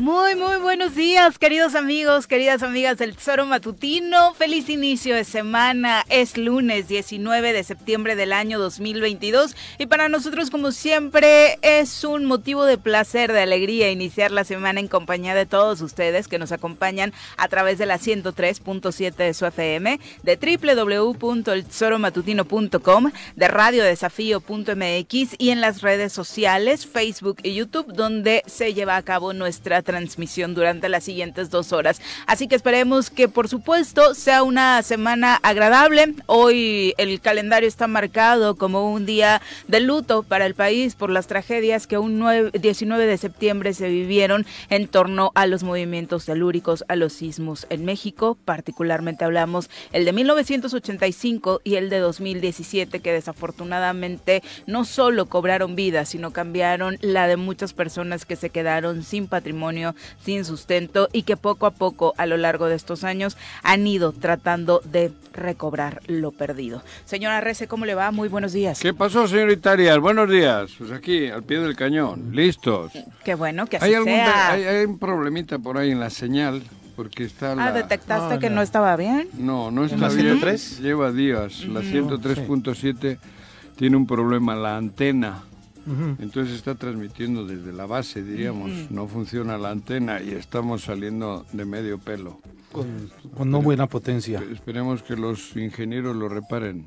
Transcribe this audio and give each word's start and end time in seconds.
Muy, 0.00 0.34
muy 0.34 0.56
buenos 0.56 0.94
días, 0.94 1.38
queridos 1.38 1.74
amigos, 1.74 2.26
queridas 2.26 2.62
amigas 2.62 2.96
del 2.96 3.14
Tesoro 3.14 3.44
Matutino. 3.44 4.32
Feliz 4.32 4.70
inicio 4.70 5.14
de 5.14 5.24
semana. 5.24 6.06
Es 6.08 6.38
lunes 6.38 6.88
19 6.88 7.52
de 7.52 7.62
septiembre 7.62 8.16
del 8.16 8.32
año 8.32 8.58
2022 8.58 9.54
y 9.76 9.84
para 9.84 10.08
nosotros, 10.08 10.48
como 10.48 10.72
siempre, 10.72 11.58
es 11.60 12.02
un 12.02 12.24
motivo 12.24 12.64
de 12.64 12.78
placer, 12.78 13.30
de 13.30 13.42
alegría 13.42 13.90
iniciar 13.90 14.30
la 14.30 14.44
semana 14.44 14.80
en 14.80 14.88
compañía 14.88 15.34
de 15.34 15.44
todos 15.44 15.82
ustedes 15.82 16.28
que 16.28 16.38
nos 16.38 16.50
acompañan 16.50 17.12
a 17.36 17.48
través 17.48 17.76
de 17.76 17.84
la 17.84 17.98
103.7 17.98 19.14
de 19.14 19.34
su 19.34 19.44
FM, 19.44 20.00
de 20.22 20.38
www.eltesoromatutino.com, 21.12 23.12
de 23.36 23.48
radiodesafío.mx 23.48 25.34
y 25.36 25.50
en 25.50 25.60
las 25.60 25.82
redes 25.82 26.14
sociales, 26.14 26.86
Facebook 26.86 27.36
y 27.42 27.52
YouTube, 27.52 27.92
donde 27.92 28.42
se 28.46 28.72
lleva 28.72 28.96
a 28.96 29.02
cabo 29.02 29.34
nuestra 29.34 29.82
transmisión 29.82 29.99
durante 30.54 30.88
las 30.88 31.04
siguientes 31.04 31.50
dos 31.50 31.72
horas. 31.72 32.00
Así 32.26 32.48
que 32.48 32.54
esperemos 32.54 33.10
que 33.10 33.28
por 33.28 33.48
supuesto 33.48 34.14
sea 34.14 34.42
una 34.42 34.82
semana 34.82 35.38
agradable. 35.42 36.14
Hoy 36.26 36.94
el 36.98 37.20
calendario 37.20 37.68
está 37.68 37.86
marcado 37.86 38.56
como 38.56 38.92
un 38.92 39.06
día 39.06 39.42
de 39.68 39.80
luto 39.80 40.22
para 40.22 40.46
el 40.46 40.54
país 40.54 40.94
por 40.94 41.10
las 41.10 41.26
tragedias 41.26 41.86
que 41.86 41.98
un 41.98 42.50
19 42.52 43.06
de 43.06 43.18
septiembre 43.18 43.74
se 43.74 43.88
vivieron 43.88 44.46
en 44.68 44.88
torno 44.88 45.32
a 45.34 45.46
los 45.46 45.62
movimientos 45.62 46.26
telúricos, 46.26 46.84
a 46.88 46.96
los 46.96 47.12
sismos 47.12 47.66
en 47.70 47.84
México. 47.84 48.38
Particularmente 48.44 49.24
hablamos 49.24 49.70
el 49.92 50.04
de 50.04 50.12
1985 50.12 51.60
y 51.64 51.74
el 51.74 51.90
de 51.90 51.98
2017 51.98 53.00
que 53.00 53.12
desafortunadamente 53.12 54.42
no 54.66 54.84
solo 54.84 55.26
cobraron 55.26 55.76
vida, 55.76 56.04
sino 56.04 56.30
cambiaron 56.30 56.96
la 57.00 57.26
de 57.26 57.36
muchas 57.36 57.72
personas 57.72 58.24
que 58.24 58.36
se 58.36 58.50
quedaron 58.50 59.02
sin 59.02 59.26
patrimonio 59.26 59.79
sin 60.22 60.44
sustento 60.44 61.08
y 61.12 61.22
que 61.22 61.36
poco 61.36 61.66
a 61.66 61.70
poco 61.70 62.14
a 62.16 62.26
lo 62.26 62.36
largo 62.36 62.66
de 62.66 62.76
estos 62.76 63.04
años 63.04 63.36
han 63.62 63.86
ido 63.86 64.12
tratando 64.12 64.80
de 64.84 65.12
recobrar 65.32 66.00
lo 66.06 66.32
perdido. 66.32 66.82
Señora 67.04 67.40
Rece, 67.40 67.66
¿cómo 67.66 67.84
le 67.84 67.94
va? 67.94 68.10
Muy 68.10 68.28
buenos 68.28 68.52
días. 68.52 68.80
¿Qué 68.80 68.94
pasó, 68.94 69.26
señorita 69.28 69.72
Arias? 69.72 69.98
Buenos 69.98 70.28
días. 70.28 70.72
Pues 70.78 70.90
aquí, 70.90 71.28
al 71.28 71.42
pie 71.42 71.60
del 71.60 71.76
cañón, 71.76 72.30
listos. 72.32 72.92
Qué 73.24 73.34
bueno 73.34 73.66
que 73.66 73.76
así 73.76 73.94
¿Hay, 73.94 74.04
sea. 74.04 74.52
Hay, 74.52 74.84
un 74.84 74.98
problemita 74.98 75.58
por 75.58 75.78
ahí 75.78 75.90
en 75.90 76.00
la 76.00 76.10
señal. 76.10 76.62
Porque 76.96 77.24
está 77.24 77.52
ah, 77.52 77.72
¿detectaste 77.72 78.38
que 78.38 78.50
no 78.50 78.60
estaba 78.60 78.94
bien? 78.94 79.28
No, 79.38 79.70
no 79.70 79.84
está 79.84 80.08
bien. 80.08 80.38
103? 80.38 80.80
Lleva 80.80 81.12
días. 81.12 81.64
La 81.64 81.80
103.7 81.80 83.18
tiene 83.76 83.96
un 83.96 84.06
problema, 84.06 84.54
la 84.54 84.76
antena. 84.76 85.44
Entonces 86.18 86.54
está 86.54 86.74
transmitiendo 86.74 87.46
desde 87.46 87.72
la 87.72 87.86
base, 87.86 88.22
diríamos. 88.22 88.70
No 88.90 89.06
funciona 89.08 89.58
la 89.58 89.70
antena 89.70 90.22
y 90.22 90.30
estamos 90.30 90.82
saliendo 90.82 91.46
de 91.52 91.64
medio 91.64 91.98
pelo. 91.98 92.40
Con, 92.72 93.50
no 93.50 93.62
buena 93.62 93.86
potencia. 93.88 94.42
Esperemos 94.52 95.02
que 95.02 95.16
los 95.16 95.56
ingenieros 95.56 96.14
lo 96.14 96.28
reparen. 96.28 96.86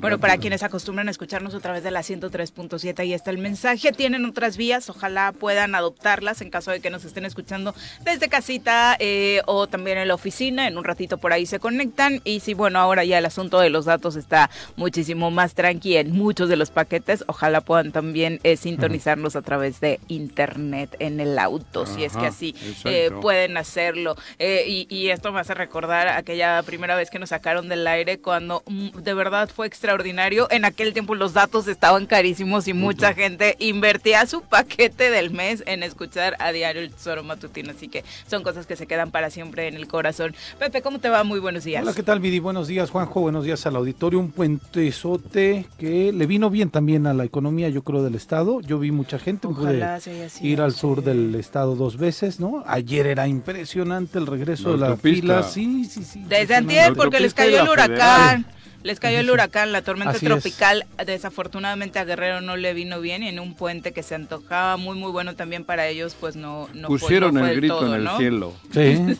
Bueno, 0.00 0.20
para 0.20 0.38
quienes 0.38 0.62
acostumbran 0.62 1.08
a 1.08 1.10
escucharnos 1.10 1.54
a 1.54 1.60
través 1.60 1.82
de 1.82 1.90
la 1.90 2.00
103.7, 2.00 3.00
ahí 3.00 3.12
está 3.12 3.32
el 3.32 3.38
mensaje. 3.38 3.90
Tienen 3.90 4.24
otras 4.26 4.56
vías, 4.56 4.88
ojalá 4.88 5.32
puedan 5.32 5.74
adoptarlas 5.74 6.40
en 6.40 6.50
caso 6.50 6.70
de 6.70 6.78
que 6.78 6.88
nos 6.88 7.04
estén 7.04 7.24
escuchando 7.24 7.74
desde 8.04 8.28
casita 8.28 8.96
eh, 9.00 9.42
o 9.46 9.66
también 9.66 9.98
en 9.98 10.06
la 10.06 10.14
oficina. 10.14 10.68
En 10.68 10.78
un 10.78 10.84
ratito 10.84 11.18
por 11.18 11.32
ahí 11.32 11.46
se 11.46 11.58
conectan. 11.58 12.20
Y 12.22 12.38
si, 12.40 12.54
bueno, 12.54 12.78
ahora 12.78 13.04
ya 13.04 13.18
el 13.18 13.26
asunto 13.26 13.58
de 13.58 13.70
los 13.70 13.86
datos 13.86 14.14
está 14.14 14.50
muchísimo 14.76 15.32
más 15.32 15.54
tranqui 15.54 15.96
en 15.96 16.12
muchos 16.12 16.48
de 16.48 16.54
los 16.54 16.70
paquetes, 16.70 17.24
ojalá 17.26 17.60
puedan 17.60 17.90
también 17.90 18.38
eh, 18.44 18.56
sintonizarnos 18.56 19.34
a 19.34 19.42
través 19.42 19.80
de 19.80 19.98
internet 20.06 20.94
en 21.00 21.18
el 21.18 21.36
auto, 21.40 21.86
si 21.86 22.04
es 22.04 22.16
que 22.16 22.26
así 22.26 22.54
eh, 22.84 23.10
pueden 23.20 23.56
hacerlo. 23.56 24.14
Y, 24.38 24.86
y, 24.88 25.08
esto 25.08 25.32
me 25.32 25.40
hace 25.40 25.54
recordar 25.54 26.06
aquella 26.08 26.62
primera 26.62 26.94
vez 26.94 27.10
que 27.10 27.18
nos 27.18 27.30
sacaron 27.30 27.68
del 27.68 27.86
aire 27.86 28.20
cuando 28.20 28.62
mm, 28.66 28.90
de 28.98 29.14
verdad 29.14 29.48
fue 29.48 29.66
extraordinario. 29.88 30.48
En 30.50 30.66
aquel 30.66 30.92
tiempo 30.92 31.14
los 31.14 31.32
datos 31.32 31.66
estaban 31.66 32.04
carísimos 32.06 32.68
y 32.68 32.74
mucha 32.74 33.14
gente 33.14 33.56
invertía 33.58 34.26
su 34.26 34.42
paquete 34.42 35.10
del 35.10 35.30
mes 35.30 35.62
en 35.66 35.82
escuchar 35.82 36.36
a 36.40 36.52
diario 36.52 36.82
el 36.82 36.92
Tesoro 36.92 37.22
Matutino. 37.22 37.70
Así 37.70 37.88
que 37.88 38.04
son 38.26 38.42
cosas 38.42 38.66
que 38.66 38.76
se 38.76 38.86
quedan 38.86 39.10
para 39.10 39.30
siempre 39.30 39.66
en 39.66 39.76
el 39.76 39.88
corazón. 39.88 40.34
Pepe, 40.58 40.82
¿cómo 40.82 40.98
te 40.98 41.08
va? 41.08 41.24
Muy 41.24 41.40
buenos 41.40 41.64
días. 41.64 41.82
Hola, 41.82 41.94
¿qué 41.94 42.02
tal, 42.02 42.20
Vidi? 42.20 42.38
Buenos 42.38 42.68
días, 42.68 42.90
Juanjo. 42.90 43.22
Buenos 43.22 43.44
días 43.44 43.64
al 43.66 43.76
auditorio. 43.76 44.20
Un 44.20 44.30
puentezote 44.30 45.66
que 45.78 46.12
le 46.12 46.26
vino 46.26 46.50
bien 46.50 46.68
también 46.68 47.06
a 47.06 47.14
la 47.14 47.24
economía, 47.24 47.70
yo 47.70 47.82
creo, 47.82 48.02
del 48.02 48.14
Estado. 48.14 48.60
Yo 48.60 48.78
vi 48.78 48.90
mucha 48.90 49.18
gente. 49.18 49.46
Ojalá 49.46 49.98
ir 50.42 50.60
al 50.60 50.74
sur 50.74 51.02
del 51.02 51.34
Estado 51.34 51.76
dos 51.76 51.96
veces, 51.96 52.40
¿no? 52.40 52.62
Ayer 52.66 53.06
era 53.06 53.26
impresionante 53.26 54.18
el 54.18 54.26
regreso 54.26 54.72
de 54.72 54.78
la 54.78 54.96
fila. 54.98 55.42
Sí, 55.44 55.86
sí, 55.86 56.04
sí. 56.04 56.24
Desde 56.28 56.56
antier, 56.56 56.92
porque 56.92 57.20
les 57.20 57.32
cayó 57.32 57.62
el 57.62 57.68
huracán. 57.70 58.44
Les 58.84 59.00
cayó 59.00 59.18
el 59.18 59.30
huracán, 59.30 59.72
la 59.72 59.82
tormenta 59.82 60.18
tropical. 60.18 60.86
Desafortunadamente 61.04 61.98
a 61.98 62.04
Guerrero 62.04 62.40
no 62.40 62.56
le 62.56 62.74
vino 62.74 63.00
bien 63.00 63.22
y 63.22 63.28
en 63.28 63.40
un 63.40 63.54
puente 63.54 63.92
que 63.92 64.02
se 64.02 64.14
antojaba 64.14 64.76
muy, 64.76 64.96
muy 64.96 65.10
bueno 65.10 65.34
también 65.34 65.64
para 65.64 65.88
ellos, 65.88 66.16
pues 66.18 66.36
no, 66.36 66.68
no 66.74 66.88
Pusieron 66.88 67.36
el 67.38 67.56
grito 67.56 67.84
en 67.86 68.00
el 68.00 68.08
cielo. 68.16 68.54
Sí, 68.72 68.96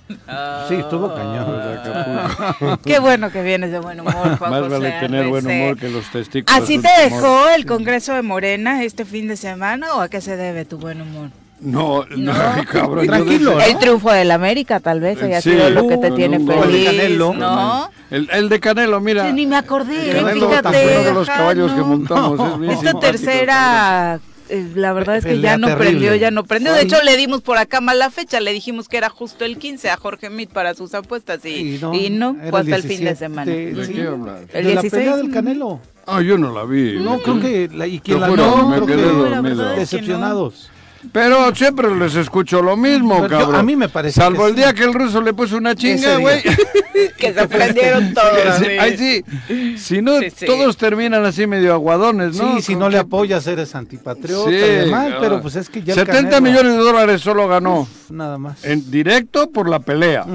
sí, 0.68 0.74
estuvo 0.74 1.12
cañón. 1.14 2.78
Qué 2.84 2.98
bueno 3.00 3.30
que 3.30 3.42
vienes 3.42 3.72
de 3.72 3.80
buen 3.80 4.00
humor, 4.00 4.38
Juan 4.38 4.50
Más 4.50 4.68
vale 4.68 4.90
tener 5.00 5.26
buen 5.26 5.46
humor 5.46 5.76
que 5.76 5.88
los 5.88 6.08
testículos. 6.10 6.62
¿Así 6.62 6.80
te 6.80 7.02
dejó 7.02 7.48
el 7.50 7.66
Congreso 7.66 8.14
de 8.14 8.22
Morena 8.22 8.84
este 8.84 9.04
fin 9.04 9.26
de 9.28 9.36
semana 9.36 9.94
o 9.94 10.00
a 10.00 10.08
qué 10.08 10.20
se 10.20 10.36
debe 10.36 10.64
tu 10.64 10.78
buen 10.78 11.00
humor? 11.00 11.30
No, 11.60 12.04
no, 12.16 12.32
cabrón. 12.70 13.06
Tranquilo. 13.06 13.60
El 13.60 13.78
triunfo 13.78 14.12
del 14.12 14.30
América, 14.30 14.80
tal 14.80 15.00
vez, 15.00 15.20
haya 15.22 15.40
sido 15.40 15.70
lo 15.70 15.88
que 15.88 15.96
te 15.98 16.10
tiene 16.12 16.38
feliz. 16.38 16.58
El 16.58 16.72
de 16.72 16.84
Canelo. 16.84 17.34
¿no? 17.34 17.90
El, 18.10 18.28
el, 18.32 18.48
de 18.48 18.60
Canelo, 18.60 19.00
mira. 19.00 19.32
ni 19.32 19.46
me 19.46 19.56
acordé, 19.56 20.10
el 20.10 20.16
Canelo, 20.16 20.48
fíjate. 20.48 20.68
Uno 20.68 21.04
de 21.04 21.14
los 21.14 21.28
caballos 21.28 21.72
que 21.72 21.82
montamos. 21.82 22.62
Es 22.62 22.78
Esta 22.78 23.00
tercera 23.00 24.20
eh, 24.50 24.66
la 24.74 24.92
verdad 24.92 25.16
es 25.16 25.26
que 25.26 25.40
ya 25.40 25.58
no 25.58 25.76
prendió, 25.76 26.14
ya 26.14 26.30
no 26.30 26.44
prendió. 26.44 26.72
De 26.72 26.82
hecho, 26.82 27.02
le 27.02 27.16
dimos 27.16 27.42
por 27.42 27.58
acá 27.58 27.80
mala 27.80 28.10
fecha, 28.10 28.40
le 28.40 28.52
dijimos 28.52 28.88
que 28.88 28.96
era 28.96 29.10
justo 29.10 29.44
el 29.44 29.58
15 29.58 29.90
a 29.90 29.96
Jorge 29.96 30.30
Mit 30.30 30.50
para 30.50 30.74
sus 30.74 30.94
apuestas 30.94 31.44
y, 31.44 31.78
y 31.92 32.10
no, 32.10 32.36
fue 32.50 32.60
hasta 32.60 32.76
el, 32.76 32.82
fin 32.82 33.04
de 33.04 33.14
semana. 33.14 33.50
¿De, 33.50 33.72
¿De 33.72 33.92
qué 33.92 34.06
hablas? 34.06 34.42
El 34.52 34.64
de 34.64 34.72
16 34.72 35.06
la 35.06 35.16
del 35.16 35.30
Canelo. 35.30 35.80
Ah, 36.06 36.22
yo 36.22 36.38
no 36.38 36.52
la 36.52 36.64
vi. 36.64 36.98
No, 36.98 37.18
creo 37.18 37.40
que 37.40 37.68
la, 37.72 37.86
y 37.86 38.00
quien 38.00 38.20
la 38.20 38.28
vio, 38.28 38.84
creo 38.86 39.42
que 39.42 39.54
decepcionados. 39.80 40.70
Pero 41.12 41.54
siempre 41.54 41.94
les 41.94 42.14
escucho 42.16 42.60
lo 42.60 42.76
mismo, 42.76 43.26
cabrón. 43.28 43.54
a 43.54 43.62
mí 43.62 43.76
me 43.76 43.88
parece. 43.88 44.20
Salvo 44.20 44.46
el 44.48 44.54
día 44.54 44.72
que 44.72 44.84
el 44.84 44.92
ruso 44.92 45.20
le 45.20 45.32
puso 45.32 45.56
una 45.56 45.74
chinga, 45.74 46.16
güey. 46.16 46.42
que 47.18 47.32
se 47.32 47.48
prendieron 47.48 48.12
todos. 48.14 48.62
Ay, 48.80 48.96
sí. 48.96 49.76
Si 49.76 50.02
no, 50.02 50.14
todos 50.44 50.76
terminan 50.76 51.24
así 51.24 51.46
medio 51.46 51.72
aguadones, 51.72 52.36
¿no? 52.36 52.56
Sí, 52.56 52.62
si 52.62 52.76
no 52.76 52.88
le 52.88 52.98
apoyas 52.98 53.46
eres 53.46 53.74
antipatriota 53.74 54.50
y 54.50 54.54
demás, 54.54 55.14
pero 55.20 55.40
pues 55.40 55.56
es 55.56 55.68
que 55.70 55.82
ya 55.82 55.94
70 55.94 56.40
millones 56.40 56.72
de 56.72 56.78
dólares 56.78 57.20
solo 57.20 57.46
ganó. 57.48 57.86
nada 58.10 58.38
más. 58.38 58.64
En 58.64 58.90
directo 58.90 59.50
por 59.50 59.68
la 59.68 59.80
pelea. 59.80 60.26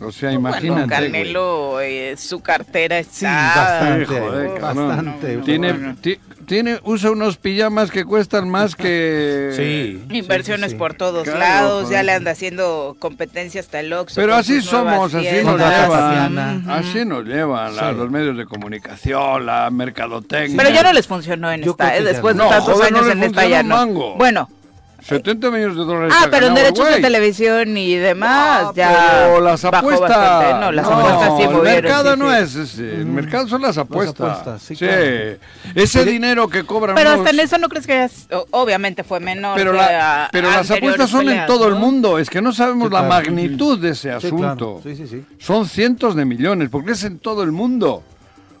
O 0.00 0.10
sea, 0.10 0.32
imagínate. 0.32 0.70
Bueno, 0.70 0.88
Canelo, 0.88 1.80
eh, 1.80 2.16
su 2.16 2.40
cartera 2.40 2.98
está. 2.98 3.94
Sí, 4.04 4.04
bastante. 4.10 4.60
bastante. 4.60 5.36
Tiene, 5.38 5.94
tiene, 6.44 6.78
usa 6.84 7.10
unos 7.10 7.36
pijamas 7.36 7.90
que 7.90 8.04
cuestan 8.04 8.48
más 8.48 8.74
que... 8.74 9.52
Sí. 9.54 10.02
Inversiones 10.10 10.74
por 10.74 10.94
todos 10.94 11.26
lados, 11.26 11.88
ya 11.88 12.02
le 12.02 12.12
anda 12.12 12.32
haciendo 12.32 12.96
competencia 12.98 13.60
hasta 13.60 13.80
el 13.80 13.92
Oxxo. 13.92 14.20
Pero 14.20 14.34
así 14.34 14.60
somos, 14.62 15.14
así 15.14 15.44
nos 15.44 15.58
llevan. 15.58 16.68
Así 16.68 17.04
nos 17.04 17.24
llevan 17.24 17.76
los 17.96 18.10
medios 18.10 18.36
de 18.36 18.46
comunicación, 18.46 19.46
la 19.46 19.70
mercadotecnia. 19.70 20.56
Pero 20.56 20.70
ya 20.70 20.82
no 20.82 20.92
les 20.92 21.06
funcionó 21.06 21.52
en 21.52 21.64
esta, 21.64 21.96
¿eh? 21.96 22.02
después 22.02 22.36
de 22.36 22.48
tantos 22.48 22.80
años 22.80 23.08
en 23.08 23.22
esta 23.22 23.46
ya 23.46 23.62
no. 23.62 24.14
Bueno, 24.16 24.48
70 25.04 25.50
millones 25.50 25.76
de 25.76 25.84
dólares. 25.84 26.14
Ah, 26.16 26.28
pero 26.30 26.46
en 26.46 26.54
derechos 26.54 26.88
de 26.88 27.00
televisión 27.00 27.76
y 27.76 27.94
demás, 27.96 28.74
ya. 28.74 29.24
Pero 29.26 29.40
las 29.40 29.64
apuestas. 29.64 30.60
No, 30.60 30.72
las 30.72 30.86
apuestas 30.86 31.36
sí 31.36 31.42
El 31.42 31.62
mercado 31.62 32.16
no 32.16 32.34
es 32.34 32.54
ese. 32.54 32.94
El 32.94 33.06
mercado 33.06 33.48
son 33.48 33.62
las 33.62 33.76
apuestas. 33.76 34.62
sí, 34.62 34.74
Ese 35.74 36.04
dinero 36.04 36.48
que 36.48 36.64
cobran. 36.64 36.94
Pero 36.94 37.10
hasta 37.10 37.30
en 37.30 37.40
eso 37.40 37.58
no 37.58 37.68
crees 37.68 37.86
que 37.86 38.08
obviamente 38.50 39.04
fue 39.04 39.20
menor. 39.20 39.56
Pero, 39.56 39.72
pero 40.32 40.50
las 40.50 40.70
apuestas 40.70 41.10
son 41.10 41.28
en 41.28 41.46
todo 41.46 41.68
el 41.68 41.74
mundo. 41.74 42.18
Es 42.18 42.30
que 42.30 42.40
no 42.40 42.52
sabemos 42.52 42.90
la 42.90 43.02
magnitud 43.02 43.78
de 43.78 43.90
ese 43.90 44.10
asunto. 44.10 44.80
Sí, 44.82 44.96
sí, 44.96 45.06
sí. 45.06 45.24
Son 45.38 45.66
cientos 45.66 46.14
de 46.14 46.24
millones, 46.24 46.68
porque 46.70 46.92
es 46.92 47.04
en 47.04 47.18
todo 47.18 47.42
el 47.42 47.52
mundo. 47.52 48.02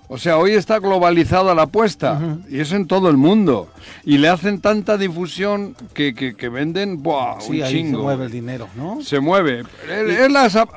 O 0.08 0.18
sea, 0.18 0.36
hoy 0.36 0.52
está 0.52 0.78
globalizada 0.80 1.54
la 1.54 1.62
apuesta 1.62 2.20
y 2.50 2.60
es 2.60 2.72
en 2.72 2.86
todo 2.86 3.08
el 3.08 3.16
mundo. 3.16 3.70
Y 4.04 4.18
le 4.18 4.28
hacen 4.28 4.60
tanta 4.60 4.98
difusión 4.98 5.74
que, 5.94 6.14
que, 6.14 6.48
venden 6.48 7.02
¡buah! 7.02 7.40
Sí, 7.40 7.58
un 7.58 7.62
ahí 7.62 7.72
chingo. 7.72 7.98
se 7.98 8.02
mueve 8.04 8.24
el 8.26 8.30
dinero, 8.30 8.68
¿no? 8.76 9.02
Se 9.02 9.20
mueve. 9.20 9.64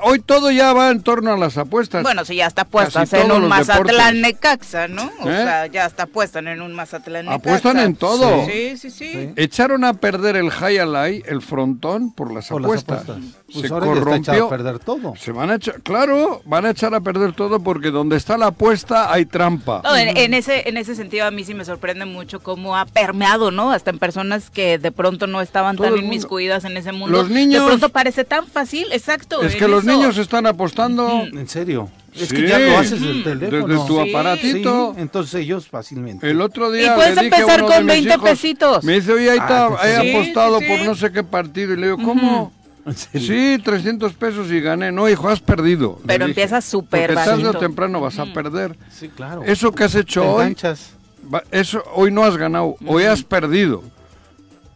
hoy 0.03 0.19
todo 0.19 0.49
ya 0.51 0.71
va 0.71 0.91
en 0.91 1.01
torno 1.01 1.33
a 1.33 1.37
las 1.37 1.57
apuestas. 1.57 2.03
Bueno, 2.03 2.23
si 2.23 2.37
ya 2.37 2.47
está 2.47 2.63
puesta 2.63 3.03
en 3.03 3.31
un 3.31 3.47
Mazatlán 3.47 4.21
Necaxa, 4.21 4.87
¿no? 4.87 5.11
O 5.21 5.29
¿Eh? 5.29 5.35
sea, 5.35 5.67
ya 5.67 5.85
está 5.85 6.05
puesta 6.05 6.39
en 6.39 6.61
un 6.61 6.73
Mazatlán 6.73 7.25
Necaxa. 7.25 7.35
Apuestan 7.35 7.79
en 7.79 7.95
todo. 7.95 8.45
Sí, 8.45 8.77
sí, 8.77 8.89
sí. 8.89 9.33
Echaron 9.35 9.83
a 9.83 9.93
perder 9.93 10.37
el 10.37 10.51
high 10.51 10.77
el 11.25 11.41
frontón, 11.41 12.11
por 12.11 12.31
las 12.33 12.49
apuestas. 12.51 13.03
Pues 13.05 13.61
se 13.61 13.69
corrompió. 13.69 14.45
a 14.45 14.49
perder 14.49 14.79
todo. 14.79 15.15
Se 15.15 15.31
van 15.31 15.49
a 15.49 15.55
echar, 15.55 15.81
claro, 15.81 16.41
van 16.45 16.65
a 16.65 16.69
echar 16.69 16.93
a 16.93 17.01
perder 17.01 17.33
todo 17.33 17.59
porque 17.59 17.91
donde 17.91 18.15
está 18.15 18.37
la 18.37 18.47
apuesta 18.47 19.11
hay 19.17 19.25
trampa. 19.25 19.81
en, 19.97 20.33
ese, 20.33 20.67
en 20.69 20.77
ese 20.77 20.95
sentido 20.95 21.25
a 21.25 21.31
mí 21.31 21.43
sí 21.43 21.53
me 21.53 21.65
sorprende 21.65 22.05
mucho 22.05 22.39
cómo 22.39 22.77
ha 22.77 22.85
permeado, 22.85 23.51
¿no? 23.51 23.71
Hasta 23.71 23.91
en 23.91 23.99
personas 23.99 24.49
que 24.49 24.77
de 24.77 24.91
pronto 24.91 25.27
no 25.27 25.41
estaban 25.41 25.77
tan 25.77 25.97
inmiscuidas 25.97 26.63
en 26.65 26.77
ese 26.77 26.91
mundo. 26.91 27.17
Los 27.17 27.29
niños. 27.29 27.61
De 27.63 27.67
pronto 27.67 27.89
parece 27.89 28.23
tan 28.23 28.47
fácil, 28.47 28.87
exacto. 28.91 29.41
Es 29.41 29.55
que 29.55 29.67
los 29.67 29.83
niños 29.83 30.17
están 30.17 30.45
apostando. 30.45 31.25
¿En 31.25 31.47
serio? 31.47 31.89
Es 32.19 32.33
que 32.33 32.47
ya 32.47 32.59
lo 32.59 32.77
haces 32.77 33.01
del 33.01 33.23
teléfono. 33.23 33.67
Desde 33.67 33.87
tu 33.87 33.99
aparatito. 33.99 34.95
entonces 34.97 35.35
ellos 35.35 35.67
fácilmente. 35.67 36.29
El 36.29 36.41
otro 36.41 36.71
día. 36.71 36.93
Y 36.93 36.95
puedes 36.95 37.17
empezar 37.17 37.63
con 37.63 37.85
20 37.85 38.19
pesitos. 38.19 38.83
Me 38.83 38.93
dice, 38.93 39.13
oye, 39.13 39.31
ahí 39.31 39.37
está, 39.37 39.67
ah, 39.67 39.87
he 39.87 40.15
apostado 40.15 40.59
por 40.59 40.79
no 40.85 40.95
sé 40.95 41.11
qué 41.11 41.23
partido. 41.23 41.73
Y 41.73 41.77
le 41.77 41.87
digo, 41.87 41.97
¿cómo? 41.97 42.51
Sí, 42.95 43.59
300 43.63 44.13
pesos 44.13 44.51
y 44.51 44.61
gané. 44.61 44.91
No, 44.91 45.09
hijo, 45.09 45.29
has 45.29 45.39
perdido. 45.39 45.99
Pero 46.05 46.25
empiezas 46.25 46.65
súper 46.65 47.13
Porque 47.13 47.25
tarde 47.25 47.47
o 47.47 47.53
temprano 47.53 47.99
vas 47.99 48.19
a 48.19 48.25
perder. 48.25 48.77
Sí, 48.89 49.09
claro. 49.09 49.43
Eso 49.43 49.71
que 49.71 49.83
has 49.83 49.95
hecho 49.95 50.23
hoy, 50.23 50.55
eso, 51.51 51.83
hoy 51.93 52.11
no 52.11 52.23
has 52.23 52.37
ganado, 52.37 52.75
hoy 52.85 53.03
has 53.03 53.23
perdido. 53.23 53.83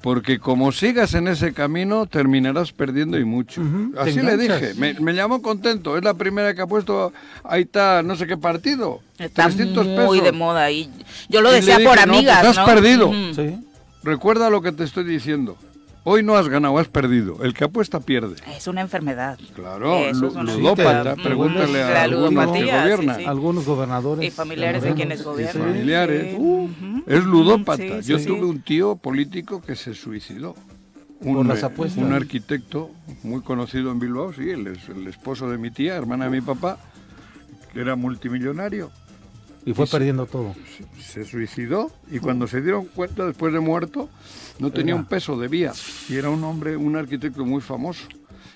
Porque 0.02 0.40
como 0.40 0.72
sigas 0.72 1.13
en 1.13 1.28
ese 1.28 1.54
camino, 1.54 2.08
terminarás 2.08 2.72
perdiendo 2.72 3.19
y 3.19 3.24
mucho. 3.24 3.62
Así 4.00 4.19
le 4.19 4.36
dije. 4.36 4.74
Me, 4.75 5.13
llamó 5.13 5.42
contento. 5.44 5.96
Es 5.96 6.04
la 6.04 6.16
primera 6.16 6.56
que 6.56 6.62
ha 6.62 6.68
puesto. 6.68 7.13
Ahí 7.44 7.62
está, 7.62 8.02
no 8.02 8.16
sé 8.16 8.25
qué 8.25 8.36
partido. 8.36 9.02
Está 9.19 9.46
300 9.46 9.86
muy 9.86 10.19
de 10.19 10.31
moda. 10.31 10.72
Y 10.72 10.90
yo 11.30 11.42
lo 11.42 11.52
decía 11.52 11.78
por 11.86 12.00
amigas. 12.00 12.44
Pues 12.44 12.58
has 12.58 12.66
perdido. 12.66 13.12
Recuerda 14.04 14.50
lo 14.50 14.63
que 14.63 14.72
te 14.72 14.84
estoy 14.84 15.04
diciendo. 15.04 15.56
Hoy 16.03 16.24
no 16.24 16.36
has 16.36 16.48
ganado, 16.48 16.80
has 16.80 16.88
perdido. 16.88 17.44
El 17.44 17.53
que 17.53 17.65
apuesta 17.65 18.00
pierde. 18.00 18.36
Es 18.56 18.68
una 18.68 18.81
enfermedad. 18.81 19.38
Claro, 19.53 20.12
ludópata. 20.13 21.15
pregúntale 21.15 21.83
a 21.83 22.03
algunos 22.03 22.51
que 22.51 22.65
gobiernan. 22.65 23.27
Algunos 23.27 23.65
gobernadores. 23.65 24.25
Y 24.25 24.31
familiares 24.31 24.83
de 24.83 24.94
quienes 24.94 25.24
gobiernan. 25.24 25.68
Familiares. 25.69 26.38
es 27.06 27.24
ludópata. 27.24 28.00
Yo 28.00 28.24
tuve 28.24 28.45
un 28.45 28.62
tío 28.62 28.95
político 28.95 29.62
que 29.62 29.75
se 29.75 29.94
suicidó. 29.94 30.56
Un, 31.24 31.48
las 31.48 31.63
apuestas. 31.63 32.03
un 32.03 32.13
arquitecto 32.13 32.89
muy 33.21 33.42
conocido 33.42 33.92
en 33.92 34.00
Bilbao, 34.00 34.33
sí, 34.33 34.50
el, 34.50 34.65
el 34.65 35.07
esposo 35.07 35.51
de 35.51 35.59
mi 35.59 35.69
tía, 35.69 35.95
hermana 35.95 36.25
de 36.25 36.31
mi 36.31 36.42
papá, 36.42 36.80
que 37.71 37.80
era 37.80 37.95
multimillonario. 37.95 38.89
Y 39.65 39.74
fue 39.74 39.86
perdiendo 39.86 40.25
todo. 40.25 40.56
Se, 41.00 41.24
suicidó 41.24 41.92
y 42.09 42.19
cuando 42.19 42.48
se 42.48 42.62
dieron 42.62 42.86
cuenta, 42.86 43.25
después 43.25 43.53
de 43.53 43.59
muerto, 43.59 44.09
no 44.62 44.72
tenía 44.72 44.96
un 44.96 45.06
peso 45.06 45.38
de 45.38 45.48
vía. 45.48 45.74
Y 46.08 46.16
era 46.16 46.30
un 46.30 46.44
hombre, 46.44 46.78
un 46.78 46.96
arquitecto 46.96 47.44
muy 47.46 47.62
famoso 47.62 48.08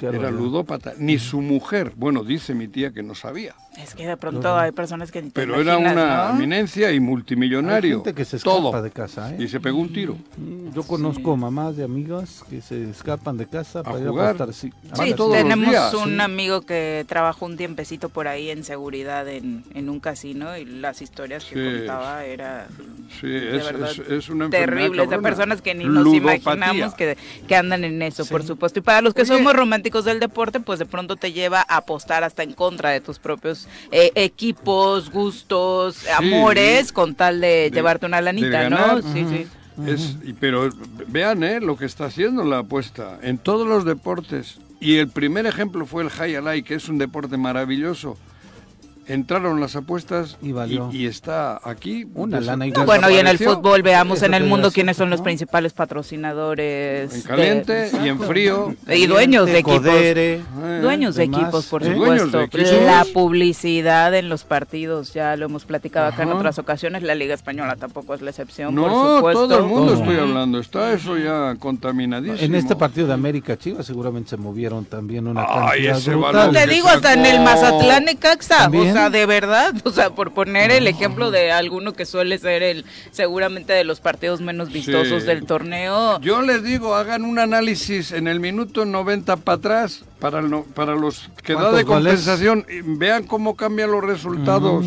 era 0.01 0.31
ludópata, 0.31 0.93
ni 0.97 1.19
su 1.19 1.41
mujer. 1.41 1.93
Bueno, 1.95 2.23
dice 2.23 2.53
mi 2.53 2.67
tía 2.67 2.91
que 2.91 3.03
no 3.03 3.15
sabía. 3.15 3.55
Es 3.77 3.93
que 3.93 4.07
de 4.07 4.15
pronto 4.15 4.57
hay 4.57 4.71
personas 4.71 5.11
que 5.11 5.21
Pero 5.33 5.59
era 5.59 5.77
una 5.77 6.31
eminencia 6.31 6.91
y 6.91 6.99
multimillonario. 6.99 7.97
gente 7.97 8.13
que 8.13 8.25
se 8.25 8.37
escapa 8.37 8.81
de 8.81 8.91
casa, 8.91 9.33
¿eh? 9.33 9.37
Y 9.39 9.47
se 9.47 9.59
pegó 9.59 9.79
un 9.79 9.91
tiro. 9.91 10.17
Mm, 10.37 10.73
yo 10.73 10.83
conozco 10.83 11.35
mamás 11.35 11.75
de 11.75 11.83
amigas 11.83 12.43
que 12.49 12.61
se 12.61 12.89
escapan 12.89 13.37
de 13.37 13.47
casa 13.47 13.83
para 13.83 13.99
ir 13.99 14.07
a 14.07 14.29
apostar. 14.29 14.53
Sí, 14.53 14.71
tenemos 15.31 15.93
un 15.95 16.21
amigo 16.21 16.61
que 16.61 17.05
trabajó 17.07 17.45
un 17.45 17.57
tiempecito 17.57 18.09
por 18.09 18.27
ahí 18.27 18.49
en 18.49 18.63
seguridad 18.63 19.27
en, 19.27 19.63
en 19.73 19.89
un 19.89 19.99
casino 19.99 20.57
y 20.57 20.65
las 20.65 21.01
historias 21.01 21.43
que 21.45 21.55
contaba 21.55 22.23
era 22.23 22.67
sí, 23.19 23.27
es, 23.33 23.99
es, 24.09 24.29
una 24.29 24.49
terrible. 24.49 25.05
De 25.07 25.19
personas 25.19 25.61
que 25.61 25.75
ni 25.75 25.85
nos 25.85 26.13
imaginamos 26.13 26.93
que, 26.93 27.17
que 27.47 27.55
andan 27.55 27.83
en 27.83 28.01
eso, 28.01 28.25
por 28.25 28.43
supuesto. 28.43 28.79
Y 28.79 28.81
para 28.81 29.01
los 29.01 29.13
que 29.13 29.25
somos 29.25 29.53
románticos 29.53 30.05
del 30.05 30.19
deporte, 30.19 30.59
pues 30.59 30.79
de 30.79 30.85
pronto 30.85 31.15
te 31.15 31.33
lleva 31.33 31.65
a 31.67 31.77
apostar 31.77 32.23
hasta 32.23 32.43
en 32.43 32.53
contra 32.53 32.91
de 32.91 33.01
tus 33.01 33.19
propios 33.19 33.64
eh, 33.91 34.11
equipos, 34.15 35.11
gustos, 35.11 36.07
amores, 36.09 36.91
con 36.91 37.15
tal 37.15 37.41
de, 37.41 37.71
llevarte 37.73 38.05
una 38.05 38.21
lanita, 38.21 38.69
¿no? 38.69 39.01
Sí, 39.01 39.25
sí. 39.29 39.47
Es, 39.85 40.15
pero 40.39 40.69
vean 41.07 41.43
eh, 41.43 41.59
lo 41.59 41.75
que 41.77 41.85
está 41.85 42.05
haciendo 42.05 42.43
la 42.45 42.59
apuesta 42.59 43.19
en 43.21 43.37
todos 43.37 43.67
los 43.67 43.83
deportes. 43.83 44.59
Y 44.79 44.97
el 44.97 45.09
primer 45.09 45.45
ejemplo 45.45 45.85
fue 45.85 46.03
el 46.03 46.09
high 46.09 46.35
alai, 46.35 46.63
que 46.63 46.75
es 46.75 46.87
un 46.89 46.97
deporte 46.97 47.37
maravilloso 47.37 48.17
entraron 49.07 49.59
las 49.59 49.75
apuestas 49.75 50.37
y, 50.41 51.05
está 51.05 51.59
aquí. 51.63 52.07
Una 52.13 52.39
lana 52.39 52.65
Bueno, 52.85 53.09
y 53.09 53.17
en 53.17 53.27
el 53.27 53.37
fútbol 53.37 53.81
veamos 53.81 54.23
en 54.23 54.33
el 54.33 54.45
mundo 54.45 54.71
quiénes 54.71 54.97
son 54.97 55.09
los 55.09 55.21
principales 55.21 55.73
patrocinadores. 55.73 57.13
En 57.13 57.21
caliente 57.21 57.91
y 58.03 58.07
en 58.07 58.19
frío. 58.19 58.75
Y 58.87 59.07
dueños 59.07 59.45
de 59.47 59.59
equipos. 59.59 59.85
Eh, 59.85 60.41
dueños 60.81 61.15
de 61.15 61.23
equipos, 61.23 61.65
por 61.67 61.83
supuesto. 61.83 62.47
La 62.85 63.05
publicidad 63.13 64.13
en 64.15 64.29
los 64.29 64.43
partidos, 64.43 65.13
ya 65.13 65.35
lo 65.35 65.45
hemos 65.45 65.65
platicado 65.65 66.07
acá 66.07 66.23
en 66.23 66.31
otras 66.31 66.59
ocasiones. 66.59 67.03
La 67.03 67.15
Liga 67.15 67.33
Española 67.33 67.75
tampoco 67.75 68.13
es 68.13 68.21
la 68.21 68.29
excepción, 68.31 68.73
no, 68.73 68.83
por 68.83 69.15
supuesto. 69.15 69.47
todo 69.47 69.59
el 69.59 69.65
mundo 69.65 69.93
estoy 69.93 70.17
hablando. 70.17 70.59
Está 70.59 70.93
eso 70.93 71.17
ya 71.17 71.55
contaminadísimo. 71.59 72.39
En 72.39 72.55
este 72.55 72.75
partido 72.75 73.07
de 73.07 73.13
América 73.13 73.57
Chivas 73.57 73.85
seguramente 73.85 74.31
se 74.31 74.37
movieron 74.37 74.85
también 74.85 75.27
una 75.27 75.45
cantidad 75.45 76.01
brutal. 76.01 76.51
Te 76.51 76.67
digo, 76.67 76.87
hasta 76.87 77.13
en 77.13 77.25
el 77.25 77.39
Mazatlán 77.41 78.05
Necaxa 78.05 78.69
sea, 78.95 79.09
de 79.09 79.25
verdad, 79.25 79.73
o 79.83 79.91
sea, 79.91 80.11
por 80.11 80.33
poner 80.33 80.71
el 80.71 80.87
ejemplo 80.87 81.31
de 81.31 81.51
alguno 81.51 81.93
que 81.93 82.05
suele 82.05 82.37
ser 82.37 82.63
el 82.63 82.85
seguramente 83.11 83.73
de 83.73 83.83
los 83.83 83.99
partidos 83.99 84.41
menos 84.41 84.71
vistosos 84.71 85.25
del 85.25 85.45
torneo. 85.45 86.19
Yo 86.21 86.41
les 86.41 86.63
digo, 86.63 86.95
hagan 86.95 87.23
un 87.23 87.39
análisis 87.39 88.11
en 88.11 88.27
el 88.27 88.39
minuto 88.39 88.85
90 88.85 89.37
para 89.37 89.55
atrás 89.57 90.03
para, 90.19 90.41
para 90.73 90.95
los 90.95 91.29
que 91.43 91.53
da 91.53 91.71
de 91.71 91.85
compensación, 91.85 92.65
y 92.69 92.81
vean 92.81 93.25
cómo 93.25 93.55
cambian 93.55 93.91
los 93.91 94.03
resultados. 94.03 94.85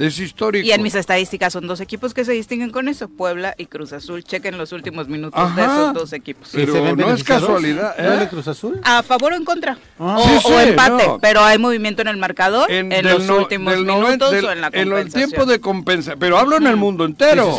Es 0.00 0.18
histórico. 0.18 0.66
Y 0.66 0.72
en 0.72 0.82
mis 0.82 0.94
estadísticas 0.94 1.52
son 1.52 1.66
dos 1.66 1.78
equipos 1.78 2.14
que 2.14 2.24
se 2.24 2.32
distinguen 2.32 2.70
con 2.70 2.88
eso, 2.88 3.10
Puebla 3.10 3.54
y 3.58 3.66
Cruz 3.66 3.92
Azul. 3.92 4.24
Chequen 4.24 4.56
los 4.56 4.72
últimos 4.72 5.08
minutos 5.08 5.54
de 5.54 5.62
esos 5.62 5.92
dos 5.92 6.14
equipos. 6.14 6.48
Pero 6.54 6.96
no 6.96 7.12
es 7.12 7.22
casualidad. 7.22 7.94
¿eh? 7.98 8.26
Cruz 8.30 8.48
Azul? 8.48 8.80
A 8.82 9.02
favor 9.02 9.34
o 9.34 9.36
en 9.36 9.44
contra. 9.44 9.76
Ah. 9.98 10.16
O, 10.42 10.58
empate, 10.58 11.06
pero 11.20 11.42
hay 11.42 11.58
movimiento 11.58 12.00
en 12.00 12.08
el 12.08 12.16
marcador 12.16 12.70
en, 12.70 12.88
los 13.04 13.28
últimos 13.28 13.76
minutos 13.76 14.32
o 14.32 14.50
en 14.50 14.62
la 14.62 14.70
compensación. 14.70 14.92
En 14.92 15.06
el 15.06 15.12
tiempo 15.12 15.44
de 15.44 15.60
compensación. 15.60 16.18
Pero 16.18 16.38
hablo 16.38 16.56
en 16.56 16.66
el 16.66 16.76
mundo 16.76 17.04
entero. 17.04 17.58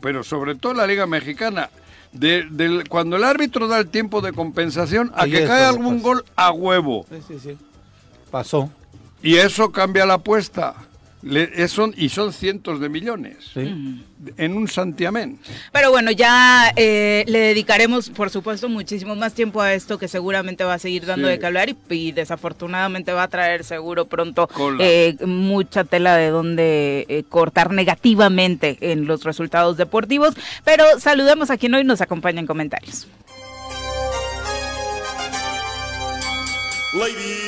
pero 0.00 0.24
sobre 0.24 0.56
todo 0.56 0.72
en 0.72 0.78
la 0.78 0.88
Liga 0.88 1.06
Mexicana. 1.06 1.70
De, 2.10 2.82
cuando 2.88 3.16
el 3.16 3.22
árbitro 3.22 3.68
da 3.68 3.78
el 3.78 3.90
tiempo 3.90 4.22
de 4.22 4.32
compensación 4.32 5.12
a 5.14 5.26
que 5.26 5.46
cae 5.46 5.64
algún 5.64 6.02
gol 6.02 6.24
a 6.34 6.50
huevo. 6.50 7.06
Sí, 7.08 7.22
sí, 7.28 7.38
sí. 7.38 7.58
Pasó. 8.28 8.70
Y 9.22 9.36
eso 9.36 9.70
cambia 9.70 10.04
la 10.04 10.14
apuesta 10.14 10.87
son, 11.68 11.94
y 11.96 12.08
son 12.08 12.32
cientos 12.32 12.80
de 12.80 12.88
millones 12.88 13.50
en 13.56 14.56
un 14.56 14.68
santiamén. 14.68 15.38
Pero 15.72 15.90
bueno, 15.90 16.10
ya 16.10 16.72
eh, 16.76 17.24
le 17.26 17.38
dedicaremos, 17.38 18.10
por 18.10 18.30
supuesto, 18.30 18.68
muchísimo 18.68 19.16
más 19.16 19.34
tiempo 19.34 19.60
a 19.60 19.74
esto 19.74 19.98
que 19.98 20.08
seguramente 20.08 20.64
va 20.64 20.74
a 20.74 20.78
seguir 20.78 21.06
dando 21.06 21.28
de 21.28 21.38
qué 21.38 21.46
hablar 21.46 21.74
y, 21.90 22.12
desafortunadamente 22.12 23.12
va 23.12 23.24
a 23.24 23.28
traer 23.28 23.64
seguro 23.64 24.06
pronto 24.06 24.48
eh, 24.80 25.16
mucha 25.24 25.84
tela 25.84 26.16
de 26.16 26.30
donde 26.30 27.06
eh, 27.08 27.24
cortar 27.28 27.72
negativamente 27.72 28.78
en 28.80 29.06
los 29.06 29.24
resultados 29.24 29.76
deportivos. 29.76 30.34
Pero 30.64 30.84
saludamos 30.98 31.50
a 31.50 31.58
quien 31.58 31.74
hoy 31.74 31.84
nos 31.84 32.00
acompaña 32.00 32.40
en 32.40 32.46
comentarios. 32.46 33.06
Ladies 36.94 37.47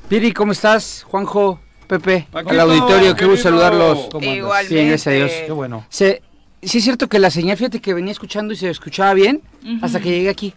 Piri, 0.11 0.33
¿cómo 0.33 0.51
estás? 0.51 1.05
Juanjo, 1.07 1.57
Pepe, 1.87 2.27
al 2.33 2.59
auditorio, 2.59 3.15
qué 3.15 3.23
gusto 3.23 3.43
saludarlos. 3.43 4.09
Igualmente. 4.19 4.73
Bien, 4.75 4.89
gracias 4.89 5.07
a 5.07 5.11
Dios. 5.11 5.31
Qué 5.45 5.51
bueno. 5.53 5.85
Se, 5.87 6.21
sí 6.61 6.79
es 6.79 6.83
cierto 6.83 7.07
que 7.07 7.17
la 7.17 7.31
señal, 7.31 7.55
fíjate 7.55 7.79
que 7.79 7.93
venía 7.93 8.11
escuchando 8.11 8.51
y 8.51 8.57
se 8.57 8.69
escuchaba 8.69 9.13
bien 9.13 9.41
hasta 9.81 10.01
que 10.01 10.09
llegué 10.09 10.27
aquí. 10.27 10.53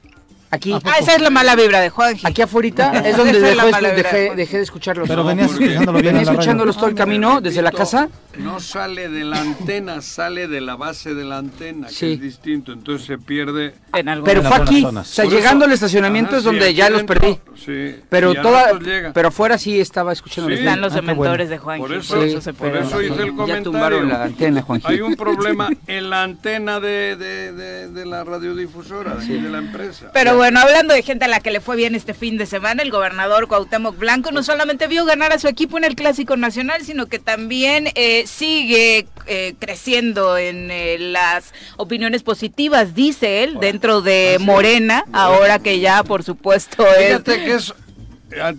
Aquí. 0.50 0.72
Ah, 0.84 0.96
esa 0.98 1.14
es 1.14 1.22
la 1.22 1.30
mala 1.30 1.54
vibra 1.54 1.80
de 1.80 1.90
Juan. 1.90 2.16
Aquí 2.24 2.42
afuera 2.42 3.00
es 3.06 3.16
donde 3.16 3.38
dejé, 3.38 3.92
dejé, 3.94 4.34
dejé, 4.34 4.56
de 4.56 4.62
escucharlos. 4.64 5.06
Pero 5.06 5.22
venías 5.22 5.52
escuchándolo 5.52 6.00
bien. 6.00 6.16
Venía 6.16 6.32
escuchándolos 6.32 6.76
todo 6.76 6.88
el 6.88 6.96
camino 6.96 7.40
desde 7.40 7.62
la 7.62 7.70
casa. 7.70 8.08
No 8.38 8.60
sale 8.60 9.08
de 9.08 9.24
la 9.24 9.40
antena, 9.40 10.00
sale 10.00 10.48
de 10.48 10.60
la 10.60 10.76
base 10.76 11.14
de 11.14 11.24
la 11.24 11.38
antena, 11.38 11.88
que 11.88 12.14
es 12.14 12.20
distinto, 12.20 12.72
entonces 12.72 13.06
se 13.06 13.18
pierde. 13.18 13.74
En 13.92 14.22
Pero 14.24 14.42
fue 14.42 14.56
aquí, 14.56 14.84
o 14.84 15.04
sea, 15.04 15.24
llegando 15.24 15.64
al 15.64 15.72
estacionamiento 15.72 16.36
es 16.36 16.44
donde 16.44 16.74
ya 16.74 16.90
los 16.90 17.04
perdí. 17.04 17.38
Sí. 17.56 17.96
Pero 18.08 18.34
toda, 18.34 18.78
pero 19.12 19.28
afuera 19.28 19.58
sí 19.58 19.80
estaba 19.80 20.12
escuchando. 20.12 20.50
Están 20.50 20.80
los 20.80 20.94
dementores 20.94 21.48
de 21.48 21.58
Juan. 21.58 21.78
Por 21.78 21.92
eso, 21.92 22.14
por 22.14 22.76
eso 22.76 23.02
hice 23.02 23.22
el 23.22 23.34
comentario. 23.34 23.46
Ya 23.46 23.62
tumbaron 23.62 24.08
la 24.08 24.24
antena, 24.24 24.62
Juan 24.62 24.80
Hay 24.84 25.00
un 25.00 25.14
problema 25.14 25.70
en 25.86 26.10
la 26.10 26.22
antena 26.22 26.80
de, 26.80 27.16
de, 27.16 27.88
de, 27.88 28.06
la 28.06 28.24
radiodifusora, 28.24 29.16
de, 29.16 29.40
de 29.40 29.48
la 29.50 29.58
empresa. 29.58 30.10
Pero 30.12 30.36
bueno, 30.36 30.60
hablando 30.60 30.94
de 30.94 31.02
gente 31.02 31.24
a 31.24 31.28
la 31.28 31.40
que 31.40 31.50
le 31.50 31.60
fue 31.60 31.76
bien 31.76 31.94
este 31.94 32.14
fin 32.14 32.36
de 32.36 32.46
semana, 32.46 32.82
el 32.82 32.90
gobernador 32.90 33.48
Cuauhtémoc 33.48 33.98
Blanco 33.98 34.30
no 34.32 34.42
solamente 34.42 34.86
vio 34.86 35.04
ganar 35.04 35.32
a 35.32 35.38
su 35.38 35.48
equipo 35.48 35.78
en 35.78 35.84
el 35.84 35.94
Clásico 35.94 36.36
Nacional, 36.36 36.82
sino 36.82 37.06
que 37.06 37.18
también 37.18 37.88
eh, 37.94 38.23
sigue 38.24 39.06
eh, 39.26 39.54
creciendo 39.58 40.36
en 40.36 40.70
eh, 40.70 40.98
las 40.98 41.52
opiniones 41.76 42.22
positivas, 42.22 42.94
dice 42.94 43.44
él, 43.44 43.58
dentro 43.60 44.00
de 44.00 44.38
Morena, 44.40 45.04
ahora 45.12 45.58
que 45.58 45.80
ya, 45.80 46.02
por 46.02 46.22
supuesto, 46.22 46.84
Fíjate 46.98 47.44
que 47.44 47.54
es, 47.54 47.74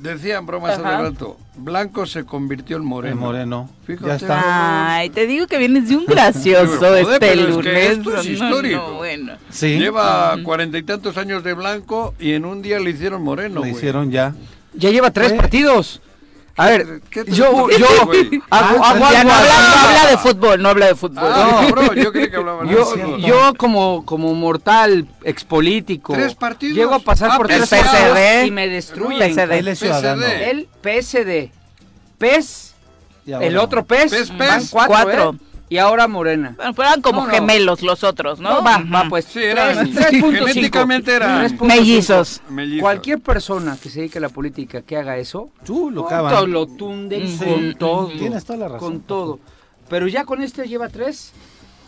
decían 0.01 0.45
bromas 0.45 0.73
hace 0.73 0.83
rato, 0.83 1.37
Blanco 1.57 2.05
se 2.05 2.25
convirtió 2.25 2.77
en 2.77 2.85
moreno. 2.85 3.13
En 3.13 3.19
moreno. 3.19 3.69
Fíjate. 3.85 4.07
Ya 4.07 4.15
está. 4.15 4.95
Ay, 4.95 5.09
te 5.09 5.25
digo 5.25 5.47
que 5.47 5.57
vienes 5.57 5.87
de 5.89 5.97
un 5.97 6.05
gracioso 6.05 6.95
este 6.95 7.35
lunes. 7.35 7.91
esto 7.91 8.17
es 8.17 8.25
histórico. 8.25 8.95
bueno. 8.95 9.33
Sí. 9.49 9.77
Lleva 9.77 10.35
cuarenta 10.43 10.77
y 10.77 10.83
tantos 10.83 11.17
años 11.17 11.43
de 11.43 11.53
blanco 11.53 12.13
y 12.19 12.33
en 12.33 12.45
un 12.45 12.61
día 12.61 12.79
le 12.79 12.89
hicieron 12.89 13.23
moreno. 13.23 13.63
Le 13.63 13.71
hicieron 13.71 14.11
ya. 14.11 14.35
Ya 14.73 14.89
lleva 14.89 15.11
tres 15.11 15.33
partidos. 15.33 16.01
A 16.57 16.67
ver, 16.67 17.01
yo, 17.11 17.69
yo, 17.69 17.85
hago, 17.85 18.15
hago, 18.49 18.77
no, 18.77 19.05
habla, 19.05 19.23
no, 19.25 19.31
habla, 19.33 20.09
de 20.09 20.17
fútbol, 20.17 20.61
no 20.61 20.69
habla 20.69 20.85
de 20.85 20.95
fútbol. 20.95 21.23
Ah, 21.27 21.67
bro, 21.69 21.93
yo 21.93 22.13
creí 22.13 22.29
que 22.29 22.37
hablaba 22.37 22.65
yo, 22.65 22.95
de 22.95 23.21
yo 23.21 23.53
como, 23.57 24.05
como 24.05 24.33
mortal, 24.33 25.05
expolítico, 25.25 26.13
¿Tres 26.13 26.33
partidos? 26.33 26.77
llego 26.77 26.93
a 26.93 26.99
pasar 26.99 27.31
ah, 27.33 27.37
por 27.37 27.47
tres 27.47 27.69
partidos 27.69 28.47
y 28.47 28.51
me 28.51 28.69
destruyen. 28.69 29.35
PSD. 29.35 29.51
Él 29.51 29.67
es 29.67 29.79
ciudadano. 29.79 30.25
El 30.25 30.69
PSD, 30.81 31.51
PES, 32.19 32.75
el 33.25 33.57
otro 33.57 33.85
PES, 33.85 34.11
PES, 34.11 34.37
van 34.37 34.59
PES. 34.59 34.69
cuatro, 34.71 34.95
Cuatro. 34.95 35.35
¿eh? 35.35 35.54
Y 35.69 35.77
ahora 35.77 36.07
Morena. 36.07 36.53
Bueno, 36.55 36.73
pero 36.73 36.87
eran 36.89 37.01
como 37.01 37.21
No, 37.21 37.27
no. 37.27 37.33
gemelos 37.33 37.81
los 37.81 38.03
otros, 38.03 38.39
¿no? 38.39 38.49
No, 38.55 38.63
va, 38.63 38.77
va, 38.77 39.05
pues. 39.09 39.25
Sí, 39.25 39.39
eran, 39.43 39.91
tres- 39.93 40.11
3.5. 40.11 40.31
genéticamente 40.47 41.13
eran 41.13 41.41
3.5. 41.57 41.65
Mellizos. 41.67 42.41
mellizos. 42.49 42.81
Cualquier 42.81 43.19
persona 43.19 43.77
que 43.81 43.89
se 43.89 43.99
dedique 43.99 44.17
a 44.19 44.21
la 44.21 44.29
política 44.29 44.81
que 44.81 44.95
haga 44.97 45.17
eso, 45.17 45.49
Tú 45.65 45.89
lo 45.91 46.05
cavan. 46.05 46.51
lo 46.51 46.67
tunden 46.67 47.27
Sí. 47.27 47.43
con 47.45 47.73
todo. 47.75 48.07
Tienes 48.09 48.45
toda 48.45 48.59
la 48.59 48.67
razón, 48.67 48.79
Con 48.79 49.01
todo. 49.01 49.39
Pero 49.89 50.07
ya 50.07 50.25
con 50.25 50.41
este 50.41 50.67
lleva 50.67 50.89
tres. 50.89 51.31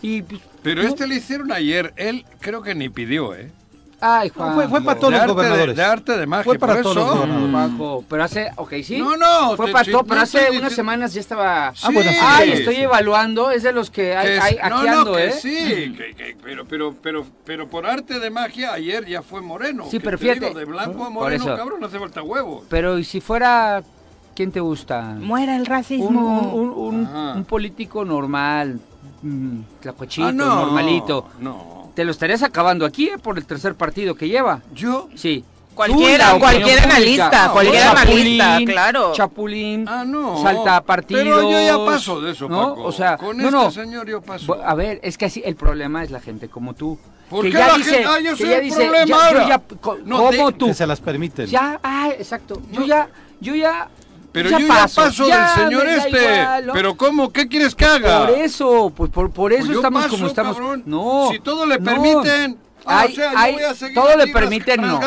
Y 0.02 0.22
pues, 0.22 0.40
Pero 0.62 0.82
no- 0.82 0.88
este 0.88 1.06
le 1.08 1.16
hicieron 1.16 1.50
ayer, 1.52 1.92
él 1.96 2.24
creo 2.40 2.62
que 2.62 2.74
ni 2.74 2.88
pidió, 2.88 3.34
¿eh? 3.34 3.50
Ay, 4.00 4.28
Juan. 4.28 4.54
Fue, 4.54 4.68
fue 4.68 4.80
para 4.82 5.00
todos 5.00 5.12
de 5.12 5.18
los 5.18 5.28
gobernadores. 5.34 5.74
De, 5.76 5.82
de 5.82 5.88
arte 5.88 6.16
de 6.16 6.26
magia, 6.26 6.44
Fue 6.44 6.56
para 6.58 6.74
por 6.74 6.82
todos 6.82 6.96
los 6.96 7.04
eso. 7.06 7.14
gobernadores. 7.16 7.72
Paco, 7.72 8.04
pero 8.08 8.22
hace, 8.24 8.50
ok, 8.54 8.72
sí. 8.84 8.98
No, 8.98 9.16
no, 9.16 9.56
Fue 9.56 9.66
te- 9.66 9.72
para 9.72 9.84
todo, 9.84 10.02
no 10.02 10.04
pero 10.04 10.20
hace 10.20 10.50
unas 10.56 10.72
semanas 10.72 11.12
ya 11.14 11.20
estaba. 11.20 11.72
Sí, 11.74 11.92
bueno, 11.92 12.10
sí, 12.12 12.16
Ay, 12.22 12.50
estoy 12.52 12.76
sí. 12.76 12.80
evaluando, 12.82 13.50
es 13.50 13.64
de 13.64 13.72
los 13.72 13.90
que 13.90 14.16
hay, 14.16 14.28
es- 14.36 14.40
hay 14.44 14.54
no, 14.70 14.76
hackeando, 14.76 15.04
no, 15.10 15.16
que 15.16 15.26
¿eh? 15.26 15.32
sí, 15.32 15.94
que- 15.96 16.14
que- 16.14 16.36
pero, 16.42 16.64
pero, 16.66 16.94
pero, 17.02 17.26
pero 17.44 17.68
por 17.68 17.86
arte 17.86 18.20
de 18.20 18.30
magia 18.30 18.72
ayer 18.72 19.04
ya 19.04 19.20
fue 19.22 19.40
moreno. 19.40 19.84
Sí, 19.90 19.98
pero 19.98 20.16
te 20.16 20.24
digo, 20.26 20.34
fíjate. 20.46 20.58
de 20.60 20.64
blanco 20.64 21.02
a 21.02 21.06
Por 21.06 21.12
moreno, 21.12 21.44
eso. 21.44 21.56
cabrón, 21.56 21.80
no 21.80 21.86
hace 21.86 21.98
falta 21.98 22.22
huevo. 22.22 22.64
Pero 22.68 22.98
¿y 23.00 23.04
si 23.04 23.20
fuera, 23.20 23.82
¿quién 24.36 24.52
te 24.52 24.60
gusta? 24.60 25.02
Muera 25.18 25.56
el 25.56 25.66
racismo. 25.66 26.08
un, 26.08 26.70
un, 26.70 27.04
un- 27.04 27.08
un 27.38 27.44
político 27.44 28.04
normal, 28.04 28.78
mm, 29.22 29.58
tlacuachito, 29.80 30.28
Ah, 30.28 30.32
no, 30.32 30.46
normalito. 30.66 31.26
No. 31.40 31.77
Te 31.98 32.04
lo 32.04 32.12
estarías 32.12 32.44
acabando 32.44 32.86
aquí, 32.86 33.08
¿eh? 33.08 33.18
Por 33.20 33.38
el 33.38 33.44
tercer 33.44 33.74
partido 33.74 34.14
que 34.14 34.28
lleva. 34.28 34.60
Yo, 34.72 35.08
Sí. 35.16 35.44
Cualquiera, 35.74 36.38
cualquier 36.38 36.78
analista, 36.78 37.50
cualquier 37.52 37.82
analista, 37.82 38.58
claro. 38.64 39.12
Chapulín, 39.14 39.84
ah, 39.88 40.04
no. 40.06 40.40
salta 40.40 40.80
partidos. 40.80 41.24
Pero 41.24 41.42
yo 41.50 41.60
ya 41.60 41.84
paso 41.84 42.20
de 42.20 42.30
eso, 42.30 42.48
¿no? 42.48 42.68
Paco. 42.68 42.82
O 42.84 42.92
sea, 42.92 43.16
con 43.16 43.36
no, 43.36 43.42
este 43.46 43.50
no. 43.56 43.70
señor 43.72 44.08
yo 44.08 44.20
paso. 44.22 44.54
A 44.64 44.76
ver, 44.76 45.00
es 45.02 45.18
que 45.18 45.24
así 45.24 45.42
el 45.44 45.56
problema 45.56 46.04
es 46.04 46.12
la 46.12 46.20
gente 46.20 46.48
como 46.48 46.74
tú. 46.74 46.96
¿Por 47.28 47.44
que 47.44 47.50
qué 47.50 47.58
ya 47.58 47.66
la 47.66 47.74
dice, 47.78 47.90
gente- 47.94 48.08
ah, 48.08 48.20
yo 48.20 48.30
que 48.30 48.36
soy 48.36 48.48
ya 48.50 48.56
el 48.58 48.62
dice, 48.62 48.76
problema 48.76 49.06
ya- 49.06 49.26
ahora. 49.26 49.42
yo 49.42 49.48
ya, 49.48 49.58
co- 49.80 49.98
No, 50.04 50.16
como 50.18 50.50
de- 50.52 50.56
tú. 50.56 50.66
Que 50.66 50.74
se 50.74 50.86
las 50.86 51.00
permiten. 51.00 51.46
Ya, 51.46 51.80
ah, 51.82 52.10
exacto. 52.16 52.62
Yo 52.70 52.84
ya, 52.86 53.08
yo 53.40 53.56
ya. 53.56 53.88
Pero 54.32 54.50
ya 54.50 54.58
yo 54.58 54.68
paso, 54.68 55.00
ya 55.00 55.06
paso 55.08 55.28
ya 55.28 55.40
del 55.56 55.64
señor 55.64 55.86
este. 55.88 56.08
igual, 56.40 56.66
¿no? 56.66 56.72
Pero 56.74 56.96
¿cómo? 56.96 57.32
¿Qué 57.32 57.48
quieres 57.48 57.74
que 57.74 57.84
haga? 57.84 58.26
Por 58.26 58.38
eso, 58.38 58.92
pues 58.94 59.10
por, 59.10 59.30
por 59.30 59.52
eso 59.52 59.66
Pues 59.66 59.76
estamos 59.76 60.02
paso, 60.04 60.14
como 60.16 60.26
estamos. 60.28 60.56
cabrón. 60.56 60.82
No. 60.86 61.28
Si 61.32 61.38
todo 61.40 61.66
le 61.66 61.78
no. 61.78 61.84
permiten. 61.84 62.58
Ah, 62.88 63.00
Hay- 63.00 63.12
o 63.12 63.14
sea, 63.14 63.32
yo 63.32 63.38
hay- 63.38 63.52
voy 63.54 63.62
a 63.62 63.74
seguir 63.74 63.94
todo 63.94 64.16
le 64.16 64.26
permiten, 64.28 64.80
no. 64.80 64.98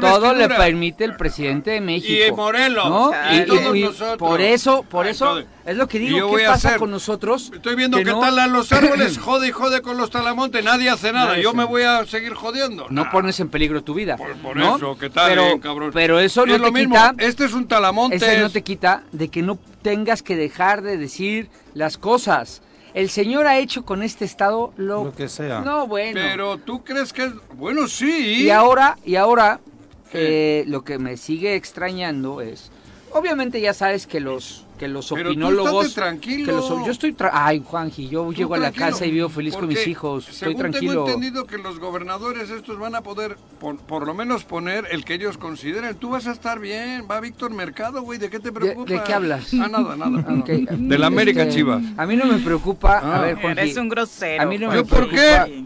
Todo 0.00 0.34
le 0.34 0.48
permite 0.48 1.04
el 1.04 1.16
presidente 1.16 1.70
de 1.72 1.80
México. 1.80 2.24
Y 2.28 2.32
Morelos. 2.32 2.88
¿no? 2.88 3.12
Y 3.32 3.36
Y, 3.38 3.46
todos 3.46 3.76
y- 3.76 3.82
nosotros. 3.82 4.16
por 4.18 4.40
eso, 4.40 4.82
por 4.82 5.06
Ah, 5.06 5.10
eso 5.10 5.42
es 5.64 5.76
lo 5.76 5.88
que 5.88 5.98
digo. 5.98 6.18
yo 6.18 6.30
¿Qué 6.36 6.44
pasa 6.44 6.68
hacer- 6.68 6.78
con 6.78 6.90
nosotros? 6.90 7.50
Estoy 7.54 7.74
viendo 7.76 7.96
que, 7.98 8.04
no- 8.04 8.20
talan 8.20 8.52
los 8.52 8.72
árboles, 8.72 9.18
jode 9.18 9.48
y 9.48 9.50
jode 9.52 9.82
con 9.82 9.96
los 9.96 10.10
talamontes, 10.10 10.64
nadie 10.64 10.90
hace 10.90 11.12
nada. 11.12 11.30
Nadie 11.30 11.42
yo 11.42 11.52
me 11.54 11.64
voy 11.64 11.82
a 11.82 12.04
seguir 12.06 12.34
jodiendo. 12.34 12.86
no 12.90 13.04
Nah. 13.04 13.10
pones 13.10 13.38
en 13.40 13.48
peligro 13.48 13.82
tu 13.82 13.94
vida. 13.94 14.16
Por, 14.16 14.34
por 14.36 14.56
¿no? 14.56 14.76
eso, 14.76 14.98
que 14.98 15.10
tal 15.10 15.28
pero, 15.30 15.44
bien, 15.46 15.58
cabrón. 15.60 15.90
Pero 15.92 16.18
eso 16.20 16.44
no 16.46 16.54
es 16.54 16.60
lo 16.60 16.66
te 16.66 16.72
mismo. 16.72 16.94
quita. 16.94 17.14
Este 17.18 17.44
es 17.44 17.52
un 17.52 17.66
talamontes. 17.68 18.22
Eso 18.22 18.40
no 18.42 18.50
te 18.50 18.62
quita 18.62 19.02
de 19.12 19.28
que 19.28 19.42
no 19.42 19.58
tengas 19.82 20.22
que 20.22 20.36
dejar 20.36 20.82
de 20.82 20.96
decir 20.96 21.48
las 21.74 21.98
cosas. 21.98 22.62
El 22.98 23.10
señor 23.10 23.46
ha 23.46 23.56
hecho 23.58 23.84
con 23.84 24.02
este 24.02 24.24
estado 24.24 24.72
lo, 24.76 25.04
Lo 25.04 25.14
que 25.14 25.28
sea. 25.28 25.60
No, 25.60 25.86
bueno. 25.86 26.20
Pero 26.20 26.58
tú 26.58 26.82
crees 26.82 27.12
que 27.12 27.26
es... 27.26 27.32
Bueno, 27.54 27.86
sí. 27.86 28.42
Y 28.42 28.50
ahora, 28.50 28.98
y 29.04 29.14
ahora, 29.14 29.60
eh, 30.12 30.64
lo 30.66 30.82
que 30.82 30.98
me 30.98 31.16
sigue 31.16 31.54
extrañando 31.54 32.40
es, 32.40 32.72
obviamente 33.12 33.60
ya 33.60 33.72
sabes 33.72 34.08
que 34.08 34.18
los 34.18 34.64
que 34.78 34.88
los 34.88 35.08
Pero 35.08 35.24
tú 35.24 35.28
opinólogos, 35.30 35.86
estate 35.86 36.00
tranquilo. 36.08 36.46
que 36.46 36.52
los- 36.52 36.68
yo 36.86 36.90
estoy, 36.92 37.12
tra- 37.12 37.30
ay 37.32 37.62
Juanji, 37.64 38.08
yo 38.08 38.24
Tú 38.26 38.32
llego 38.34 38.54
a 38.54 38.58
la 38.58 38.72
casa 38.72 39.04
y 39.04 39.10
vivo 39.10 39.28
feliz 39.28 39.54
con 39.56 39.68
mis 39.68 39.86
hijos, 39.86 40.28
estoy 40.28 40.38
según 40.54 40.58
tranquilo. 40.70 40.92
Tengo 40.92 41.06
entendido 41.08 41.46
que 41.46 41.58
los 41.58 41.78
gobernadores 41.78 42.48
estos 42.50 42.78
van 42.78 42.94
a 42.94 43.02
poder, 43.02 43.36
por, 43.60 43.76
por 43.78 44.06
lo 44.06 44.14
menos 44.14 44.44
poner 44.44 44.86
el 44.90 45.04
que 45.04 45.14
ellos 45.14 45.36
consideren. 45.36 45.96
Tú 45.96 46.10
vas 46.10 46.26
a 46.26 46.32
estar 46.32 46.58
bien. 46.60 47.06
Va 47.10 47.20
Víctor 47.20 47.50
Mercado, 47.52 48.02
güey. 48.02 48.18
¿De 48.18 48.30
qué 48.30 48.38
te 48.40 48.52
preocupa? 48.52 48.90
de 48.92 49.02
qué 49.02 49.12
hablas? 49.12 49.52
Ah, 49.54 49.68
nada, 49.68 49.96
nada. 49.96 50.24
De 50.44 50.98
la 50.98 51.06
América 51.08 51.42
este, 51.42 51.54
Chivas. 51.56 51.82
A 51.96 52.06
mí 52.06 52.16
no 52.16 52.26
me 52.26 52.38
preocupa, 52.38 53.00
Ah. 53.02 53.16
a 53.18 53.20
ver 53.22 53.34
Juanji, 53.40 53.60
Eres 53.60 53.76
un 53.76 53.88
grosero. 53.88 54.42
a 54.42 54.46
mí 54.46 54.58
no 54.58 54.68
me 54.68 54.76
¿Yo 54.76 54.84
por 54.86 55.08
preocupa. 55.08 55.44
qué? 55.46 55.64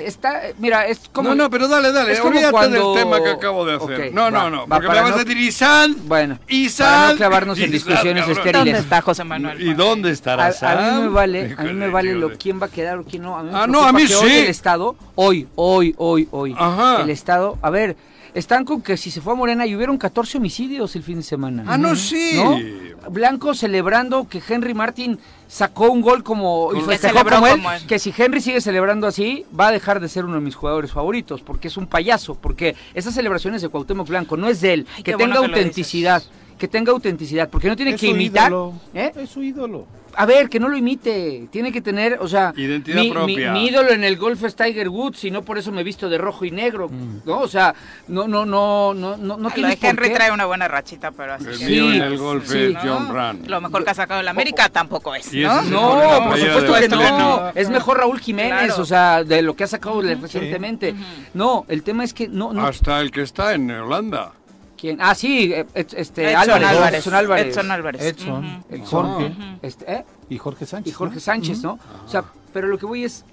Está, 0.00 0.42
mira, 0.58 0.86
es 0.86 1.00
como 1.12 1.30
no, 1.30 1.34
no, 1.34 1.50
pero 1.50 1.68
dale, 1.68 1.90
dale. 1.92 2.12
es 2.12 2.18
como 2.20 2.32
Olvídate 2.32 2.52
cuando- 2.52 2.94
del 2.94 3.02
tema 3.04 3.22
que 3.22 3.30
acabo 3.30 3.64
de 3.64 3.76
hacer. 3.76 4.08
Ok, 4.08 4.14
no, 4.14 4.22
va, 4.22 4.30
no, 4.30 4.50
no. 4.50 4.66
Porque 4.66 4.88
me 4.88 4.94
vas 5.00 5.10
no- 5.10 5.16
a 5.16 5.18
decir 5.24 5.36
Isan. 5.38 5.96
Bueno, 6.06 6.38
Isan. 6.48 6.86
para 6.86 7.10
no 7.12 7.16
clavarnos 7.16 7.58
en 7.58 7.64
Isan, 7.64 7.72
discusiones 7.72 8.24
cabrón. 8.24 8.38
estériles. 8.38 8.64
¿Dónde 8.64 8.78
está 8.78 9.00
José 9.02 9.24
Manuel? 9.24 9.62
¿Y 9.62 9.74
dónde 9.74 10.08
A, 10.08 10.12
estará 10.12 10.46
a 10.46 10.98
mí 10.98 11.02
me 11.04 11.08
vale, 11.08 11.54
a 11.58 11.62
mí 11.62 11.72
me 11.72 11.88
vale 11.88 12.14
lo 12.14 12.30
quién 12.36 12.60
va 12.60 12.66
a 12.66 12.70
quedar 12.70 12.98
o 12.98 13.04
quién 13.04 13.22
no. 13.22 13.36
A 13.38 13.42
mí 13.42 13.50
me 13.50 13.58
Ah, 13.58 13.66
no, 13.66 13.82
a 13.84 13.92
mí 13.92 14.02
hoy 14.02 14.08
sí. 14.30 14.38
el 14.38 14.46
Estado, 14.48 14.96
hoy, 15.14 15.48
hoy, 15.54 15.94
hoy, 15.98 16.28
hoy, 16.30 16.54
Ajá. 16.58 17.00
el 17.02 17.10
Estado, 17.10 17.58
a 17.62 17.70
ver, 17.70 17.96
están 18.36 18.64
con 18.66 18.82
que 18.82 18.96
si 18.96 19.10
se 19.10 19.20
fue 19.20 19.32
a 19.32 19.36
Morena 19.36 19.66
y 19.66 19.74
hubieron 19.74 19.96
14 19.96 20.36
homicidios 20.38 20.94
el 20.94 21.02
fin 21.02 21.16
de 21.16 21.22
semana. 21.22 21.64
Ah, 21.66 21.78
no, 21.78 21.96
sí. 21.96 22.32
¿No? 22.34 23.10
Blanco 23.10 23.54
celebrando 23.54 24.28
que 24.28 24.42
Henry 24.46 24.74
Martin 24.74 25.18
sacó 25.48 25.90
un 25.90 26.02
gol 26.02 26.22
como 26.22 26.70
y 26.74 26.80
Que 26.80 26.84
festejó 26.84 27.24
como 27.24 27.46
él, 27.46 27.52
como 27.56 27.72
él. 27.72 27.86
que 27.86 27.98
si 27.98 28.12
Henry 28.16 28.40
sigue 28.40 28.60
celebrando 28.60 29.06
así, 29.06 29.46
va 29.58 29.68
a 29.68 29.72
dejar 29.72 30.00
de 30.00 30.08
ser 30.08 30.24
uno 30.26 30.34
de 30.34 30.40
mis 30.40 30.54
jugadores 30.54 30.92
favoritos, 30.92 31.40
porque 31.40 31.68
es 31.68 31.76
un 31.76 31.86
payaso, 31.86 32.34
porque 32.34 32.76
esas 32.94 33.14
celebraciones 33.14 33.62
de 33.62 33.68
Cuauhtémoc 33.70 34.06
Blanco 34.08 34.36
no 34.36 34.48
es 34.48 34.60
de 34.60 34.74
él, 34.74 34.86
Ay, 34.96 35.02
que 35.02 35.14
bueno 35.14 35.34
tenga 35.34 35.46
que 35.46 35.46
autenticidad, 35.54 36.22
que 36.58 36.68
tenga 36.68 36.92
autenticidad, 36.92 37.48
porque 37.48 37.68
no 37.68 37.76
tiene 37.76 37.92
Es 37.92 38.00
que 38.00 38.08
su 38.08 38.14
imitar, 38.14 38.50
ídolo. 38.50 38.74
¿eh? 38.92 39.12
Es 39.16 39.30
su 39.30 39.42
ídolo. 39.42 39.86
A 40.16 40.26
ver, 40.26 40.48
que 40.48 40.58
no 40.58 40.68
lo 40.68 40.76
imite. 40.76 41.46
Tiene 41.50 41.70
que 41.70 41.80
tener, 41.80 42.18
o 42.20 42.26
sea, 42.28 42.52
Identidad 42.56 43.00
mi, 43.02 43.10
propia. 43.10 43.52
Mi, 43.52 43.60
mi 43.60 43.66
ídolo 43.68 43.90
en 43.90 44.02
el 44.02 44.16
golf 44.16 44.42
es 44.44 44.56
Tiger 44.56 44.88
Woods 44.88 45.24
y 45.24 45.30
no 45.30 45.42
por 45.42 45.58
eso 45.58 45.70
me 45.72 45.82
visto 45.82 46.08
de 46.08 46.18
rojo 46.18 46.44
y 46.44 46.50
negro, 46.50 46.90
¿no? 47.24 47.40
O 47.40 47.48
sea, 47.48 47.74
no, 48.08 48.26
no, 48.26 48.46
no, 48.46 48.94
no, 48.94 49.16
no, 49.16 49.36
no 49.36 49.48
lo 49.48 49.50
tienes 49.50 49.76
por 49.76 49.90
Henry 49.90 50.08
qué. 50.08 50.14
trae 50.14 50.30
una 50.32 50.46
buena 50.46 50.68
rachita, 50.68 51.10
pero 51.12 51.34
así. 51.34 51.46
El 51.48 51.58
que- 51.58 51.66
mío 51.66 51.90
Sí, 51.90 51.96
en 51.96 52.02
el 52.02 52.18
golf 52.18 52.46
sí. 52.50 52.58
es 52.58 52.76
John 52.82 53.08
¿no? 53.08 53.12
Ran. 53.14 53.40
Lo 53.46 53.60
mejor 53.60 53.84
que 53.84 53.90
ha 53.90 53.94
sacado 53.94 54.20
en 54.20 54.24
la 54.24 54.30
América 54.32 54.68
tampoco 54.68 55.14
es, 55.14 55.32
¿no? 55.32 55.60
es 55.60 55.66
No, 55.66 56.24
por 56.28 56.38
supuesto 56.38 56.72
que 56.78 56.88
no. 56.88 57.50
Es 57.54 57.68
mejor 57.70 57.98
Raúl 57.98 58.18
Jiménez, 58.18 58.66
Claro. 58.68 58.82
o 58.82 58.86
sea, 58.86 59.22
de 59.24 59.42
lo 59.42 59.54
que 59.54 59.64
ha 59.64 59.68
sacado 59.68 60.00
recientemente. 60.00 60.94
No, 61.34 61.64
el 61.68 61.82
tema 61.82 62.04
es 62.04 62.14
que 62.14 62.28
no, 62.28 62.52
no. 62.52 62.66
Hasta 62.66 63.00
el 63.00 63.10
que 63.10 63.22
está 63.22 63.52
en 63.54 63.70
Holanda. 63.70 64.32
¿Quién? 64.78 64.98
Ah, 65.00 65.14
sí, 65.14 65.52
eh, 65.52 65.66
este, 65.74 66.30
Edson 66.32 66.36
Álvarez, 66.50 66.68
Álvarez. 66.68 66.98
Edson 67.00 67.14
Álvarez. 67.14 67.46
Edson 67.46 67.70
Álvarez. 67.70 68.02
Edson, 68.02 68.64
el 68.70 68.84
Jorge 68.84 69.32
Este, 69.62 69.92
¿eh? 69.92 70.04
y 70.28 70.38
Jorge 70.38 70.66
Sánchez. 70.66 70.92
y 70.92 70.94
Jorge 70.94 71.14
¿no? 71.16 71.20
Sánchez, 71.20 71.62
¿no? 71.62 71.78
O 72.04 72.08
sea, 72.08 72.24
pero 72.52 72.68
lo 72.68 72.78
que 72.78 72.86
voy 72.86 73.04
es, 73.04 73.24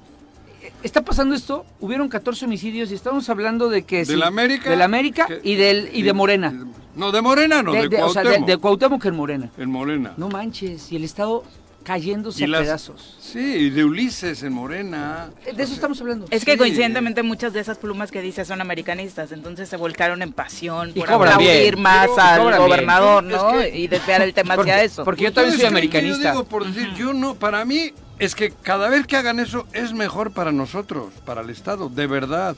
está 0.83 1.01
pasando 1.01 1.35
esto, 1.35 1.65
hubieron 1.79 2.07
14 2.09 2.45
homicidios 2.45 2.91
y 2.91 2.95
estamos 2.95 3.29
hablando 3.29 3.69
de 3.69 3.83
que... 3.83 3.99
¿De 3.99 4.05
sí, 4.05 4.15
la 4.15 4.27
América? 4.27 4.69
De 4.69 4.75
la 4.77 4.85
América 4.85 5.27
Que- 5.27 5.41
y, 5.43 5.55
del, 5.55 5.89
y 5.93 6.01
de 6.03 6.13
Morena. 6.13 6.53
No, 6.95 7.11
de 7.11 7.21
Morena 7.21 7.63
no, 7.63 7.73
de, 7.73 7.89
de, 7.89 8.03
o 8.03 8.09
sea, 8.09 8.23
de, 8.23 8.39
de 8.39 8.57
Cuauhtémoc 8.57 9.03
en 9.05 9.15
Morena. 9.15 9.49
En 9.57 9.69
Morena. 9.69 10.13
No 10.17 10.29
manches, 10.29 10.91
y 10.91 10.95
el 10.95 11.03
Estado 11.03 11.43
cayéndose 11.83 12.41
Y 12.41 12.43
a 12.45 12.47
las- 12.47 12.61
pedazos. 12.61 13.17
Sí, 13.19 13.39
y 13.39 13.69
de 13.69 13.83
Ulises 13.83 14.41
en 14.43 14.53
Morena. 14.53 15.29
De 15.45 15.63
eso 15.63 15.73
estamos 15.73 15.99
hablando. 16.01 16.25
Es 16.29 16.45
que 16.45 16.53
Sí. 16.53 16.57
coincidentemente 16.57 17.23
muchas 17.23 17.53
de 17.53 17.59
esas 17.59 17.77
plumas 17.77 18.09
que 18.11 18.21
dices 18.21 18.47
son 18.47 18.61
americanistas, 18.61 19.31
entonces 19.31 19.67
se 19.69 19.77
volcaron 19.77 20.21
en 20.21 20.31
pasión 20.33 20.89
Y 20.95 20.99
por 20.99 21.11
aplaudir 21.11 21.77
más 21.77 22.09
al 22.17 22.57
gobernador, 22.57 23.25
bien. 23.25 23.37
¿no? 23.37 23.59
Es 23.59 23.71
que- 23.71 23.79
Y 23.79 23.87
desviar 23.87 24.21
el 24.21 24.33
tema 24.33 24.53
hacia 24.55 24.83
eso. 24.83 25.03
Porque 25.03 25.23
yo 25.25 25.33
también 25.33 25.51
soy 25.57 25.65
¿Ustedes 25.65 25.71
creen 25.79 25.91
que 25.91 25.97
americanista. 25.97 26.23
Yo 26.29 26.31
digo 26.39 26.43
por 26.45 26.65
decir, 26.65 26.93
yo 26.95 27.13
no, 27.13 27.35
para 27.35 27.65
mí 27.65 27.91
es 28.19 28.35
que 28.35 28.51
cada 28.51 28.89
vez 28.89 29.05
que 29.07 29.17
hagan 29.17 29.39
eso 29.39 29.67
es 29.73 29.93
mejor 29.93 30.31
para 30.31 30.51
nosotros, 30.51 31.13
para 31.25 31.41
el 31.41 31.49
Estado, 31.49 31.89
de 31.89 32.07
verdad. 32.07 32.55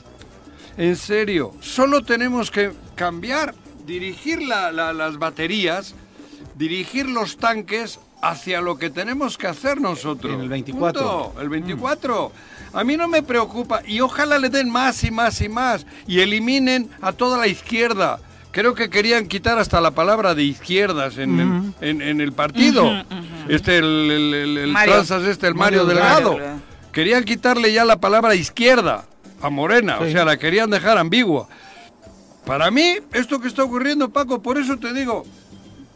En 0.76 0.94
serio, 0.96 1.52
solo 1.60 2.02
tenemos 2.04 2.50
que 2.50 2.70
cambiar, 2.94 3.54
dirigir 3.86 4.42
la- 4.42 4.70
la- 4.72 4.92
las 4.92 5.18
baterías, 5.18 5.94
dirigir 6.54 7.06
los 7.08 7.38
tanques 7.38 7.98
hacia 8.28 8.60
lo 8.60 8.76
que 8.78 8.90
tenemos 8.90 9.36
que 9.38 9.46
hacer 9.46 9.80
nosotros. 9.80 10.32
En 10.34 10.40
el 10.40 10.48
24. 10.48 11.00
Punto, 11.00 11.40
el 11.40 11.48
24. 11.48 12.32
A 12.72 12.84
mí 12.84 12.96
no 12.96 13.08
me 13.08 13.22
preocupa 13.22 13.82
y 13.86 14.00
ojalá 14.00 14.38
le 14.38 14.48
den 14.48 14.70
más 14.70 15.02
y 15.04 15.10
más 15.10 15.40
y 15.40 15.48
más 15.48 15.86
y 16.06 16.20
eliminen 16.20 16.90
a 17.00 17.12
toda 17.12 17.38
la 17.38 17.46
izquierda. 17.46 18.18
Creo 18.50 18.74
que 18.74 18.88
querían 18.88 19.26
quitar 19.28 19.58
hasta 19.58 19.80
la 19.82 19.90
palabra 19.90 20.34
de 20.34 20.42
izquierdas 20.44 21.18
en, 21.18 21.38
el, 21.80 21.88
en, 21.88 22.00
en 22.02 22.20
el 22.22 22.32
partido. 22.32 22.90
Este, 23.48 23.78
el, 23.78 23.84
el, 24.10 24.34
el- 24.34 24.58
el 24.58 24.72
Mario. 24.72 24.94
tranzas 24.94 25.22
este, 25.24 25.46
el 25.46 25.54
Mario, 25.54 25.84
Mario 25.84 25.94
Delgado. 26.00 26.38
Querían 26.92 27.24
quitarle 27.24 27.72
ya 27.72 27.84
la 27.84 27.98
palabra 28.00 28.34
izquierda 28.34 29.04
a 29.42 29.50
Morena, 29.50 29.98
o 30.00 30.06
sea, 30.06 30.24
la 30.24 30.38
querían 30.38 30.70
dejar 30.70 30.96
ambigua. 30.96 31.46
Para 32.46 32.70
mí, 32.70 32.96
esto 33.12 33.38
que 33.40 33.48
está 33.48 33.62
ocurriendo, 33.64 34.08
Paco, 34.08 34.40
por 34.40 34.56
eso 34.56 34.78
te 34.78 34.92
digo, 34.94 35.24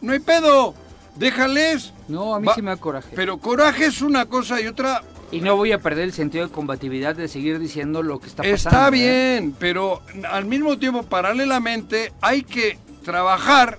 no 0.01 0.11
hay 0.13 0.19
pedo, 0.19 0.75
déjales. 1.15 1.93
No, 2.07 2.35
a 2.35 2.39
mí 2.39 2.47
Va- 2.47 2.55
sí 2.55 2.61
me 2.61 2.71
da 2.71 2.77
coraje. 2.77 3.09
Pero 3.15 3.37
coraje 3.37 3.85
es 3.85 4.01
una 4.01 4.25
cosa 4.25 4.59
y 4.61 4.67
otra 4.67 5.01
Y 5.31 5.39
no 5.41 5.55
voy 5.55 5.71
a 5.71 5.79
perder 5.79 6.03
el 6.05 6.13
sentido 6.13 6.45
de 6.45 6.51
combatividad 6.53 7.15
de 7.15 7.27
seguir 7.29 7.57
diciendo 7.59 8.03
lo 8.03 8.19
que 8.19 8.27
está 8.27 8.43
pasando. 8.43 8.55
Está 8.55 8.87
¿eh? 8.89 8.91
bien, 8.91 9.55
pero 9.57 10.01
al 10.29 10.45
mismo 10.45 10.77
tiempo, 10.77 11.03
paralelamente, 11.03 12.11
hay 12.21 12.43
que 12.43 12.77
trabajar 13.05 13.77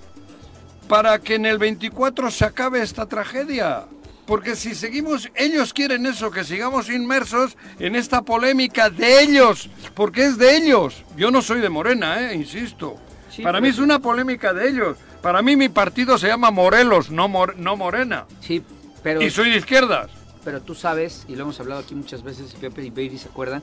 para 0.89 1.19
que 1.19 1.35
en 1.37 1.47
el 1.47 1.59
24 1.59 2.31
se 2.31 2.45
acabe 2.45 2.83
esta 2.83 3.07
tragedia. 3.07 3.85
Porque 4.27 4.55
si 4.57 4.75
seguimos, 4.75 5.31
ellos 5.35 5.73
quieren 5.75 6.07
eso, 6.07 6.31
que 6.31 6.45
sigamos 6.45 6.89
inmersos 6.89 7.57
en 7.79 7.97
esta 7.97 8.23
polémica 8.23 8.89
de 8.89 9.21
ellos, 9.23 9.69
porque 9.95 10.25
es 10.25 10.39
de 10.39 10.57
ellos. 10.57 11.05
Yo 11.17 11.31
no 11.31 11.43
soy 11.43 11.61
de 11.61 11.69
Morena, 11.69 12.31
eh, 12.31 12.35
insisto. 12.37 12.97
Sí, 13.31 13.43
Para 13.43 13.55
pero- 13.59 13.62
mí 13.62 13.69
es 13.69 13.79
una 13.79 13.99
polémica 13.99 14.53
de 14.55 14.69
ellos. 14.69 14.97
Para 15.23 15.41
mí 15.43 15.57
mi 15.57 15.69
partido 15.69 16.19
se 16.19 16.26
llama 16.29 16.50
Morelos, 16.50 17.11
no, 17.11 17.29
Mor- 17.29 17.57
no 17.57 17.76
Morena. 17.76 18.26
Sí, 18.41 18.62
pero, 19.02 19.23
Y 19.23 19.31
soy 19.31 19.50
de 19.50 19.57
izquierdas. 19.59 20.11
pero 20.45 20.61
tú 20.61 20.75
sabes, 20.75 21.25
y 21.29 21.37
lo 21.37 21.43
hemos 21.45 21.61
hablado 21.61 21.81
aquí 21.81 21.95
muchas 21.95 22.23
veces, 22.25 22.52
y 22.52 22.57
Pepe 22.57 22.83
y 22.85 22.91
Baby 22.91 23.19
se 23.19 23.29
acuerdan, 23.29 23.62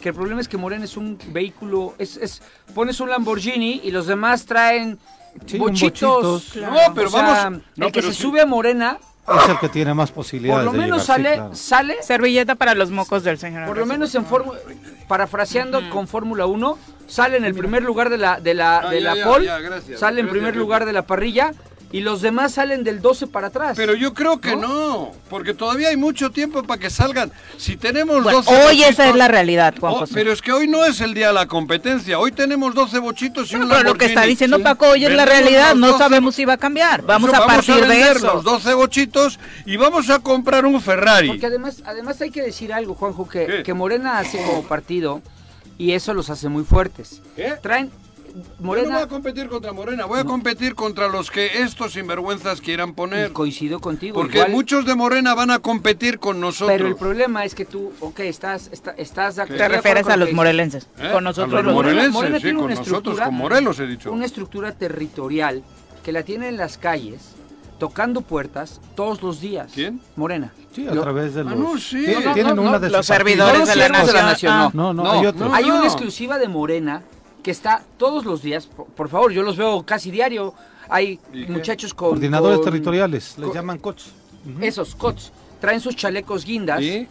que 0.00 0.08
el 0.08 0.14
problema 0.14 0.40
es 0.40 0.48
que 0.48 0.56
Morena 0.56 0.84
es 0.84 0.96
un 0.96 1.16
vehículo, 1.28 1.94
es, 1.98 2.16
es 2.16 2.42
pones 2.74 2.98
un 3.00 3.10
Lamborghini 3.10 3.80
y 3.84 3.90
los 3.92 4.06
demás 4.08 4.44
traen 4.46 4.98
Sí, 5.46 5.58
bochitos. 5.58 6.22
bochitos. 6.24 6.52
Claro. 6.54 6.72
No, 6.74 6.94
pero 6.94 7.08
O 7.08 7.10
sea, 7.10 7.22
vamos. 7.22 7.60
no, 7.76 7.86
el 7.86 7.92
que 7.92 8.02
se 8.02 8.12
sí. 8.12 8.22
sube 8.22 8.40
a 8.40 8.46
Morena, 8.46 8.98
Es 9.42 9.48
el 9.48 9.58
que 9.58 9.68
tiene 9.68 9.92
más 9.94 10.10
por 10.10 10.16
posibilidades 10.24 10.64
lo 10.64 10.72
de 10.72 10.78
menos 10.78 11.02
llegar, 11.02 11.18
sí, 11.18 11.22
sale, 11.24 11.34
claro. 11.34 11.54
sale 11.54 12.02
Servilleta 12.02 12.54
para 12.54 12.74
los 12.74 12.90
mocos 12.90 13.24
del 13.24 13.38
señor. 13.38 13.66
por 13.66 13.76
lo 13.76 13.86
menos 13.86 14.14
en 14.14 14.24
fórmula, 14.24 14.58
parafraseando 15.08 15.88
con 15.90 16.06
Fórmula 16.08 16.46
1, 16.46 16.78
sale 17.06 17.36
en 17.36 17.44
el 17.44 17.54
primer 17.54 17.82
lugar 17.82 18.10
de 18.10 18.18
la 18.18 18.40
de 18.40 18.54
la 18.54 18.78
Ah, 18.78 18.90
de 18.90 19.00
ya, 19.02 19.10
la 19.10 19.16
ya, 19.16 19.24
pole, 19.24 19.46
ya, 19.46 19.58
gracias, 19.58 20.00
sale 20.00 20.20
en 20.20 20.28
primer 20.28 20.54
lugar 20.56 20.84
de 20.86 20.92
la 20.92 21.02
parrilla 21.02 21.52
y 21.92 22.00
los 22.00 22.20
demás 22.20 22.54
salen 22.54 22.82
del 22.82 23.00
12 23.00 23.28
para 23.28 23.46
atrás. 23.46 23.74
Pero 23.76 23.94
yo 23.94 24.12
creo 24.12 24.40
que 24.40 24.56
¿No? 24.56 24.60
no, 24.68 25.12
porque 25.30 25.54
todavía 25.54 25.88
hay 25.88 25.96
mucho 25.96 26.30
tiempo 26.30 26.62
para 26.64 26.80
que 26.80 26.90
salgan. 26.90 27.30
Si 27.56 27.76
tenemos 27.76 28.22
Bueno, 28.24 28.42
12 28.42 28.66
hoy 28.66 28.82
esa 28.82 29.08
es 29.08 29.14
la 29.14 29.28
realidad, 29.28 29.74
Juan 29.78 29.92
Oh, 29.94 29.98
José. 30.00 30.12
pero 30.14 30.32
es 30.32 30.42
que 30.42 30.52
hoy 30.52 30.66
no 30.66 30.84
es 30.84 31.00
el 31.00 31.14
día 31.14 31.28
de 31.28 31.32
la 31.34 31.46
competencia. 31.46 32.18
Hoy 32.18 32.32
tenemos 32.32 32.74
12 32.74 32.98
bochitos 32.98 33.52
y 33.52 33.56
un 33.56 33.68
Pero 33.68 33.82
lo 33.84 33.94
que 33.94 34.06
está 34.06 34.22
diciendo. 34.22 34.60
Paco 34.62 34.88
hoy 34.88 35.04
es 35.04 35.12
la 35.12 35.24
realidad, 35.24 35.74
no 35.76 35.86
12 35.88 35.98
sabemos 35.98 36.34
si 36.34 36.44
va 36.44 36.54
a 36.54 36.58
cambiar. 36.58 37.02
Vamos 37.02 37.30
Eso, 37.32 37.42
a 37.42 37.46
partir 37.46 37.74
de 37.76 37.80
vender 37.82 38.16
eso. 38.16 38.34
los 38.34 38.44
12 38.44 38.74
bochitos 38.74 39.38
y 39.64 39.76
vamos 39.76 40.10
a 40.10 40.18
comprar 40.18 40.66
un 40.66 40.80
Ferrari. 40.80 41.28
Porque 41.28 41.46
además, 41.46 41.82
además 41.86 42.20
hay 42.20 42.30
que 42.30 42.42
decir 42.42 42.72
algo, 42.72 42.94
Juanjo, 42.94 43.28
que, 43.28 43.46
¿Qué? 43.46 43.62
que 43.62 43.74
Morena 43.74 44.18
hace 44.18 44.42
como 44.44 44.64
partido 44.64 45.22
y 45.78 45.92
eso 45.92 46.14
los 46.14 46.30
hace 46.30 46.48
muy 46.48 46.64
fuertes. 46.64 47.22
¿Qué? 47.36 47.54
Traen 47.62 47.90
Yo 48.36 48.42
no 48.42 48.54
voy 48.58 48.66
Morena 48.66 49.00
a 49.02 49.06
competir 49.08 49.48
contra 49.48 49.72
Morena, 49.72 50.04
voy 50.04 50.20
a 50.20 50.24
competir 50.24 50.74
contra 50.74 51.08
los 51.08 51.30
que 51.30 51.62
estos 51.62 51.92
sinvergüenzas 51.94 52.60
quieran 52.60 52.90
y 52.90 52.92
poner. 52.92 53.32
coincido 53.32 53.80
contigo. 53.80 54.14
Porque 54.14 54.38
igual, 54.38 54.50
muchos 54.52 54.84
de 54.84 54.94
Morena 54.94 55.34
van 55.34 55.50
a 55.50 55.58
competir 55.58 56.18
con 56.18 56.38
nosotros. 56.40 56.76
pero 56.76 56.86
el 56.88 56.96
problema 56.96 57.44
es 57.44 57.54
que 57.54 57.64
tú, 57.64 57.92
ok, 58.00 58.20
estás, 58.20 58.68
está- 58.72 58.90
estás 58.92 59.36
de 59.36 59.46
Te 59.46 59.54
de 59.54 59.68
refieres 59.68 60.06
a 60.08 60.16
los 60.16 60.32
morelenses. 60.32 60.86
¿Eh? 60.98 61.08
Con 61.12 61.24
nosotros 61.24 61.52
A 61.54 61.56
los 61.56 61.64
los 61.66 61.74
morelenses, 61.74 62.12
Morena 62.12 62.36
sí, 62.36 62.42
tiene 62.42 62.56
con 62.58 62.64
una 62.66 62.74
nosotros, 62.74 62.98
estructura- 62.98 63.24
con 63.26 63.34
Morelos 63.36 63.80
he 63.80 63.86
dicho. 63.86 64.12
Una 64.12 64.24
estructura 64.26 64.72
territorial 64.72 65.62
que 66.04 66.12
la 66.12 66.22
tiene 66.22 66.48
en 66.48 66.56
las 66.58 66.76
calles, 66.76 67.34
tocando 67.78 68.20
puertas 68.20 68.80
todos 68.94 69.22
los 69.22 69.40
días. 69.40 69.72
¿Quién? 69.74 70.00
Morena. 70.14 70.52
Sí, 70.74 70.86
a 70.86 70.94
Lo- 70.94 71.02
través 71.02 71.34
de 71.34 71.40
Ah, 71.40 71.44
los... 71.44 71.56
no, 71.58 71.78
sí. 71.78 72.04
Tienen- 72.34 72.48
No, 72.48 72.54
no, 72.56 72.62
una 72.62 72.70
no, 72.72 72.80
de 72.80 72.90
los 72.90 73.06
servidores 73.06 73.54
No 73.54 73.58
los 73.60 73.68
de 74.06 74.12
la 74.12 74.22
nación. 74.22 74.52
Ah, 74.52 74.70
No, 74.74 74.92
no, 74.92 75.02
no, 75.04 75.10
hay 75.12 75.26
otros. 75.26 75.50
hay 75.54 75.64
No. 75.66 75.76
una 75.76 75.84
exclusiva 75.86 76.38
de 76.38 76.48
Morena 76.48 77.02
que 77.46 77.52
está 77.52 77.84
todos 77.96 78.24
los 78.24 78.42
días. 78.42 78.66
Por, 78.66 78.86
por 78.86 79.08
favor, 79.08 79.30
yo 79.30 79.42
los 79.44 79.56
veo 79.56 79.86
casi 79.86 80.10
diario. 80.10 80.52
Hay 80.88 81.20
muchachos 81.48 81.94
con. 81.94 82.08
Coordinadores 82.08 82.56
con- 82.58 82.64
territoriales, 82.64 83.38
les 83.38 83.46
con- 83.46 83.54
llaman 83.54 83.78
coches. 83.78 84.10
Esos 84.60 84.96
cots. 84.96 85.30
Traen 85.60 85.80
sus 85.80 85.94
chalecos 85.94 86.44
guindas 86.44 86.80
¿Sí? 86.80 87.06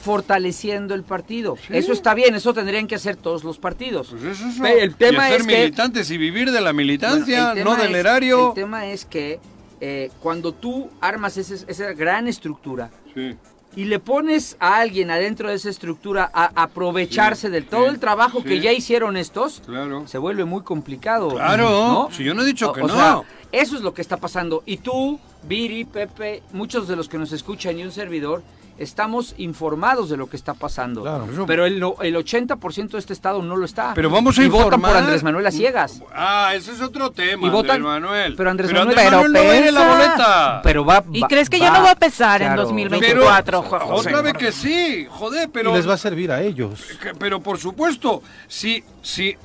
fortaleciendo 0.00 0.94
el 0.94 1.02
partido. 1.02 1.56
Sí. 1.56 1.76
Eso 1.76 1.92
está 1.92 2.14
bien, 2.14 2.36
eso 2.36 2.54
tendrían 2.54 2.86
que 2.86 2.94
hacer 2.94 3.16
todos 3.16 3.42
los 3.42 3.58
partidos. 3.58 4.08
Pues 4.10 4.22
eso 4.38 4.46
es 4.48 4.82
el 4.82 4.94
tema 4.94 5.24
y 5.24 5.32
hacer 5.32 5.40
es 5.40 5.46
que- 5.48 5.56
militantes 5.58 6.10
y 6.12 6.16
vivir 6.18 6.52
de 6.52 6.60
la 6.60 6.72
militancia, 6.72 7.46
Bueno, 7.52 7.64
no 7.64 7.70
tema 7.72 7.82
del 7.82 7.92
es- 7.94 8.00
erario. 8.00 8.48
El 8.48 8.54
tema 8.54 8.86
es 8.86 9.04
que 9.04 9.40
eh, 9.80 10.10
cuando 10.22 10.52
tú 10.52 10.88
armas 11.00 11.36
ese- 11.36 11.64
esa 11.66 11.92
gran 11.92 12.28
estructura 12.28 12.90
Sí. 13.14 13.34
Y 13.76 13.84
le 13.84 13.98
pones 14.00 14.56
a 14.58 14.78
alguien 14.78 15.10
adentro 15.10 15.48
de 15.50 15.54
esa 15.54 15.68
estructura 15.68 16.28
a 16.32 16.50
aprovecharse 16.62 17.48
Sí, 17.48 17.52
de 17.52 17.60
todo 17.62 17.84
sí, 17.84 17.90
el 17.90 18.00
trabajo 18.00 18.42
que 18.42 18.58
ya 18.60 18.72
hicieron 18.72 19.16
estos, 19.18 19.62
Claro. 19.66 20.08
se 20.08 20.16
vuelve 20.18 20.44
muy 20.46 20.62
complicado. 20.62 21.28
Claro, 21.28 21.68
¿no? 21.68 22.08
si 22.10 22.24
yo 22.24 22.34
no 22.34 22.42
he 22.42 22.46
dicho 22.46 22.70
O- 22.70 22.72
que 22.72 22.80
o 22.80 22.88
no. 22.88 22.94
sea, 22.94 23.22
eso 23.52 23.76
es 23.76 23.82
lo 23.82 23.92
que 23.94 24.00
está 24.02 24.16
pasando. 24.16 24.62
Y 24.66 24.78
tú, 24.78 25.20
Viri, 25.44 25.84
Pepe, 25.84 26.42
muchos 26.52 26.88
de 26.88 26.96
los 26.96 27.08
que 27.08 27.18
nos 27.18 27.32
escuchan 27.32 27.78
y 27.78 27.84
un 27.84 27.92
servidor, 27.92 28.42
estamos 28.78 29.34
informados 29.38 30.08
de 30.10 30.16
lo 30.16 30.28
que 30.28 30.36
está 30.36 30.54
pasando. 30.54 31.02
Claro. 31.02 31.26
Pero 31.46 31.64
el, 31.66 31.74
el 31.76 32.16
80% 32.16 32.90
de 32.90 32.98
este 32.98 33.12
estado 33.12 33.42
no 33.42 33.56
lo 33.56 33.64
está. 33.64 33.94
Pero 33.94 34.10
vamos 34.10 34.38
a 34.38 34.42
y 34.44 34.48
votan 34.48 34.64
por 34.68 34.74
informar. 34.80 34.96
Andrés 35.04 35.22
Manuel 35.22 35.46
a 35.46 35.50
ciegas. 35.50 36.02
Ah, 36.14 36.52
ese 36.54 36.72
es 36.72 36.80
otro 36.80 37.10
tema, 37.10 37.46
Y 37.46 37.50
votan- 37.50 37.76
Andrés 37.76 37.82
Manuel. 38.02 38.34
pero 38.36 38.50
Andrés 38.50 38.70
Pero 38.70 38.80
Manuel- 38.84 38.96
Pero 38.96 39.28
no 39.28 39.44
va 39.44 39.50
a 39.52 39.56
ir 39.56 39.66
en 39.66 39.74
la 39.74 39.80
pesa. 39.80 39.94
boleta. 39.96 40.60
Pero 40.62 40.84
va, 40.84 41.04
¿Y 41.12 41.22
crees 41.22 41.48
que 41.48 41.58
ya 41.58 41.70
no 41.70 41.82
va 41.82 41.92
a 41.92 41.96
pesar 41.96 42.42
en 42.42 42.48
claro. 42.48 42.62
2024, 42.64 43.62
Pero, 43.62 43.80
José? 43.86 44.08
otra 44.10 44.22
vez 44.22 44.34
que 44.34 44.52
sí, 44.52 45.06
joder, 45.08 45.48
pero... 45.50 45.70
y 45.70 45.74
les 45.74 45.88
va 45.88 45.94
a 45.94 45.98
servir 45.98 46.30
a 46.30 46.42
ellos. 46.42 46.82
que- 47.02 47.14
Pero 47.14 47.40
por 47.40 47.58
supuesto, 47.58 48.22
si, 48.46 48.84
si 49.02 49.36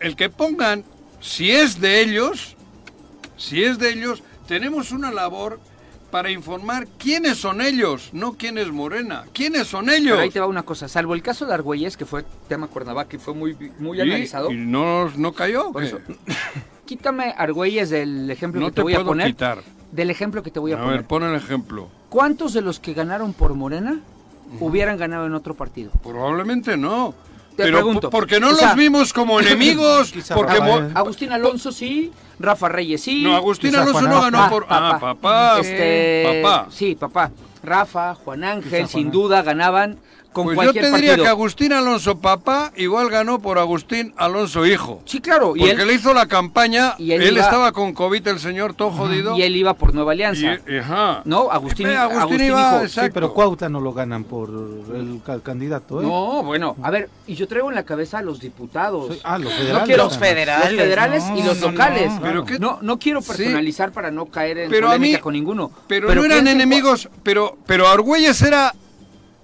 el 0.00 0.16
que 0.16 0.30
pongan, 0.30 0.84
si 1.20 1.50
es 1.50 1.80
de 1.80 2.00
ellos, 2.00 2.56
si 3.36 3.64
es 3.64 3.78
de 3.78 3.90
ellos, 3.92 4.22
tenemos 4.46 4.92
una 4.92 5.10
labor 5.10 5.60
para 6.10 6.30
informar 6.30 6.86
quiénes 6.98 7.38
son 7.38 7.60
ellos, 7.60 8.10
no 8.12 8.32
quién 8.32 8.56
es 8.58 8.70
Morena, 8.72 9.24
quiénes 9.32 9.66
son 9.66 9.90
ellos. 9.90 10.12
Pero 10.12 10.20
ahí 10.22 10.30
te 10.30 10.40
va 10.40 10.46
una 10.46 10.62
cosa, 10.62 10.88
salvo 10.88 11.14
el 11.14 11.22
caso 11.22 11.44
de 11.46 11.54
Argüelles, 11.54 11.96
que 11.96 12.06
fue 12.06 12.24
tema 12.48 12.66
Cuernavaca 12.66 13.16
y 13.16 13.18
fue 13.18 13.34
muy, 13.34 13.56
muy 13.78 13.98
Y- 13.98 14.00
analizado. 14.00 14.50
Y 14.50 14.56
no, 14.56 15.10
no 15.16 15.32
cayó. 15.32 15.70
Por 15.72 15.82
¿qué? 15.82 15.88
eso, 15.88 15.98
Quítame 16.86 17.34
Argüelles 17.36 17.90
del 17.90 18.30
ejemplo 18.30 18.60
no 18.60 18.66
que 18.68 18.72
te, 18.72 18.76
te 18.76 18.82
voy 18.82 18.94
a 18.94 19.04
poner. 19.04 19.26
quitar. 19.26 19.62
Del 19.92 20.10
ejemplo 20.10 20.42
que 20.42 20.50
te 20.50 20.58
voy 20.58 20.72
a, 20.72 20.76
A 20.76 20.80
poner. 20.80 20.96
ver, 20.98 21.06
pon 21.06 21.22
el 21.24 21.34
ejemplo. 21.34 21.88
¿Cuántos 22.08 22.54
de 22.54 22.62
los 22.62 22.80
que 22.80 22.94
ganaron 22.94 23.34
por 23.34 23.52
Morena 23.54 24.00
hubieran 24.60 24.96
ganado 24.96 25.26
en 25.26 25.34
otro 25.34 25.54
partido? 25.54 25.90
Probablemente 26.02 26.76
no. 26.78 27.14
Te 27.56 27.64
pero 27.64 27.78
pregunto, 27.78 28.02
po- 28.08 28.10
porque 28.10 28.38
no 28.40 28.50
los 28.52 28.74
vimos 28.76 29.12
como 29.12 29.40
enemigos. 29.40 30.12
Quizá 30.12 30.34
porque 30.34 30.56
Agustín 30.94 31.32
Alonso 31.32 31.72
sí, 31.72 32.10
Rafa 32.38 32.68
Reyes 32.68 33.02
sí. 33.02 33.22
no, 33.22 33.34
Agustín 33.34 33.70
Quizá 33.70 33.82
Alonso 33.82 34.02
no 34.02 34.20
ganó 34.20 34.48
por. 34.48 34.66
Ah, 34.68 34.98
papá. 35.00 35.58
Este, 35.60 36.42
Papá. 36.42 36.66
Sí, 36.70 36.94
papá. 36.94 37.30
Rafa, 37.62 38.14
Juan 38.14 38.44
Ángel, 38.44 38.70
Juan 38.70 38.88
sin 38.88 39.10
duda 39.10 39.42
ganaban. 39.42 39.98
Con 40.32 40.44
pues 40.44 40.56
cualquier 40.56 40.84
yo 40.84 40.90
te 40.90 40.96
diría 40.96 41.10
partido. 41.12 41.24
que 41.24 41.28
Agustín 41.30 41.72
Alonso 41.72 42.18
papá 42.20 42.70
igual 42.76 43.08
ganó 43.10 43.40
por 43.40 43.58
Agustín 43.58 44.12
Alonso 44.16 44.66
hijo. 44.66 45.02
Sí, 45.04 45.20
claro. 45.20 45.54
Y 45.56 45.60
Porque 45.60 45.82
él, 45.82 45.88
le 45.88 45.94
hizo 45.94 46.14
la 46.14 46.26
campaña, 46.26 46.94
y 46.98 47.12
él, 47.12 47.22
él 47.22 47.34
iba- 47.34 47.44
estaba 47.44 47.72
con 47.72 47.92
COVID 47.92 48.28
el 48.28 48.38
señor 48.38 48.74
todo 48.74 48.90
jodido. 48.90 49.36
y 49.36 49.42
él 49.42 49.56
iba 49.56 49.74
por 49.74 49.94
Nueva 49.94 50.12
Alianza. 50.12 50.58
y- 50.68 50.76
ajá. 50.76 51.22
No, 51.24 51.50
Agustín, 51.50 51.88
Eh, 51.88 51.96
Agustín 51.96 52.20
Agustín 52.22 52.46
iba, 52.46 52.82
exacto. 52.84 53.06
Sí, 53.08 53.10
pero 53.14 53.32
Cuautla 53.34 53.68
no 53.68 53.80
lo 53.80 53.92
ganan 53.92 54.24
por 54.24 54.50
el 54.50 55.20
ca- 55.24 55.40
candidato, 55.40 56.00
¿eh? 56.02 56.04
No, 56.06 56.42
bueno, 56.44 56.76
a 56.82 56.90
ver, 56.90 57.08
y 57.26 57.34
yo 57.34 57.48
traigo 57.48 57.70
en 57.70 57.74
la 57.74 57.84
cabeza 57.84 58.18
a 58.18 58.22
los 58.22 58.38
diputados. 58.38 59.14
Sí, 59.14 59.20
ah, 59.24 59.38
los 59.38 59.50
No 59.50 59.58
federales. 59.58 59.86
quiero- 59.86 60.02
además. 60.04 60.18
federales. 60.28 60.72
Los 60.72 60.80
federales 60.80 61.24
y 61.36 61.42
los 61.42 61.58
no, 61.60 61.70
locales. 61.70 62.12
no. 62.12 62.20
Pero 62.20 62.44
no, 62.60 62.78
no 62.82 62.98
quiero 62.98 63.22
Sí. 63.22 63.28
personalizar 63.28 63.90
para 63.92 64.10
no 64.10 64.26
caer 64.26 64.58
en 64.58 64.70
Pero 64.70 64.90
a 64.90 64.98
mí- 64.98 65.16
con 65.16 65.32
ninguno. 65.32 65.72
Pero, 65.88 66.14
no 66.14 66.24
eran 66.24 66.46
enemigos, 66.46 67.08
pero, 67.24 67.56
pero 67.66 67.88
Argüelles 67.88 68.40
era 68.42 68.72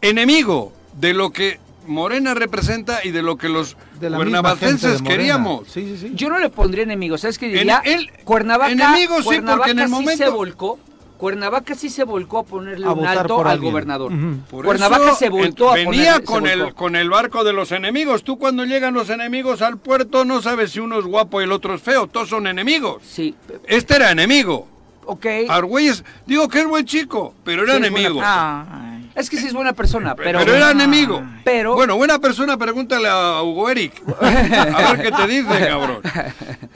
enemigo 0.02 0.72
de 0.98 1.14
lo 1.14 1.30
que 1.30 1.58
Morena 1.86 2.32
representa 2.34 3.00
y 3.04 3.10
de 3.10 3.20
lo 3.22 3.36
que 3.36 3.48
los 3.48 3.76
cuernavacenses 4.00 5.02
queríamos. 5.02 5.68
Sí, 5.68 5.84
sí, 5.86 5.96
sí. 6.08 6.12
Yo 6.14 6.28
no 6.30 6.38
le 6.38 6.48
pondría 6.48 6.84
enemigos, 6.84 7.20
¿sabes 7.20 7.38
qué 7.38 7.46
diría? 7.48 7.82
En- 7.84 7.92
él- 8.00 8.10
Cuernavaca, 8.24 8.72
enemigos 8.72 9.18
sí, 9.18 9.24
Cuernavaca 9.24 9.56
porque 9.58 9.70
en 9.72 9.78
el 9.80 9.86
sí 9.86 9.90
momento- 9.92 10.24
se 10.24 10.30
volcó. 10.30 10.78
Cuernavaca 11.18 11.74
sí 11.74 11.90
se 11.90 12.04
volcó 12.04 12.38
a 12.38 12.42
ponerle 12.42 12.86
A 12.86 12.92
un 12.92 13.06
alto 13.06 13.40
al 13.40 13.46
alguien. 13.52 13.70
gobernador. 13.72 14.12
Por 14.50 14.64
Cuernavaca 14.64 15.10
eso, 15.10 15.14
se 15.16 15.28
voltó 15.28 15.68
a 15.70 15.72
ponerle- 15.74 15.90
venía 15.90 16.20
con 16.20 16.46
el 16.46 16.60
volcó. 16.62 16.74
con 16.76 16.96
el 16.96 17.08
barco 17.08 17.44
de 17.44 17.52
los 17.52 17.70
enemigos. 17.72 18.24
Tú 18.24 18.36
cuando 18.38 18.64
llegan 18.64 18.94
los 18.94 19.08
enemigos 19.10 19.62
al 19.62 19.78
puerto 19.78 20.24
no 20.24 20.42
sabes 20.42 20.72
si 20.72 20.80
uno 20.80 20.98
es 20.98 21.04
guapo 21.04 21.40
y 21.40 21.44
el 21.44 21.52
otro 21.52 21.74
es 21.74 21.82
feo. 21.82 22.08
Todos 22.08 22.28
son 22.30 22.46
enemigos. 22.46 23.02
Sí, 23.06 23.34
Este 23.68 23.96
era 23.96 24.10
enemigo. 24.10 24.66
ok. 25.06 25.26
Argüelles, 25.48 26.04
digo 26.26 26.48
que 26.48 26.60
es 26.60 26.66
buen 26.66 26.84
chico, 26.84 27.32
pero 27.44 27.62
era 27.62 27.72
Sí, 27.74 27.78
enemigo. 27.78 28.20
Es 29.14 29.30
que 29.30 29.36
sí 29.38 29.46
es 29.46 29.52
buena 29.52 29.72
persona, 29.72 30.14
pero... 30.16 30.40
Pero, 30.40 30.54
era 30.56 30.72
enemigo. 30.72 31.22
Pero- 31.44 31.74
Bueno, 31.74 31.96
buena 31.96 32.18
persona, 32.18 32.56
pregúntale 32.56 33.06
a 33.08 33.42
Hugo 33.42 33.70
Eric. 33.70 34.02
A 34.20 34.92
ver 34.92 35.02
qué 35.02 35.12
te 35.12 35.26
dice, 35.28 35.66
cabrón. 35.68 35.98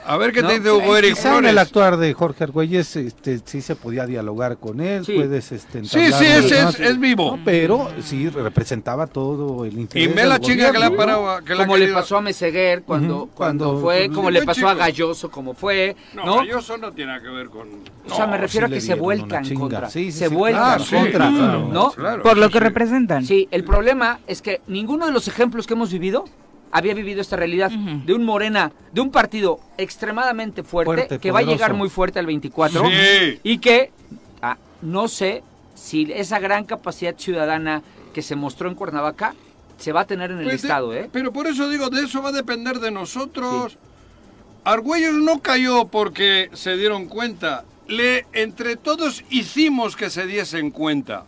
A 0.05 0.17
ver 0.17 0.31
qué 0.31 0.41
No, 0.41 0.47
te 0.47 0.59
dice 0.59 0.71
Hugo 0.71 0.95
Eric 0.95 1.15
Quizá 1.15 1.27
en 1.29 1.33
Flores. 1.35 1.51
el 1.51 1.57
actuar 1.57 1.97
de 1.97 2.13
Jorge 2.13 2.43
Argüelles 2.45 2.95
este, 2.95 3.39
sí 3.43 3.61
se 3.61 3.75
podía 3.75 4.05
dialogar 4.05 4.57
con 4.57 4.79
él, 4.79 5.05
Sí. 5.05 5.13
puedes 5.15 5.51
este, 5.51 5.83
Sí, 5.83 6.11
sí, 6.13 6.25
es, 6.25 6.79
es 6.79 6.99
vivo. 6.99 7.35
No, 7.37 7.43
pero 7.43 7.89
sí 8.01 8.29
representaba 8.29 9.07
todo 9.07 9.65
el 9.65 9.77
interés 9.77 10.05
Y 10.09 10.13
ve 10.13 10.21
del 10.21 10.29
la 10.29 10.39
chinga 10.39 10.71
que 10.71 10.79
le 10.79 10.85
ha 10.85 10.89
gobierno, 10.89 10.97
parado. 11.25 11.43
Que 11.45 11.55
como 11.55 11.75
le 11.77 11.91
pasó 11.93 12.17
a 12.17 12.21
Meseguer 12.21 12.83
cuando, 12.83 13.29
cuando, 13.35 13.65
cuando- 13.73 13.81
fue, 13.81 14.05
pues, 14.05 14.15
como 14.15 14.31
le 14.31 14.43
pasó 14.43 14.67
a. 14.69 14.73
Galloso, 14.75 15.29
como 15.29 15.53
fue, 15.53 15.95
No, 16.13 16.25
¿no? 16.25 16.35
Galloso 16.37 16.77
no 16.77 16.91
tiene 16.93 17.11
nada 17.11 17.21
que 17.23 17.29
ver 17.29 17.49
con... 17.49 17.67
O 18.09 18.15
sea, 18.15 18.25
me 18.25 18.37
No, 18.37 18.41
refiero 18.43 18.67
sí 18.67 18.73
a 18.73 18.75
que 18.75 18.81
se 18.81 18.93
vuelcan 18.95 19.53
contra. 19.55 19.89
Sí, 19.89 20.11
sí, 20.11 20.19
se 20.19 20.29
sí, 20.29 20.33
vuelcan 20.33 20.63
claro, 20.79 20.83
sí, 20.85 20.95
contra. 20.95 21.29
¿no? 21.29 21.91
Por 22.29 22.37
lo 22.37 22.47
sí, 22.47 22.53
que 22.53 22.59
sí. 22.59 22.63
representan. 22.63 23.25
Sí, 23.25 23.47
el 23.51 23.63
problema 23.63 24.19
es 24.27 24.41
que 24.41 24.61
ninguno 24.67 25.05
de 25.05 25.11
los 25.11 25.27
ejemplos 25.27 25.67
que 25.67 25.73
hemos 25.73 25.91
vivido 25.91 26.25
había 26.71 26.93
vivido 26.93 27.19
esta 27.21 27.35
realidad 27.35 27.71
de 27.71 28.13
un 28.13 28.23
Morena, 28.25 28.71
de 28.91 29.01
un 29.01 29.09
partido 29.11 29.59
extremadamente 29.77 30.63
fuerte, 30.63 30.85
Fuerte, 30.93 31.19
que 31.19 31.31
va 31.31 31.39
a 31.39 31.43
llegar 31.43 31.73
muy 31.73 31.89
fuerte 31.89 32.19
al 32.19 32.27
24 32.27 32.83
Sí. 32.85 33.39
y 33.43 33.57
que 33.57 33.91
ah, 34.41 34.57
no 34.83 35.07
sé 35.07 35.41
si 35.73 36.11
esa 36.13 36.39
gran 36.39 36.65
capacidad 36.65 37.15
ciudadana 37.17 37.81
que 38.13 38.21
se 38.21 38.35
mostró 38.35 38.69
en 38.69 38.75
Cuernavaca 38.75 39.33
se 39.77 39.91
va 39.93 40.01
a 40.01 40.05
tener 40.05 40.29
en 40.31 40.39
el 40.39 40.43
Pues 40.43 40.61
de- 40.61 40.67
estado, 40.67 40.93
¿eh? 40.93 41.09
Pero 41.11 41.31
por 41.33 41.47
eso 41.47 41.67
digo, 41.69 41.89
de 41.89 42.03
eso 42.03 42.21
va 42.21 42.29
a 42.29 42.33
depender 42.33 42.79
de 42.79 42.91
nosotros. 42.91 43.77
Argüellos 44.63 45.15
no 45.15 45.39
cayó 45.41 45.85
porque 45.87 46.49
se 46.53 46.75
dieron 46.77 47.05
cuenta. 47.07 47.63
Le, 47.87 48.25
entre 48.33 48.75
todos 48.75 49.23
hicimos 49.29 49.95
que 49.95 50.09
se 50.09 50.27
diesen 50.27 50.69
cuenta. 50.69 51.23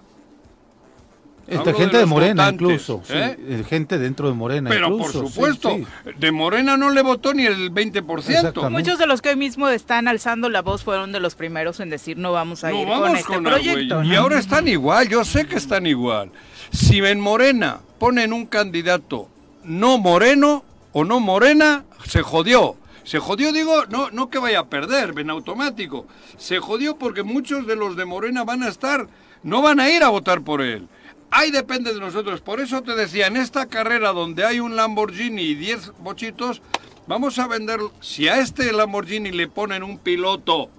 Hablo 1.59 1.73
gente 1.73 1.97
de 1.97 2.05
Morena 2.05 2.45
votantes, 2.45 2.61
incluso, 2.61 3.03
¿eh? 3.09 3.37
eh, 3.39 3.63
gente 3.67 3.97
dentro 3.97 4.27
de 4.27 4.33
Morena 4.33 4.69
Pero 4.69 4.87
incluso, 4.87 5.21
por 5.21 5.29
supuesto, 5.29 5.69
sí. 5.75 5.85
de 6.17 6.31
Morena 6.31 6.77
no 6.77 6.89
le 6.89 7.01
votó 7.01 7.33
ni 7.33 7.45
el 7.45 7.71
20%. 7.71 8.19
Exactamente. 8.19 8.69
Muchos 8.69 8.99
de 8.99 9.07
los 9.07 9.21
que 9.21 9.29
hoy 9.29 9.35
mismo 9.35 9.67
están 9.69 10.07
alzando 10.07 10.49
la 10.49 10.61
voz 10.61 10.83
fueron 10.83 11.11
de 11.11 11.19
los 11.19 11.35
primeros 11.35 11.79
en 11.79 11.89
decir 11.89 12.17
no 12.17 12.31
vamos 12.31 12.63
a 12.63 12.71
No 12.71 12.81
ir 12.81 12.87
vamos 12.87 13.07
con 13.07 13.17
este 13.17 13.33
con 13.33 13.43
proyecto. 13.43 14.03
Y 14.03 14.15
ahora 14.15 14.39
están 14.39 14.67
igual, 14.67 15.07
yo 15.09 15.25
sé 15.25 15.45
que 15.45 15.55
están 15.55 15.85
igual. 15.85 16.31
Si 16.71 16.99
en 16.99 17.19
Morena 17.19 17.79
ponen 17.99 18.33
un 18.33 18.45
candidato 18.45 19.27
no 19.63 19.97
moreno 19.97 20.63
o 20.91 21.03
no 21.03 21.19
morena, 21.19 21.85
se 22.05 22.21
jodió. 22.21 22.75
Se 23.03 23.19
jodió, 23.19 23.51
digo, 23.51 23.85
no, 23.89 24.11
no 24.11 24.29
que 24.29 24.37
vaya 24.37 24.59
a 24.59 24.65
perder 24.67 25.13
en 25.17 25.29
automático. 25.29 26.05
Se 26.37 26.59
jodió 26.59 26.97
porque 26.97 27.23
muchos 27.23 27.65
de 27.65 27.75
los 27.75 27.95
de 27.95 28.05
Morena 28.05 28.43
van 28.43 28.61
a 28.63 28.69
estar, 28.69 29.07
no 29.43 29.61
van 29.61 29.79
a 29.79 29.89
ir 29.89 30.03
a 30.03 30.09
votar 30.09 30.41
por 30.41 30.61
él. 30.61 30.87
Ahí 31.31 31.49
depende 31.51 31.93
de 31.93 31.99
nosotros. 31.99 32.41
Por 32.41 32.59
eso 32.59 32.81
te 32.81 32.93
decía, 32.93 33.27
en 33.27 33.37
esta 33.37 33.65
carrera 33.67 34.11
donde 34.11 34.45
hay 34.45 34.59
un 34.59 34.75
Lamborghini 34.75 35.41
y 35.41 35.55
10 35.55 35.93
bochitos, 35.99 36.61
vamos 37.07 37.39
a 37.39 37.47
vender, 37.47 37.79
si 38.01 38.27
a 38.27 38.39
este 38.39 38.71
Lamborghini 38.73 39.31
le 39.31 39.47
ponen 39.47 39.81
un 39.83 39.97
piloto 39.97 40.69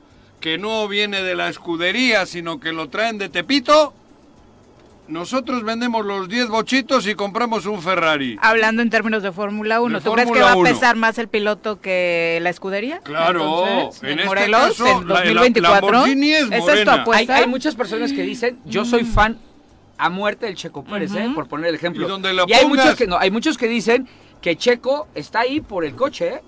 que 0.41 0.59
no 0.59 0.87
viene 0.89 1.23
de 1.23 1.35
la 1.35 1.49
escudería, 1.49 2.27
sino 2.27 2.61
que 2.61 2.73
lo 2.73 2.89
traen 2.91 3.17
de 3.17 3.29
Tepito, 3.31 3.95
nosotros 5.09 5.63
vendemos 5.65 6.05
los 6.07 6.29
10 6.29 6.49
bochitos 6.49 7.07
y 7.07 7.15
compramos 7.15 7.67
un 7.67 7.83
Ferrari. 7.83 8.37
Hablando 8.41 8.83
en 8.83 8.91
términos 8.91 9.23
de 9.23 9.33
Fórmula 9.33 9.81
1, 9.81 9.99
De 9.99 10.05
¿tú 10.05 10.13
crees 10.13 10.31
que 10.31 10.41
va 10.41 10.53
a 10.53 10.57
1. 10.57 10.69
pesar 10.69 10.97
más 10.97 11.19
el 11.19 11.29
piloto 11.29 11.81
que 11.81 12.39
la 12.43 12.51
escudería? 12.51 13.01
Claro, 13.01 13.65
Entonces, 13.67 14.03
en 14.05 14.11
este 14.19 14.25
Morelos, 14.27 14.61
caso, 14.61 14.87
en 14.87 15.09
la- 15.09 15.15
la- 15.15 15.21
2024. 15.25 15.91
Lamborghini 15.91 16.33
es 16.33 16.43
¿Esa 16.45 16.55
es 16.57 16.61
tu 16.61 16.61
morena. 16.67 16.93
Hay, 16.95 17.01
apuesta? 17.01 17.37
hay 17.37 17.47
muchas 17.47 17.75
personas 17.75 18.13
que 18.13 18.23
dicen, 18.23 18.59
yo 18.65 18.85
soy 18.85 19.05
fan 19.05 19.39
a 20.03 20.11
muerte 20.11 20.47
del 20.47 20.57
Checo 20.57 20.83
Pérez, 20.83 21.15
¿eh? 21.15 21.31
Por 21.33 21.47
poner 21.47 21.69
el 21.69 21.77
ejemplo. 21.77 22.05
Y 22.05 22.09
donde 22.09 22.31
hay 22.31 22.67
muchos 22.67 22.97
que 22.97 23.07
no, 23.07 23.17
hay 23.19 23.31
muchos 23.31 23.57
que 23.57 23.69
dicen 23.69 24.09
que 24.41 24.57
Checo 24.57 25.07
está 25.15 25.41
ahí 25.41 25.61
por 25.61 25.85
el 25.85 25.95
coche, 25.95 26.29
¿eh? 26.35 26.43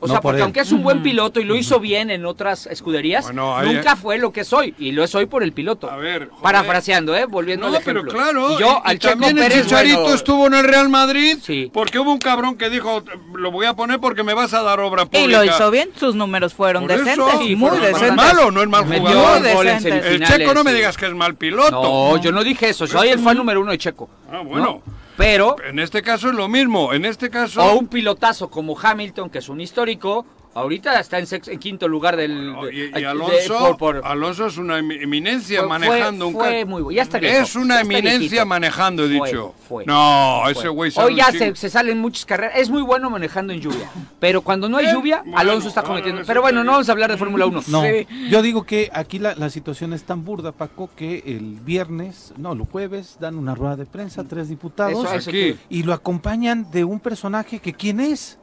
O 0.00 0.06
No 0.06 0.12
sea, 0.12 0.20
por 0.20 0.30
porque 0.30 0.36
él. 0.38 0.42
aunque 0.44 0.60
es 0.60 0.70
un 0.70 0.82
buen 0.82 1.02
piloto 1.02 1.40
y 1.40 1.44
lo 1.44 1.56
hizo 1.56 1.80
bien 1.80 2.10
en 2.10 2.24
otras 2.24 2.66
escuderías, 2.66 3.24
Bueno, 3.24 3.56
ahí- 3.56 3.74
nunca 3.74 3.96
fue 3.96 4.16
lo 4.18 4.32
que 4.32 4.42
es 4.42 4.52
hoy. 4.52 4.74
Y 4.78 4.92
lo 4.92 5.02
es 5.02 5.12
hoy 5.14 5.26
por 5.26 5.42
el 5.42 5.52
piloto. 5.52 5.90
A 5.90 5.96
ver, 5.96 6.28
joder. 6.28 6.42
Parafraseando, 6.42 7.16
¿eh? 7.16 7.26
Volviendo 7.26 7.68
No, 7.68 7.76
al 7.76 7.82
pero 7.82 8.00
ejemplo. 8.00 8.18
claro, 8.18 8.52
Y 8.52 8.58
yo 8.60 8.66
y, 8.84 8.88
y 8.88 8.90
al 8.90 8.98
Checo 9.00 9.10
también 9.20 9.38
el 9.38 9.52
Chicharito 9.62 10.00
bueno, 10.02 10.14
estuvo 10.14 10.46
en 10.46 10.54
el 10.54 10.64
Real 10.64 10.88
Madrid 10.88 11.38
Sí. 11.42 11.70
porque 11.72 11.98
hubo 11.98 12.12
un 12.12 12.18
cabrón 12.18 12.56
que 12.56 12.70
dijo, 12.70 13.02
lo 13.34 13.50
voy 13.50 13.66
a 13.66 13.74
poner 13.74 13.98
porque 13.98 14.22
me 14.22 14.34
vas 14.34 14.54
a 14.54 14.62
dar 14.62 14.78
obra 14.80 15.06
pública. 15.06 15.24
Y 15.24 15.30
lo 15.32 15.44
hizo 15.44 15.70
bien, 15.70 15.90
sus 15.98 16.14
números 16.14 16.54
fueron 16.54 16.82
Por 16.82 16.92
eso, 16.92 17.04
decentes, 17.04 17.34
Sí, 17.40 17.56
muy 17.56 17.70
fueron 17.70 17.80
No 17.80 17.86
es 17.88 17.94
decentes. 18.00 18.16
malo, 18.16 18.50
no 18.50 18.62
es 18.62 18.68
mal 18.68 18.84
jugador. 18.84 19.40
Muy 19.42 19.52
gol 19.52 19.66
en 19.68 19.74
decentes. 19.82 20.04
El 20.12 20.24
Checo 20.24 20.54
no 20.54 20.62
me 20.64 20.72
digas 20.74 20.96
que 20.96 21.06
es 21.06 21.14
mal 21.14 21.34
piloto. 21.34 21.70
No, 21.82 22.16
yo 22.22 22.30
no 22.30 22.44
dije 22.44 22.68
eso. 22.68 22.86
Soy 22.86 23.08
el 23.08 23.18
fan 23.18 23.36
número 23.36 23.60
uno 23.60 23.72
de 23.72 23.78
Checo. 23.78 24.08
Ah, 24.30 24.42
bueno. 24.44 24.64
¿no? 24.86 24.98
Pero, 25.18 25.56
En 25.68 25.80
este 25.80 26.00
caso 26.00 26.28
es 26.28 26.34
lo 26.36 26.48
mismo. 26.48 26.94
En 26.94 27.04
este 27.04 27.28
caso... 27.28 27.60
o 27.60 27.76
un 27.76 27.88
pilotazo 27.88 28.48
como 28.48 28.78
Hamilton, 28.80 29.28
que 29.28 29.38
es 29.38 29.48
un 29.48 29.60
histórico, 29.60 30.24
ahorita 30.58 31.00
está 31.00 31.18
en, 31.18 31.26
quinto 31.58 31.88
lugar 31.88 32.16
del... 32.16 32.54
Y, 32.72 32.76
de- 32.76 32.86
y 32.86 32.90
de- 32.90 33.06
Alonso, 33.06 33.76
por- 33.78 34.00
por- 34.00 34.06
Alonso 34.06 34.46
es 34.46 34.56
una 34.58 34.78
emi- 34.78 35.02
eminencia 35.02 35.60
Fue- 35.60 35.68
manejando 35.68 36.30
fue- 36.30 36.34
un 36.34 36.40
fue 36.48 36.64
muy 36.64 36.94
ya 36.94 37.02
está 37.02 37.18
viejo, 37.18 37.42
Es 37.42 37.56
una 37.56 37.76
ya 37.76 37.80
está 37.82 37.92
eminencia 37.94 38.18
viejito. 38.20 38.46
manejando, 38.46 39.04
he 39.04 39.08
dicho. 39.08 39.54
fue, 39.68 39.84
no, 39.86 40.40
fue. 40.42 40.52
ese 40.52 40.68
güey 40.68 40.92
Hoy 40.96 41.16
ya 41.16 41.30
se, 41.32 41.54
salen 41.70 41.98
muchas 41.98 42.24
carreras. 42.26 42.54
Es 42.58 42.70
muy 42.70 42.82
bueno 42.82 43.10
manejando 43.10 43.52
en 43.52 43.60
lluvia. 43.60 43.90
Pero 44.20 44.42
cuando 44.42 44.68
no 44.68 44.76
hay 44.78 44.92
lluvia, 44.92 45.22
bueno, 45.22 45.38
Alonso 45.38 45.68
está 45.68 45.82
cometiendo. 45.82 46.22
Pero 46.26 46.40
bueno, 46.42 46.64
no 46.64 46.72
vamos 46.72 46.88
a 46.88 46.92
hablar 46.92 47.10
de 47.10 47.16
Fórmula 47.16 47.46
1. 47.46 47.62
No, 47.68 47.82
Sí. 47.82 48.06
yo 48.30 48.42
digo 48.42 48.64
que 48.64 48.90
aquí 48.92 49.18
la, 49.18 49.34
la 49.34 49.50
situación 49.50 49.92
es 49.92 50.04
tan 50.04 50.24
burda, 50.24 50.52
Paco, 50.52 50.90
que 50.96 51.22
el 51.26 51.58
viernes, 51.60 52.32
no, 52.36 52.52
el 52.52 52.60
jueves, 52.62 53.16
dan 53.20 53.36
una 53.36 53.54
rueda 53.54 53.76
de 53.76 53.86
prensa, 53.86 54.24
tres 54.24 54.48
diputados, 54.48 55.04
Eso, 55.12 55.14
eso 55.14 55.30
y 55.68 55.82
lo 55.82 55.92
acompañan 55.92 56.70
de 56.70 56.84
un 56.84 57.00
personaje 57.00 57.60
que 57.60 57.72
quién 57.72 58.00
es. 58.00 58.38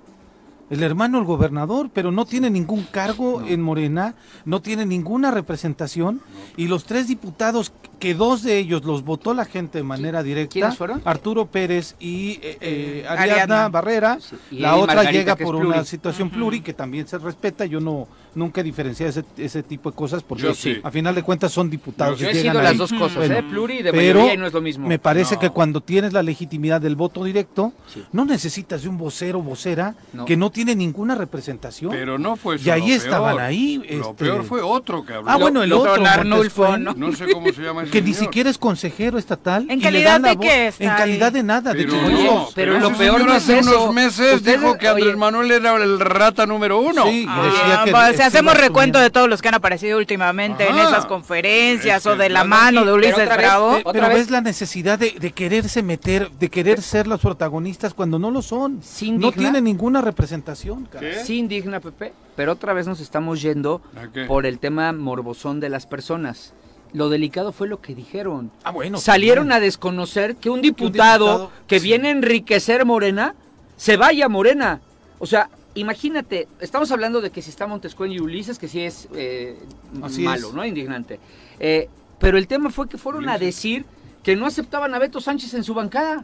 El 0.69 0.81
hermano 0.81 1.17
del 1.17 1.27
gobernador, 1.27 1.91
pero 1.93 2.11
no 2.11 2.25
tiene 2.25 2.49
ningún 2.49 2.83
cargo 2.83 3.43
en 3.45 3.61
Morena, 3.61 4.15
no 4.45 4.61
tiene 4.61 4.85
ninguna 4.85 5.29
representación, 5.29 6.21
y 6.57 6.67
los 6.67 6.85
tres 6.85 7.07
diputados, 7.07 7.71
que 7.99 8.13
dos 8.13 8.43
de 8.43 8.57
ellos 8.59 8.83
los 8.83 9.03
votó 9.03 9.33
la 9.33 9.45
gente 9.45 9.79
de 9.79 9.83
manera 9.83 10.23
directa, 10.23 10.53
quiénes 10.53 10.77
fueron? 10.77 11.01
Arturo 11.05 11.45
Pérez 11.47 11.95
y 11.99 12.39
eh, 12.41 12.57
eh, 12.61 13.05
Ariadna. 13.07 13.23
Ariadna 13.33 13.69
Barrera, 13.69 14.17
Sí, 14.21 14.35
y 14.51 14.59
la 14.59 14.75
otra 14.75 14.95
Margarita, 14.95 15.11
llega 15.19 15.35
por 15.35 15.55
pluri. 15.57 15.67
una 15.67 15.83
situación 15.85 16.29
pluri 16.29 16.61
que 16.61 16.73
también 16.73 17.07
se 17.07 17.17
respeta, 17.17 17.65
yo 17.65 17.79
no 17.79 18.07
nunca 18.35 18.61
diferencié 18.61 19.07
ese, 19.07 19.23
ese 19.37 19.63
tipo 19.63 19.89
de 19.91 19.95
cosas 19.95 20.21
porque 20.21 20.53
sí. 20.55 20.77
a 20.83 20.91
final 20.91 21.15
de 21.15 21.23
cuentas 21.23 21.53
son 21.53 21.69
diputados. 21.69 22.19
Yo 22.19 22.27
he 22.29 22.35
sido 22.35 22.57
ahí. 22.59 22.63
las 22.65 22.77
dos 22.77 22.91
cosas, 22.91 23.15
Bueno, 23.15 23.35
¿eh? 23.37 23.43
Pluri 23.43 23.81
de 23.81 23.91
pero 23.93 24.19
mayoría 24.19 24.33
y 24.33 24.37
no 24.37 24.45
es 24.47 24.51
lo 24.51 24.59
mismo. 24.59 24.87
Me 24.89 24.99
parece 24.99 25.35
No. 25.35 25.41
que 25.41 25.49
cuando 25.51 25.79
tienes 25.79 26.11
la 26.11 26.21
legitimidad 26.21 26.81
del 26.81 26.97
voto 26.97 27.23
directo, 27.23 27.71
Sí. 27.87 28.03
no 28.11 28.25
necesitas 28.25 28.83
de 28.83 28.89
un 28.89 28.97
vocero 28.97 29.39
o 29.39 29.41
vocera 29.41 29.95
No. 30.11 30.25
que 30.25 30.35
no 30.35 30.49
tiene 30.51 30.75
ninguna 30.75 31.15
representación. 31.15 31.91
Pero 31.91 32.19
no 32.19 32.35
fue 32.35 32.57
eso 32.57 32.67
Y 32.67 32.71
ahí 32.71 32.89
lo 32.89 32.95
estaban 32.95 33.35
peor. 33.37 33.41
ahí, 33.47 33.77
Lo 33.77 33.83
este- 34.11 34.25
peor 34.25 34.43
fue 34.43 34.61
otro 34.61 35.05
que 35.05 35.13
habló. 35.13 35.29
Ah, 35.31 35.37
bueno, 35.37 35.63
el 35.63 35.69
Lo- 35.69 35.79
otro. 35.79 36.05
Arnulfo, 36.05 36.77
¿no? 36.77 36.93
No 36.93 37.13
sé 37.13 37.31
cómo 37.31 37.47
se 37.53 37.61
llama 37.61 37.84
que 37.91 38.01
ni 38.01 38.13
siquiera 38.13 38.49
es 38.49 38.57
consejero 38.57 39.17
estatal. 39.17 39.65
¿En 39.69 39.79
calidad 39.81 40.19
de 40.21 40.37
qué 40.37 40.73
En 40.79 40.89
calidad 40.89 41.31
de 41.31 41.43
nada. 41.43 41.71
Pero, 41.73 41.93
de 41.93 42.01
no, 42.23 42.49
pero, 42.53 42.79
lo 42.79 42.91
peor 42.93 43.23
no 43.25 43.31
es 43.33 43.43
hace 43.43 43.59
eso. 43.59 43.83
unos 43.83 43.93
meses 43.95 44.43
dijo 44.43 44.77
que 44.77 44.87
Andrés 44.87 45.17
Manuel 45.17 45.51
era 45.51 45.75
el 45.75 45.99
rata 45.99 46.45
número 46.45 46.79
uno. 46.79 47.05
Sí, 47.05 47.25
Ah, 47.27 47.43
decía 47.45 47.81
que 47.85 47.91
pues, 47.91 48.15
si 48.17 48.21
hacemos 48.21 48.57
recuento 48.57 48.99
de 48.99 49.09
todos 49.09 49.29
los 49.29 49.41
que 49.41 49.47
han 49.49 49.55
aparecido 49.55 49.97
últimamente 49.97 50.67
en 50.69 50.77
esas 50.77 51.05
conferencias 51.05 51.97
Es 51.97 52.03
que 52.03 52.09
o 52.09 52.15
de 52.15 52.29
la 52.29 52.43
mano 52.43 52.81
de 52.81 52.85
pero 52.85 52.95
Ulises 52.95 53.13
otra 53.13 53.37
vez, 53.37 53.45
Bravo. 53.45 53.75
eh, 53.77 53.81
Otra 53.85 53.91
Pero 53.93 54.07
vez. 54.07 54.17
ves 54.17 54.29
la 54.31 54.41
necesidad 54.41 54.99
de, 54.99 55.15
de 55.19 55.31
quererse 55.31 55.83
meter, 55.83 56.29
de 56.31 56.49
querer 56.49 56.81
ser 56.81 57.07
los 57.07 57.19
protagonistas 57.21 57.93
cuando 57.93 58.19
no 58.19 58.31
lo 58.31 58.41
son. 58.41 58.81
No 59.13 59.31
tiene 59.31 59.61
ninguna 59.61 60.01
representación. 60.01 60.87
Sí 61.25 61.37
indigna, 61.37 61.79
Pepe, 61.79 62.13
pero 62.35 62.53
otra 62.53 62.73
vez 62.73 62.87
nos 62.87 62.99
estamos 62.99 63.41
yendo 63.41 63.81
por 64.27 64.45
el 64.45 64.59
tema 64.59 64.91
morbosón 64.93 65.59
de 65.59 65.69
las 65.69 65.85
personas. 65.85 66.53
Lo 66.95 67.09
delicado 67.09 67.51
fue 67.51 67.67
lo 67.67 67.81
que 67.81 67.93
dijeron. 67.93 68.51
Ah, 68.63 68.71
bueno. 68.71 68.97
Salieron 68.99 69.51
a 69.51 69.59
desconocer 69.59 70.37
que 70.37 70.49
un 70.49 70.61
diputado, 70.61 71.25
diputado, 71.25 71.51
que 71.67 71.79
sí. 71.81 71.87
viene 71.87 72.07
a 72.07 72.11
enriquecer 72.11 72.85
Morena 72.85 73.35
se 73.75 73.97
vaya 73.97 74.27
a 74.27 74.29
Morena. 74.29 74.79
O 75.19 75.25
sea, 75.25 75.49
imagínate, 75.73 76.47
estamos 76.61 76.89
hablando 76.91 77.19
de 77.19 77.31
que 77.31 77.41
si 77.41 77.49
está 77.49 77.67
Montescuén 77.67 78.13
y 78.13 78.21
Ulises, 78.21 78.57
que 78.57 78.69
sí 78.69 78.79
es 78.79 79.09
eh, 79.13 79.59
Así 80.01 80.21
malo, 80.21 80.47
es. 80.47 80.53
¿no? 80.53 80.65
Indignante. 80.65 81.19
Eh, 81.59 81.89
pero 82.17 82.37
el 82.37 82.47
tema 82.47 82.69
fue 82.69 82.87
que 82.87 82.97
fueron 82.97 83.27
a 83.27 83.37
decir 83.37 83.85
que 84.23 84.37
no 84.37 84.45
aceptaban 84.45 84.93
a 84.93 84.99
Beto 84.99 85.19
Sánchez 85.19 85.53
en 85.53 85.65
su 85.65 85.73
bancada. 85.73 86.23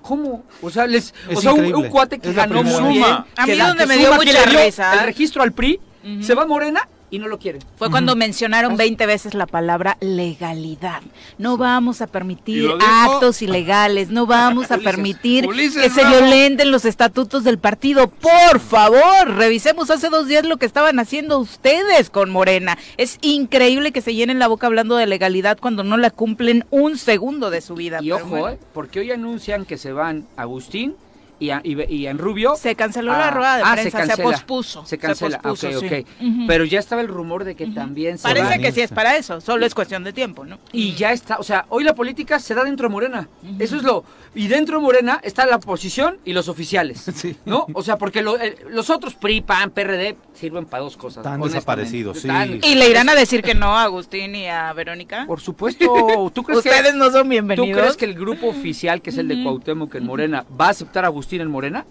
¿Cómo? 0.00 0.42
O 0.62 0.70
sea, 0.70 0.86
les, 0.86 1.12
Es 1.28 1.36
o 1.36 1.40
sea 1.42 1.52
un, 1.52 1.88
cuate 1.90 2.18
que 2.18 2.32
ganó 2.32 2.62
muy 2.62 2.94
bien. 2.94 3.04
A 3.36 3.46
mí 3.46 3.56
donde 3.58 3.84
me 3.84 3.98
dio 3.98 4.14
mucha 4.14 4.46
risa. 4.46 4.94
El 4.94 5.04
registro 5.04 5.42
al 5.42 5.52
PRI, 5.52 5.78
se 6.22 6.34
va 6.34 6.44
a 6.44 6.46
Morena 6.46 6.88
y 7.10 7.18
no 7.18 7.28
lo 7.28 7.38
quieren. 7.38 7.60
Fue 7.76 7.90
cuando 7.90 8.14
mencionaron 8.16 8.76
20 8.76 9.04
veces 9.06 9.34
la 9.34 9.46
palabra 9.46 9.96
legalidad. 10.00 11.02
No 11.38 11.56
vamos 11.56 12.00
a 12.00 12.04
¿Y 12.04 12.08
permitir 12.08 12.70
actos 12.80 13.42
ilegales, 13.42 14.10
no 14.10 14.26
vamos 14.26 14.70
a 14.70 14.76
Ulises- 14.78 14.84
permitir 14.84 15.46
Ulises 15.46 15.82
que 15.82 15.90
se 15.90 16.00
Bravo. 16.02 16.16
violenten 16.18 16.70
los 16.70 16.84
estatutos 16.84 17.44
del 17.44 17.58
partido. 17.58 18.08
Por 18.08 18.60
favor, 18.60 19.28
revisemos 19.36 19.90
hace 19.90 20.08
dos 20.08 20.26
días 20.28 20.44
lo 20.44 20.56
que 20.56 20.66
estaban 20.66 20.98
haciendo 20.98 21.38
ustedes 21.38 22.10
con 22.10 22.30
Morena. 22.30 22.78
Es 22.96 23.18
increíble 23.22 23.92
que 23.92 24.00
se 24.02 24.14
llenen 24.14 24.38
la 24.38 24.48
boca 24.48 24.66
hablando 24.66 24.96
de 24.96 25.06
legalidad 25.06 25.58
cuando 25.60 25.82
no 25.84 25.96
la 25.96 26.10
cumplen 26.10 26.64
un 26.70 26.96
segundo 26.96 27.50
de 27.50 27.60
su 27.60 27.74
vida. 27.74 27.98
Y 28.02 28.12
ojo, 28.12 28.26
bueno. 28.28 28.48
eh, 28.50 28.58
porque 28.72 29.00
hoy 29.00 29.10
anuncian 29.10 29.64
que 29.64 29.78
se 29.78 29.92
van 29.92 30.26
Agustín 30.36 30.94
y, 31.40 31.50
a- 31.50 31.60
y, 31.64 31.82
y 31.92 32.06
en 32.06 32.18
Rubio. 32.18 32.54
Se 32.56 32.76
canceló 32.76 33.12
Ah, 33.12 33.18
la 33.18 33.30
rueda 33.32 33.56
de 33.56 33.62
ah, 33.64 33.72
prensa, 33.72 34.02
se, 34.02 34.06
cancela. 34.08 34.22
pospuso. 34.30 34.86
Se 34.86 34.98
cancela, 34.98 35.40
pospuso, 35.40 35.68
ok, 35.78 35.84
sí. 35.88 36.04
ok. 36.22 36.46
Pero 36.46 36.64
ya 36.64 36.78
estaba 36.78 37.00
el 37.02 37.08
rumor 37.08 37.42
de 37.44 37.54
que 37.56 37.66
también 37.68 38.18
se 38.18 38.22
Parece 38.22 38.60
que 38.60 38.70
sí 38.72 38.80
es 38.82 38.90
para 38.92 39.16
eso, 39.16 39.40
solo 39.40 39.66
es 39.66 39.74
cuestión 39.74 40.04
de 40.04 40.12
tiempo, 40.12 40.44
¿no? 40.44 40.58
Y 40.72 40.92
ya 40.94 41.12
está, 41.12 41.38
o 41.38 41.42
sea, 41.42 41.64
hoy 41.70 41.82
la 41.82 41.94
política 41.94 42.38
se 42.38 42.54
da 42.54 42.62
dentro 42.62 42.88
de 42.88 42.92
Morena. 42.92 43.28
Eso 43.58 43.76
es 43.76 43.82
lo. 43.82 44.04
Y 44.34 44.46
dentro 44.46 44.76
de 44.78 44.82
Morena 44.84 45.18
está 45.24 45.44
la 45.46 45.56
oposición 45.56 46.18
y 46.24 46.32
los 46.32 46.48
oficiales. 46.48 47.04
Sí. 47.20 47.36
¿No? 47.44 47.66
O 47.74 47.82
sea, 47.82 47.98
porque 47.98 48.22
lo- 48.22 48.38
el- 48.38 48.56
los 48.70 48.88
otros 48.90 49.14
PRI, 49.14 49.40
PAN, 49.40 49.70
PRD 49.70 50.16
sirven 50.32 50.64
para 50.66 50.82
dos 50.84 50.96
cosas. 50.96 51.24
Están 51.24 51.40
desaparecidos, 51.42 52.20
sí. 52.20 52.28
¿Y 52.62 52.74
le 52.76 52.88
irán 52.88 53.08
a 53.08 53.14
decir 53.14 53.42
que 53.42 53.54
no 53.54 53.76
a 53.76 53.82
Agustín 53.84 54.34
y 54.34 54.46
a 54.46 54.72
Verónica? 54.72 55.24
Por 55.26 55.40
supuesto. 55.40 56.30
¿Tú 56.34 56.42
crees 56.42 56.62
que- 56.62 56.68
Ustedes 56.70 56.94
no 56.94 57.10
son 57.10 57.24
¿Tú 57.24 57.28
bienvenidos. 57.28 57.78
crees 57.80 57.96
que 57.96 58.04
el 58.04 58.14
grupo 58.14 58.48
oficial, 58.48 59.02
que 59.02 59.10
es 59.10 59.18
el 59.18 59.28
de 59.28 59.42
Cuauhtémoc 59.42 59.94
en 59.96 60.06
Morena, 60.06 60.44
va 60.58 60.66
a 60.66 60.70
aceptar 60.70 61.04
a 61.04 61.08
Agustín 61.08 61.29
en 61.38 61.50
Morena? 61.50 61.84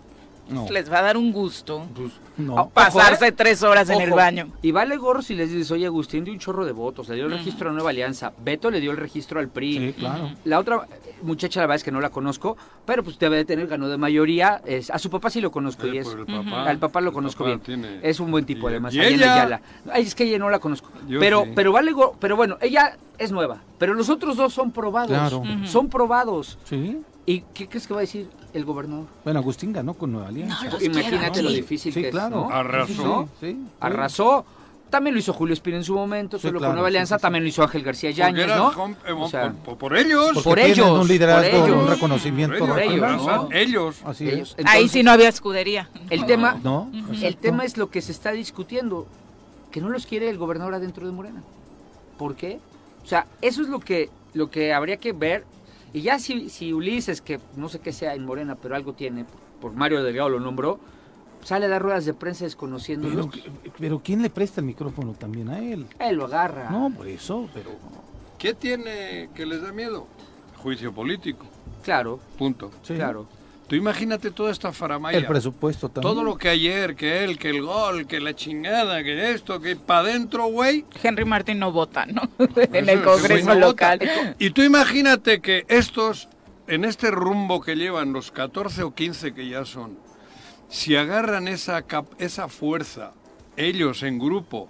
No, 0.49 0.65
Les 0.71 0.91
va 0.91 0.97
a 0.97 1.01
dar 1.03 1.15
un 1.15 1.31
gusto 1.31 1.85
no. 2.37 2.57
Ah, 2.57 2.67
pasarse 2.73 3.13
Ojo, 3.17 3.25
¿eh? 3.25 3.31
tres 3.33 3.61
horas 3.61 3.87
en 3.91 4.01
el 4.01 4.09
baño. 4.09 4.47
Y 4.63 4.71
vale 4.71 4.97
gorro 4.97 5.21
si 5.21 5.35
les 5.35 5.51
dices, 5.51 5.69
oye, 5.69 5.85
Agustín 5.85 6.23
dio 6.23 6.33
un 6.33 6.39
chorro 6.39 6.65
de 6.65 6.71
votos, 6.71 7.07
le 7.07 7.13
dio 7.17 7.25
el 7.27 7.33
registro 7.33 7.69
a 7.69 7.73
Nueva 7.73 7.91
Alianza, 7.91 8.33
Beto 8.43 8.71
le 8.71 8.79
dio 8.79 8.89
el 8.89 8.97
registro 8.97 9.39
al 9.39 9.49
PRI. 9.49 9.77
Sí, 9.77 9.93
claro. 9.99 10.31
La 10.45 10.57
otra 10.57 10.87
muchacha, 11.21 11.59
la 11.59 11.67
verdad 11.67 11.75
es 11.75 11.83
que 11.83 11.91
no 11.91 12.01
la 12.01 12.09
conozco, 12.09 12.57
pero 12.83 13.03
pues 13.03 13.19
debe 13.19 13.35
de 13.37 13.45
tener, 13.45 13.67
ganó 13.67 13.89
de 13.89 13.97
mayoría. 13.99 14.59
es- 14.65 14.89
a 14.89 14.97
su 14.97 15.11
papá 15.11 15.29
sí 15.29 15.39
lo 15.39 15.51
conozco 15.51 15.85
y 15.85 15.97
Eh, 15.97 15.99
es. 15.99 16.07
el 16.07 16.25
papá. 16.25 16.63
Al 16.67 16.79
papá 16.79 17.01
lo 17.01 17.09
El 17.09 17.13
conozco 17.13 17.43
papá 17.43 17.49
bien. 17.49 17.59
tiene- 17.59 17.99
Es 18.01 18.19
un 18.19 18.31
buen 18.31 18.45
tipo, 18.45 18.67
y- 18.67 18.71
además. 18.71 18.95
y 18.95 19.01
ella- 19.01 19.35
Ayala. 19.35 19.61
Ay, 19.91 20.01
es 20.01 20.15
que 20.15 20.23
ella 20.23 20.39
no 20.39 20.49
la 20.49 20.57
conozco. 20.57 20.89
Yo 21.07 21.19
pero, 21.19 21.43
sí. 21.43 21.51
pero 21.53 21.71
vale 21.73 21.91
gorro. 21.91 22.15
Pero 22.19 22.35
bueno, 22.35 22.57
ella 22.61 22.97
es 23.19 23.31
nueva. 23.31 23.61
Pero 23.77 23.93
los 23.93 24.09
otros 24.09 24.35
dos 24.35 24.51
son 24.51 24.71
probados. 24.71 25.09
Claro. 25.09 25.43
Son 25.65 25.89
probados. 25.89 26.57
Sí. 26.63 26.97
¿Y 27.29 27.43
qué 27.53 27.67
crees 27.67 27.85
que 27.85 27.93
va 27.93 27.99
a 27.99 28.01
decir 28.01 28.27
el 28.53 28.65
gobernador? 28.65 29.05
Bueno, 29.23 29.39
Agustín 29.39 29.71
ganó 29.71 29.93
con 29.93 30.11
Nueva 30.11 30.29
Alianza. 30.29 30.65
Los 30.65 30.81
Imagínate 30.81 31.29
quiero 31.31 31.49
lo 31.49 31.55
difícil 31.55 31.93
Sí, 31.93 32.01
que 32.01 32.09
claro. 32.09 32.41
es. 32.43 32.49
¿no? 32.49 32.55
Arrasó. 32.55 33.03
¿No? 33.03 33.29
Sí, 33.39 33.51
sí. 33.51 33.57
Arrasó. 33.79 34.45
También 34.89 35.13
lo 35.13 35.19
hizo 35.19 35.33
Julio 35.33 35.53
Espina 35.53 35.77
en 35.77 35.83
su 35.83 35.93
momento, 35.93 36.39
Sí, 36.39 36.47
solo 36.47 36.57
claro, 36.57 36.71
con 36.71 36.75
Nueva 36.77 36.87
Alianza. 36.87 37.17
sí, 37.17 37.19
sí. 37.19 37.21
También 37.21 37.43
lo 37.43 37.49
hizo 37.49 37.61
Ángel 37.61 37.83
García 37.83 38.09
Yáñez, 38.09 38.47
¿no? 38.47 38.71
eh, 39.05 39.11
O 39.11 39.29
sea, 39.29 39.51
por, 39.51 39.77
por 39.77 39.95
ellos. 39.95 40.41
Por 40.43 40.57
ellos, 40.57 40.89
un 40.89 41.07
liderazgo, 41.07 41.59
por 41.59 41.69
ellos. 41.69 41.83
un 41.83 41.87
reconocimiento. 41.89 42.57
Por 42.65 42.79
ellos, 42.79 42.93
ellos, 42.95 43.25
¿no? 43.27 43.49
ellos. 43.51 43.95
Así 44.03 44.27
ellos. 44.27 44.55
es. 44.57 44.65
Ahí 44.65 44.89
sí 44.89 45.03
no 45.03 45.11
había 45.11 45.29
escudería. 45.29 45.87
El 46.09 46.25
tema, 46.25 46.59
¿No? 46.63 46.89
el 47.21 47.37
tema 47.37 47.63
es 47.63 47.77
lo 47.77 47.91
que 47.91 48.01
se 48.01 48.11
está 48.11 48.31
discutiendo, 48.31 49.05
que 49.69 49.79
no 49.81 49.89
los 49.89 50.07
quiere 50.07 50.27
el 50.31 50.39
gobernador 50.39 50.73
adentro 50.73 51.05
de 51.05 51.11
Morena. 51.13 51.43
¿Por 52.17 52.35
qué? 52.35 52.59
O 53.03 53.07
sea, 53.07 53.27
eso 53.43 53.61
es 53.61 53.67
lo 53.69 53.79
que, 53.79 54.09
lo 54.33 54.49
que 54.49 54.73
habría 54.73 54.97
que 54.97 55.13
ver. 55.13 55.45
Y 55.93 56.01
ya 56.01 56.19
si, 56.19 56.49
si 56.49 56.73
Ulises, 56.73 57.21
que 57.21 57.39
no 57.55 57.69
sé 57.69 57.79
qué 57.79 57.91
sea 57.91 58.13
en 58.13 58.25
Morena, 58.25 58.55
pero 58.55 58.75
algo 58.75 58.93
tiene, 58.93 59.25
por 59.59 59.73
Mario 59.73 60.03
Delgado 60.03 60.29
lo 60.29 60.39
nombró, 60.39 60.79
sale 61.43 61.65
a 61.65 61.69
dar 61.69 61.81
ruedas 61.81 62.05
de 62.05 62.13
prensa 62.13 62.45
desconociéndolos. 62.45 63.27
Pero, 63.27 63.53
pero 63.77 63.99
¿quién 64.03 64.21
le 64.21 64.29
presta 64.29 64.61
el 64.61 64.67
micrófono 64.67 65.13
también 65.13 65.49
a 65.49 65.59
él? 65.59 65.87
Él 65.99 66.15
lo 66.15 66.25
agarra. 66.25 66.69
No, 66.69 66.91
por 66.95 67.07
eso, 67.07 67.49
pero... 67.53 67.71
¿Qué 68.37 68.53
tiene 68.53 69.29
que 69.33 69.45
les 69.45 69.61
da 69.61 69.71
miedo? 69.73 70.07
Juicio 70.57 70.93
político. 70.93 71.45
Claro, 71.83 72.19
Punto. 72.37 72.71
Sí. 72.83 72.95
claro. 72.95 73.27
Tú 73.69 73.75
imagínate 73.75 74.31
toda 74.31 74.51
esta 74.51 74.71
faramaya. 74.73 75.19
El 75.19 75.27
presupuesto 75.27 75.89
también. 75.89 76.11
Todo 76.13 76.23
lo 76.23 76.37
que 76.39 76.49
ayer, 76.49 76.95
que 76.95 77.23
él, 77.23 77.37
que 77.37 77.51
el 77.51 77.61
gol, 77.61 78.07
que 78.07 78.19
la 78.19 78.35
chingada, 78.35 79.03
que 79.03 79.31
esto, 79.31 79.61
que 79.61 79.75
para 79.75 79.99
adentro, 79.99 80.47
güey. 80.47 80.85
Henry 81.03 81.23
Martín 81.23 81.59
no 81.59 81.71
vota, 81.71 82.07
¿no? 82.07 82.23
En 82.73 82.89
el 82.89 83.03
Congreso 83.03 83.45
no 83.45 83.53
vota. 83.53 83.95
local. 83.95 84.35
Y 84.39 84.49
tú 84.49 84.63
imagínate 84.63 85.39
que 85.39 85.65
estos, 85.69 86.29
en 86.67 86.83
este 86.83 87.11
rumbo 87.11 87.61
que 87.61 87.75
llevan, 87.75 88.11
los 88.11 88.31
14 88.31 88.81
o 88.81 88.95
15 88.95 89.33
que 89.35 89.47
ya 89.47 89.63
son, 89.65 89.99
si 90.67 90.95
agarran 90.95 91.47
esa, 91.47 91.83
cap- 91.83 92.11
esa 92.17 92.47
fuerza, 92.47 93.11
ellos 93.55 94.01
en 94.01 94.17
grupo, 94.17 94.67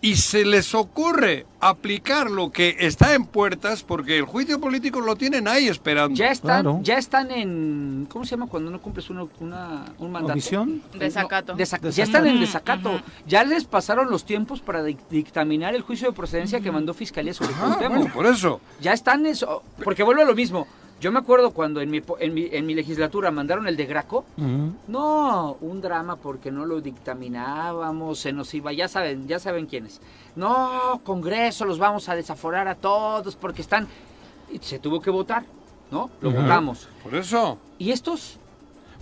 y 0.00 0.14
se 0.16 0.44
les 0.44 0.74
ocurre 0.76 1.44
aplicar 1.60 2.30
lo 2.30 2.52
que 2.52 2.76
está 2.78 3.14
en 3.14 3.24
puertas, 3.24 3.82
porque 3.82 4.16
el 4.18 4.24
juicio 4.24 4.60
político 4.60 5.00
lo 5.00 5.16
tienen 5.16 5.48
ahí 5.48 5.66
esperando. 5.66 6.14
Ya 6.14 6.28
están, 6.30 6.62
Claro. 6.62 6.80
ya 6.84 6.98
están 6.98 7.32
en, 7.32 8.06
¿cómo 8.08 8.24
se 8.24 8.32
llama 8.32 8.46
cuando 8.46 8.70
no 8.70 8.80
cumples 8.80 9.10
una, 9.10 9.24
una- 9.40 9.86
un 9.98 10.12
mandato? 10.12 10.34
¿Omisión? 10.34 10.82
Desacato. 10.96 11.52
No, 11.54 11.58
desac- 11.58 11.80
Desacato. 11.80 11.90
Ya 11.90 12.04
están 12.04 12.26
en 12.28 12.38
desacato. 12.40 12.90
ujú. 12.90 13.00
Ya 13.26 13.42
les 13.42 13.64
pasaron 13.64 14.08
los 14.08 14.24
tiempos 14.24 14.60
para 14.60 14.84
dic- 14.86 14.98
dictaminar 15.10 15.74
el 15.74 15.82
juicio 15.82 16.08
de 16.08 16.14
procedencia 16.14 16.60
que 16.60 16.70
mandó 16.70 16.94
Fiscalía 16.94 17.34
sobre 17.34 17.52
Cuauhtémoc. 17.54 17.98
bueno, 17.98 18.14
por 18.14 18.26
eso. 18.26 18.60
Ya 18.80 18.92
están 18.92 19.26
eso, 19.26 19.64
porque 19.82 20.04
vuelvo 20.04 20.22
a 20.22 20.26
lo 20.26 20.34
mismo. 20.36 20.68
Yo 21.00 21.12
me 21.12 21.20
acuerdo 21.20 21.52
cuando 21.52 21.80
en 21.80 21.90
mi, 21.90 22.00
po- 22.00 22.18
en 22.18 22.34
mi, 22.34 22.48
en 22.50 22.66
mi 22.66 22.74
legislatura 22.74 23.30
mandaron 23.30 23.68
el 23.68 23.76
de 23.76 23.86
Graco. 23.86 24.24
No, 24.88 25.56
un 25.60 25.80
drama 25.80 26.16
porque 26.16 26.50
no 26.50 26.66
lo 26.66 26.80
dictaminábamos, 26.80 28.18
se 28.18 28.32
nos 28.32 28.52
iba, 28.54 28.72
ya 28.72 28.88
saben, 28.88 29.28
ya 29.28 29.38
saben 29.38 29.66
quiénes. 29.66 30.00
No, 30.36 31.00
Congreso, 31.04 31.64
los 31.64 31.78
vamos 31.78 32.08
a 32.08 32.14
desaforar 32.16 32.66
a 32.68 32.74
todos 32.74 33.36
porque 33.36 33.62
están... 33.62 33.86
Y 34.50 34.58
se 34.58 34.78
tuvo 34.78 35.00
que 35.00 35.10
votar, 35.10 35.44
¿no? 35.90 36.10
Lo 36.20 36.30
votamos. 36.32 36.88
Por 37.02 37.14
eso. 37.14 37.58
¿Y 37.78 37.92
estos? 37.92 38.38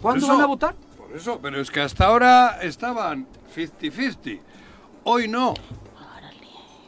¿Cuándo 0.03 0.25
eso- 0.27 0.35
van 0.35 0.43
a 0.43 0.47
votar? 0.47 0.75
Por 0.99 1.17
eso, 1.17 1.39
pero 1.41 1.61
es 1.61 1.71
que 1.71 1.81
hasta 1.81 2.07
ahora 2.07 2.59
estaban 2.63 3.27
50-50. 3.55 4.41
Hoy 5.05 5.29
no. 5.29 5.55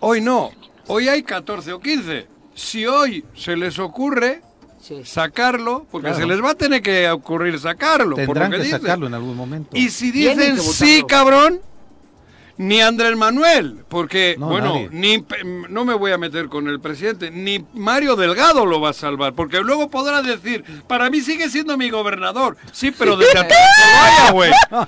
Hoy 0.01 0.21
no. 0.21 0.51
Hoy 0.87 1.09
hay 1.09 1.23
14 1.23 1.73
o 1.73 1.81
15. 1.81 2.27
Si 2.55 2.85
hoy 2.87 3.25
se 3.35 3.57
les 3.57 3.79
ocurre 3.79 4.42
Sí. 4.88 5.03
sacarlo, 5.05 5.87
porque 5.90 6.09
Claro. 6.09 6.22
se 6.22 6.27
les 6.27 6.42
va 6.42 6.51
a 6.53 6.55
tener 6.55 6.81
que 6.83 7.11
ocurrir 7.11 7.59
sacarlo. 7.61 8.16
por 8.16 8.24
Tendrán 8.24 8.51
lo 8.51 8.57
que, 8.57 8.62
que 8.62 8.64
dicen. 8.64 8.81
sacarlo 8.81 9.07
en 9.07 9.14
algún 9.14 9.37
momento. 9.37 9.77
Y 9.77 9.90
si 9.90 10.11
dicen 10.11 10.59
sí, 10.61 11.05
cabrón, 11.07 11.61
ni 12.57 12.81
Andrés 12.81 13.16
Manuel, 13.16 13.85
porque, 13.88 14.35
No, 14.37 14.48
bueno, 14.48 14.74
nadie. 14.74 14.88
ni 14.90 15.24
no 15.68 15.85
me 15.85 15.94
voy 15.94 16.11
a 16.11 16.18
meter 16.18 16.48
con 16.48 16.66
el 16.66 16.81
presidente, 16.81 17.31
ni 17.31 17.64
Mario 17.72 18.16
Delgado 18.16 18.66
lo 18.66 18.81
va 18.81 18.88
a 18.90 18.92
salvar, 18.94 19.33
porque 19.35 19.61
luego 19.61 19.88
podrá 19.90 20.22
decir, 20.22 20.64
para 20.88 21.09
mí 21.09 21.20
sigue 21.20 21.48
siendo 21.51 21.77
mi 21.77 21.88
gobernador. 21.88 22.57
Sí, 22.72 22.90
pero 22.90 23.16
desde 23.16 23.38
Atlacholoaya, 23.38 24.33
güey. 24.33 24.51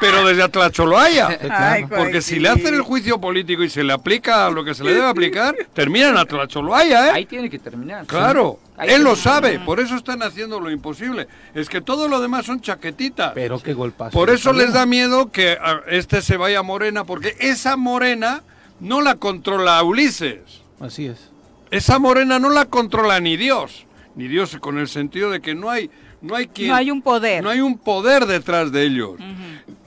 Pero 0.00 0.26
desde 0.26 0.42
Atlacholoaya. 0.42 1.38
Ay, 1.50 1.86
Porque 1.86 2.20
si 2.20 2.38
le 2.38 2.48
hacen 2.50 2.74
el 2.74 2.82
juicio 2.82 3.18
político 3.20 3.62
y 3.62 3.70
se 3.70 3.82
le 3.82 3.92
aplica 3.94 4.50
lo 4.50 4.62
que 4.64 4.74
se 4.74 4.84
le 4.84 4.92
debe 4.92 5.06
aplicar, 5.06 5.54
termina 5.72 6.08
en 6.10 6.18
Atlacholoaya, 6.18 7.08
¿eh? 7.08 7.10
Ahí 7.14 7.24
tiene 7.26 7.48
que 7.48 7.58
terminar. 7.58 8.04
Claro, 8.06 8.58
Ahí 8.76 8.90
él 8.90 9.02
lo 9.02 9.16
sabe, 9.16 9.58
por 9.60 9.80
eso 9.80 9.96
están 9.96 10.22
haciendo 10.22 10.60
lo 10.60 10.70
imposible. 10.70 11.28
Es 11.54 11.68
que 11.68 11.80
todo 11.80 12.08
lo 12.08 12.20
demás 12.20 12.46
son 12.46 12.60
chaquetitas. 12.60 13.32
Pero 13.34 13.58
qué 13.58 13.72
golpazo. 13.72 14.12
Por 14.12 14.30
eso 14.30 14.52
les 14.52 14.72
da 14.72 14.86
miedo 14.86 15.30
que 15.30 15.52
a, 15.52 15.80
este 15.88 16.20
se 16.22 16.36
vaya 16.36 16.58
a 16.58 16.62
Morena, 16.62 17.04
porque 17.04 17.36
esa 17.40 17.76
Morena 17.76 18.42
no 18.80 19.00
la 19.00 19.14
controla 19.16 19.82
Ulises. 19.82 20.62
Así 20.80 21.06
es. 21.06 21.30
esa 21.70 21.98
morena 21.98 22.38
no 22.38 22.50
la 22.50 22.66
controla 22.66 23.18
ni 23.20 23.36
Dios, 23.36 23.86
ni 24.14 24.28
Dios 24.28 24.56
con 24.60 24.78
el 24.78 24.88
sentido 24.88 25.30
de 25.30 25.40
que 25.40 25.54
no 25.54 25.70
hay 25.70 25.90
no 26.20 26.34
hay 26.34 26.48
quien, 26.48 26.68
no 26.68 26.74
hay 26.74 26.90
un 26.90 27.02
poder, 27.02 27.42
no 27.42 27.50
hay 27.50 27.60
un 27.60 27.78
poder 27.78 28.26
detrás 28.26 28.72
de 28.72 28.84
ellos. 28.84 29.12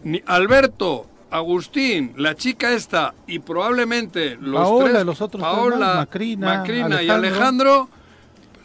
Ni 0.04 0.22
Alberto, 0.26 1.08
Agustín, 1.30 2.14
la 2.18 2.36
chica 2.36 2.72
esta 2.72 3.14
y 3.28 3.40
probablemente 3.40 4.38
los 4.40 4.62
Paola, 4.62 4.92
tres, 4.92 5.06
los 5.06 5.22
otros 5.22 5.42
Paola, 5.42 5.96
Macrina, 5.96 6.58
Macrina 6.58 7.04
y 7.04 7.10
Alejandro 7.10 7.90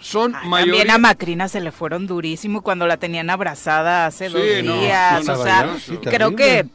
son 0.05 0.33
mayoría. 0.33 0.81
También 0.83 0.91
a 0.91 0.99
Macrina 0.99 1.49
se 1.49 1.61
le 1.61 1.73
fueron 1.73 2.07
durísimo 2.07 2.61
cuando 2.61 2.87
la 2.87 2.99
tenían 2.99 3.31
abrazada 3.31 4.07
hace 4.07 4.29
dos 4.29 4.43
días. 4.43 5.29
o 5.29 5.43
sea, 5.43 5.77
creo 6.03 6.37
que 6.37 6.67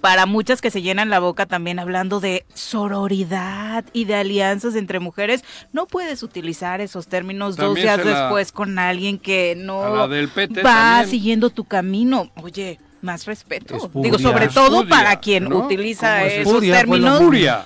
para 0.00 0.26
muchas 0.26 0.60
que 0.60 0.70
se 0.70 0.80
llenan 0.80 1.10
la 1.10 1.18
boca 1.18 1.44
también 1.46 1.80
hablando 1.80 2.20
de 2.20 2.46
sororidad 2.54 3.84
y 3.92 4.04
de 4.04 4.14
alianzas 4.14 4.76
entre 4.76 5.00
mujeres, 5.00 5.42
no 5.72 5.86
puedes 5.86 6.22
utilizar 6.22 6.80
esos 6.80 7.08
términos 7.08 7.56
dos 7.56 7.74
días 7.74 8.02
después 8.04 8.52
con 8.52 8.78
alguien 8.78 9.18
que 9.18 9.54
no 9.56 10.08
va 10.64 11.04
siguiendo 11.04 11.50
tu 11.50 11.64
camino. 11.64 12.30
Oye, 12.42 12.78
más 13.02 13.26
respeto. 13.26 13.90
Digo, 13.94 14.18
sobre 14.18 14.48
todo 14.48 14.86
para 14.88 15.16
quien 15.16 15.52
utiliza 15.52 16.24
esos 16.24 16.60
términos. 16.60 17.20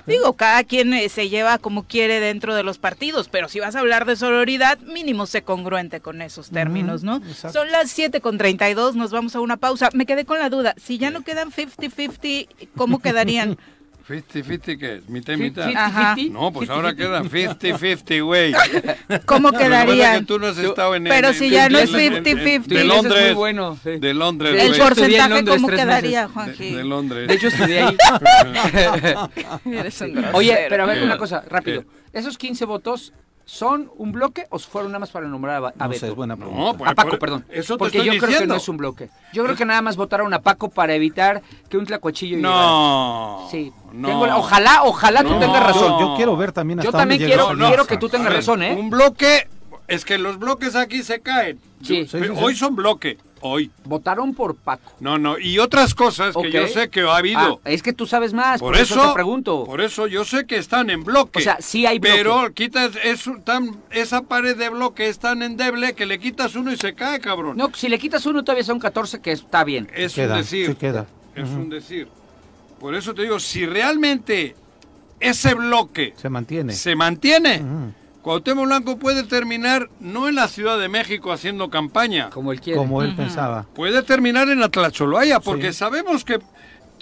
Digo, 0.07 0.35
cada 0.35 0.65
quien 0.65 0.93
eh, 0.95 1.09
se 1.09 1.29
lleva 1.29 1.59
como 1.59 1.85
quiere 1.85 2.21
dentro 2.21 2.55
de 2.55 2.63
los 2.63 2.79
partidos, 2.79 3.29
pero 3.29 3.49
si 3.49 3.61
vas 3.61 3.77
a 3.77 3.81
hablar 3.81 4.05
de 4.05 4.17
sororidad, 4.17 4.79
mínimo 4.81 5.27
sé 5.27 5.43
congruente 5.43 6.01
con 6.01 6.23
esos 6.23 6.51
términos, 6.51 7.03
¿no? 7.03 7.21
Son 7.53 7.71
las 7.71 7.91
7 7.91 8.21
con 8.21 8.39
32, 8.39 8.97
nos 8.97 9.11
vamos 9.11 9.35
a 9.37 9.41
una 9.41 9.57
pausa. 9.57 9.89
Me 9.95 10.07
quedé 10.07 10.25
con 10.25 10.39
la 10.39 10.51
duda, 10.51 10.75
si 10.77 10.99
ya 10.99 11.11
no 11.11 11.23
quedan 11.23 11.51
50-50, 11.51 12.49
¿cómo 12.77 13.01
quedarían? 13.01 13.59
50-50 14.11 14.79
qué 14.79 14.95
es? 14.97 15.09
¿Mitad 15.09 15.35
y 15.35 15.37
mitad? 15.37 15.71
Ajá. 15.75 16.17
No, 16.31 16.53
pues 16.53 16.69
ahora 16.69 16.95
quedan 16.95 17.31
50-50, 17.31 18.25
güey. 18.25 18.53
¿Cómo 19.27 19.53
quedaría? 19.53 20.19
Que 20.19 20.25
tú 20.25 20.39
no 20.39 20.49
has 20.49 20.59
estado 20.59 20.97
en 20.97 21.05
Pero 21.05 21.33
si 21.33 21.49
ya 21.49 21.69
no 21.69 21.79
es 21.79 21.93
50-50. 21.93 22.65
De 22.65 22.85
Londres. 22.85 23.27
Muy 23.27 23.35
bueno, 23.35 23.79
sí. 23.83 23.99
De 23.99 24.13
Londres, 24.13 24.63
El 24.63 24.77
porcentaje, 24.77 25.45
¿cómo 25.45 25.69
quedaría, 25.69 26.29
Juanji? 26.29 26.71
De, 26.71 26.77
de, 26.79 26.85
Londres. 26.85 27.29
De 27.29 27.35
hecho, 27.35 27.49
estudié 27.49 27.83
ahí. 27.83 27.97
Eres 29.73 30.01
un 30.01 30.25
Oye, 30.33 30.67
pero 30.69 30.83
a 30.83 30.87
ver, 30.87 31.03
una 31.03 31.17
cosa, 31.17 31.45
rápido. 31.49 31.85
Esos 32.13 32.37
15 32.37 32.65
votos 32.65 33.13
¿Son 33.45 33.91
un 33.97 34.13
bloque 34.13 34.47
o 34.51 34.59
fueron 34.61 34.93
nada 34.93 35.01
más 35.01 35.11
para 35.11 35.27
nombrar 35.27 35.57
a, 35.65 35.69
a 35.69 35.73
no 35.85 35.89
Beto? 35.89 36.07
es 36.07 36.15
buena 36.15 36.37
pregunta. 36.37 36.61
No, 36.61 36.75
pues, 36.77 36.91
a 36.91 36.95
Paco, 36.95 37.19
perdón. 37.19 37.45
Eso 37.49 37.77
Porque 37.77 37.99
yo 37.99 38.05
diciendo. 38.05 38.27
creo 38.27 38.41
que 38.41 38.47
no 38.47 38.55
es 38.55 38.69
un 38.69 38.77
bloque. 38.77 39.11
Yo 39.33 39.43
creo 39.43 39.57
que 39.57 39.65
nada 39.65 39.83
más 39.83 39.97
votaron 39.97 40.33
a 40.33 40.41
Paco 40.41 40.69
para 40.69 40.95
evitar 40.95 41.43
que 41.69 41.77
un 41.77 41.85
tlacuachillo 41.85 42.39
No. 42.39 43.49
Sí. 43.51 43.73
No. 43.93 44.07
Tengo, 44.09 44.23
ojalá, 44.37 44.85
ojalá 44.85 45.23
no, 45.25 45.31
tú 45.35 45.41
tengas 45.41 45.63
razón. 45.65 45.99
Yo 45.99 46.15
quiero 46.17 46.37
ver 46.37 46.53
también 46.53 46.79
hasta 46.79 46.93
Yo 46.93 46.97
también 46.97 47.21
quiero, 47.21 47.49
quiero 47.57 47.87
que 47.87 47.97
tú 47.97 48.09
tengas 48.09 48.29
ver, 48.29 48.37
razón, 48.37 48.63
¿eh? 48.63 48.77
Un 48.79 48.89
bloque, 48.89 49.49
es 49.89 50.05
que 50.05 50.17
los 50.19 50.39
bloques 50.39 50.77
aquí 50.77 51.03
se 51.03 51.21
caen. 51.21 51.59
Sí. 51.83 52.07
Yo, 52.07 52.19
sí, 52.19 52.25
sí 52.25 52.31
hoy 52.41 52.55
son 52.55 52.77
bloque. 52.77 53.19
Hoy. 53.41 53.71
Votaron 53.85 54.35
por 54.35 54.57
Paco. 54.57 54.93
No, 55.01 55.19
no, 55.19 55.39
y 55.39 55.59
otras 55.59 55.95
cosas 55.95 56.37
okay. 56.37 56.51
que 56.51 56.61
yo 56.61 56.69
sé 56.69 56.91
que 56.91 57.01
ha 57.01 57.17
habido. 57.17 57.61
Ah, 57.65 57.71
es 57.71 57.83
que 57.83 57.93
tú 57.93 58.07
sabes 58.07 58.33
más, 58.33 58.61
por, 58.61 58.73
por 58.73 58.81
eso, 58.81 58.95
eso, 58.95 59.09
te 59.09 59.15
pregunto. 59.15 59.65
Por 59.65 59.81
eso 59.81 60.07
yo 60.07 60.25
sé 60.25 60.47
que 60.47 60.57
están 60.57 60.91
en 60.91 61.05
bloque. 61.05 61.39
O 61.39 61.43
sea, 61.43 61.59
sí 61.61 61.87
hay 61.87 61.99
bloque. 61.99 62.17
Pero 62.17 62.53
quitas 62.55 62.93
es, 63.03 63.25
tan, 63.45 63.77
esa 63.91 64.23
pared 64.23 64.57
de 64.57 64.69
bloque 64.69 65.09
es 65.09 65.19
tan 65.19 65.43
endeble 65.43 65.95
que 65.95 66.07
le 66.07 66.19
quitas 66.19 66.55
uno 66.55 66.73
y 66.73 66.77
se 66.77 66.95
cae, 66.95 67.21
cabrón. 67.21 67.57
No, 67.57 67.71
si 67.75 67.89
le 67.89 67.99
quitas 67.99 68.27
uno 68.27 68.43
todavía 68.45 68.65
son 68.65 68.79
14 68.79 69.21
que 69.21 69.33
está 69.33 69.65
bien. 69.65 69.89
Es 69.95 70.15
queda, 70.15 70.35
un 70.35 70.41
decir. 70.41 70.67
Sí 70.67 70.75
queda. 70.75 71.07
Es 71.35 71.49
uh 71.49 71.53
-huh. 71.53 71.57
un 71.57 71.71
decir. 71.71 72.09
Por 72.79 72.95
eso 72.95 73.15
te 73.15 73.23
digo, 73.23 73.39
si 73.39 73.67
realmente 73.67 74.57
ese 75.21 75.55
bloque 75.55 76.15
se 76.17 76.29
mantiene, 76.31 76.73
se 76.73 76.97
mantiene, 76.97 77.61
uh 77.61 77.65
-huh. 77.65 77.93
Cuauhtémoc 78.31 78.67
Blanco 78.67 78.97
puede 78.97 79.25
terminar 79.25 79.91
no 79.99 80.29
en 80.29 80.37
la 80.37 80.47
Ciudad 80.47 80.79
de 80.79 80.89
México 80.89 81.33
haciendo 81.33 81.69
campaña, 81.69 82.31
como 82.31 82.53
él 82.53 82.61
quiere, 82.61 82.79
como 82.79 83.03
él 83.03 83.09
uh 83.09 83.13
-huh. 83.13 83.17
pensaba. 83.17 83.67
Puede 83.75 84.05
terminar 84.05 84.49
en 84.49 84.63
Atlacholaya, 84.63 85.41
porque 85.41 85.73
sí. 85.73 85.81
sabemos 85.81 86.25
que 86.25 86.39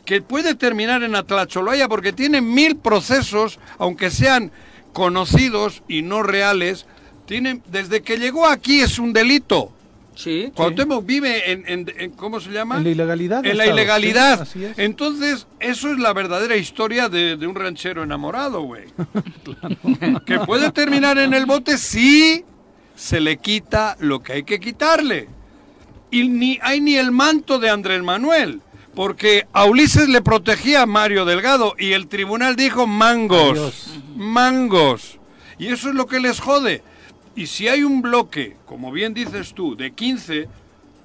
que 0.07 0.23
puede 0.23 0.55
terminar 0.55 1.03
en 1.03 1.15
Atlacholaya 1.15 1.87
porque 1.87 2.15
tiene 2.15 2.41
mil 2.41 2.77
procesos, 2.79 3.59
aunque 3.77 4.09
sean 4.09 4.53
conocidos 4.95 5.83
y 5.87 6.01
no 6.01 6.23
reales, 6.23 6.87
tiene 7.27 7.61
desde 7.67 8.01
que 8.01 8.17
llegó 8.17 8.47
aquí 8.47 8.81
es 8.81 8.99
un 8.99 9.13
delito. 9.13 9.71
Sí. 10.19 10.51
Cuauhtémoc 10.53 11.03
sí. 11.03 11.07
vive 11.07 11.53
en, 11.53 11.65
en, 11.69 11.95
en, 11.97 12.11
¿cómo 12.11 12.41
se 12.41 12.51
llama? 12.51 12.79
En 12.79 12.83
la 12.83 12.91
ilegalidad. 12.91 13.47
En 13.47 13.57
la 13.57 13.67
ilegalidad. 13.67 14.49
Sí, 14.49 14.65
es. 14.65 14.77
Entonces, 14.77 15.47
eso 15.61 15.93
es 15.93 15.99
la 16.01 16.13
verdadera 16.13 16.57
historia 16.57 17.09
de, 17.09 17.37
de 17.37 17.47
un 17.47 17.55
ranchero 17.55 18.03
enamorado, 18.03 18.63
güey. 18.63 18.87
claro. 19.45 20.25
Que 20.25 20.41
puede 20.41 20.73
terminar 20.73 21.19
en 21.19 21.35
el 21.35 21.47
bote 21.47 21.79
si 21.79 22.45
se 22.97 23.21
le 23.21 23.37
quita 23.37 23.97
lo 24.01 24.21
que 24.21 24.33
hay 24.33 24.43
que 24.43 24.59
quitarle. 24.59 25.29
Y 26.11 26.27
ni 26.29 26.59
hay 26.63 26.81
ni 26.81 26.97
el 26.97 27.13
manto 27.13 27.61
de 27.61 27.71
Andrés 27.71 28.03
Manuel. 28.03 28.61
Porque 28.97 29.47
a 29.53 29.67
Ulises 29.67 30.09
le 30.09 30.21
protegía 30.21 30.83
a 30.83 30.87
Mario 30.87 31.27
Delgado 31.27 31.77
y 31.79 31.93
el 31.93 32.09
tribunal 32.09 32.57
dijo 32.57 32.89
mangos, 32.89 33.53
Adiós. 33.53 33.99
mangos. 34.17 35.21
Y 35.61 35.69
eso 35.69 35.91
es 35.91 35.95
lo 35.95 36.07
que 36.07 36.19
les 36.19 36.41
jode. 36.41 36.83
Y 37.39 37.47
si 37.47 37.69
hay 37.69 37.85
un 37.85 38.03
bloque, 38.03 38.57
como 38.67 38.91
bien 38.91 39.15
dices 39.15 39.55
tú, 39.55 39.77
de 39.77 39.93
15, 39.93 40.49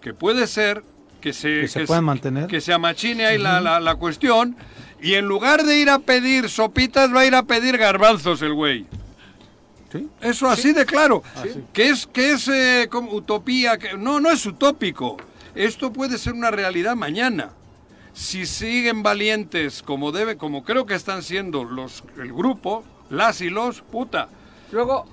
que 0.01 0.15
puede 0.15 0.47
ser 0.47 0.83
que 1.21 1.31
se, 1.31 1.61
que 1.61 1.67
se 1.67 1.81
que 1.81 1.85
puedan 1.85 2.05
mantener. 2.05 2.47
Que 2.47 2.59
se 2.59 2.73
amachine 2.73 3.23
ahí 3.23 3.37
uh 3.37 3.39
-huh. 3.39 3.43
la, 3.43 3.61
la, 3.61 3.79
la, 3.79 3.95
cuestión, 3.97 4.55
y 4.99 5.13
en 5.13 5.27
lugar 5.27 5.63
de 5.63 5.77
ir 5.77 5.91
a 5.91 5.99
pedir 5.99 6.49
sopitas, 6.49 7.13
va 7.13 7.19
a 7.19 7.25
ir 7.27 7.35
a 7.35 7.43
pedir 7.43 7.77
garbanzos 7.77 8.41
el 8.41 8.55
güey. 8.55 8.87
¿Sí? 9.91 10.09
Eso 10.21 10.49
así 10.49 10.69
¿Sí? 10.69 10.73
de 10.73 10.87
claro. 10.87 11.21
¿Sí? 11.43 11.49
Que 11.71 11.89
es, 11.89 12.07
que 12.07 12.31
es 12.31 12.47
eh, 12.47 12.87
como 12.89 13.11
utopía. 13.11 13.77
Que, 13.77 13.93
no, 13.95 14.19
no 14.19 14.31
es 14.31 14.43
utópico. 14.47 15.17
Esto 15.53 15.93
puede 15.93 16.17
ser 16.17 16.33
una 16.33 16.49
realidad 16.49 16.95
mañana. 16.95 17.51
Si 18.13 18.47
siguen 18.47 19.03
valientes 19.03 19.83
como 19.83 20.11
debe, 20.11 20.35
como 20.35 20.63
creo 20.63 20.87
que 20.87 20.95
están 20.95 21.21
siendo 21.21 21.63
los, 21.63 22.03
el 22.17 22.33
grupo, 22.33 22.83
las 23.11 23.39
y 23.41 23.51
los, 23.51 23.81
puta. 23.81 24.29
Luego, 24.71 25.05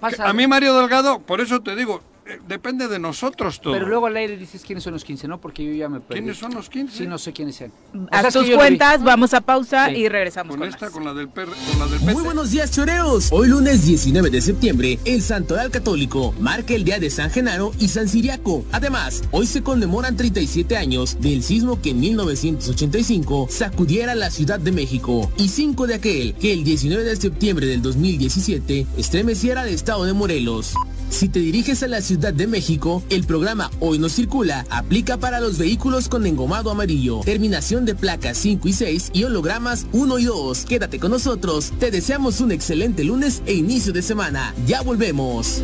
A 0.00 0.32
mí 0.32 0.46
Mario 0.46 0.74
Delgado, 0.74 1.20
por 1.20 1.40
eso 1.40 1.60
te 1.60 1.76
digo, 1.76 2.00
depende 2.46 2.88
de 2.88 2.98
nosotros 2.98 3.60
todo. 3.60 3.72
Pero 3.72 3.86
luego 3.86 4.06
al 4.06 4.16
aire 4.16 4.36
dices 4.36 4.62
quiénes 4.64 4.84
son 4.84 4.92
los 4.92 5.04
15, 5.04 5.28
¿no? 5.28 5.40
Porque 5.40 5.64
yo 5.64 5.72
ya 5.72 5.88
me 5.88 6.00
perdí. 6.00 6.20
¿Quiénes 6.20 6.38
son 6.38 6.54
los 6.54 6.68
15? 6.68 6.96
Sí, 6.96 7.06
no 7.06 7.18
sé 7.18 7.32
quiénes 7.32 7.56
sean. 7.56 7.72
O 7.94 8.08
sea, 8.10 8.30
tus 8.30 8.50
cuentas, 8.50 9.02
vamos 9.02 9.34
a 9.34 9.40
pausa 9.40 9.88
sí. 9.88 9.96
y 9.96 10.08
regresamos 10.08 10.50
con, 10.50 10.60
con 10.60 10.68
esta, 10.68 10.86
más. 10.86 10.94
con 10.94 11.04
la 11.04 11.14
del 11.14 11.28
per, 11.28 11.46
con 11.46 11.78
la 11.78 11.86
del 11.86 12.00
Muy 12.14 12.22
buenos 12.22 12.50
días, 12.50 12.70
choreos. 12.70 13.28
Hoy 13.32 13.48
lunes 13.48 13.84
19 13.84 14.30
de 14.30 14.40
septiembre, 14.40 14.98
el 15.04 15.22
Santoral 15.22 15.70
Católico 15.70 16.34
marca 16.38 16.74
el 16.74 16.84
día 16.84 16.98
de 16.98 17.10
San 17.10 17.30
Genaro 17.30 17.72
y 17.78 17.88
San 17.88 18.08
Siriaco. 18.08 18.64
Además, 18.72 19.22
hoy 19.30 19.46
se 19.46 19.62
conmemoran 19.62 20.16
37 20.16 20.76
años 20.76 21.20
del 21.20 21.42
sismo 21.42 21.80
que 21.80 21.90
en 21.90 22.00
1985 22.00 23.48
sacudiera 23.50 24.14
la 24.14 24.30
Ciudad 24.30 24.60
de 24.60 24.72
México 24.72 25.30
y 25.36 25.48
5 25.48 25.86
de 25.86 25.94
aquel 25.94 26.34
que 26.34 26.52
el 26.52 26.64
19 26.64 27.04
de 27.04 27.16
septiembre 27.16 27.66
del 27.66 27.82
2017 27.82 28.86
estremeciera 28.96 29.66
el 29.66 29.74
estado 29.74 30.04
de 30.04 30.12
Morelos. 30.12 30.74
Si 31.10 31.28
te 31.28 31.40
diriges 31.40 31.82
a 31.82 31.88
la 31.88 32.00
Ciudad 32.00 32.32
de 32.32 32.46
México, 32.46 33.02
el 33.10 33.24
programa 33.24 33.70
Hoy 33.80 33.98
no 33.98 34.08
circula 34.08 34.64
aplica 34.70 35.18
para 35.18 35.40
los 35.40 35.58
vehículos 35.58 36.08
con 36.08 36.24
engomado 36.24 36.70
amarillo, 36.70 37.20
terminación 37.24 37.84
de 37.84 37.96
placas 37.96 38.38
5 38.38 38.68
y 38.68 38.72
6 38.72 39.10
y 39.12 39.24
hologramas 39.24 39.86
1 39.92 40.18
y 40.20 40.24
2. 40.24 40.64
Quédate 40.64 41.00
con 41.00 41.10
nosotros, 41.10 41.72
te 41.78 41.90
deseamos 41.90 42.40
un 42.40 42.52
excelente 42.52 43.02
lunes 43.04 43.42
e 43.44 43.54
inicio 43.54 43.92
de 43.92 44.02
semana. 44.02 44.54
Ya 44.66 44.82
volvemos. 44.82 45.62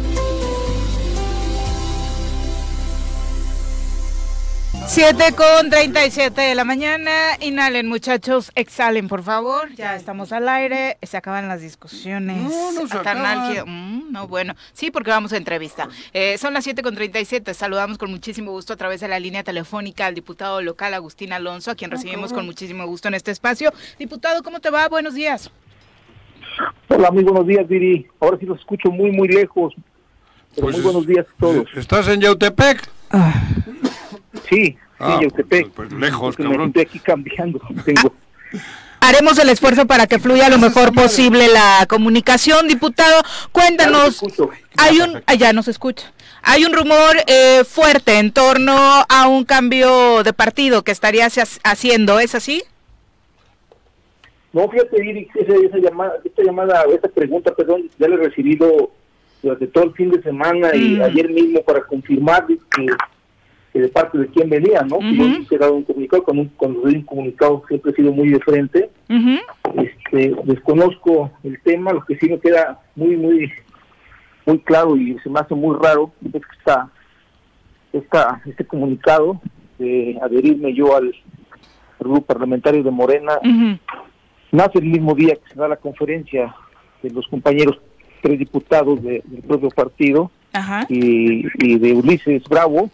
7 4.88 5.34
con 5.36 5.68
37 5.68 6.40
de 6.40 6.54
la 6.54 6.64
mañana. 6.64 7.10
Inhalen, 7.40 7.88
muchachos. 7.88 8.52
Exhalen, 8.54 9.08
por 9.08 9.24
favor. 9.24 9.72
Ya 9.74 9.96
estamos 9.96 10.32
al 10.32 10.48
aire. 10.48 10.96
Se 11.02 11.16
acaban 11.16 11.48
las 11.48 11.60
discusiones. 11.60 12.36
No, 12.36 12.72
no 12.72 12.86
se 12.86 13.64
mm, 13.64 14.12
no, 14.12 14.28
bueno. 14.28 14.54
Sí, 14.72 14.92
porque 14.92 15.10
vamos 15.10 15.32
a 15.32 15.36
entrevista. 15.36 15.88
Eh, 16.12 16.38
son 16.38 16.54
las 16.54 16.64
7 16.64 16.82
con 16.82 16.94
37. 16.94 17.52
Saludamos 17.52 17.98
con 17.98 18.10
muchísimo 18.10 18.52
gusto 18.52 18.74
a 18.74 18.76
través 18.76 19.00
de 19.00 19.08
la 19.08 19.18
línea 19.18 19.42
telefónica 19.42 20.06
al 20.06 20.14
diputado 20.14 20.62
local 20.62 20.94
Agustín 20.94 21.32
Alonso, 21.32 21.72
a 21.72 21.74
quien 21.74 21.90
recibimos 21.90 22.32
con 22.32 22.46
muchísimo 22.46 22.86
gusto 22.86 23.08
en 23.08 23.14
este 23.14 23.32
espacio. 23.32 23.72
Diputado, 23.98 24.42
¿cómo 24.44 24.60
te 24.60 24.70
va? 24.70 24.88
Buenos 24.88 25.14
días. 25.14 25.50
Hola, 26.88 27.10
muy 27.10 27.24
buenos 27.24 27.46
días, 27.46 27.66
Viri. 27.66 28.06
Ahora 28.20 28.38
sí 28.38 28.46
los 28.46 28.60
escucho 28.60 28.90
muy, 28.90 29.10
muy 29.10 29.28
lejos. 29.28 29.74
Pero 30.54 30.68
pues 30.68 30.76
muy 30.76 30.84
buenos 30.84 31.06
días 31.06 31.26
a 31.26 31.40
todos. 31.40 31.66
¿Estás 31.76 32.06
en 32.08 32.20
Yautepec? 32.20 32.88
Ah. 33.10 33.34
Sí, 34.48 34.76
ah, 34.98 35.16
sí, 35.18 35.24
Yautepec. 35.24 35.70
Pues, 35.70 35.88
pues 35.88 36.00
lejos, 36.00 36.36
Porque 36.36 36.42
cabrón. 36.42 36.60
Me 36.60 36.66
estoy 36.66 36.82
aquí 36.82 36.98
cambiando. 36.98 37.60
Tengo... 37.84 38.12
Haremos 39.00 39.38
el 39.38 39.50
esfuerzo 39.50 39.86
para 39.86 40.06
que 40.06 40.18
fluya 40.18 40.48
lo 40.48 40.58
mejor 40.58 40.92
posible 40.92 41.48
la 41.48 41.86
comunicación, 41.88 42.66
diputado. 42.66 43.22
Cuéntanos, 43.52 44.22
hay 44.78 45.00
un, 45.00 45.22
ya 45.38 45.52
nos 45.52 45.68
escucha. 45.68 46.12
Hay 46.42 46.64
un 46.64 46.72
rumor 46.72 47.16
eh, 47.26 47.62
fuerte 47.64 48.18
en 48.18 48.32
torno 48.32 48.74
a 49.08 49.28
un 49.28 49.44
cambio 49.44 50.22
de 50.22 50.32
partido 50.32 50.82
que 50.82 50.92
estarías 50.92 51.60
haciendo, 51.62 52.18
¿es 52.18 52.34
así? 52.34 52.62
No, 54.52 54.68
fíjate, 54.70 55.28
esa, 55.34 55.54
esa 55.54 55.78
llamada, 55.78 56.14
esta 56.24 56.42
llamada, 56.42 56.84
esta 56.92 57.08
pregunta, 57.08 57.54
perdón, 57.54 57.90
ya 57.98 58.08
la 58.08 58.14
he 58.14 58.18
recibido 58.18 58.90
durante 59.42 59.66
todo 59.66 59.84
el 59.84 59.92
fin 59.92 60.10
de 60.10 60.22
semana 60.22 60.74
y 60.74 60.96
mm. 60.96 61.02
ayer 61.02 61.28
mismo 61.30 61.62
para 61.62 61.82
confirmar 61.82 62.46
que, 62.46 62.56
de 63.78 63.88
parte 63.88 64.18
de 64.18 64.26
quién 64.28 64.48
venía, 64.48 64.82
¿no? 64.82 64.96
Uh 64.98 65.46
he 65.50 65.58
dado 65.58 65.74
un 65.74 65.84
comunicado, 65.84 66.22
cuando, 66.24 66.48
cuando 66.56 66.80
doy 66.80 66.96
un 66.96 67.02
comunicado 67.02 67.62
siempre 67.68 67.92
he 67.92 67.94
sido 67.94 68.12
muy 68.12 68.28
diferente. 68.28 68.90
este, 69.74 70.34
desconozco 70.44 71.30
el 71.44 71.60
tema, 71.62 71.92
lo 71.92 72.04
que 72.04 72.16
sí 72.16 72.28
me 72.28 72.38
queda 72.38 72.80
muy, 72.94 73.16
muy, 73.16 73.52
muy 74.46 74.58
claro 74.60 74.96
y 74.96 75.18
se 75.22 75.30
me 75.30 75.40
hace 75.40 75.54
muy 75.54 75.76
raro 75.80 76.12
es 76.24 76.32
que 76.32 77.98
está, 77.98 78.42
este 78.46 78.64
comunicado 78.64 79.40
de 79.78 80.18
adherirme 80.22 80.74
yo 80.74 80.96
al 80.96 81.14
grupo 81.98 82.22
parlamentario 82.22 82.82
de 82.82 82.90
Morena. 82.90 83.38
Nace 84.52 84.78
el 84.78 84.86
mismo 84.86 85.14
día 85.14 85.34
que 85.34 85.52
se 85.52 85.58
da 85.58 85.68
la 85.68 85.76
conferencia 85.76 86.54
de 87.02 87.10
los 87.10 87.26
compañeros 87.28 87.78
tres 88.22 88.38
diputados 88.38 89.02
del 89.02 89.22
propio 89.46 89.70
partido 89.70 90.30
Y, 90.88 91.78
de 91.78 91.92
Ulises 91.92 92.42
Bravo, 92.44 92.90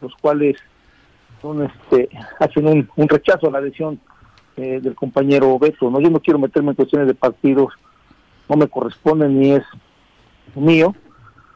los 0.00 0.14
cuales 0.16 0.56
son 1.40 1.64
este 1.64 2.08
hacen 2.40 2.66
un, 2.96 3.08
rechazo 3.08 3.48
a 3.48 3.50
la 3.50 3.58
adhesión 3.58 4.00
eh, 4.56 4.80
del 4.82 4.94
compañero 4.94 5.58
Beto. 5.58 5.90
No, 5.90 6.00
yo 6.00 6.10
no 6.10 6.20
quiero 6.20 6.38
meterme 6.38 6.70
en 6.70 6.76
cuestiones 6.76 7.08
de 7.08 7.14
partidos, 7.14 7.72
no 8.48 8.56
me 8.56 8.68
corresponde 8.68 9.28
ni 9.28 9.52
es 9.52 9.64
mío, 10.54 10.94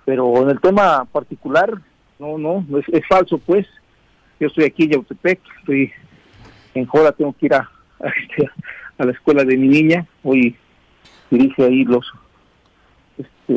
pero 0.04 0.42
en 0.42 0.50
el 0.50 0.60
tema 0.60 1.04
particular, 1.04 1.80
no, 2.18 2.36
no, 2.38 2.64
es, 2.92 3.06
falso 3.08 3.38
pues. 3.38 3.66
Yo 4.38 4.46
estoy 4.46 4.64
aquí 4.64 4.84
en 4.84 4.90
Yautepec, 4.92 5.40
estoy 5.58 5.92
en 6.74 6.86
Jola, 6.86 7.12
tengo 7.12 7.34
que 7.34 7.46
ir 7.46 7.54
a, 7.54 7.70
este, 8.00 8.50
a 8.98 9.04
la 9.04 9.12
escuela 9.12 9.44
de 9.44 9.56
mi 9.56 9.68
niña, 9.68 10.06
hoy 10.22 10.56
dirige 11.30 11.64
ahí 11.64 11.84
los 11.84 12.10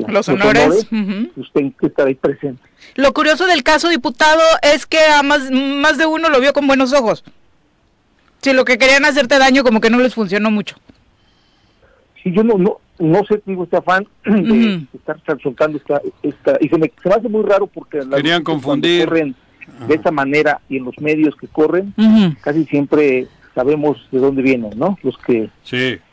los, 0.08 0.30
honores, 0.30 0.88
usted 1.36 1.72
que 1.80 1.88
estar 1.88 2.08
ahí 2.08 2.16
presente. 2.16 2.62
Lo 2.96 3.14
curioso 3.14 3.46
del 3.48 3.64
caso, 3.64 3.90
diputado, 3.90 4.42
es 4.62 4.86
que 4.86 5.00
a 5.00 5.24
más, 5.24 5.52
más 5.52 5.98
de 5.98 6.06
uno 6.06 6.30
lo 6.30 6.40
vio 6.40 6.54
con 6.54 6.68
buenos 6.68 6.94
ojos. 6.94 7.24
Si 8.42 8.54
lo 8.54 8.66
que 8.66 8.78
querían 8.78 9.06
hacerte 9.06 9.38
daño 9.38 9.64
como 9.64 9.80
que 9.80 9.90
no 9.90 10.00
les 10.00 10.14
funcionó 10.14 10.52
mucho. 10.52 10.76
Sí, 12.22 12.32
yo 12.34 12.44
no, 12.44 12.58
no, 12.58 12.80
no 13.00 13.24
sé, 13.26 13.42
digo, 13.46 13.64
este 13.64 13.78
afán 13.78 14.08
de 14.26 14.86
estar 14.94 15.18
soltando 15.42 15.78
esta, 15.78 16.02
esta, 16.22 16.58
y 16.60 16.68
se 16.70 16.78
me, 16.78 16.92
se 17.02 17.10
me 17.10 17.16
hace 17.16 17.30
muy 17.30 17.44
raro 17.44 17.68
porque 17.68 18.00
querían 18.16 18.44
confundir 18.44 19.06
corren 19.06 19.36
de 19.88 19.96
esa 19.96 20.12
manera 20.12 20.62
y 20.70 20.78
en 20.78 20.86
los 20.86 20.98
medios 21.00 21.36
que 21.36 21.48
corren, 21.48 21.94
casi 22.42 22.66
siempre 22.66 23.28
sabemos 23.56 23.98
de 24.12 24.20
dónde 24.20 24.42
vienen, 24.42 24.72
¿no? 24.78 24.98
Los 25.04 25.18
que 25.18 25.50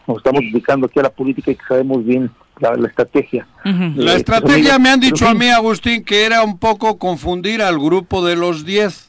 nos 0.07 0.19
estamos 0.19 0.41
dedicando 0.41 0.87
aquí 0.87 0.99
a 0.99 1.05
la 1.05 1.11
política 1.11 1.51
y 1.51 1.57
que 1.57 1.65
sabemos 1.67 2.05
bien 2.05 2.31
la, 2.61 2.89
estrategia. 2.89 3.47
La 3.65 4.15
estrategia 4.15 4.79
me 4.79 4.91
han 4.91 5.01
dicho 5.01 5.27
a 5.27 5.35
mí, 5.35 5.49
Agustín, 5.49 6.05
que 6.05 6.25
era 6.25 6.43
un 6.43 6.59
poco 6.59 6.99
confundir 6.99 7.63
al 7.63 7.79
grupo 7.79 8.25
de 8.25 8.37
los 8.37 8.65
10. 8.65 9.09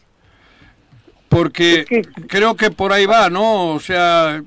Porque 1.30 1.86
creo 2.28 2.56
que 2.56 2.72
por 2.72 2.92
ahí 2.92 3.06
va, 3.06 3.30
¿no? 3.30 3.68
O 3.68 3.80
sea, 3.80 4.44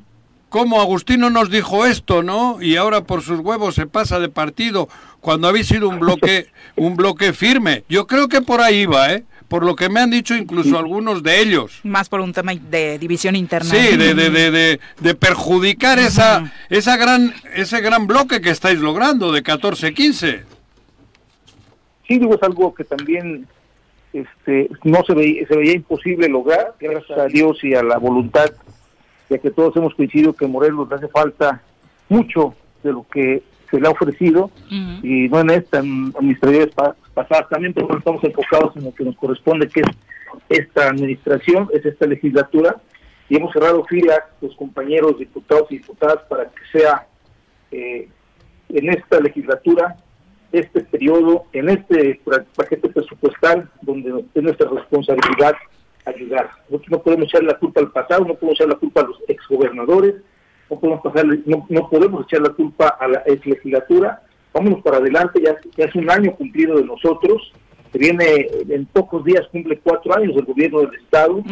como 0.50 0.80
Agustino 0.80 1.30
nos 1.30 1.50
dijo 1.50 1.86
esto, 1.86 2.22
¿no? 2.22 2.60
Y 2.60 2.76
ahora 2.76 3.04
por 3.04 3.22
sus 3.22 3.40
huevos 3.40 3.74
se 3.74 3.86
pasa 3.86 4.20
de 4.20 4.28
partido 4.28 4.88
cuando 5.20 5.48
habéis 5.48 5.68
sido 5.68 5.88
un 5.88 5.98
bloque, 5.98 6.48
un 6.76 6.96
bloque 6.96 7.32
firme. 7.32 7.84
Yo 7.88 8.06
creo 8.06 8.28
que 8.28 8.40
por 8.42 8.60
ahí 8.60 8.86
va, 8.86 9.12
¿eh? 9.12 9.24
Por 9.48 9.64
lo 9.64 9.76
que 9.76 9.88
me 9.88 10.00
han 10.00 10.10
dicho 10.10 10.34
incluso 10.34 10.78
algunos 10.78 11.22
de 11.22 11.40
ellos. 11.40 11.80
Más 11.84 12.08
por 12.08 12.20
un 12.20 12.32
tema 12.32 12.54
de 12.54 12.98
división 12.98 13.36
interna. 13.36 13.70
Sí, 13.70 13.96
de, 13.96 14.14
de, 14.14 14.30
de, 14.30 14.80
de 15.00 15.14
perjudicar 15.14 15.98
esa, 15.98 16.52
esa 16.70 16.96
gran, 16.96 17.34
ese 17.54 17.80
gran 17.80 18.06
bloque 18.06 18.40
que 18.40 18.50
estáis 18.50 18.78
logrando 18.78 19.32
de 19.32 19.42
14-15. 19.42 20.42
Sí, 22.06 22.18
digo, 22.18 22.34
es 22.34 22.42
algo 22.42 22.74
que 22.74 22.84
también 22.84 23.46
este, 24.14 24.70
no 24.84 25.02
se 25.04 25.14
veía, 25.14 25.46
se 25.46 25.56
veía 25.56 25.72
imposible 25.72 26.28
lograr, 26.28 26.74
gracias 26.78 27.18
a 27.18 27.26
Dios 27.26 27.62
y 27.64 27.74
a 27.74 27.82
la 27.82 27.98
voluntad, 27.98 28.50
ya 29.28 29.38
que 29.38 29.50
todos 29.50 29.76
hemos 29.76 29.94
coincidido 29.94 30.34
que 30.34 30.46
Morelos 30.46 30.90
hace 30.92 31.08
falta 31.08 31.62
mucho 32.08 32.54
de 32.82 32.92
lo 32.92 33.06
que 33.10 33.42
se 33.70 33.80
le 33.80 33.88
ha 33.88 33.90
ofrecido, 33.90 34.50
y 34.70 35.28
no 35.28 35.40
en 35.40 35.50
esta, 35.50 35.78
en, 35.78 36.12
mis 36.20 36.38
pasadas 37.14 37.48
también, 37.48 37.72
pero 37.72 37.96
estamos 37.96 38.22
enfocados 38.24 38.76
en 38.76 38.84
lo 38.84 38.94
que 38.94 39.04
nos 39.04 39.16
corresponde, 39.16 39.68
que 39.68 39.80
es 39.80 39.86
esta 40.48 40.88
administración, 40.88 41.68
es 41.72 41.84
esta 41.86 42.06
legislatura, 42.06 42.76
y 43.28 43.36
hemos 43.36 43.52
cerrado 43.52 43.84
filas 43.84 44.20
los 44.40 44.54
compañeros 44.56 45.18
diputados 45.18 45.70
y 45.70 45.78
diputadas 45.78 46.18
para 46.28 46.44
que 46.44 46.78
sea 46.78 47.06
eh, 47.70 48.08
en 48.68 48.90
esta 48.90 49.20
legislatura, 49.20 49.96
este 50.52 50.82
periodo, 50.82 51.44
en 51.52 51.68
este 51.68 52.20
paquete 52.54 52.88
presupuestal, 52.88 53.68
donde 53.82 54.24
es 54.34 54.42
nuestra 54.42 54.68
responsabilidad 54.68 55.54
ayudar. 56.04 56.50
Nosotros 56.68 56.90
no 56.90 57.02
podemos 57.02 57.26
echar 57.26 57.42
la 57.44 57.58
culpa 57.58 57.80
al 57.80 57.90
pasado, 57.90 58.24
no 58.24 58.34
podemos 58.34 58.60
echar 58.60 58.68
la 58.68 58.76
culpa 58.76 59.00
a 59.00 59.06
los 59.06 59.18
exgobernadores, 59.26 60.16
no 60.70 60.78
podemos 60.78 61.02
pasarle, 61.02 61.40
no, 61.46 61.66
no 61.68 61.88
podemos 61.88 62.24
echar 62.26 62.42
la 62.42 62.50
culpa 62.50 62.88
a 62.88 63.08
la 63.08 63.22
ex 63.26 63.44
legislatura, 63.46 64.22
vámonos 64.54 64.80
para 64.82 64.98
adelante, 64.98 65.42
ya, 65.44 65.56
ya 65.76 65.84
es 65.86 65.94
un 65.94 66.08
año 66.08 66.34
cumplido 66.36 66.76
de 66.76 66.84
nosotros, 66.84 67.52
se 67.92 67.98
viene, 67.98 68.48
en 68.68 68.86
pocos 68.86 69.24
días 69.24 69.46
cumple 69.52 69.78
cuatro 69.78 70.16
años 70.16 70.34
el 70.36 70.44
gobierno 70.44 70.80
del 70.80 70.94
Estado. 70.94 71.44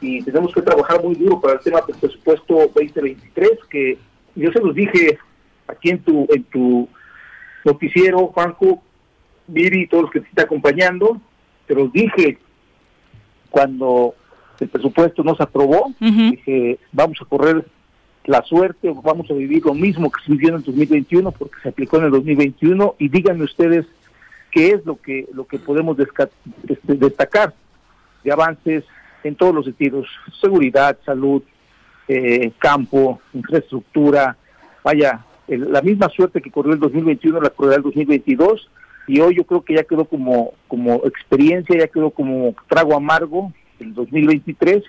Y 0.00 0.22
tenemos 0.22 0.50
que 0.54 0.62
trabajar 0.62 1.02
muy 1.04 1.14
duro 1.14 1.38
para 1.40 1.54
el 1.54 1.60
tema 1.60 1.80
del 1.86 1.96
presupuesto 1.96 2.54
2023, 2.74 3.50
que 3.68 3.98
yo 4.34 4.50
se 4.50 4.60
los 4.60 4.74
dije 4.74 5.18
aquí 5.66 5.90
en 5.90 5.98
tu, 5.98 6.26
en 6.30 6.44
tu 6.44 6.88
noticiero, 7.66 8.28
Juanjo, 8.28 8.82
Viri 9.46 9.82
y 9.82 9.86
todos 9.88 10.04
los 10.04 10.10
que 10.10 10.20
te 10.20 10.28
están 10.28 10.46
acompañando, 10.46 11.20
se 11.66 11.74
los 11.74 11.92
dije 11.92 12.38
cuando 13.50 14.14
el 14.58 14.68
presupuesto 14.68 15.22
no 15.22 15.34
se 15.34 15.42
aprobó, 15.42 15.92
dije, 16.00 16.78
vamos 16.92 17.18
a 17.20 17.24
correr 17.26 17.66
la 18.30 18.42
suerte, 18.44 18.94
vamos 19.02 19.28
a 19.28 19.34
vivir 19.34 19.66
lo 19.66 19.74
mismo 19.74 20.08
que 20.08 20.22
se 20.24 20.30
vivió 20.30 20.50
en 20.50 20.54
el 20.56 20.62
2021 20.62 21.32
porque 21.32 21.60
se 21.62 21.70
aplicó 21.70 21.96
en 21.98 22.04
el 22.04 22.10
2021 22.12 22.94
y 22.98 23.08
díganme 23.08 23.42
ustedes 23.42 23.86
qué 24.52 24.68
es 24.68 24.86
lo 24.86 25.00
que 25.00 25.26
lo 25.34 25.46
que 25.48 25.58
podemos 25.58 25.98
este, 25.98 26.94
destacar 26.94 27.52
de 28.22 28.30
avances 28.30 28.84
en 29.24 29.34
todos 29.34 29.52
los 29.52 29.64
sentidos, 29.64 30.06
seguridad, 30.40 30.96
salud, 31.04 31.42
eh, 32.06 32.52
campo, 32.58 33.20
infraestructura, 33.34 34.36
vaya, 34.84 35.24
la 35.48 35.82
misma 35.82 36.08
suerte 36.08 36.40
que 36.40 36.52
corrió 36.52 36.74
el 36.74 36.78
2021 36.78 37.40
la 37.40 37.50
corrió 37.50 37.74
el 37.74 37.82
2022 37.82 38.70
y 39.08 39.18
hoy 39.18 39.34
yo 39.34 39.44
creo 39.44 39.64
que 39.64 39.74
ya 39.74 39.82
quedó 39.82 40.04
como 40.04 40.52
como 40.68 41.02
experiencia, 41.04 41.76
ya 41.76 41.88
quedó 41.88 42.10
como 42.10 42.54
trago 42.68 42.94
amargo 42.94 43.52
el 43.80 43.92
2023 43.92 44.84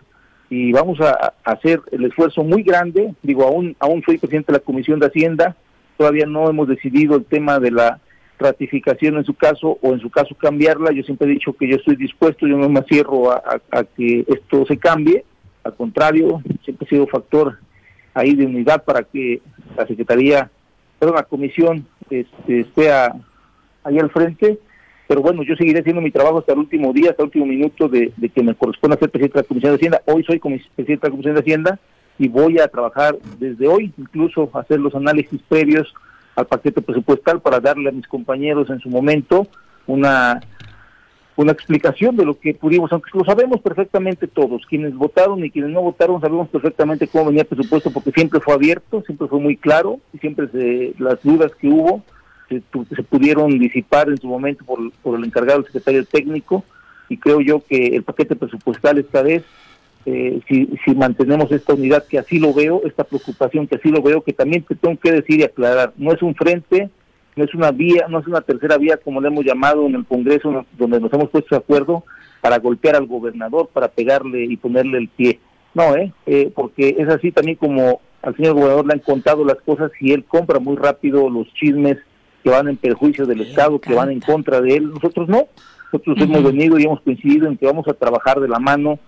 y 0.52 0.74
vamos 0.74 1.00
a, 1.00 1.34
hacer 1.46 1.82
el 1.92 2.04
esfuerzo 2.04 2.44
muy 2.44 2.62
grande. 2.62 3.16
Digo, 3.24 3.46
aún, 3.46 3.74
aún 3.80 4.04
soy 4.06 4.18
presidente 4.18 4.52
de 4.52 4.60
la 4.60 4.64
Comisión 4.64 5.00
de 5.00 5.08
Hacienda, 5.08 5.56
todavía 5.98 6.26
no 6.26 6.50
hemos 6.50 6.68
decidido 6.68 7.16
el 7.16 7.24
tema 7.24 7.58
de 7.58 7.72
la 7.72 8.02
ratificación 8.38 9.16
en 9.16 9.24
su 9.24 9.34
caso 9.34 9.80
o 9.82 9.94
en 9.94 10.02
su 10.02 10.10
caso 10.10 10.36
cambiarla. 10.36 10.92
Yo 10.92 11.04
siempre 11.04 11.30
he 11.30 11.32
dicho 11.32 11.54
que 11.54 11.70
yo 11.70 11.78
estoy 11.78 11.96
dispuesto, 11.96 12.48
yo 12.48 12.58
no 12.58 12.68
me 12.68 12.82
cierro 12.84 13.32
a, 13.32 13.62
que 13.96 14.26
esto 14.28 14.66
se 14.66 14.78
cambie. 14.78 15.24
Al 15.64 15.74
contrario, 15.74 16.42
siempre 16.66 16.86
he 16.86 16.90
sido 16.90 17.08
factor 17.08 17.58
ahí 18.14 18.36
de 18.36 18.46
unidad 18.46 18.84
para 18.84 19.04
que 19.04 19.42
la 19.78 19.88
Secretaría, 19.88 20.52
perdón, 21.00 21.16
la 21.16 21.24
Comisión 21.24 21.88
este, 22.10 22.60
esté 22.60 22.92
ahí 22.92 24.00
al 24.00 24.10
frente 24.10 24.60
pero 25.12 25.24
bueno, 25.24 25.44
yo 25.44 25.58
seguiré 25.58 25.82
haciendo 25.82 26.02
mi 26.02 26.10
trabajo 26.10 26.40
hasta 26.40 26.54
el 26.54 26.60
último 26.60 26.94
día, 26.94 27.10
hasta 27.10 27.24
el 27.24 27.28
último 27.28 27.46
minuto 27.46 27.90
de, 27.90 28.14
que 28.34 28.44
me 28.44 28.56
corresponda 28.56 28.96
ser 28.96 29.10
presidente 29.10 29.40
de 29.40 29.42
la 29.42 29.48
Comisión 29.50 29.72
de 29.74 29.76
Hacienda. 29.76 30.02
Hoy 30.06 30.24
soy 30.24 30.40
presidente 30.40 30.86
de 30.86 31.00
la 31.02 31.10
Comisión 31.10 31.34
de 31.34 31.42
Hacienda 31.42 31.80
y 32.18 32.30
voy 32.30 32.60
a 32.60 32.70
trabajar 32.70 33.18
desde 33.38 33.68
hoy, 33.68 33.92
incluso 33.98 34.50
hacer 34.54 34.80
los 34.80 34.96
análisis 34.96 35.42
previos 35.50 35.94
al 36.38 36.46
paquete 36.46 36.82
presupuestal 36.82 37.42
para 37.42 37.60
darle 37.60 37.90
a 37.90 37.92
mis 37.92 38.08
compañeros 38.08 38.70
en 38.70 38.80
su 38.80 38.88
momento 38.88 39.48
una 39.86 40.40
una 41.36 41.52
explicación 41.52 42.16
de 42.16 42.24
lo 42.24 42.40
que 42.40 42.54
pudimos, 42.54 42.92
aunque 42.94 43.10
lo 43.14 43.26
sabemos 43.26 43.60
perfectamente 43.60 44.28
todos, 44.28 44.66
quienes 44.66 44.96
votaron 44.96 45.44
y 45.44 45.52
quienes 45.52 45.72
no 45.72 45.82
votaron 45.82 46.22
sabemos 46.22 46.48
perfectamente 46.48 47.08
cómo 47.08 47.26
venía 47.26 47.42
el 47.42 47.48
presupuesto 47.48 47.92
porque 47.92 48.12
siempre 48.12 48.40
fue 48.40 48.54
abierto, 48.54 49.02
siempre 49.06 49.28
fue 49.28 49.40
muy 49.40 49.58
claro 49.58 50.00
y 50.14 50.20
siempre 50.20 50.48
se, 50.50 50.94
las 51.00 51.22
dudas 51.22 51.52
que 51.56 51.68
hubo 51.68 52.02
se, 52.60 53.04
pudieron 53.04 53.58
disipar 53.58 54.10
en 54.10 54.18
su 54.18 54.28
momento 54.28 54.66
por, 54.66 54.92
por 55.02 55.18
el 55.18 55.26
encargado 55.26 55.60
del 55.60 55.68
secretario 55.68 56.06
técnico 56.06 56.64
y 57.10 57.18
creo 57.18 57.42
yo 57.42 57.62
que 57.68 57.88
el 57.88 58.04
paquete 58.04 58.36
presupuestal 58.36 58.98
esta 58.98 59.22
vez, 59.22 59.44
eh, 60.06 60.40
si, 60.48 60.70
si 60.84 60.96
mantenemos 60.96 61.52
esta 61.52 61.74
unidad 61.74 62.06
que 62.08 62.20
así 62.20 62.40
lo 62.40 62.54
veo, 62.54 62.82
esta 62.86 63.04
preocupación 63.04 63.68
que 63.68 63.76
así 63.76 63.90
lo 63.90 64.02
veo, 64.02 64.22
que 64.22 64.34
también 64.34 64.64
te 64.64 64.76
tengo 64.76 64.98
que 65.00 65.12
decir 65.12 65.40
y 65.40 65.44
aclarar, 65.44 65.94
no 65.98 66.14
es 66.14 66.22
un 66.22 66.36
frente, 66.36 66.90
no 67.36 67.44
es 67.44 67.54
una 67.54 67.72
vía, 67.72 68.08
no 68.10 68.20
es 68.20 68.28
una 68.28 68.42
tercera 68.42 68.78
vía 68.78 68.98
como 68.98 69.22
le 69.22 69.28
hemos 69.28 69.46
llamado 69.46 69.86
en 69.86 69.96
el 69.96 70.06
Congreso, 70.06 70.66
donde 70.78 71.00
nos 71.00 71.12
hemos 71.14 71.30
puesto 71.30 71.56
de 71.56 71.60
acuerdo 71.60 72.04
para 72.42 72.60
golpear 72.60 72.96
al 72.96 73.08
gobernador, 73.08 73.70
para 73.72 73.90
pegarle 73.90 74.46
y 74.46 74.58
ponerle 74.58 74.98
el 74.98 75.08
pie. 75.08 75.40
No, 75.74 75.96
¿eh? 75.96 76.12
eh 76.26 76.52
porque 76.54 76.96
es 76.98 77.08
así 77.08 77.32
también 77.32 77.58
como 77.58 78.02
al 78.22 78.36
señor 78.36 78.54
gobernador 78.54 78.86
le 78.86 78.94
han 78.94 79.00
contado 79.00 79.46
las 79.46 79.58
cosas 79.62 79.92
y 80.00 80.14
él 80.14 80.24
compra 80.26 80.60
muy 80.60 80.76
rápido 80.76 81.30
los 81.30 81.52
chismes 81.54 81.98
que 82.44 82.50
van 82.50 82.68
en 82.68 82.78
perjuicio 82.78 83.26
del 83.26 83.42
Estado, 83.42 83.80
que 83.80 83.94
van 83.94 84.12
en 84.12 84.20
contra 84.20 84.62
de 84.62 84.76
él. 84.76 84.90
Nosotros 84.90 85.30
no. 85.30 85.48
Nosotros 85.92 86.18
hemos 86.22 86.44
venido 86.44 86.80
y 86.80 86.84
hemos 86.84 87.02
coincidido 87.02 87.48
en 87.48 87.58
que 87.58 87.66
vamos 87.66 87.88
a 87.88 87.94
trabajar 87.94 88.40
de 88.40 88.48
la 88.48 88.60
mano 88.60 89.00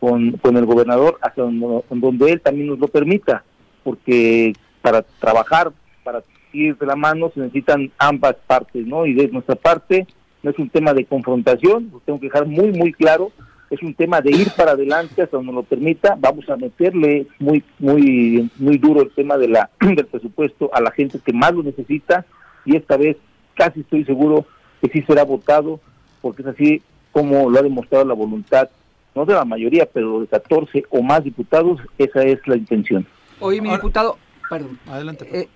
con, 0.00 0.32
con 0.32 0.56
el 0.56 0.66
gobernador 0.66 1.18
hasta 1.20 1.42
donde, 1.42 1.84
donde 1.88 2.32
él 2.32 2.40
también 2.40 2.66
nos 2.66 2.78
lo 2.80 2.88
permita, 2.88 3.44
porque 3.84 4.52
para 4.80 5.02
trabajar, 5.02 5.70
para 6.02 6.24
ir 6.52 6.76
de 6.76 6.86
la 6.86 6.96
mano 6.96 7.30
se 7.32 7.40
necesitan 7.40 7.90
ambas 7.98 8.34
partes, 8.46 8.84
¿no? 8.84 9.06
Y 9.06 9.14
de 9.14 9.28
nuestra 9.28 9.54
parte 9.54 10.06
no 10.42 10.50
es 10.50 10.58
un 10.58 10.68
tema 10.68 10.92
de 10.92 11.04
confrontación, 11.04 11.90
lo 11.92 12.00
tengo 12.00 12.18
que 12.18 12.26
dejar 12.26 12.46
muy, 12.46 12.72
muy 12.72 12.92
claro, 12.92 13.30
es 13.70 13.80
un 13.82 13.94
tema 13.94 14.20
de 14.20 14.32
ir 14.32 14.50
para 14.56 14.72
adelante 14.72 15.22
hasta 15.22 15.36
donde 15.36 15.52
lo 15.52 15.62
permita, 15.62 16.16
vamos 16.18 16.48
a 16.50 16.56
meterle 16.56 17.26
muy, 17.38 17.62
muy, 17.78 18.50
muy 18.58 18.78
duro 18.78 19.02
el 19.02 19.10
tema 19.12 19.38
de 19.38 19.48
la, 19.48 19.70
del 19.80 20.06
presupuesto 20.06 20.68
a 20.74 20.80
la 20.80 20.90
gente 20.90 21.20
que 21.24 21.32
más 21.32 21.54
lo 21.54 21.62
necesita 21.62 22.26
y 22.64 22.76
esta 22.76 22.96
vez 22.96 23.16
casi 23.54 23.80
estoy 23.80 24.04
seguro 24.04 24.46
que 24.80 24.90
sí 24.90 25.02
será 25.02 25.24
votado, 25.24 25.80
porque 26.20 26.42
es 26.42 26.48
así 26.48 26.82
como 27.12 27.50
lo 27.50 27.58
ha 27.58 27.62
demostrado 27.62 28.04
la 28.04 28.14
voluntad, 28.14 28.68
no 29.14 29.24
de 29.26 29.34
la 29.34 29.44
mayoría, 29.44 29.86
pero 29.86 30.20
de 30.20 30.26
14 30.26 30.84
o 30.90 31.02
más 31.02 31.22
diputados, 31.22 31.80
esa 31.98 32.22
es 32.22 32.38
la 32.46 32.56
intención. 32.56 33.06
Oye, 33.40 33.60
mi 33.60 33.70
diputado, 33.70 34.16
perdón. 34.48 34.78
Adelante. 34.86 35.28
Eh, 35.30 35.48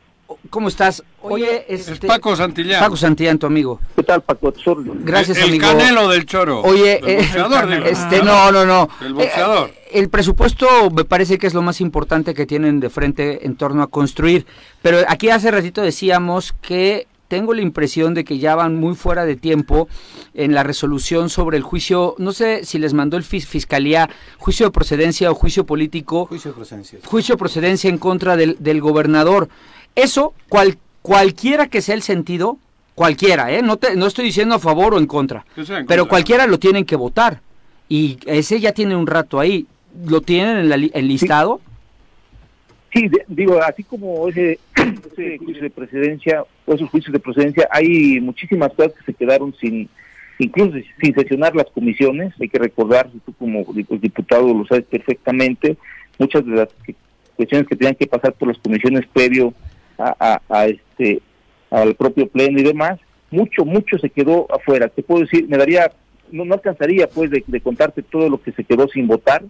¿Cómo 0.50 0.68
estás? 0.68 1.02
Oye, 1.22 1.64
este, 1.68 1.92
es 1.92 1.98
Paco 2.00 2.34
Santillán. 2.36 2.80
Paco 2.80 2.96
Santillán, 2.96 3.38
tu 3.38 3.46
amigo. 3.46 3.80
¿Qué 3.94 4.02
tal, 4.02 4.22
Paco? 4.22 4.52
Gracias, 5.04 5.38
el, 5.38 5.44
amigo. 5.44 5.66
El 5.66 5.76
canelo 5.76 6.08
del 6.08 6.26
choro. 6.26 6.62
Oye, 6.62 7.00
el 7.04 7.16
boxeador, 7.16 7.72
eh, 7.72 7.90
este, 7.90 8.22
no, 8.22 8.50
no, 8.52 8.64
no. 8.64 8.88
El 9.00 9.14
boxeador. 9.14 9.68
Eh, 9.68 9.86
el 9.92 10.08
presupuesto 10.08 10.90
me 10.90 11.04
parece 11.04 11.38
que 11.38 11.46
es 11.46 11.54
lo 11.54 11.62
más 11.62 11.80
importante 11.80 12.34
que 12.34 12.46
tienen 12.46 12.80
de 12.80 12.90
frente 12.90 13.46
en 13.46 13.56
torno 13.56 13.82
a 13.82 13.88
construir. 13.88 14.46
Pero 14.82 14.98
aquí 15.08 15.30
hace 15.30 15.50
ratito 15.50 15.82
decíamos 15.82 16.54
que 16.60 17.06
tengo 17.28 17.54
la 17.54 17.62
impresión 17.62 18.14
de 18.14 18.24
que 18.24 18.38
ya 18.38 18.54
van 18.54 18.76
muy 18.76 18.94
fuera 18.94 19.24
de 19.24 19.36
tiempo 19.36 19.88
en 20.34 20.54
la 20.54 20.62
resolución 20.62 21.28
sobre 21.28 21.56
el 21.56 21.62
juicio, 21.62 22.14
no 22.18 22.32
sé 22.32 22.64
si 22.64 22.78
les 22.78 22.94
mandó 22.94 23.16
el 23.16 23.24
fiscalía 23.24 24.08
juicio 24.38 24.66
de 24.66 24.72
procedencia 24.72 25.30
o 25.30 25.34
juicio 25.34 25.66
político. 25.66 26.26
Juicio 26.26 26.52
de 26.52 26.56
procedencia. 26.56 26.98
Juicio 27.04 27.34
de 27.34 27.38
procedencia 27.38 27.90
en 27.90 27.98
contra 27.98 28.36
del, 28.36 28.56
del 28.60 28.80
gobernador. 28.80 29.48
Eso, 29.96 30.34
cual, 30.48 30.76
cualquiera 31.02 31.66
que 31.66 31.80
sea 31.80 31.94
el 31.94 32.02
sentido, 32.02 32.58
cualquiera, 32.94 33.50
¿eh? 33.50 33.62
no, 33.62 33.78
te, 33.78 33.96
no 33.96 34.06
estoy 34.06 34.26
diciendo 34.26 34.54
a 34.54 34.58
favor 34.58 34.94
o 34.94 34.98
en 34.98 35.06
contra, 35.06 35.44
pero 35.88 36.06
cualquiera 36.06 36.46
lo 36.46 36.58
tienen 36.58 36.84
que 36.84 36.96
votar. 36.96 37.40
Y 37.88 38.18
ese 38.26 38.60
ya 38.60 38.72
tiene 38.72 38.94
un 38.94 39.06
rato 39.06 39.40
ahí. 39.40 39.66
¿Lo 40.06 40.20
tienen 40.20 40.70
en 40.70 40.90
el 40.92 41.08
listado? 41.08 41.60
Sí, 42.92 43.10
digo, 43.28 43.60
así 43.62 43.82
como 43.84 44.28
ese, 44.28 44.58
ese 45.12 45.38
juicio 45.38 45.62
de 45.62 45.70
presidencia 45.70 46.44
o 46.66 46.74
esos 46.74 46.90
juicios 46.90 47.12
de 47.12 47.18
procedencia, 47.18 47.68
hay 47.70 48.20
muchísimas 48.20 48.72
cosas 48.72 48.92
que 48.92 49.04
se 49.04 49.14
quedaron 49.14 49.54
sin, 49.60 49.88
incluso 50.38 50.76
sin 51.00 51.14
sesionar 51.14 51.54
las 51.54 51.66
comisiones. 51.66 52.34
Hay 52.40 52.48
que 52.48 52.58
recordar, 52.58 53.08
tú 53.24 53.32
como 53.34 53.64
diputado 53.72 54.52
lo 54.52 54.66
sabes 54.66 54.84
perfectamente, 54.84 55.76
muchas 56.18 56.44
de 56.44 56.52
las 56.52 56.68
cuestiones 57.36 57.68
que 57.68 57.76
tenían 57.76 57.94
que 57.94 58.06
pasar 58.06 58.32
por 58.34 58.48
las 58.48 58.58
comisiones 58.58 59.06
previo 59.12 59.54
a, 59.98 60.40
a, 60.48 60.66
este 60.66 61.20
al 61.70 61.94
propio 61.94 62.28
pleno 62.28 62.60
y 62.60 62.62
demás, 62.62 62.98
mucho, 63.30 63.64
mucho 63.64 63.98
se 63.98 64.10
quedó 64.10 64.46
afuera. 64.54 64.88
Te 64.88 65.02
puedo 65.02 65.22
decir, 65.22 65.48
me 65.48 65.58
daría, 65.58 65.90
no, 66.30 66.44
no 66.44 66.54
alcanzaría 66.54 67.08
pues 67.08 67.30
de, 67.30 67.42
contarte 67.60 68.02
todo 68.02 68.28
lo 68.28 68.40
que 68.40 68.52
se 68.52 68.64
quedó 68.64 68.88
sin 68.88 69.06
votar, 69.06 69.42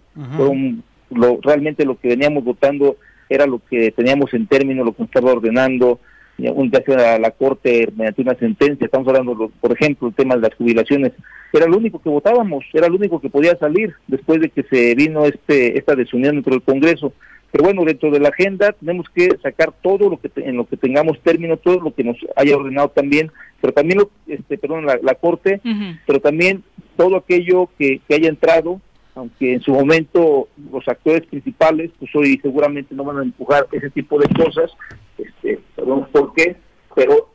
lo, 1.09 1.39
realmente 1.41 1.85
lo 1.85 1.97
que 1.99 2.09
veníamos 2.09 2.43
votando 2.43 2.97
era 3.29 3.45
lo 3.45 3.61
que 3.69 3.91
teníamos 3.91 4.33
en 4.33 4.47
términos, 4.47 4.85
lo 4.85 4.93
que 4.93 5.03
estaba 5.03 5.31
ordenando, 5.31 5.99
un 6.37 6.71
a 6.99 7.19
la 7.19 7.31
Corte 7.31 7.89
mediante 7.95 8.21
una 8.21 8.35
sentencia, 8.35 8.85
estamos 8.85 9.07
hablando, 9.07 9.51
por 9.59 9.71
ejemplo, 9.71 10.07
el 10.07 10.13
tema 10.13 10.35
de 10.35 10.41
las 10.41 10.55
jubilaciones, 10.55 11.13
era 11.51 11.65
lo 11.65 11.77
único 11.77 12.01
que 12.01 12.09
votábamos, 12.09 12.65
era 12.73 12.87
lo 12.87 12.95
único 12.95 13.19
que 13.19 13.29
podía 13.29 13.55
salir 13.57 13.93
después 14.07 14.39
de 14.41 14.49
que 14.49 14.63
se 14.63 14.93
vino 14.95 15.25
este 15.25 15.77
esta 15.77 15.95
desunión 15.95 16.35
dentro 16.35 16.51
del 16.51 16.61
Congreso. 16.61 17.13
Pero 17.51 17.63
bueno, 17.63 17.83
dentro 17.85 18.11
de 18.11 18.19
la 18.19 18.29
agenda 18.29 18.73
tenemos 18.73 19.07
que 19.09 19.37
sacar 19.41 19.73
todo 19.81 20.09
lo 20.09 20.19
que 20.19 20.29
en 20.35 20.57
lo 20.57 20.67
que 20.67 20.77
tengamos 20.77 21.19
término, 21.21 21.57
todo 21.57 21.79
lo 21.79 21.93
que 21.93 22.03
nos 22.03 22.17
haya 22.35 22.57
ordenado 22.57 22.89
también, 22.89 23.31
pero 23.61 23.73
también, 23.73 23.99
lo, 23.99 24.11
este, 24.27 24.57
perdón, 24.57 24.85
la, 24.85 25.15
Corte, 25.15 25.61
pero 26.05 26.19
también 26.19 26.63
todo 26.95 27.17
aquello 27.17 27.69
que, 27.77 28.01
haya 28.09 28.29
entrado, 28.29 28.81
aunque 29.15 29.53
en 29.53 29.61
su 29.61 29.71
momento 29.71 30.49
los 30.71 30.87
actores 30.87 31.25
principales, 31.25 31.91
pues 31.99 32.13
hoy 32.15 32.37
seguramente 32.41 32.93
no 32.93 33.03
van 33.03 33.19
a 33.19 33.23
empujar 33.23 33.67
ese 33.71 33.89
tipo 33.89 34.19
de 34.19 34.27
cosas, 34.27 34.71
este, 35.17 35.59
perdón 35.75 36.07
por 36.11 36.33
qué, 36.33 36.57
pero 36.95 37.29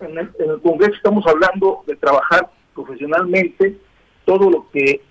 en 0.00 0.18
el, 0.18 0.30
en 0.38 0.50
el 0.50 0.60
Congreso 0.62 0.94
estamos 0.94 1.26
hablando 1.26 1.82
de 1.86 1.96
trabajar 1.96 2.48
profesionalmente 2.74 3.76
todo 4.24 4.50
lo 4.50 4.70
que 4.70 5.02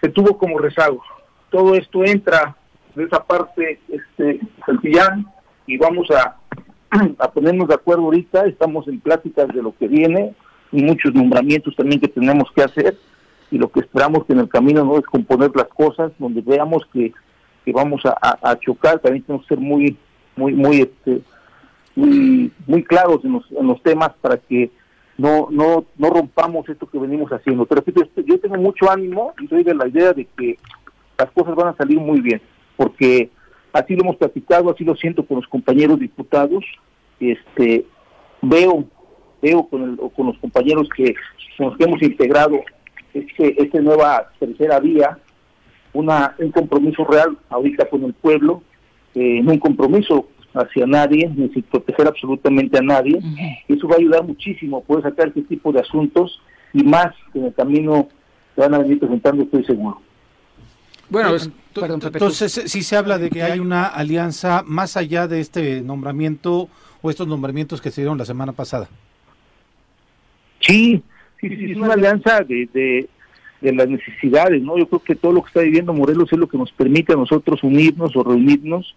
se 0.00 0.08
tuvo 0.10 0.38
como 0.38 0.58
rezago. 0.58 1.02
Todo 1.50 1.74
esto 1.74 2.04
entra 2.04 2.56
de 2.96 3.04
esa 3.04 3.22
parte 3.22 3.78
este 3.88 4.40
Santillán 4.64 5.26
y 5.66 5.76
vamos 5.76 6.08
a, 6.10 6.36
a 7.18 7.30
ponernos 7.30 7.68
de 7.68 7.74
acuerdo 7.74 8.04
ahorita, 8.04 8.46
estamos 8.46 8.88
en 8.88 9.00
pláticas 9.00 9.48
de 9.48 9.62
lo 9.62 9.76
que 9.76 9.86
viene 9.86 10.34
y 10.72 10.82
muchos 10.82 11.14
nombramientos 11.14 11.76
también 11.76 12.00
que 12.00 12.08
tenemos 12.08 12.50
que 12.52 12.62
hacer 12.62 12.96
y 13.50 13.58
lo 13.58 13.70
que 13.70 13.80
esperamos 13.80 14.24
que 14.24 14.32
en 14.32 14.40
el 14.40 14.48
camino 14.48 14.84
no 14.84 14.98
es 14.98 15.04
componer 15.04 15.50
las 15.54 15.68
cosas 15.68 16.10
donde 16.18 16.40
veamos 16.40 16.84
que, 16.92 17.12
que 17.64 17.72
vamos 17.72 18.02
a, 18.06 18.16
a, 18.42 18.58
chocar, 18.58 18.98
también 18.98 19.22
tenemos 19.24 19.46
que 19.46 19.54
ser 19.54 19.62
muy 19.62 19.96
muy 20.34 20.54
muy 20.54 20.80
este 20.80 21.20
muy, 21.94 22.50
muy 22.66 22.82
claros 22.82 23.24
en 23.24 23.34
los, 23.34 23.50
en 23.52 23.66
los 23.66 23.82
temas 23.82 24.12
para 24.20 24.38
que 24.38 24.70
no, 25.18 25.48
no, 25.50 25.84
no 25.96 26.10
rompamos 26.10 26.68
esto 26.68 26.86
que 26.86 26.98
venimos 26.98 27.30
haciendo. 27.32 27.64
Pero 27.64 27.82
yo 28.26 28.38
tengo 28.38 28.56
mucho 28.56 28.90
ánimo 28.90 29.32
y 29.40 29.46
soy 29.46 29.64
de 29.64 29.74
la 29.74 29.88
idea 29.88 30.12
de 30.12 30.26
que 30.36 30.58
las 31.16 31.30
cosas 31.30 31.54
van 31.54 31.68
a 31.68 31.76
salir 31.76 31.98
muy 31.98 32.20
bien 32.20 32.42
porque 32.76 33.30
así 33.72 33.94
lo 33.94 34.02
hemos 34.02 34.16
platicado, 34.16 34.70
así 34.70 34.84
lo 34.84 34.96
siento 34.96 35.24
con 35.24 35.36
los 35.36 35.48
compañeros 35.48 36.00
diputados, 36.00 36.64
este 37.20 37.86
veo 38.42 38.84
veo 39.42 39.66
con, 39.68 39.82
el, 39.82 39.96
con 40.14 40.26
los 40.26 40.38
compañeros 40.38 40.88
que 40.94 41.14
con 41.56 41.68
los 41.68 41.76
que 41.78 41.84
hemos 41.84 42.02
integrado 42.02 42.60
este 43.14 43.62
esta 43.62 43.80
nueva 43.80 44.30
tercera 44.38 44.78
vía 44.80 45.18
una 45.92 46.34
un 46.38 46.50
compromiso 46.50 47.04
real 47.04 47.38
ahorita 47.48 47.88
con 47.88 48.04
el 48.04 48.12
pueblo 48.12 48.62
eh, 49.14 49.40
no 49.42 49.52
un 49.52 49.58
compromiso 49.58 50.28
hacia 50.56 50.86
nadie 50.86 51.30
ni 51.34 51.48
sin 51.50 51.62
proteger 51.64 52.08
absolutamente 52.08 52.78
a 52.78 52.82
nadie. 52.82 53.20
Eso 53.68 53.88
va 53.88 53.96
a 53.96 53.98
ayudar 53.98 54.24
muchísimo 54.24 54.78
a 54.78 54.80
poder 54.80 55.04
sacar 55.04 55.28
este 55.28 55.42
tipo 55.42 55.72
de 55.72 55.80
asuntos 55.80 56.40
y 56.72 56.82
más 56.82 57.14
que 57.32 57.38
en 57.38 57.46
el 57.46 57.54
camino 57.54 58.08
se 58.54 58.62
van 58.62 58.74
a 58.74 58.78
venir 58.78 58.98
presentando 58.98 59.42
estoy 59.42 59.64
seguro 59.64 60.00
bueno, 61.08 61.36
entonces 61.76 62.52
si 62.66 62.82
se 62.82 62.96
habla 62.96 63.18
de 63.18 63.30
que 63.30 63.42
hay 63.42 63.58
una 63.60 63.86
alianza 63.86 64.62
más 64.66 64.96
allá 64.96 65.28
de 65.28 65.40
este 65.40 65.80
nombramiento 65.82 66.68
o 67.02 67.10
estos 67.10 67.28
nombramientos 67.28 67.80
que 67.80 67.90
se 67.90 68.00
dieron 68.00 68.18
la 68.18 68.24
semana 68.24 68.52
pasada. 68.52 68.88
Sí, 70.60 71.02
sí, 71.40 71.48
sí, 71.48 71.72
es 71.72 71.76
una 71.76 71.94
alianza 71.94 72.40
de, 72.40 72.68
de, 73.60 73.72
las 73.72 73.88
necesidades, 73.88 74.62
¿no? 74.62 74.78
Yo 74.78 74.88
creo 74.88 75.00
que 75.00 75.14
todo 75.14 75.32
lo 75.32 75.42
que 75.42 75.48
está 75.48 75.60
viviendo 75.60 75.92
Morelos 75.92 76.32
es 76.32 76.38
lo 76.38 76.48
que 76.48 76.58
nos 76.58 76.72
permite 76.72 77.12
a 77.12 77.16
nosotros 77.16 77.62
unirnos 77.62 78.16
o 78.16 78.24
reunirnos 78.24 78.94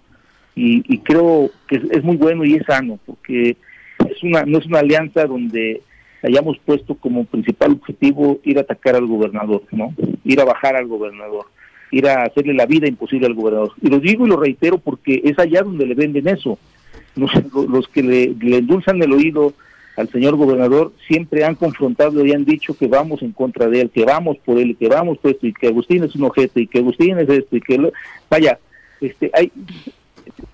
y, 0.56 0.98
creo 1.00 1.50
que 1.68 1.82
es, 1.92 2.04
muy 2.04 2.18
bueno 2.18 2.44
y 2.44 2.56
es 2.56 2.66
sano, 2.66 3.00
porque 3.06 3.56
es 4.00 4.24
una 4.24 4.44
no 4.44 4.58
es 4.58 4.66
una 4.66 4.80
alianza 4.80 5.26
donde 5.26 5.82
hayamos 6.22 6.58
puesto 6.66 6.96
como 6.96 7.24
principal 7.24 7.72
objetivo 7.72 8.40
ir 8.44 8.58
a 8.58 8.62
atacar 8.62 8.96
al 8.96 9.06
gobernador, 9.06 9.64
¿no? 9.72 9.94
Ir 10.26 10.42
a 10.42 10.46
bajar 10.46 10.76
al 10.76 10.88
gobernador 10.88 11.46
ir 11.92 12.08
a 12.08 12.24
hacerle 12.24 12.54
la 12.54 12.66
vida 12.66 12.88
imposible 12.88 13.28
al 13.28 13.34
gobernador. 13.34 13.72
Y 13.82 13.90
lo 13.90 14.00
digo 14.00 14.26
y 14.26 14.30
lo 14.30 14.38
reitero 14.38 14.78
porque 14.78 15.22
es 15.24 15.38
allá 15.40 15.64
donde 15.64 15.86
le 15.86 15.96
venden 15.96 16.28
eso. 16.28 16.58
Los, 17.16 17.32
los 17.68 17.88
que 17.88 18.04
le, 18.04 18.58
endulzan 18.58 19.02
el 19.02 19.12
oído 19.12 19.54
al 19.98 20.10
señor 20.10 20.36
gobernador 20.36 20.94
siempre 21.08 21.44
han 21.44 21.56
confrontado 21.56 22.26
y 22.26 22.32
han 22.32 22.46
dicho 22.46 22.78
que 22.78 22.88
vamos 22.88 23.22
en 23.22 23.34
contra 23.34 23.68
de 23.68 23.82
él, 23.82 23.90
que 23.90 24.06
vamos 24.06 24.38
por 24.46 24.58
él, 24.58 24.78
que 24.78 24.88
vamos 24.88 25.18
por 25.18 25.32
esto, 25.32 25.46
y 25.46 25.54
que 25.54 25.68
Agustín 25.68 26.04
es 26.04 26.16
un 26.16 26.24
objeto, 26.24 26.60
y 26.60 26.68
que 26.68 26.80
Agustín 26.80 27.20
es 27.20 27.28
esto, 27.28 27.58
y 27.58 27.62
que... 27.62 27.92
vaya, 28.30 28.58
este, 29.02 29.30
hay, 29.34 29.52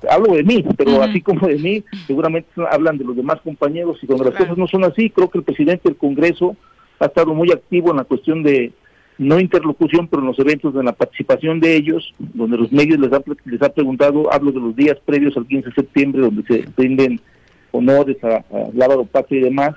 hablo 0.10 0.34
de 0.34 0.44
mí, 0.44 0.66
pero 0.76 1.04
así 1.04 1.22
como 1.22 1.48
de 1.48 1.60
mí, 1.60 1.84
seguramente 2.08 2.50
hablan 2.72 2.98
de 2.98 3.04
los 3.04 3.16
demás 3.16 3.40
compañeros, 3.42 4.00
y 4.02 4.08
cuando 4.08 4.24
las 4.24 4.34
cosas 4.34 4.58
no 4.58 4.68
son 4.68 4.84
así, 4.84 5.12
creo 5.12 5.30
que 5.30 5.38
el 5.38 5.44
presidente 5.44 5.90
del 5.90 5.98
Congreso 5.98 6.56
ha 7.00 7.06
estado 7.06 7.36
muy 7.36 7.52
activo 7.52 7.92
en 7.92 7.98
la 7.98 8.04
cuestión 8.04 8.42
de, 8.42 8.72
no 9.18 9.40
interlocución, 9.40 10.08
pero 10.08 10.22
en 10.22 10.28
los 10.28 10.40
eventos 10.40 10.74
de 10.74 10.84
la 10.84 10.94
participación 10.94 11.60
de 11.60 11.76
ellos, 11.76 12.14
donde 12.20 12.58
los 12.58 12.72
medios 12.72 13.00
les 13.00 13.14
han 13.14 13.24
les 13.46 13.62
ha 13.62 13.70
preguntado, 13.70 14.32
hablo 14.32 14.52
de 14.52 14.60
los 14.60 14.76
días 14.76 14.98
previos 15.06 15.38
al 15.38 15.48
15 15.48 15.70
de 15.70 15.76
septiembre, 15.76 16.22
donde 16.22 16.44
se 16.44 16.66
rinden 16.78 17.20
honores 17.72 18.22
a, 18.24 18.38
a 18.38 18.70
Lávaro 18.74 19.06
Patria 19.06 19.40
y 19.40 19.44
demás, 19.44 19.76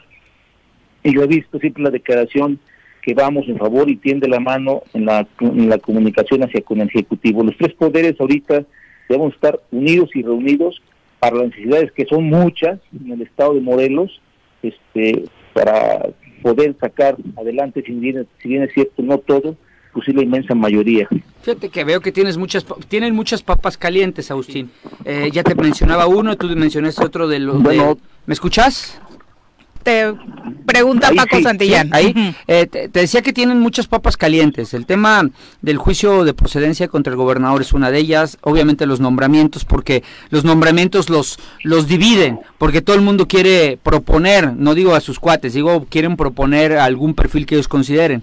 y 1.05 1.15
yo 1.15 1.23
he 1.23 1.27
visto 1.27 1.59
siempre 1.59 1.83
la 1.83 1.91
declaración 1.91 2.59
que 3.03 3.15
vamos 3.15 3.49
en 3.49 3.59
favor 3.59 3.89
y 3.89 3.97
tiende 3.97 4.29
la 4.29 4.41
mano 4.41 4.83
en 4.93 5.07
la, 5.07 5.27
en 5.41 5.69
la 5.69 5.79
comunicación 5.79 6.43
hacia 6.43 6.61
con 6.63 6.81
el 6.81 6.89
Ejecutivo. 6.89 7.43
Los 7.43 7.57
tres 7.57 7.73
poderes 7.75 8.21
ahorita 8.21 8.65
debemos 9.09 9.35
estar 9.35 9.59
unidos 9.71 10.11
y 10.15 10.23
reunidos 10.23 10.83
para 11.19 11.37
las 11.37 11.47
necesidades 11.49 11.93
que 11.93 12.05
son 12.07 12.25
muchas 12.25 12.79
en 12.93 13.13
el 13.13 13.23
estado 13.23 13.55
de 13.55 13.61
Morelos, 13.61 14.21
este, 14.63 15.25
para 15.55 16.11
poder 16.43 16.77
sacar 16.81 17.17
adelante, 17.37 17.83
si 17.85 17.93
bien, 17.93 18.27
si 18.43 18.49
bien 18.49 18.63
es 18.63 18.73
cierto, 18.73 19.03
no 19.03 19.19
todo, 19.19 19.57
pues 19.93 20.07
sí 20.07 20.13
la 20.13 20.23
inmensa 20.23 20.55
mayoría. 20.55 21.09
Fíjate 21.43 21.69
que 21.69 21.85
veo 21.85 22.01
que 22.01 22.13
tienes 22.13 22.37
muchas, 22.37 22.65
tienen 22.89 23.15
muchas 23.15 23.43
papas 23.43 23.77
calientes, 23.77 24.31
Agustín. 24.31 24.71
Eh, 25.05 25.31
ya 25.33 25.43
te 25.43 25.55
mencionaba 25.55 26.07
uno, 26.07 26.37
tú 26.37 26.49
mencionaste 26.49 27.05
otro 27.05 27.29
de 27.29 27.39
los... 27.41 27.61
¿Me 27.63 28.35
escuchas? 28.35 29.01
Te 29.83 30.13
pregunta 30.67 31.11
Paco 31.15 31.41
Santillán. 31.41 31.91
ahí 31.93 32.15
eh, 32.47 32.67
te, 32.67 32.89
decía 32.89 33.23
que 33.23 33.33
tienen 33.33 33.61
muchas 33.61 33.87
papas 33.87 34.17
calientes. 34.17 34.75
El 34.75 34.87
tema 34.87 35.29
del 35.63 35.79
juicio 35.79 36.25
de 36.25 36.35
procedencia 36.35 36.89
contra 36.89 37.13
el 37.13 37.17
gobernador 37.17 37.63
es 37.63 37.73
una 37.73 37.91
de 37.91 37.99
ellas. 37.99 38.39
Obviamente 38.43 38.87
los 38.87 39.01
nombramientos, 39.01 39.65
porque 39.65 40.03
los 40.31 40.45
nombramientos 40.45 41.09
los, 41.09 41.39
los 41.63 41.87
dividen, 41.87 42.41
porque 42.59 42.83
todo 42.83 42.97
el 42.97 43.03
mundo 43.03 43.27
quiere 43.29 43.79
proponer, 43.83 44.55
no 44.55 44.75
digo 44.75 44.95
a 44.95 45.01
sus 45.01 45.19
cuates, 45.19 45.55
digo 45.55 45.87
quieren 45.89 46.17
proponer 46.17 46.77
algún 46.77 47.15
perfil 47.15 47.47
que 47.47 47.55
ellos 47.55 47.69
consideren. 47.69 48.23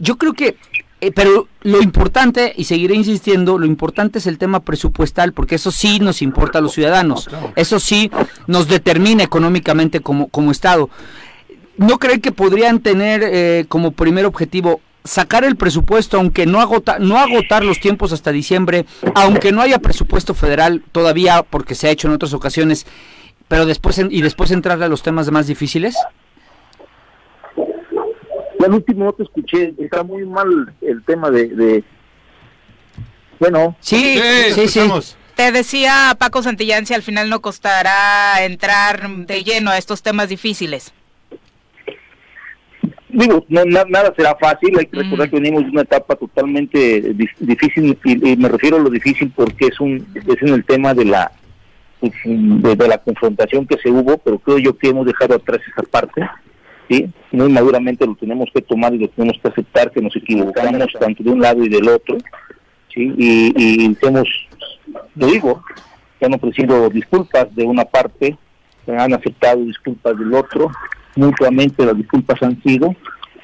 Yo 0.00 0.16
creo 0.16 0.32
que 0.32 0.56
eh, 1.00 1.12
pero 1.12 1.48
lo 1.62 1.80
importante, 1.80 2.52
y 2.56 2.64
seguiré 2.64 2.94
insistiendo, 2.94 3.58
lo 3.58 3.66
importante 3.66 4.18
es 4.18 4.26
el 4.26 4.38
tema 4.38 4.60
presupuestal, 4.60 5.32
porque 5.32 5.54
eso 5.54 5.70
sí 5.70 6.00
nos 6.00 6.22
importa 6.22 6.58
a 6.58 6.62
los 6.62 6.72
ciudadanos, 6.72 7.28
eso 7.56 7.78
sí 7.78 8.10
nos 8.46 8.68
determina 8.68 9.22
económicamente 9.22 10.00
como, 10.00 10.28
como 10.28 10.50
Estado. 10.50 10.90
¿No 11.76 11.98
creen 11.98 12.20
que 12.20 12.32
podrían 12.32 12.80
tener 12.80 13.22
eh, 13.24 13.64
como 13.68 13.92
primer 13.92 14.26
objetivo 14.26 14.80
sacar 15.04 15.44
el 15.44 15.56
presupuesto, 15.56 16.18
aunque 16.18 16.46
no, 16.46 16.60
agota, 16.60 16.98
no 16.98 17.18
agotar 17.18 17.64
los 17.64 17.80
tiempos 17.80 18.12
hasta 18.12 18.32
diciembre, 18.32 18.84
aunque 19.14 19.52
no 19.52 19.62
haya 19.62 19.78
presupuesto 19.78 20.34
federal 20.34 20.82
todavía, 20.92 21.44
porque 21.44 21.74
se 21.74 21.86
ha 21.86 21.90
hecho 21.90 22.08
en 22.08 22.14
otras 22.14 22.34
ocasiones, 22.34 22.86
pero 23.46 23.64
después 23.64 23.98
y 24.10 24.20
después 24.20 24.50
entrarle 24.50 24.84
a 24.84 24.88
los 24.88 25.02
temas 25.02 25.30
más 25.30 25.46
difíciles? 25.46 25.96
Ya 28.58 28.66
el 28.66 28.72
último 28.74 29.04
no 29.04 29.12
te 29.12 29.22
escuché, 29.22 29.74
está 29.78 30.02
muy 30.02 30.24
mal 30.24 30.74
el 30.80 31.02
tema 31.04 31.30
de... 31.30 31.84
Bueno. 33.38 33.76
Sí, 33.80 34.20
sí, 34.54 34.68
sí. 34.68 34.80
Te 35.36 35.52
decía 35.52 36.16
Paco 36.18 36.42
Santillán 36.42 36.86
si 36.86 36.94
al 36.94 37.02
final 37.02 37.30
no 37.30 37.40
costará 37.40 38.44
entrar 38.44 39.08
de 39.08 39.44
lleno 39.44 39.70
a 39.70 39.78
estos 39.78 40.02
temas 40.02 40.28
difíciles. 40.28 40.92
Digo, 43.08 43.44
no, 43.48 43.64
nada 43.64 44.12
será 44.16 44.34
fácil, 44.34 44.76
hay 44.78 44.86
que 44.86 44.98
recordar 44.98 45.28
mm. 45.28 45.30
que 45.30 45.36
venimos 45.36 45.62
de 45.62 45.70
una 45.70 45.82
etapa 45.82 46.16
totalmente 46.16 47.14
difícil 47.38 47.96
y, 48.04 48.36
me 48.36 48.48
refiero 48.48 48.76
a 48.76 48.80
lo 48.80 48.90
difícil 48.90 49.32
porque 49.34 49.66
es 49.66 49.80
un 49.80 50.04
es 50.14 50.42
en 50.42 50.48
el 50.48 50.64
tema 50.64 50.92
de 50.92 51.04
la 51.04 51.32
de 52.00 52.88
la 52.88 52.98
confrontación 52.98 53.66
que 53.66 53.78
se 53.78 53.90
hubo, 53.90 54.18
pero 54.18 54.38
creo 54.38 54.58
yo 54.58 54.76
que 54.76 54.88
hemos 54.88 55.06
dejado 55.06 55.36
atrás 55.36 55.60
esa 55.70 55.82
parte 55.84 56.28
¿sí? 56.88 57.10
Muy 57.32 57.50
maduramente 57.50 58.06
lo 58.06 58.14
tenemos 58.14 58.48
que 58.52 58.62
tomar 58.62 58.94
y 58.94 58.98
lo 58.98 59.08
tenemos 59.08 59.38
que 59.40 59.48
aceptar 59.48 59.90
que 59.90 60.00
nos 60.00 60.14
equivocamos 60.16 60.92
tanto 60.98 61.22
de 61.22 61.30
un 61.30 61.40
lado 61.40 61.64
y 61.64 61.68
del 61.68 61.88
otro, 61.88 62.16
¿sí? 62.92 63.12
Y, 63.16 63.52
y 63.56 63.96
hemos, 64.02 64.28
lo 65.14 65.26
digo, 65.26 65.62
han 66.20 66.34
ofrecido 66.34 66.88
disculpas 66.90 67.54
de 67.54 67.64
una 67.64 67.84
parte, 67.84 68.36
han 68.86 69.12
aceptado 69.12 69.64
disculpas 69.64 70.18
del 70.18 70.32
otro, 70.34 70.70
mutuamente 71.16 71.84
las 71.84 71.96
disculpas 71.96 72.42
han 72.42 72.60
sido, 72.62 72.94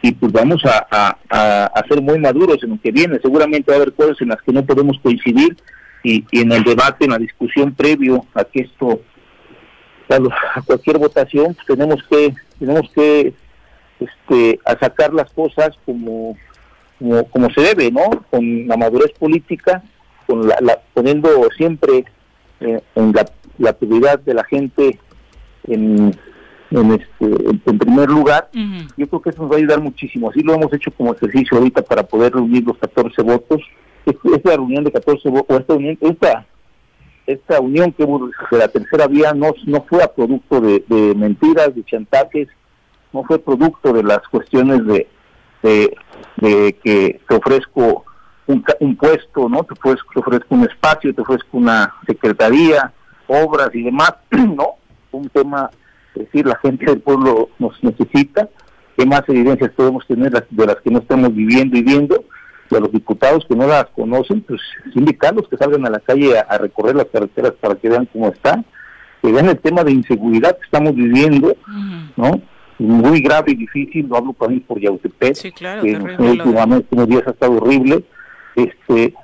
y 0.03 0.13
pues 0.13 0.33
vamos 0.33 0.63
a, 0.67 1.17
a, 1.31 1.83
ser 1.89 2.03
muy 2.03 2.19
maduros 2.19 2.63
en 2.63 2.71
lo 2.71 2.81
que 2.81 2.93
viene. 2.93 3.19
Seguramente 3.23 3.71
va 3.71 3.79
a 3.79 3.81
haber 3.81 3.95
cosas 3.95 4.21
en 4.21 4.29
las 4.29 4.43
que 4.43 4.53
no 4.53 4.63
podemos 4.63 4.99
coincidir 5.03 5.57
y, 6.03 6.25
y 6.31 6.41
en 6.43 6.53
el 6.53 6.63
debate, 6.63 7.07
en 7.07 7.13
la 7.13 7.19
discusión 7.19 7.75
previo 7.75 8.27
a 8.35 8.45
que 8.45 8.63
esto 8.63 9.01
a, 10.09 10.63
cualquier 10.63 10.99
votación 10.99 11.55
pues 11.55 11.67
tenemos 11.67 12.03
que 12.09 12.35
tenemos 12.59 12.91
que 12.93 13.35
este 14.01 14.61
a 14.65 14.79
sacar 14.79 15.13
las 15.13 15.33
cosas 15.33 15.71
como 15.85 16.37
como, 17.31 17.51
se 17.51 17.61
debe 17.61 17.91
no 17.91 18.25
con 18.31 18.67
la 18.67 18.77
madurez 18.77 19.13
política 19.19 19.83
con 20.27 20.47
la, 20.47 20.81
poniendo 20.95 21.29
siempre 21.57 22.05
eh, 22.61 22.81
en 22.95 23.13
la, 23.13 23.27
la, 23.59 23.73
prioridad 23.75 24.19
de 24.21 24.35
la 24.35 24.45
gente 24.45 24.99
en 25.65 26.13
en, 26.71 26.93
este, 26.93 27.61
en, 27.67 27.79
primer 27.79 28.09
lugar, 28.09 28.49
yo 28.97 29.07
creo 29.07 29.23
que 29.23 29.31
eso 29.31 29.43
nos 29.43 29.51
va 29.51 29.57
a 29.57 29.59
ayudar 29.59 29.81
muchísimo. 29.81 30.31
Así 30.31 30.41
lo 30.41 30.55
hemos 30.55 30.73
hecho 30.73 30.91
como 30.91 31.15
ejercicio 31.15 31.57
ahorita 31.57 31.83
para 31.83 32.03
poder 32.03 32.33
reunir 32.33 32.65
los 32.65 32.77
14 32.79 33.23
votos. 33.23 33.61
Esta 34.05 34.51
reunión 34.51 34.85
de 34.85 34.93
14 34.93 35.29
votos, 35.29 35.61
esta, 35.61 35.75
unión, 35.75 35.97
esta 36.01 36.47
esta 37.27 37.61
unión 37.61 37.93
que 37.93 38.05
hubo 38.05 38.29
de 38.51 38.59
la 38.59 38.69
tercera 38.69 39.07
vía 39.07 39.33
no, 39.33 39.53
no 39.67 39.85
fue 39.89 40.03
a 40.03 40.13
producto 40.13 40.61
de, 40.61 41.15
mentiras, 41.17 41.75
de 41.75 41.85
chantajes, 41.85 42.49
no 43.13 43.25
fue 43.25 43.39
producto 43.39 43.93
de 43.93 44.03
las 44.03 44.21
cuestiones 44.29 44.85
de, 44.87 45.09
de, 45.63 46.77
que 46.83 47.21
te 47.27 47.35
ofrezco 47.35 48.05
un, 48.47 48.63
un, 48.81 48.97
puesto, 48.97 49.49
no 49.49 49.63
te 49.65 49.73
ofrezco, 49.73 50.11
te 50.13 50.21
ofrezco 50.21 50.55
un 50.55 50.65
espacio, 50.65 51.15
te 51.15 51.23
ofrezco 51.23 51.57
una 51.57 51.95
secretaría, 52.07 52.93
obras 53.27 53.71
y 53.73 53.83
demás, 53.83 54.15
no, 54.31 54.75
un 55.13 55.29
tema, 55.31 55.71
es 56.15 56.25
decir, 56.25 56.47
la 56.47 56.59
gente 56.59 56.85
del 56.85 57.01
pueblo 57.01 57.49
nos 57.59 57.83
necesita, 57.83 58.49
qué 58.97 59.07
más 59.07 59.23
evidencias 59.29 59.71
podemos 59.73 60.07
tener 60.07 60.31
de 60.31 60.67
las 60.67 60.77
que 60.77 60.91
no 60.91 60.99
estamos 60.99 61.35
viviendo 61.35 61.77
y 61.79 61.83
viendo, 61.83 62.25
y 62.71 62.77
a 62.77 62.81
los 62.81 62.93
diputados 62.93 63.45
que 63.49 63.57
no 63.57 63.67
las 63.67 63.87
conocen, 63.87 64.41
pues 64.43 64.61
invitarlos 64.95 65.49
que 65.49 65.57
salgan 65.57 65.87
a 65.87 65.91
la 65.91 66.01
calle 66.01 66.39
a, 66.39 66.59
recorrer 66.59 66.97
las 66.97 67.07
carreteras 67.07 67.53
para 67.61 67.75
que 67.75 67.89
vean 67.89 68.09
cómo 68.13 68.29
está, 68.29 68.65
que 69.23 69.33
vean 69.33 69.49
el 69.49 69.59
tema 69.59 69.85
de 69.85 69.93
inseguridad 69.93 70.57
que 70.57 70.65
estamos 70.65 70.95
viviendo, 70.95 71.57
¿no? 72.17 72.41
Muy 72.79 73.21
grave 73.21 73.53
y 73.53 73.57
difícil, 73.57 74.09
no 74.09 74.17
hablo 74.17 74.33
para 74.33 74.51
mí 74.51 74.61
por 74.61 74.81
Yautepec, 74.81 75.37
sí, 75.37 75.53
claro, 75.53 75.83
que 75.83 75.97
últimamente 76.19 76.89
unos 76.91 77.09
días 77.09 77.23
ha 77.27 77.31
estado 77.31 77.53
horrible, 77.53 78.05
este 78.57 79.15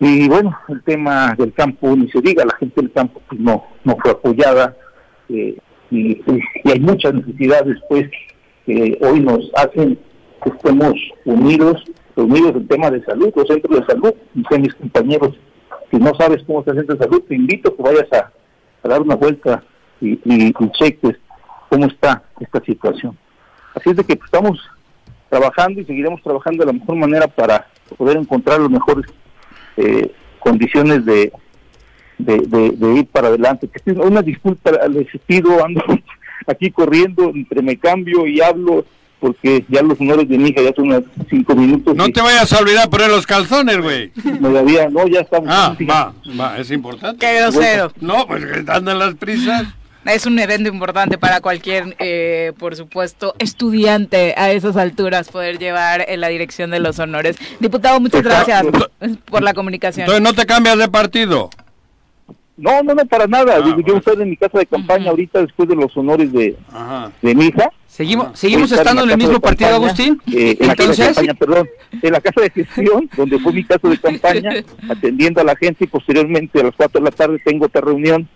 y 0.00 0.28
bueno, 0.28 0.58
el 0.68 0.82
tema 0.82 1.32
del 1.38 1.52
campo, 1.52 1.94
ni 1.94 2.10
se 2.10 2.20
diga, 2.20 2.44
la 2.44 2.56
gente 2.56 2.80
del 2.80 2.90
campo 2.90 3.22
pues 3.28 3.40
no, 3.40 3.64
no 3.84 3.96
fue 4.02 4.10
apoyada, 4.10 4.74
eh, 5.28 5.56
y, 5.90 6.12
y, 6.12 6.70
hay 6.70 6.80
muchas 6.80 7.14
necesidades 7.14 7.78
pues 7.88 8.10
que 8.66 8.98
hoy 9.00 9.20
nos 9.20 9.50
hacen 9.54 9.98
que 10.42 10.50
estemos 10.50 10.94
unidos 11.24 11.84
reunidos 12.16 12.56
en 12.56 12.68
tema 12.68 12.90
de 12.90 13.02
salud, 13.04 13.32
los 13.34 13.46
centros 13.46 13.80
de 13.80 13.86
salud, 13.86 14.14
y 14.34 14.58
mis 14.58 14.74
compañeros, 14.74 15.34
si 15.90 15.98
no 15.98 16.14
sabes 16.14 16.42
cómo 16.46 16.60
está 16.60 16.72
el 16.72 16.78
centro 16.78 16.96
de 16.96 17.04
salud, 17.04 17.22
te 17.28 17.34
invito 17.34 17.70
a 17.70 17.76
que 17.76 17.82
vayas 17.82 18.12
a, 18.12 18.88
dar 18.88 19.00
una 19.00 19.14
vuelta 19.14 19.62
y, 20.00 20.18
y, 20.24 20.52
cheques 20.72 21.16
cómo 21.68 21.86
está 21.86 22.22
esta 22.40 22.60
situación. 22.64 23.16
Así 23.74 23.90
es 23.90 23.96
de 23.96 24.04
que 24.04 24.16
pues, 24.16 24.26
estamos 24.26 24.58
trabajando 25.28 25.80
y 25.80 25.84
seguiremos 25.84 26.20
trabajando 26.22 26.64
de 26.64 26.72
la 26.72 26.78
mejor 26.78 26.96
manera 26.96 27.26
para 27.26 27.66
poder 27.96 28.16
encontrar 28.16 28.60
las 28.60 28.70
mejores 28.70 29.06
eh, 29.76 30.12
condiciones 30.40 31.04
de, 31.06 31.32
de, 32.18 32.94
ir 32.94 33.06
para 33.06 33.28
adelante. 33.28 33.70
Una 33.86 34.22
disculpa, 34.22 34.72
les 34.88 35.06
pido, 35.26 35.64
ando 35.64 35.82
aquí 36.46 36.70
corriendo, 36.70 37.30
entre 37.34 37.62
me 37.62 37.76
cambio 37.76 38.26
y 38.26 38.40
hablo, 38.40 38.84
porque 39.22 39.64
ya 39.68 39.82
los 39.82 40.00
honores 40.00 40.28
de 40.28 40.36
mi 40.36 40.48
hija 40.48 40.62
ya 40.62 40.74
son 40.74 40.88
unos 40.88 41.04
cinco 41.30 41.54
minutos. 41.54 41.94
No 41.94 42.08
te 42.08 42.20
vayas 42.20 42.52
a 42.52 42.58
olvidar 42.58 42.90
poner 42.90 43.08
los 43.08 43.24
calzones, 43.24 43.80
güey. 43.80 44.10
Todavía, 44.40 44.88
no, 44.90 45.06
ya 45.06 45.20
estamos. 45.20 45.48
Ah, 45.48 45.76
va, 45.88 46.12
va, 46.38 46.58
es 46.58 46.72
importante. 46.72 47.24
Qué 47.24 47.40
grosero. 47.40 47.92
No, 48.00 48.26
pues 48.26 48.42
andan 48.68 48.98
las 48.98 49.14
prisas. 49.14 49.68
Es 50.04 50.26
un 50.26 50.36
evento 50.40 50.68
importante 50.68 51.18
para 51.18 51.40
cualquier, 51.40 51.94
eh, 52.00 52.52
por 52.58 52.74
supuesto, 52.74 53.36
estudiante 53.38 54.34
a 54.36 54.50
esas 54.50 54.76
alturas 54.76 55.28
poder 55.28 55.60
llevar 55.60 56.04
en 56.08 56.20
la 56.20 56.26
dirección 56.26 56.72
de 56.72 56.80
los 56.80 56.98
honores. 56.98 57.36
Diputado, 57.60 58.00
muchas 58.00 58.24
gracias 58.24 58.64
por 59.26 59.42
la 59.42 59.54
comunicación. 59.54 60.02
Entonces 60.02 60.22
no 60.22 60.32
te 60.32 60.46
cambias 60.46 60.78
de 60.78 60.88
partido. 60.88 61.48
No, 62.56 62.82
no, 62.82 62.94
no, 62.94 63.06
para 63.06 63.26
nada. 63.26 63.56
Ah, 63.56 63.76
yo 63.86 63.96
estoy 63.96 64.22
en 64.22 64.30
mi 64.30 64.36
casa 64.36 64.58
de 64.58 64.66
campaña 64.66 65.10
ahorita 65.10 65.40
después 65.40 65.68
de 65.68 65.74
los 65.74 65.96
honores 65.96 66.32
de, 66.32 66.56
de 67.22 67.34
mi 67.34 67.46
hija. 67.46 67.70
¿Seguimos, 67.86 68.38
¿seguimos 68.38 68.70
estando 68.72 69.04
en, 69.04 69.10
el 69.10 69.18
mismo 69.18 69.40
partido, 69.40 69.70
Agustín? 69.70 70.20
Eh, 70.32 70.56
en 70.60 70.66
la 70.66 70.74
casa 70.74 70.92
de 70.92 70.96
campaña, 70.96 71.34
perdón, 71.34 71.68
en 72.00 72.12
la 72.12 72.20
casa 72.20 72.40
de 72.40 72.50
gestión, 72.50 73.10
donde 73.16 73.38
fue 73.38 73.52
mi 73.52 73.64
casa 73.64 73.88
de 73.88 73.98
campaña, 73.98 74.50
atendiendo 74.88 75.40
a 75.40 75.44
la 75.44 75.56
gente 75.56 75.84
y 75.84 75.86
posteriormente 75.86 76.60
a 76.60 76.64
las 76.64 76.74
4 76.76 77.00
de 77.00 77.04
la 77.04 77.10
tarde 77.10 77.38
tengo 77.44 77.66
otra 77.66 77.80
reunión 77.80 78.28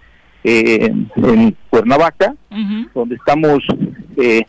eh, 0.44 0.92
en, 1.16 1.56
Cuernavaca, 1.70 2.34
donde 2.94 3.16
estamos, 3.16 3.62
eh, 4.16 4.44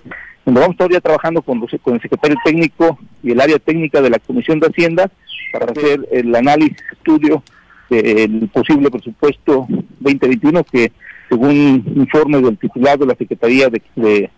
donde 0.46 0.62
vamos 0.62 0.78
todavía 0.78 1.02
trabajando 1.02 1.42
con, 1.42 1.60
los, 1.60 1.72
con 1.82 1.96
el 1.96 2.02
secretario 2.02 2.38
técnico 2.44 3.00
y 3.24 3.32
el 3.32 3.42
área 3.42 3.60
técnica 3.60 4.02
de 4.02 4.10
la 4.10 4.20
Comisión 4.20 4.60
de 4.60 4.68
Hacienda 4.68 5.10
para 5.52 5.72
hacer 5.72 6.08
el 6.12 6.36
análisis, 6.36 6.78
estudio 6.92 7.44
el 7.90 8.50
posible 8.50 8.90
presupuesto 8.90 9.68
2021 10.00 10.64
que 10.64 10.92
según 11.30 11.84
informe 11.96 12.42
del 12.42 12.58
titular 12.58 12.98
de 12.98 13.06
la 13.06 13.16
Secretaría 13.16 13.70
de, 13.70 13.82
de, 13.96 14.30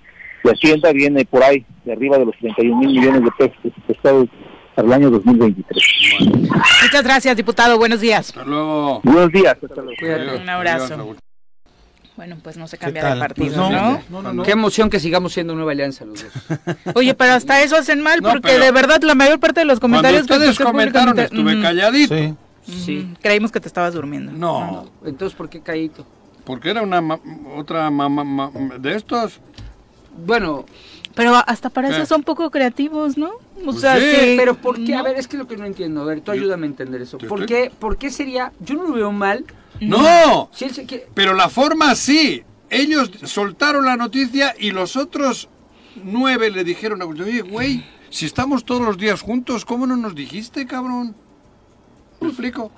Hacienda 0.43 0.91
viene 0.91 1.25
por 1.25 1.43
ahí 1.43 1.65
de 1.85 1.91
arriba 1.91 2.17
de 2.17 2.25
los 2.25 2.35
31 2.37 2.77
mil 2.77 2.89
millones 2.89 3.23
de 3.23 3.31
pesos 3.37 3.73
estado 3.87 4.25
para 4.73 4.87
el 4.87 4.93
año 4.93 5.11
2023. 5.11 5.83
Muchas 6.83 7.03
gracias, 7.03 7.35
diputado. 7.35 7.77
Buenos 7.77 7.99
días. 7.99 8.29
Hasta 8.29 8.45
luego. 8.45 9.01
Buenos 9.03 9.31
días. 9.31 9.57
Un 10.41 10.49
abrazo. 10.49 11.15
Bueno, 12.15 12.37
pues 12.43 12.57
no 12.57 12.67
se 12.67 12.77
cambia 12.77 13.13
de 13.13 13.19
partido, 13.19 13.69
pues 13.69 14.09
no, 14.09 14.43
Qué 14.43 14.51
emoción 14.51 14.89
que 14.89 14.99
sigamos 14.99 15.31
siendo 15.31 15.55
Nueva 15.55 15.71
Alianza 15.71 16.03
los 16.03 16.21
dos. 16.21 16.59
Oye, 16.95 17.13
pero 17.13 17.31
hasta 17.31 17.61
eso 17.61 17.77
hacen 17.77 18.01
mal, 18.01 18.21
porque 18.21 18.59
de 18.59 18.71
verdad 18.71 19.01
la 19.03 19.15
mayor 19.15 19.39
parte 19.39 19.61
de 19.61 19.65
los 19.65 19.79
comentarios 19.79 20.27
que 20.27 20.33
ustedes 20.33 20.59
comentaron 20.59 21.17
estuve 21.17 21.61
calladito. 21.61 22.17
Sí. 22.17 22.35
Sí. 22.70 23.13
Creímos 23.22 23.51
que 23.51 23.59
te 23.59 23.67
estabas 23.67 23.93
durmiendo. 23.93 24.32
No. 24.32 24.89
Entonces, 25.03 25.36
¿por 25.38 25.49
qué 25.49 25.61
calladito? 25.61 26.05
Porque 26.45 26.70
era 26.70 26.82
una 26.82 27.20
otra 27.55 27.89
mamá 27.91 28.51
de 28.80 28.95
estos. 28.95 29.39
Bueno, 30.26 30.65
pero 31.15 31.36
hasta 31.36 31.70
para 31.70 31.89
eso 31.89 32.05
son 32.05 32.24
poco 32.24 32.49
creativos, 32.49 33.17
¿no? 33.17 33.30
O 33.30 33.65
pues 33.65 33.82
sea, 33.82 33.99
sí. 33.99 34.36
pero 34.38 34.55
¿por 34.55 34.84
qué? 34.84 34.95
A 34.95 35.03
ver, 35.03 35.17
es 35.17 35.28
que 35.28 35.38
lo 35.38 35.47
que 35.47 35.57
no 35.57 35.65
entiendo. 35.65 36.01
A 36.01 36.05
ver, 36.05 36.22
tú 36.22 36.32
ayúdame 36.32 36.65
a 36.65 36.70
entender 36.70 37.01
eso. 37.01 37.17
¿Por 37.17 37.45
qué, 37.45 37.72
¿Por 37.78 37.97
qué 37.97 38.09
sería? 38.09 38.53
Yo 38.59 38.76
no 38.76 38.86
lo 38.86 38.93
veo 38.93 39.11
mal. 39.11 39.45
No. 39.82 40.49
Pero 41.13 41.34
la 41.34 41.49
forma 41.49 41.95
sí. 41.95 42.43
Ellos 42.70 43.11
soltaron 43.24 43.86
la 43.86 43.97
noticia 43.97 44.55
y 44.59 44.72
los 44.72 44.95
otros 44.95 45.49
nueve 46.03 46.51
le 46.51 46.63
dijeron 46.63 47.01
a 47.01 47.05
oye, 47.05 47.41
güey, 47.41 47.84
si 48.09 48.26
estamos 48.26 48.63
todos 48.63 48.82
los 48.82 48.97
días 48.97 49.22
juntos, 49.22 49.65
¿cómo 49.65 49.88
no 49.88 49.97
nos 49.97 50.15
dijiste, 50.15 50.65
cabrón? 50.67 51.15
¿Me 52.20 52.28
explico? 52.28 52.72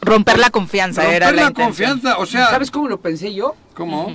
Romper 0.00 0.38
la 0.38 0.50
confianza 0.50 1.02
Romper 1.02 1.16
era 1.16 1.32
la, 1.32 1.42
la 1.44 1.50
confianza, 1.52 2.18
o 2.18 2.26
sea... 2.26 2.50
¿Sabes 2.50 2.70
cómo 2.70 2.88
lo 2.88 3.00
pensé 3.00 3.34
yo? 3.34 3.54
¿Cómo? 3.74 4.12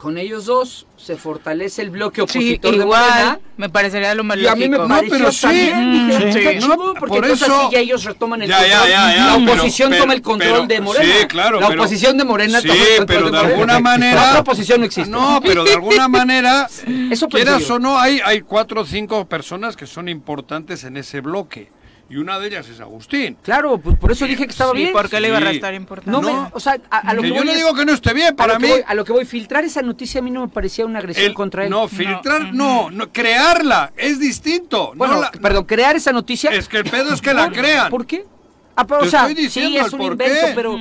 con 0.00 0.16
ellos 0.16 0.46
dos 0.46 0.86
se 0.96 1.16
fortalece 1.16 1.82
el 1.82 1.90
bloque 1.90 2.22
opositor 2.22 2.76
de 2.76 2.86
Morena. 2.86 3.38
Me 3.58 3.68
parecería 3.68 4.14
lo 4.14 4.24
más 4.24 4.38
y 4.38 4.46
a 4.46 4.56
mí 4.56 4.66
me 4.66 4.78
pareció 4.78 5.02
no, 5.02 5.10
pero 5.10 5.30
sí, 5.30 5.46
dije, 5.46 6.60
sí. 6.60 6.66
No, 6.66 6.94
porque 6.94 7.06
por 7.06 7.24
entonces 7.24 7.46
eso, 7.46 7.60
así 7.66 7.72
ya 7.72 7.80
ellos 7.80 8.04
retoman 8.04 8.40
el 8.40 8.48
ya, 8.48 8.60
control. 8.60 8.88
Ya, 8.88 9.14
ya, 9.14 9.26
la 9.26 9.36
oposición 9.36 9.90
pero, 9.90 10.02
toma 10.02 10.14
el 10.14 10.22
control 10.22 10.50
pero, 10.52 10.66
de 10.66 10.80
Morena. 10.80 11.14
Sí, 11.20 11.26
claro. 11.26 11.60
La 11.60 11.68
oposición 11.68 12.16
de 12.16 12.24
Morena 12.24 12.60
sí, 12.62 12.68
toma 12.68 12.80
el 12.80 12.96
control 12.96 13.06
pero 13.06 13.20
de, 13.20 13.30
de 13.30 13.38
Morena. 13.38 13.54
alguna 13.54 13.80
manera. 13.80 14.32
La 14.32 14.40
oposición 14.40 14.80
no 14.80 14.86
existe. 14.86 15.10
No, 15.10 15.40
pero 15.44 15.64
de 15.64 15.74
alguna 15.74 16.08
manera, 16.08 16.66
eso 17.10 17.28
quieras 17.28 17.70
o 17.70 17.78
no, 17.78 17.98
hay, 17.98 18.22
hay 18.24 18.40
cuatro 18.40 18.80
o 18.80 18.86
cinco 18.86 19.26
personas 19.26 19.76
que 19.76 19.86
son 19.86 20.08
importantes 20.08 20.84
en 20.84 20.96
ese 20.96 21.20
bloque 21.20 21.70
y 22.10 22.16
una 22.16 22.40
de 22.40 22.48
ellas 22.48 22.68
es 22.68 22.80
Agustín. 22.80 23.36
Claro, 23.40 23.78
pues 23.78 23.96
por 23.96 24.10
eso 24.10 24.26
dije 24.26 24.44
que 24.44 24.50
estaba 24.50 24.72
bien. 24.72 24.92
¿Por 24.92 25.08
qué 25.08 25.20
le 25.20 25.28
iba 25.28 25.36
a 25.36 25.40
restar 25.40 25.74
importancia? 25.74 26.20
No, 26.20 26.20
no. 26.20 26.50
o 26.52 26.58
sea, 26.58 26.76
a, 26.90 27.14
lo 27.14 27.22
que, 27.22 27.28
yo 27.28 27.44
no 27.44 27.54
digo 27.54 27.72
que 27.72 27.84
no 27.84 27.92
esté 27.92 28.12
bien, 28.12 28.34
para 28.34 28.58
mí. 28.58 28.68
a 28.84 28.94
lo 28.94 29.04
que 29.04 29.12
voy, 29.12 29.24
filtrar 29.24 29.64
esa 29.64 29.80
noticia 29.80 30.18
a 30.18 30.22
mí 30.22 30.32
no 30.32 30.40
me 30.40 30.48
parecía 30.48 30.84
una 30.84 30.98
agresión 30.98 31.32
contra 31.34 31.64
él. 31.64 31.70
No, 31.70 31.86
filtrar, 31.86 32.52
no, 32.52 32.90
no, 32.90 33.12
crearla, 33.12 33.92
es 33.96 34.18
distinto. 34.18 34.92
Bueno, 34.96 35.22
perdón, 35.40 35.64
crear 35.64 35.94
esa 35.94 36.10
noticia. 36.10 36.50
Es 36.50 36.68
que 36.68 36.78
el 36.78 36.84
pedo 36.84 37.14
es 37.14 37.22
que 37.22 37.32
la 37.32 37.48
crean. 37.52 37.88
¿Por 37.88 38.04
qué? 38.04 38.26
Ah, 38.74 38.84
pero, 38.84 39.02
o 39.02 39.06
sea, 39.06 39.28
sí, 39.28 39.76
es 39.76 39.92
un 39.92 40.02
invento, 40.02 40.46
pero 40.56 40.78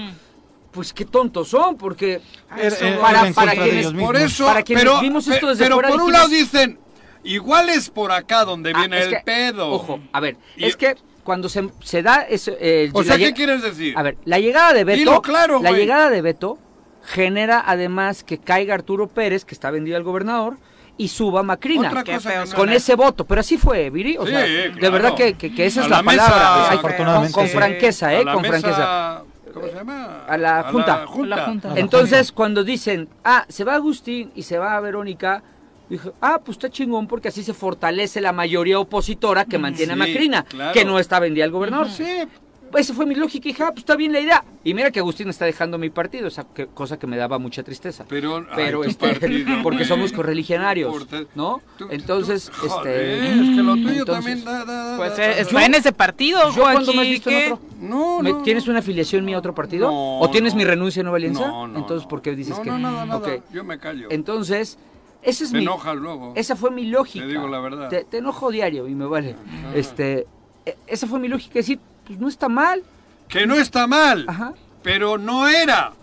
pues 0.71 0.93
qué 0.93 1.05
tontos 1.05 1.49
son, 1.49 1.77
porque 1.77 2.21
para, 3.01 3.31
para 3.33 3.51
quienes, 3.51 3.91
por 3.93 4.17
eso, 4.17 4.47
para 4.47 4.63
quienes 4.63 4.83
pero, 4.83 4.99
vimos 5.01 5.27
esto 5.27 5.47
desde 5.47 5.63
pero 5.63 5.77
por 5.77 6.01
un 6.01 6.11
lado 6.11 6.27
dicen, 6.27 6.79
igual 7.23 7.69
es 7.69 7.89
por 7.89 8.11
acá 8.11 8.45
donde 8.45 8.71
ah, 8.73 8.79
viene 8.79 8.99
el 8.99 9.17
pedo. 9.23 9.71
Ojo, 9.71 9.99
a 10.11 10.19
ver, 10.19 10.35
es 10.57 10.75
que 10.75 10.95
cuando 11.29 11.47
se, 11.47 11.69
se 11.83 12.01
da 12.01 12.23
eso, 12.23 12.53
eh, 12.59 12.89
o 12.91 13.03
sea, 13.03 13.15
¿qué 13.15 13.35
quieres 13.35 13.61
decir? 13.61 13.93
A 13.95 14.01
ver, 14.01 14.17
la 14.25 14.39
llegada 14.39 14.73
de 14.73 14.83
Beto, 14.83 15.21
claro, 15.21 15.61
la 15.61 15.71
llegada 15.73 16.09
de 16.09 16.23
Beto 16.23 16.57
genera 17.03 17.63
además 17.63 18.23
que 18.23 18.39
caiga 18.39 18.73
Arturo 18.73 19.07
Pérez, 19.07 19.45
que 19.45 19.53
está 19.53 19.69
vendido 19.69 19.95
al 19.95 20.01
gobernador, 20.01 20.57
y 20.97 21.09
suba 21.09 21.43
Macrina 21.43 22.03
con 22.55 22.69
ese 22.69 22.95
voto. 22.95 23.25
Pero 23.25 23.41
así 23.41 23.59
fue, 23.59 23.91
Viri. 23.91 24.17
O 24.17 24.25
sea, 24.25 24.39
de 24.39 24.89
verdad 24.89 25.13
que, 25.13 25.35
que, 25.35 25.65
esa 25.67 25.83
es 25.83 25.89
la, 25.91 26.01
palabra. 26.01 26.71
Afortunadamente. 26.71 27.33
Con, 27.33 27.47
franqueza, 27.47 28.11
¿eh? 28.15 28.23
Con 28.23 28.43
franqueza. 28.43 29.21
¿Cómo 29.53 29.67
se 29.67 29.75
llama? 29.75 30.25
A 30.27 30.35
la 30.35 30.63
Junta. 30.63 31.05
la 31.27 31.45
junta. 31.45 31.73
Entonces, 31.75 32.31
cuando 32.31 32.63
dicen, 32.63 33.07
ah, 33.23 33.45
se 33.49 33.63
va 33.63 33.75
Agustín 33.75 34.31
y 34.33 34.41
se 34.41 34.57
va 34.57 34.79
Verónica, 34.79 35.43
Dije, 35.89 36.11
ah, 36.21 36.39
pues 36.43 36.57
está 36.57 36.69
chingón 36.69 37.07
porque 37.07 37.29
así 37.29 37.43
se 37.43 37.53
fortalece 37.53 38.21
la 38.21 38.31
mayoría 38.31 38.79
opositora 38.79 39.45
que 39.45 39.57
mantiene 39.57 39.93
a 39.93 39.95
Macrina, 39.95 40.45
que 40.73 40.85
no 40.85 40.99
está 40.99 41.19
vendida 41.19 41.45
al 41.45 41.51
gobernador. 41.51 41.89
Sí. 41.89 42.05
Esa 42.77 42.93
fue 42.93 43.05
mi 43.05 43.15
lógica 43.15 43.45
dije, 43.45 43.63
ah, 43.63 43.69
pues 43.71 43.79
está 43.79 43.95
bien 43.95 44.11
la 44.11 44.19
idea. 44.19 44.43
Y 44.63 44.73
mira 44.73 44.91
que 44.91 44.99
Agustín 44.99 45.29
está 45.29 45.45
dejando 45.45 45.77
mi 45.77 45.89
partido, 45.89 46.27
esa 46.27 46.45
cosa 46.73 46.99
que 46.99 47.07
me 47.07 47.17
daba 47.17 47.39
mucha 47.39 47.63
tristeza. 47.63 48.05
Pero, 48.07 48.45
Pero 48.55 48.83
este, 48.83 49.17
porque 49.63 49.85
somos 49.85 50.11
correligionarios, 50.11 51.07
¿no? 51.35 51.61
Entonces, 51.89 52.51
este... 52.63 53.29
Es 53.29 53.55
que 53.55 53.63
lo 53.63 53.73
tuyo 53.75 54.05
también 54.05 54.43
da, 54.43 54.65
da, 54.65 54.97
Pues 54.97 55.17
eh, 55.17 55.41
está 55.41 55.65
en 55.65 55.75
ese 55.75 55.91
partido, 55.91 56.39
¿Yo 56.55 56.61
cuando 56.61 56.93
me 56.93 57.01
has 57.01 57.07
visto 57.07 57.29
en 57.29 57.53
otro? 57.53 57.65
No, 57.79 58.21
no. 58.21 58.41
¿Tienes 58.43 58.67
una 58.67 58.79
afiliación 58.79 59.25
mía 59.25 59.37
a 59.37 59.39
otro 59.39 59.55
partido? 59.55 59.89
¿O 59.91 60.29
tienes 60.29 60.53
mi 60.53 60.63
renuncia 60.63 61.01
a 61.01 61.03
Nueva 61.03 61.17
Alianza? 61.17 61.47
No, 61.47 61.67
no. 61.67 61.79
Entonces, 61.79 62.07
¿por 62.07 62.21
qué 62.21 62.35
dices 62.35 62.59
que...? 62.59 62.69
No, 62.69 62.77
no, 62.77 63.05
nada, 63.05 63.39
yo 63.51 63.63
me 63.63 63.79
callo. 63.79 64.07
Entonces... 64.11 64.77
Esa 65.21 65.43
es 65.43 65.51
mi, 65.51 65.61
luego. 65.63 66.33
Esa 66.35 66.55
fue 66.55 66.71
mi 66.71 66.85
lógica. 66.85 67.25
Te 67.25 67.31
digo 67.31 67.47
la 67.47 67.59
verdad. 67.59 67.89
Te, 67.89 68.17
enojo 68.17 68.51
diario 68.51 68.87
y 68.87 68.95
me 68.95 69.05
vale. 69.05 69.35
Este, 69.75 70.25
e, 70.65 70.77
esa 70.87 71.07
fue 71.07 71.19
mi 71.19 71.27
lógica, 71.27 71.55
decir, 71.55 71.79
pues 72.05 72.19
no 72.19 72.27
está 72.27 72.47
mal. 72.49 72.83
Que 73.27 73.45
no 73.45 73.55
está 73.55 73.85
mal, 73.85 74.25
pero 74.81 75.17
no 75.17 75.47
era. 75.47 75.93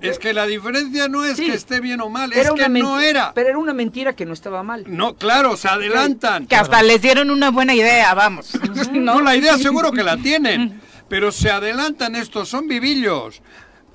Es 0.00 0.18
que 0.18 0.32
la 0.32 0.46
diferencia 0.46 1.08
no 1.08 1.24
es 1.24 1.36
que 1.36 1.54
esté 1.54 1.80
bien 1.80 2.00
o 2.00 2.10
mal, 2.10 2.32
es 2.32 2.50
que 2.50 2.68
no 2.68 3.00
era. 3.00 3.32
Pero 3.34 3.48
era 3.48 3.58
una 3.58 3.72
mentira 3.72 4.14
que 4.14 4.26
no 4.26 4.32
estaba 4.32 4.62
mal. 4.62 4.84
No, 4.86 5.16
claro, 5.16 5.56
se 5.56 5.68
adelantan. 5.68 6.46
Que 6.46 6.56
hasta 6.56 6.82
les 6.82 7.00
dieron 7.00 7.30
una 7.30 7.50
buena 7.50 7.74
idea, 7.74 8.14
vamos. 8.14 8.52
no, 8.92 9.20
la 9.20 9.36
idea 9.36 9.58
seguro 9.58 9.92
que 9.92 10.02
la 10.02 10.16
tienen, 10.16 10.80
pero 11.08 11.32
se 11.32 11.50
adelantan 11.50 12.16
estos, 12.16 12.48
son 12.48 12.68
vivillos. 12.68 13.42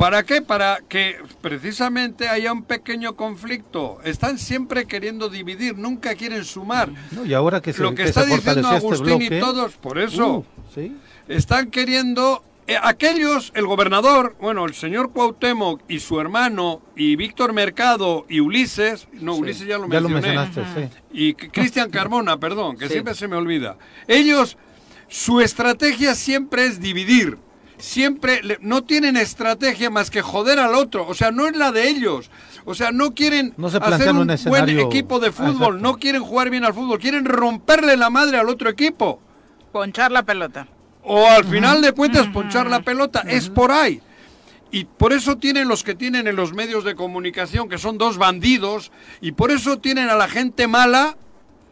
¿Para 0.03 0.23
qué? 0.23 0.41
Para 0.41 0.79
que 0.89 1.15
precisamente 1.39 2.27
haya 2.27 2.51
un 2.51 2.63
pequeño 2.63 3.15
conflicto. 3.15 3.99
Están 4.03 4.37
siempre 4.37 4.85
queriendo 4.85 5.29
dividir, 5.29 5.77
nunca 5.77 6.13
quieren 6.15 6.43
sumar. 6.43 6.89
y 7.25 7.31
ahora 7.31 7.61
que 7.61 7.71
se, 7.71 7.81
Lo 7.81 7.95
que, 7.95 8.03
está 8.03 8.25
diciendo 8.25 8.69
este 8.69 8.75
Agustín 8.75 9.21
y 9.21 9.29
todos, 9.39 9.75
por 9.75 9.97
eso, 9.97 10.39
uh, 10.75 10.91
están 11.29 11.71
queriendo... 11.71 12.43
Eh, 12.67 12.75
aquellos, 12.81 13.53
el 13.55 13.65
gobernador, 13.65 14.35
bueno, 14.41 14.65
el 14.65 14.73
señor 14.73 15.11
Cuauhtémoc 15.11 15.81
y 15.87 15.99
su 15.99 16.19
hermano, 16.19 16.81
y 16.97 17.15
Víctor 17.15 17.53
Mercado 17.53 18.25
y 18.27 18.41
Ulises, 18.41 19.07
no, 19.13 19.35
Ulises 19.35 19.67
ya 19.67 19.77
lo 19.77 19.89
ya 19.89 20.01
Lo 20.01 20.09
mencionaste, 20.09 20.63
sí. 20.75 20.89
Y 21.13 21.33
Cristian 21.33 21.89
Carmona, 21.89 22.37
perdón, 22.37 22.77
que 22.77 22.89
siempre 22.89 23.15
se 23.15 23.29
me 23.29 23.37
olvida. 23.37 23.77
Ellos, 24.07 24.57
su 25.07 25.39
estrategia 25.39 26.13
siempre 26.15 26.65
es 26.65 26.81
dividir 26.81 27.37
siempre 27.83 28.41
no 28.61 28.85
tienen 28.85 29.17
estrategia 29.17 29.89
más 29.89 30.09
que 30.09 30.21
joder 30.21 30.57
al 30.57 30.73
otro. 30.73 31.05
O 31.05 31.13
sea, 31.13 31.31
no 31.31 31.47
es 31.47 31.57
la 31.57 31.73
de 31.73 31.89
ellos. 31.89 32.31
O 32.63 32.73
sea, 32.73 32.93
no 32.93 33.13
quieren 33.13 33.53
hacer 33.61 34.13
un, 34.13 34.33
buen 34.45 34.69
equipo 34.79 35.19
de 35.19 35.33
fútbol, 35.33 35.81
no 35.81 35.97
quieren 35.97 36.23
jugar 36.23 36.49
bien 36.49 36.63
al 36.63 36.73
fútbol, 36.73 36.97
quieren 36.97 37.25
romperle 37.25 37.97
la 37.97 38.09
madre 38.09 38.37
al 38.37 38.47
otro 38.47 38.69
equipo. 38.69 39.19
Ponchar 39.73 40.13
la 40.13 40.23
pelota. 40.23 40.67
O 41.03 41.27
al 41.27 41.43
final 41.43 41.81
de 41.81 41.91
cuentas, 41.91 42.27
ponchar 42.27 42.67
la 42.67 42.81
pelota. 42.81 43.25
Es 43.27 43.49
por 43.49 43.71
ahí. 43.71 44.01
Y 44.71 44.85
por 44.85 45.11
eso 45.11 45.37
tienen 45.37 45.67
los 45.67 45.83
que 45.83 45.93
tienen 45.93 46.25
en 46.27 46.37
los 46.37 46.53
medios 46.53 46.85
de 46.85 46.95
comunicación, 46.95 47.67
que 47.67 47.77
son 47.77 47.97
dos 47.97 48.17
bandidos, 48.17 48.93
y 49.19 49.33
por 49.33 49.51
eso 49.51 49.77
tienen 49.77 50.09
a 50.09 50.15
la 50.15 50.29
gente 50.29 50.67
mala 50.67 51.17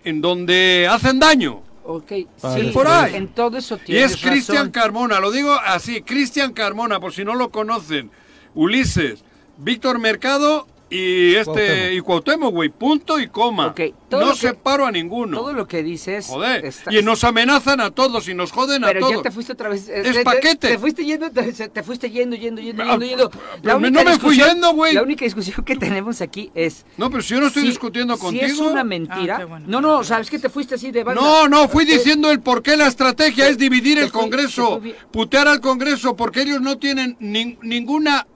en 0.04 0.20
donde 0.20 0.90
hacen 0.92 1.20
daño. 1.20 1.62
Ok, 1.96 2.12
sí, 2.38 2.72
por 2.74 2.88
ahí. 2.88 3.16
en 3.16 3.28
todo 3.28 3.58
eso 3.58 3.80
Y 3.86 3.98
es 3.98 4.18
Cristian 4.18 4.72
Carmona, 4.72 5.20
lo 5.20 5.32
digo 5.32 5.54
así, 5.54 6.02
Cristian 6.02 6.54
Carmona, 6.54 7.00
por 7.00 7.14
si 7.14 7.26
no 7.26 7.36
lo 7.36 7.52
conocen. 7.52 8.12
Ulises, 8.54 9.24
Víctor 9.58 10.00
Mercado 10.00 10.68
y 10.92 11.36
este 11.36 11.94
y 11.94 12.02
Cuauhtémoc, 12.02 12.54
güey, 12.54 12.68
punto 12.68 13.18
y 13.18 13.28
coma. 13.30 13.74
no 14.12 14.36
separo 14.36 14.86
a 14.86 14.92
ninguno. 14.92 15.38
Todo 15.38 15.54
lo 15.54 15.66
que 15.66 15.84
dices. 15.84 16.28
Joder. 16.28 16.70
Y 16.90 17.02
nos 17.02 17.24
amenazan 17.24 17.80
a 17.80 17.92
todos 17.92 18.28
y 18.28 18.34
nos 18.34 18.52
joden 18.52 18.84
a 18.84 18.88
todos. 18.88 19.04
Pero 19.10 19.18
ya 19.20 19.24
te 19.24 19.32
fuiste 19.32 19.54
otra 19.54 19.70
vez. 19.70 19.88
Es 19.88 20.18
paquete. 20.20 20.68
Te, 20.68 20.78
fuiste 20.78 21.06
yendo, 21.06 21.32
te, 21.32 21.84
fuiste 21.84 22.12
yendo, 22.12 22.36
yendo, 22.36 22.62
yendo, 22.62 22.84
yendo, 22.84 23.06
yendo. 23.06 23.32
La 23.64 23.78
única 23.78 24.04
no 24.04 24.10
me 24.10 24.20
fui 24.20 24.36
yendo, 24.36 24.74
güey. 24.74 24.94
La 24.94 25.04
única 25.04 25.24
discusión 25.24 25.64
que 25.64 25.78
tenemos 25.78 26.20
aquí 26.20 26.52
es. 26.54 26.86
No, 26.98 27.10
pero 27.10 27.24
si 27.24 27.36
yo 27.36 27.40
no 27.40 27.48
estoy 27.48 27.64
discutiendo 27.64 28.18
contigo. 28.18 28.46
Si 28.46 28.52
es 28.52 28.60
una 28.60 28.84
mentira. 28.84 29.48
Ah, 29.50 29.60
no, 29.66 29.80
no, 29.80 30.04
sabes 30.04 30.30
que 30.30 30.40
te 30.40 30.50
fuiste 30.50 30.76
así 30.76 30.92
de 30.92 31.06
banda. 31.06 31.22
No, 31.22 31.48
no, 31.48 31.70
fui 31.70 31.86
diciendo 31.86 32.30
el 32.32 32.42
por 32.42 32.62
qué 32.62 32.76
la 32.76 32.88
estrategia 32.88 33.48
es 33.48 33.58
dividir 33.58 33.98
el 33.98 34.12
Congreso, 34.12 34.82
putear 35.12 35.48
al 35.48 35.62
Congreso, 35.62 36.18
porque 36.18 36.42
ellos 36.42 36.60
no 36.60 36.78
tienen 36.78 37.16
ninguna 37.20 38.28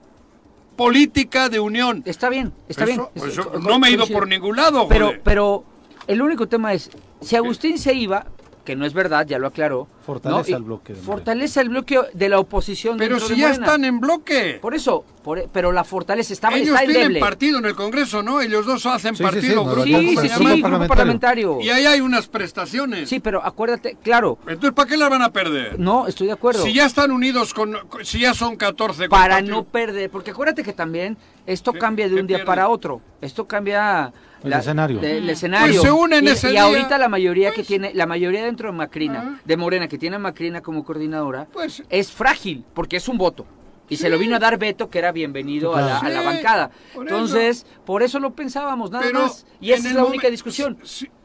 política 0.76 1.48
de 1.48 1.58
unión. 1.60 2.02
Está 2.06 2.28
bien, 2.28 2.52
está 2.68 2.84
bien. 2.84 3.02
no 3.60 3.78
me 3.78 3.88
he 3.88 3.92
ido 3.92 4.06
por 4.06 4.28
ningún 4.28 4.56
lado. 4.56 4.86
Pero, 4.88 5.12
pero 5.24 5.64
el 6.06 6.22
único 6.22 6.46
tema 6.46 6.72
es, 6.72 6.90
si 7.20 7.36
Agustín 7.36 7.78
se 7.78 7.94
iba, 7.94 8.26
que 8.64 8.76
no 8.76 8.86
es 8.86 8.92
verdad, 8.92 9.26
ya 9.26 9.38
lo 9.38 9.46
aclaró, 9.46 9.88
Fortalece 10.06 10.52
el 10.52 10.62
bloque. 10.62 10.94
fortalece 10.94 11.60
el 11.60 11.68
bloque 11.68 11.98
de 12.12 12.28
la 12.28 12.38
oposición. 12.38 12.96
Pero 12.96 13.18
si 13.18 13.34
ya 13.34 13.50
están 13.50 13.84
en 13.84 13.98
bloque. 13.98 14.60
Por 14.62 14.72
eso, 14.72 15.04
por, 15.24 15.48
pero 15.52 15.72
la 15.72 15.82
fortaleza 15.82 16.32
estaba 16.32 16.56
Ellos 16.56 16.78
está 16.80 16.86
tienen 16.86 17.18
partido 17.18 17.58
en 17.58 17.64
el 17.64 17.74
Congreso, 17.74 18.22
¿no? 18.22 18.40
Ellos 18.40 18.64
dos 18.66 18.86
hacen 18.86 19.16
partido. 19.16 19.82
Sí, 19.82 19.90
sí, 19.90 20.16
sí, 20.16 20.28
sí, 20.28 20.62
grupo 20.62 20.86
parlamentario. 20.86 21.58
Y 21.60 21.70
ahí 21.70 21.86
hay 21.86 22.00
unas 22.00 22.28
prestaciones. 22.28 23.08
Sí, 23.08 23.18
pero 23.18 23.44
acuérdate, 23.44 23.96
claro. 24.00 24.38
Entonces, 24.46 24.72
¿para 24.74 24.88
qué 24.88 24.96
las 24.96 25.10
van 25.10 25.22
a 25.22 25.32
perder? 25.32 25.76
No, 25.80 26.06
estoy 26.06 26.28
de 26.28 26.34
acuerdo. 26.34 26.62
Si 26.62 26.72
ya 26.72 26.86
están 26.86 27.10
unidos 27.10 27.52
con, 27.52 27.76
si 28.04 28.20
ya 28.20 28.32
son 28.32 28.54
14. 28.54 29.08
Para 29.08 29.42
no 29.42 29.64
perder, 29.64 30.08
porque 30.08 30.30
acuérdate 30.30 30.62
que 30.62 30.72
también 30.72 31.16
esto 31.46 31.72
cambia 31.72 32.08
de 32.08 32.20
un 32.20 32.28
día 32.28 32.44
para 32.44 32.68
otro. 32.68 33.00
Esto 33.20 33.48
cambia 33.48 34.12
el 34.46 34.52
escenario. 34.52 35.00
el 35.02 35.28
escenario. 35.28 35.80
Pues 35.80 35.82
se 35.82 35.90
unen 35.90 36.24
y, 36.24 36.28
ese 36.28 36.52
y 36.52 36.56
ahorita 36.56 36.98
la 36.98 37.08
mayoría 37.08 37.50
que 37.50 37.56
pues 37.56 37.68
tiene, 37.68 37.92
la 37.94 38.06
mayoría 38.06 38.44
dentro 38.44 38.70
de 38.70 38.76
Macrina, 38.76 39.40
de 39.44 39.56
Morena, 39.56 39.88
que 39.88 39.95
tiene 39.98 40.16
a 40.16 40.18
Macrina 40.18 40.62
como 40.62 40.84
coordinadora, 40.84 41.46
pues, 41.52 41.82
es 41.90 42.12
frágil, 42.12 42.64
porque 42.74 42.96
es 42.96 43.08
un 43.08 43.18
voto. 43.18 43.46
Y 43.88 43.96
se 43.96 44.08
lo 44.08 44.18
vino 44.18 44.34
a 44.34 44.38
dar 44.40 44.58
Beto, 44.58 44.90
que 44.90 44.98
era 44.98 45.12
bienvenido 45.12 45.76
a, 45.76 46.02
la, 46.02 46.22
bancada. 46.22 46.72
Entonces, 46.96 47.66
por 47.84 48.02
eso 48.02 48.18
lo 48.18 48.34
pensábamos, 48.34 48.90
nada 48.90 49.10
más. 49.12 49.46
Y 49.60 49.70
esa 49.70 49.88
es 49.88 49.94
la 49.94 50.04
única 50.04 50.28
discusión. 50.28 50.78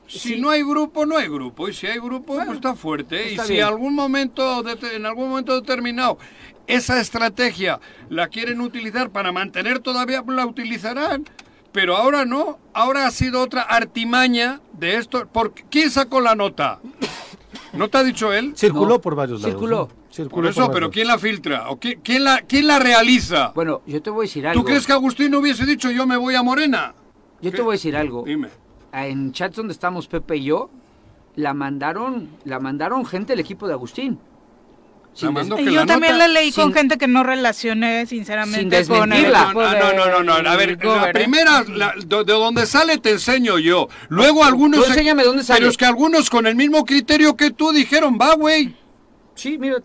Si, 0.08 0.40
no 0.40 0.50
hay 0.50 0.62
grupo, 0.62 1.06
no 1.06 1.18
hay 1.18 1.28
grupo. 1.28 1.70
Y 1.70 1.74
si 1.74 1.88
hay 1.88 1.98
grupo, 1.98 2.36
pues 2.36 2.50
está 2.50 2.76
fuerte. 2.76 3.34
y 3.34 3.38
si 3.40 3.62
algún 3.62 3.96
momento, 3.96 4.64
en 4.94 5.06
algún 5.06 5.30
momento 5.30 5.56
determinado 5.56 6.20
esa 6.68 7.00
estrategia 7.00 7.80
la 8.10 8.28
quieren 8.28 8.62
utilizar 8.62 9.10
para 9.10 9.32
mantener 9.32 9.80
todavía, 9.80 10.24
la 10.28 10.46
utilizarán. 10.46 11.26
Pero 11.72 11.96
ahora 11.96 12.26
no, 12.26 12.60
ahora 12.74 13.08
ha 13.08 13.12
sido 13.12 13.42
otra 13.42 13.62
artimaña 13.62 14.60
de 14.74 14.98
esto. 14.98 15.28
¿Por 15.28 15.54
¿Quién 15.54 15.90
sacó 15.90 16.20
la 16.20 16.36
nota? 16.36 16.80
¿No 17.74 17.90
te 17.90 17.98
ha 17.98 18.04
dicho 18.04 18.34
él? 18.34 18.54
Circuló 18.56 19.00
por 19.00 19.16
varios 19.16 19.42
lados. 19.42 19.54
Circuló. 19.54 19.90
Circuló 20.12 20.44
por 20.44 20.46
eso, 20.52 20.72
pero 20.72 20.92
¿quién 20.92 21.08
la 21.08 21.18
filtra? 21.18 21.70
¿O 21.70 21.80
quién, 21.80 22.24
la, 22.24 22.42
quién 22.42 22.68
la 22.68 22.80
realiza? 22.80 23.52
Bueno, 23.56 23.82
yo 23.86 24.02
te 24.02 24.10
voy 24.10 24.26
a 24.26 24.28
decir 24.28 24.48
algo. 24.48 24.62
¿Tú 24.62 24.68
crees 24.68 24.86
que 24.86 24.94
Agustín 24.94 25.32
no 25.32 25.40
hubiese 25.40 25.66
dicho 25.66 25.90
yo 25.90 26.06
me 26.06 26.18
voy 26.18 26.36
a 26.36 26.44
Morena? 26.44 26.94
Yo 27.42 27.52
te 27.52 27.62
voy 27.62 27.74
a 27.74 27.78
decir 27.78 27.96
algo. 27.96 28.24
Dime. 28.24 28.50
En 28.92 29.32
chats 29.32 29.56
donde 29.56 29.72
estamos 29.72 30.08
Pepe 30.08 30.38
y 30.38 30.44
yo, 30.46 30.70
la 31.36 31.54
mandaron, 31.54 32.30
la 32.44 32.60
mandaron 32.60 33.06
gente 33.06 33.34
del 33.34 33.40
equipo 33.40 33.68
de 33.68 33.74
Agustín 33.74 34.20
yo 35.16 35.86
también 35.86 36.18
la 36.18 36.28
leí 36.28 36.52
con 36.52 36.74
gente 36.74 36.98
que 36.98 37.08
no 37.08 37.24
relacioné 37.24 38.06
sinceramente 38.06 38.86
con 38.86 39.12
el 39.12 39.36
ah, 39.36 39.52
no, 39.54 39.94
no, 39.94 40.24
no, 40.24 40.42
no, 40.42 40.50
a 40.50 40.56
ver, 40.56 40.84
la 40.84 41.12
primera, 41.12 41.64
de, 41.64 42.24
donde 42.24 42.66
sale 42.66 42.98
te 42.98 43.12
enseño 43.12 43.60
yo. 43.60 43.90
Luego 44.10 44.44
algunos... 44.44 44.88
enséñame 44.88 45.24
dónde 45.24 45.44
sale. 45.44 45.60
Pero 45.60 45.72
es 45.72 45.78
que 45.78 45.86
algunos 45.86 46.30
con 46.30 46.48
el 46.48 46.56
mismo 46.56 46.86
criterio 46.86 47.36
que 47.36 47.52
tú 47.52 47.72
dijeron, 47.72 48.18
va, 48.20 48.36
güey. 48.36 48.76
Sí, 49.36 49.58
mira. 49.58 49.78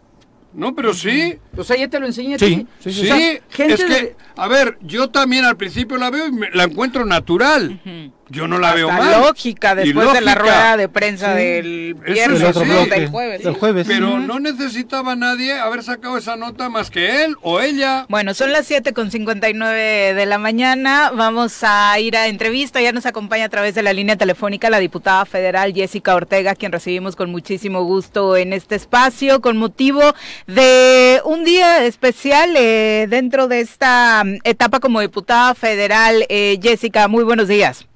No, 0.53 0.75
pero 0.75 0.95
sí. 0.95 1.37
O 1.57 1.65
sea, 1.65 1.77
ya 1.77 1.89
te 1.89 2.01
lo 2.01 2.07
enseñé. 2.07 2.39
Sí, 2.39 2.67
sí, 2.81 2.93
sí. 2.93 3.09
es 3.11 3.85
que, 3.85 4.17
a 4.37 4.49
ver, 4.49 4.79
yo 4.83 5.09
también 5.09 5.45
al 5.45 5.57
principio 5.57 5.97
la 5.97 6.11
veo 6.11 6.29
y 6.29 6.57
la 6.57 6.65
encuentro 6.65 7.05
natural. 7.05 7.81
Yo 8.29 8.49
no 8.49 8.59
la 8.59 8.75
veo 8.75 8.91
mal. 8.91 9.21
lógica 9.21 9.77
después 9.77 10.13
de 10.13 10.21
la 10.21 10.35
rueda 10.35 10.77
de 10.77 10.89
prensa 10.89 11.33
del 11.35 11.95
viernes, 11.95 12.41
del 12.41 13.09
jueves. 13.09 13.45
Del 13.45 13.55
jueves. 13.55 13.87
Pero 13.87 14.19
no 14.19 14.41
necesitaba 14.41 15.15
nadie 15.15 15.53
haber 15.53 15.85
sacado 15.85 16.19
esa 16.19 16.37
nota 16.37 16.69
más 16.69 16.91
que 16.91 17.25
él 17.25 17.37
o 17.43 17.61
ella. 17.61 18.05
Bueno, 18.09 18.35
son 18.35 18.53
las 18.53 18.67
7 18.67 18.93
con 18.95 19.13
59 19.13 20.15
de 20.15 20.27
la 20.27 20.39
mañana. 20.39 21.13
Vamos 21.15 21.59
a 21.63 21.99
ir 22.01 22.17
a 22.17 22.27
entrevista. 22.27 22.81
Ya 22.81 22.91
nos 22.91 23.07
acompaña 23.07 23.45
a 23.45 23.49
través 23.49 23.77
de 23.77 23.83
la 23.83 23.93
línea 23.93 24.17
telefónica 24.17 24.71
la 24.71 24.81
diputada 24.81 25.25
federal 25.25 25.73
Jessica 25.73 26.15
Ortega, 26.17 26.57
quien 26.57 26.73
recibimos 26.73 27.15
con 27.15 27.31
muchísimo 27.31 27.85
gusto 27.85 28.37
en 28.37 28.53
este 28.53 28.75
espacio, 28.75 29.41
con 29.41 29.57
motivo 29.57 30.03
de 30.49 31.21
un 31.25 31.45
día 31.45 31.85
especial 31.85 32.55
eh, 32.57 33.07
dentro 33.09 33.47
de 33.47 33.61
esta 33.61 34.25
etapa 34.45 34.81
como 34.81 35.01
diputada 35.01 35.55
federal. 35.55 36.25
Eh, 36.29 36.59
Jessica, 36.63 37.09
muy 37.09 37.25
buenos 37.25 37.49
días. 37.49 37.87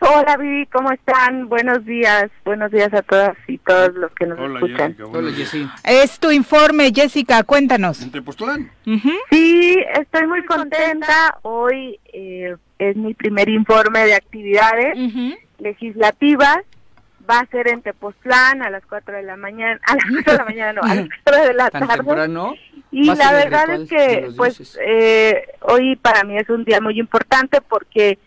Hola 0.00 0.36
Vivi, 0.36 0.66
¿cómo 0.66 0.92
están? 0.92 1.48
Buenos 1.48 1.84
días, 1.86 2.30
buenos 2.44 2.70
días 2.70 2.92
a 2.92 3.00
todas 3.02 3.36
y 3.46 3.56
todos 3.58 3.94
los 3.94 4.12
que 4.12 4.26
nos 4.26 4.38
escuchan. 4.38 4.96
Hola 5.12 5.30
Jessica. 5.32 5.74
Es 5.84 6.18
tu 6.18 6.30
informe, 6.30 6.92
Jessica, 6.94 7.42
cuéntanos. 7.44 8.10
¿Te 8.10 8.20
postulan? 8.20 8.70
Sí, 9.30 9.78
estoy 9.98 10.26
muy 10.26 10.44
contenta. 10.44 11.38
Hoy 11.42 11.98
eh, 12.12 12.54
es 12.78 12.96
mi 12.96 13.14
primer 13.14 13.48
informe 13.48 14.04
de 14.04 14.14
actividades 14.14 14.94
legislativas. 15.58 16.58
Va 17.28 17.38
a 17.38 17.46
ser 17.46 17.68
en 17.68 17.80
Tepoztlán 17.80 18.62
a 18.62 18.68
las 18.68 18.84
4 18.84 19.16
de 19.16 19.22
la 19.22 19.36
mañana, 19.36 19.80
a 19.86 19.94
las 19.94 20.04
4 20.04 20.32
de 20.32 20.38
la 20.38 20.44
mañana, 20.44 20.72
no, 20.74 20.82
a 20.82 20.94
las 20.94 21.08
4 21.24 21.44
de 21.46 21.54
la 21.54 21.70
tarde. 21.70 22.48
Y 22.96 23.06
la 23.06 23.32
verdad 23.32 23.70
es 23.70 23.88
que, 23.88 24.28
pues, 24.36 24.78
eh, 24.80 25.48
hoy 25.62 25.96
para 25.96 26.22
mí 26.22 26.38
es 26.38 26.48
un 26.48 26.64
día 26.64 26.80
muy 26.80 27.00
importante 27.00 27.60
porque 27.60 28.18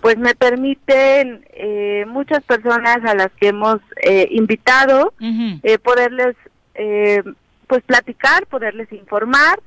pues 0.00 0.16
me 0.16 0.36
permiten 0.36 1.44
eh, 1.52 2.04
muchas 2.06 2.42
personas 2.44 2.98
a 3.04 3.14
las 3.14 3.30
que 3.40 3.48
hemos 3.48 3.78
eh, 4.04 4.28
invitado 4.30 5.12
eh, 5.20 5.78
poderles 5.78 6.36
eh, 6.74 7.22
pues 7.66 7.82
platicar, 7.82 8.46
poderles 8.46 8.92
informar 8.92 9.60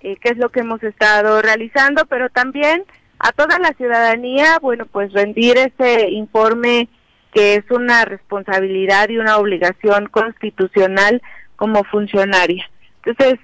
qué 0.00 0.18
es 0.22 0.38
lo 0.38 0.48
que 0.48 0.60
hemos 0.60 0.82
estado 0.82 1.42
realizando, 1.42 2.06
pero 2.06 2.30
también 2.30 2.84
a 3.18 3.32
toda 3.32 3.58
la 3.58 3.74
ciudadanía, 3.74 4.58
bueno, 4.60 4.86
pues 4.86 5.12
rendir 5.12 5.58
ese 5.58 6.08
informe 6.10 6.88
que 7.32 7.56
es 7.56 7.70
una 7.70 8.04
responsabilidad 8.06 9.08
y 9.08 9.18
una 9.18 9.36
obligación 9.36 10.06
constitucional 10.06 11.20
como 11.56 11.84
funcionaria. 11.84 12.68
Entonces, 13.04 13.38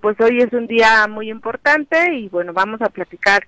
pues 0.00 0.20
hoy 0.20 0.40
es 0.40 0.52
un 0.52 0.66
día 0.66 1.06
muy 1.08 1.30
importante 1.30 2.14
y 2.14 2.28
bueno, 2.28 2.52
vamos 2.52 2.80
a 2.80 2.88
platicar 2.88 3.46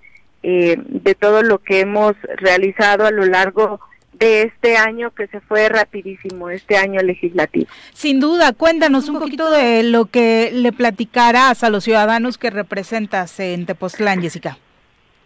eh, 0.48 0.76
de 0.78 1.16
todo 1.16 1.42
lo 1.42 1.59
que 1.59 1.80
hemos 1.80 2.14
realizado 2.36 3.04
a 3.04 3.11
lo 3.11 3.24
largo 3.24 3.80
de 4.12 4.42
este 4.42 4.76
año 4.76 5.11
que 5.11 5.26
se 5.26 5.40
fue 5.40 5.68
rapidísimo, 5.68 6.50
este 6.50 6.76
año 6.76 7.00
legislativo. 7.02 7.66
Sin 7.92 8.20
duda, 8.20 8.52
cuéntanos 8.52 9.09
un 9.09 9.18
poquito 9.18 9.50
de 9.50 9.82
lo 9.82 10.07
que 10.07 10.50
le 10.52 10.72
platicarás 10.72 11.64
a 11.64 11.68
los 11.68 11.82
ciudadanos 11.82 12.38
que 12.38 12.50
representas 12.50 13.40
en 13.40 13.66
Tepoztlán, 13.66 14.22
Jessica. 14.22 14.57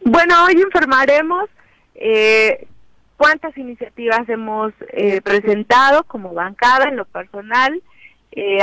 Bueno, 0.03 0.43
hoy 0.47 0.55
informaremos 0.55 1.51
eh, 1.97 2.67
cuántas 3.19 3.55
iniciativas 3.59 4.27
hemos 4.27 4.73
eh, 4.89 5.21
presentado 5.21 6.05
como 6.05 6.33
bancada 6.33 6.89
en 6.89 6.97
lo 6.97 7.05
personal. 7.05 7.83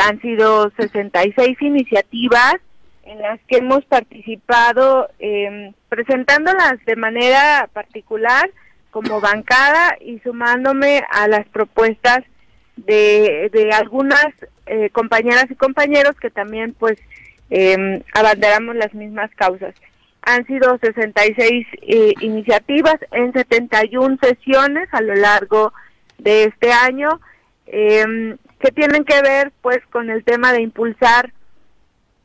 Han 0.01 0.21
sido 0.21 0.71
66 0.77 1.61
iniciativas 1.61 2.55
en 3.03 3.21
las 3.21 3.39
que 3.47 3.57
hemos 3.57 3.85
participado 3.85 5.09
eh, 5.19 5.71
presentándolas 5.89 6.83
de 6.85 6.95
manera 6.95 7.69
particular 7.73 8.49
como 8.91 9.21
bancada 9.21 9.97
y 10.01 10.19
sumándome 10.19 11.03
a 11.09 11.27
las 11.27 11.47
propuestas 11.49 12.23
de, 12.75 13.49
de 13.51 13.71
algunas 13.71 14.27
eh, 14.65 14.89
compañeras 14.91 15.45
y 15.49 15.55
compañeros 15.55 16.15
que 16.19 16.29
también 16.29 16.73
pues 16.77 16.97
eh, 17.49 18.03
abanderamos 18.13 18.75
las 18.75 18.93
mismas 18.93 19.31
causas. 19.35 19.73
Han 20.21 20.45
sido 20.45 20.77
66 20.79 21.67
eh, 21.81 22.13
iniciativas 22.19 22.97
en 23.11 23.31
71 23.31 24.17
sesiones 24.21 24.89
a 24.91 25.01
lo 25.01 25.15
largo 25.15 25.71
de 26.17 26.45
este 26.45 26.71
año 26.71 27.21
em, 27.65 28.37
que 28.59 28.71
tienen 28.71 29.03
que 29.03 29.21
ver 29.21 29.51
pues 29.61 29.79
con 29.91 30.09
el 30.09 30.23
tema 30.23 30.51
de 30.51 30.61
impulsar 30.61 31.33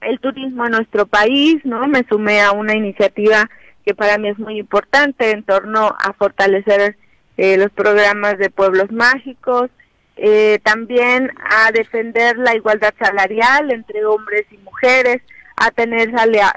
el 0.01 0.19
turismo 0.21 0.65
en 0.67 0.73
nuestro 0.73 1.07
país, 1.07 1.57
¿no? 1.65 1.87
Me 1.87 2.05
sumé 2.09 2.41
a 2.41 2.53
una 2.53 2.75
iniciativa 2.75 3.49
que 3.85 3.95
para 3.95 4.19
mí 4.19 4.29
es 4.29 4.39
muy 4.39 4.59
importante 4.59 5.31
en 5.31 5.43
torno 5.43 5.87
a 5.87 6.13
fortalecer 6.15 6.97
eh, 7.37 7.57
los 7.57 7.71
programas 7.71 8.39
de 8.39 8.51
pueblos 8.51 8.91
mágicos, 8.93 9.71
eh, 10.17 10.59
también 10.63 11.31
a 11.39 11.73
defender 11.73 12.37
la 12.37 12.55
igualdad 12.55 12.95
salarial 12.99 13.71
entre 13.71 14.05
hombres 14.05 14.47
y 14.51 14.59
mujeres, 14.59 15.23
a 15.57 15.71
tener 15.71 16.13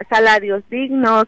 salarios 0.09 0.63
dignos, 0.69 1.25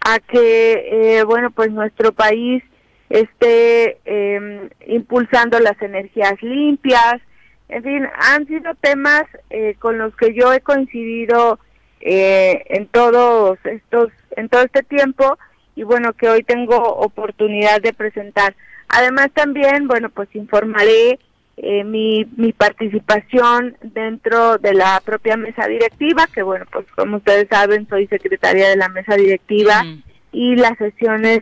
a 0.00 0.18
que, 0.18 1.18
eh, 1.18 1.22
bueno, 1.24 1.50
pues 1.50 1.70
nuestro 1.70 2.12
país 2.12 2.62
esté 3.10 3.98
em, 4.04 4.68
impulsando 4.86 5.58
las 5.60 5.80
energías 5.80 6.40
limpias, 6.42 7.20
en 7.68 7.82
fin, 7.82 8.08
han 8.16 8.46
sido 8.46 8.74
temas 8.80 9.24
eh, 9.50 9.76
con 9.78 9.98
los 9.98 10.16
que 10.16 10.34
yo 10.34 10.52
he 10.52 10.60
coincidido 10.60 11.58
eh, 12.00 12.64
en 12.68 12.86
todos 12.86 13.58
estos, 13.64 14.08
en 14.36 14.48
todo 14.48 14.62
este 14.62 14.82
tiempo 14.82 15.38
y 15.74 15.82
bueno 15.82 16.12
que 16.14 16.28
hoy 16.28 16.42
tengo 16.42 16.76
oportunidad 16.76 17.80
de 17.82 17.92
presentar. 17.92 18.54
Además 18.88 19.30
también, 19.34 19.86
bueno, 19.86 20.08
pues 20.08 20.28
informaré 20.34 21.18
eh, 21.58 21.84
mi, 21.84 22.26
mi 22.36 22.52
participación 22.52 23.76
dentro 23.82 24.56
de 24.58 24.72
la 24.72 25.02
propia 25.04 25.36
mesa 25.36 25.66
directiva, 25.66 26.26
que 26.32 26.42
bueno, 26.42 26.64
pues 26.72 26.86
como 26.96 27.18
ustedes 27.18 27.48
saben, 27.50 27.86
soy 27.88 28.06
secretaria 28.06 28.70
de 28.70 28.76
la 28.76 28.88
mesa 28.88 29.14
directiva 29.14 29.84
y 30.32 30.56
las 30.56 30.78
sesiones, 30.78 31.40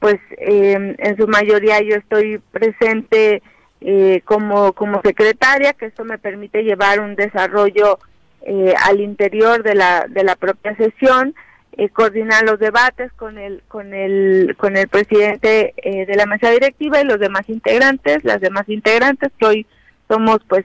pues 0.00 0.18
en 0.36 1.16
su 1.16 1.28
mayoría 1.28 1.80
yo 1.80 1.94
estoy 1.94 2.38
presente 2.50 3.40
eh, 3.84 4.22
como, 4.24 4.74
como 4.74 5.02
secretaria, 5.02 5.72
que 5.72 5.86
esto 5.86 6.04
me 6.04 6.16
permite 6.16 6.62
llevar 6.62 7.00
un 7.00 7.16
desarrollo 7.16 7.98
eh, 8.42 8.74
al 8.84 9.00
interior 9.00 9.64
de 9.64 9.74
la, 9.74 10.06
de 10.08 10.22
la 10.22 10.36
propia 10.36 10.76
sesión, 10.76 11.34
eh, 11.72 11.88
coordinar 11.88 12.44
los 12.44 12.60
debates 12.60 13.12
con 13.14 13.38
el, 13.38 13.64
con 13.66 13.92
el, 13.92 14.54
con 14.56 14.76
el 14.76 14.86
presidente 14.86 15.74
de 15.82 16.14
la 16.14 16.26
mesa 16.26 16.50
directiva 16.50 17.00
y 17.00 17.04
los 17.04 17.18
demás 17.18 17.48
integrantes, 17.48 18.22
las 18.22 18.40
demás 18.40 18.68
integrantes, 18.68 19.32
que 19.36 19.46
hoy 19.46 19.66
somos 20.06 20.38
pues 20.46 20.64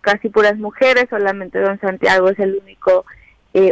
casi 0.00 0.28
puras 0.28 0.56
mujeres, 0.56 1.06
solamente 1.10 1.58
don 1.58 1.80
Santiago 1.80 2.28
es 2.28 2.38
el 2.38 2.60
único 2.62 3.04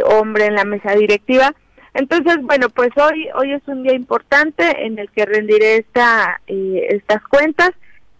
hombre 0.05 0.47
en 0.47 0.55
la 0.55 0.65
mesa 0.65 0.93
directiva. 0.93 1.53
Entonces, 1.93 2.37
bueno, 2.41 2.67
pues 2.69 2.89
hoy 2.97 3.29
hoy 3.35 3.53
es 3.53 3.61
un 3.67 3.83
día 3.83 3.93
importante 3.93 4.85
en 4.85 4.99
el 4.99 5.09
que 5.11 5.25
rendiré 5.25 5.77
esta, 5.77 6.41
estas 6.47 7.21
cuentas, 7.27 7.71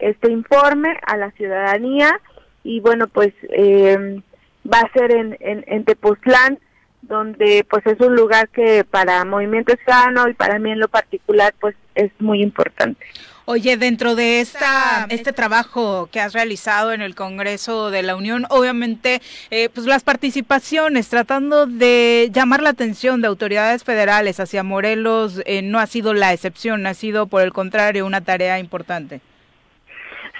este 0.09 0.31
informe 0.31 0.97
a 1.05 1.17
la 1.17 1.31
ciudadanía 1.31 2.19
y 2.63 2.79
bueno, 2.79 3.07
pues 3.07 3.33
eh, 3.49 4.21
va 4.71 4.79
a 4.79 4.91
ser 4.93 5.11
en, 5.11 5.37
en, 5.39 5.83
Tepoztlán, 5.83 6.59
donde 7.01 7.65
pues 7.69 7.85
es 7.85 7.99
un 7.99 8.15
lugar 8.15 8.47
que 8.49 8.83
para 8.83 9.25
Movimiento 9.25 9.73
Ciudadano 9.83 10.29
y 10.29 10.33
para 10.33 10.59
mí 10.59 10.71
en 10.71 10.79
lo 10.79 10.87
particular 10.87 11.53
pues 11.59 11.75
es 11.95 12.11
muy 12.19 12.41
importante. 12.41 13.05
Oye, 13.45 13.75
dentro 13.75 14.15
de 14.15 14.39
esta, 14.39 15.05
este 15.09 15.33
trabajo 15.33 16.07
que 16.09 16.21
has 16.21 16.31
realizado 16.31 16.93
en 16.93 17.01
el 17.01 17.13
Congreso 17.13 17.91
de 17.91 18.01
la 18.01 18.15
Unión, 18.15 18.45
obviamente, 18.49 19.21
eh, 19.51 19.67
pues 19.67 19.85
las 19.85 20.01
participaciones, 20.01 21.09
tratando 21.09 21.65
de 21.65 22.29
llamar 22.31 22.61
la 22.61 22.69
atención 22.69 23.19
de 23.19 23.27
autoridades 23.27 23.83
federales 23.83 24.39
hacia 24.39 24.63
Morelos, 24.63 25.41
eh, 25.45 25.61
no 25.61 25.79
ha 25.79 25.87
sido 25.87 26.13
la 26.13 26.31
excepción, 26.31 26.87
ha 26.87 26.93
sido 26.93 27.27
por 27.27 27.41
el 27.41 27.51
contrario 27.51 28.05
una 28.05 28.21
tarea 28.21 28.59
importante. 28.59 29.19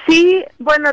Sí, 0.08 0.44
bueno, 0.60 0.92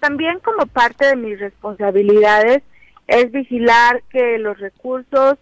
también 0.00 0.38
como 0.40 0.66
parte 0.66 1.06
de 1.06 1.16
mis 1.16 1.40
responsabilidades 1.40 2.62
es 3.06 3.32
vigilar 3.32 4.02
que 4.10 4.38
los 4.38 4.58
recursos 4.58 5.38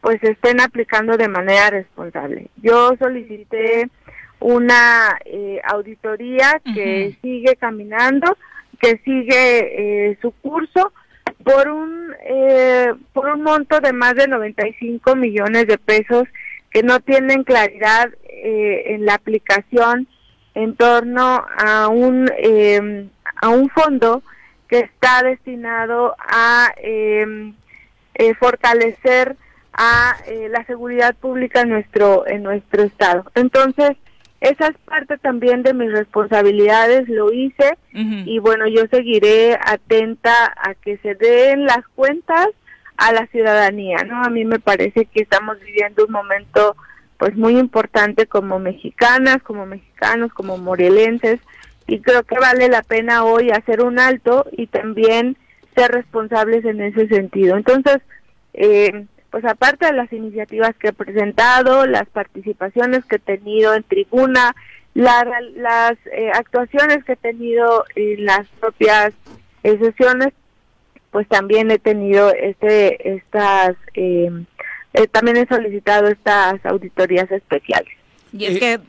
pues 0.00 0.18
se 0.20 0.32
estén 0.32 0.60
aplicando 0.60 1.16
de 1.16 1.28
manera 1.28 1.70
responsable. 1.70 2.48
Yo 2.56 2.94
solicité 2.98 3.88
una 4.40 5.18
eh, 5.26 5.60
auditoría 5.64 6.60
que 6.74 7.16
sigue 7.20 7.56
caminando, 7.56 8.36
que 8.80 8.98
sigue 9.04 10.08
eh, 10.10 10.18
su 10.22 10.32
curso 10.32 10.92
por 11.44 11.68
un 11.68 12.14
eh, 12.24 12.92
por 13.12 13.28
un 13.28 13.42
monto 13.42 13.80
de 13.80 13.92
más 13.92 14.14
de 14.14 14.26
95 14.26 15.14
millones 15.16 15.66
de 15.66 15.78
pesos 15.78 16.24
que 16.70 16.82
no 16.82 17.00
tienen 17.00 17.44
claridad 17.44 18.10
en 18.42 19.04
la 19.04 19.14
aplicación 19.14 20.08
en 20.54 20.74
torno 20.76 21.44
a 21.56 21.88
un, 21.88 22.30
em, 22.38 23.08
a 23.40 23.48
un 23.48 23.68
fondo 23.70 24.22
que 24.68 24.80
está 24.80 25.22
destinado 25.22 26.14
a 26.18 26.72
em, 26.76 27.54
eh, 28.14 28.34
fortalecer 28.34 29.36
a 29.72 30.16
eh, 30.26 30.48
la 30.50 30.64
seguridad 30.66 31.14
pública 31.16 31.62
en 31.62 31.70
nuestro 31.70 32.26
en 32.26 32.42
nuestro 32.42 32.82
estado. 32.82 33.24
Entonces, 33.34 33.96
esa 34.40 34.68
es 34.68 34.76
parte 34.86 35.18
también 35.18 35.62
de 35.62 35.74
mis 35.74 35.92
responsabilidades, 35.92 37.08
lo 37.08 37.30
hice 37.32 37.76
y 37.92 38.38
bueno, 38.38 38.66
yo 38.66 38.86
seguiré 38.90 39.58
atenta 39.62 40.54
a 40.56 40.74
que 40.74 40.96
se 40.98 41.14
den 41.14 41.66
las 41.66 41.86
cuentas 41.94 42.48
a 42.96 43.12
la 43.12 43.26
ciudadanía, 43.26 43.98
¿no? 44.06 44.22
A 44.22 44.30
mí 44.30 44.46
me 44.46 44.58
parece 44.58 45.04
que 45.06 45.22
estamos 45.22 45.60
viviendo 45.60 46.06
un 46.06 46.12
momento 46.12 46.74
pues 47.20 47.36
muy 47.36 47.58
importante 47.58 48.26
como 48.26 48.58
mexicanas, 48.58 49.42
como 49.42 49.66
mexicanos, 49.66 50.32
como 50.32 50.56
morelenses 50.56 51.38
y 51.86 52.00
creo 52.00 52.22
que 52.22 52.38
vale 52.38 52.68
la 52.68 52.82
pena 52.82 53.24
hoy 53.24 53.50
hacer 53.50 53.82
un 53.82 53.98
alto 53.98 54.46
y 54.52 54.68
también 54.68 55.36
ser 55.76 55.90
responsables 55.90 56.64
en 56.64 56.80
ese 56.80 57.08
sentido. 57.08 57.58
Entonces, 57.58 57.98
eh, 58.54 59.04
pues 59.30 59.44
aparte 59.44 59.84
de 59.84 59.92
las 59.92 60.10
iniciativas 60.14 60.74
que 60.76 60.88
he 60.88 60.92
presentado, 60.94 61.84
las 61.84 62.08
participaciones 62.08 63.04
que 63.04 63.16
he 63.16 63.18
tenido 63.18 63.74
en 63.74 63.82
tribuna, 63.82 64.56
las 64.94 65.98
eh, 66.12 66.30
actuaciones 66.32 67.04
que 67.04 67.12
he 67.12 67.16
tenido 67.16 67.84
en 67.96 68.24
las 68.24 68.48
propias 68.60 69.12
eh, 69.62 69.78
sesiones, 69.78 70.32
pues 71.10 71.28
también 71.28 71.70
he 71.70 71.78
tenido 71.78 72.32
este 72.32 73.14
estas 73.14 73.76
eh, 73.92 74.30
eh, 74.92 75.06
también 75.06 75.36
he 75.36 75.46
solicitado 75.46 76.08
estas 76.08 76.64
auditorías 76.66 77.30
especiales. 77.30 77.92
Y 78.32 78.44
es 78.44 78.56
eh, 78.56 78.60
que... 78.60 78.80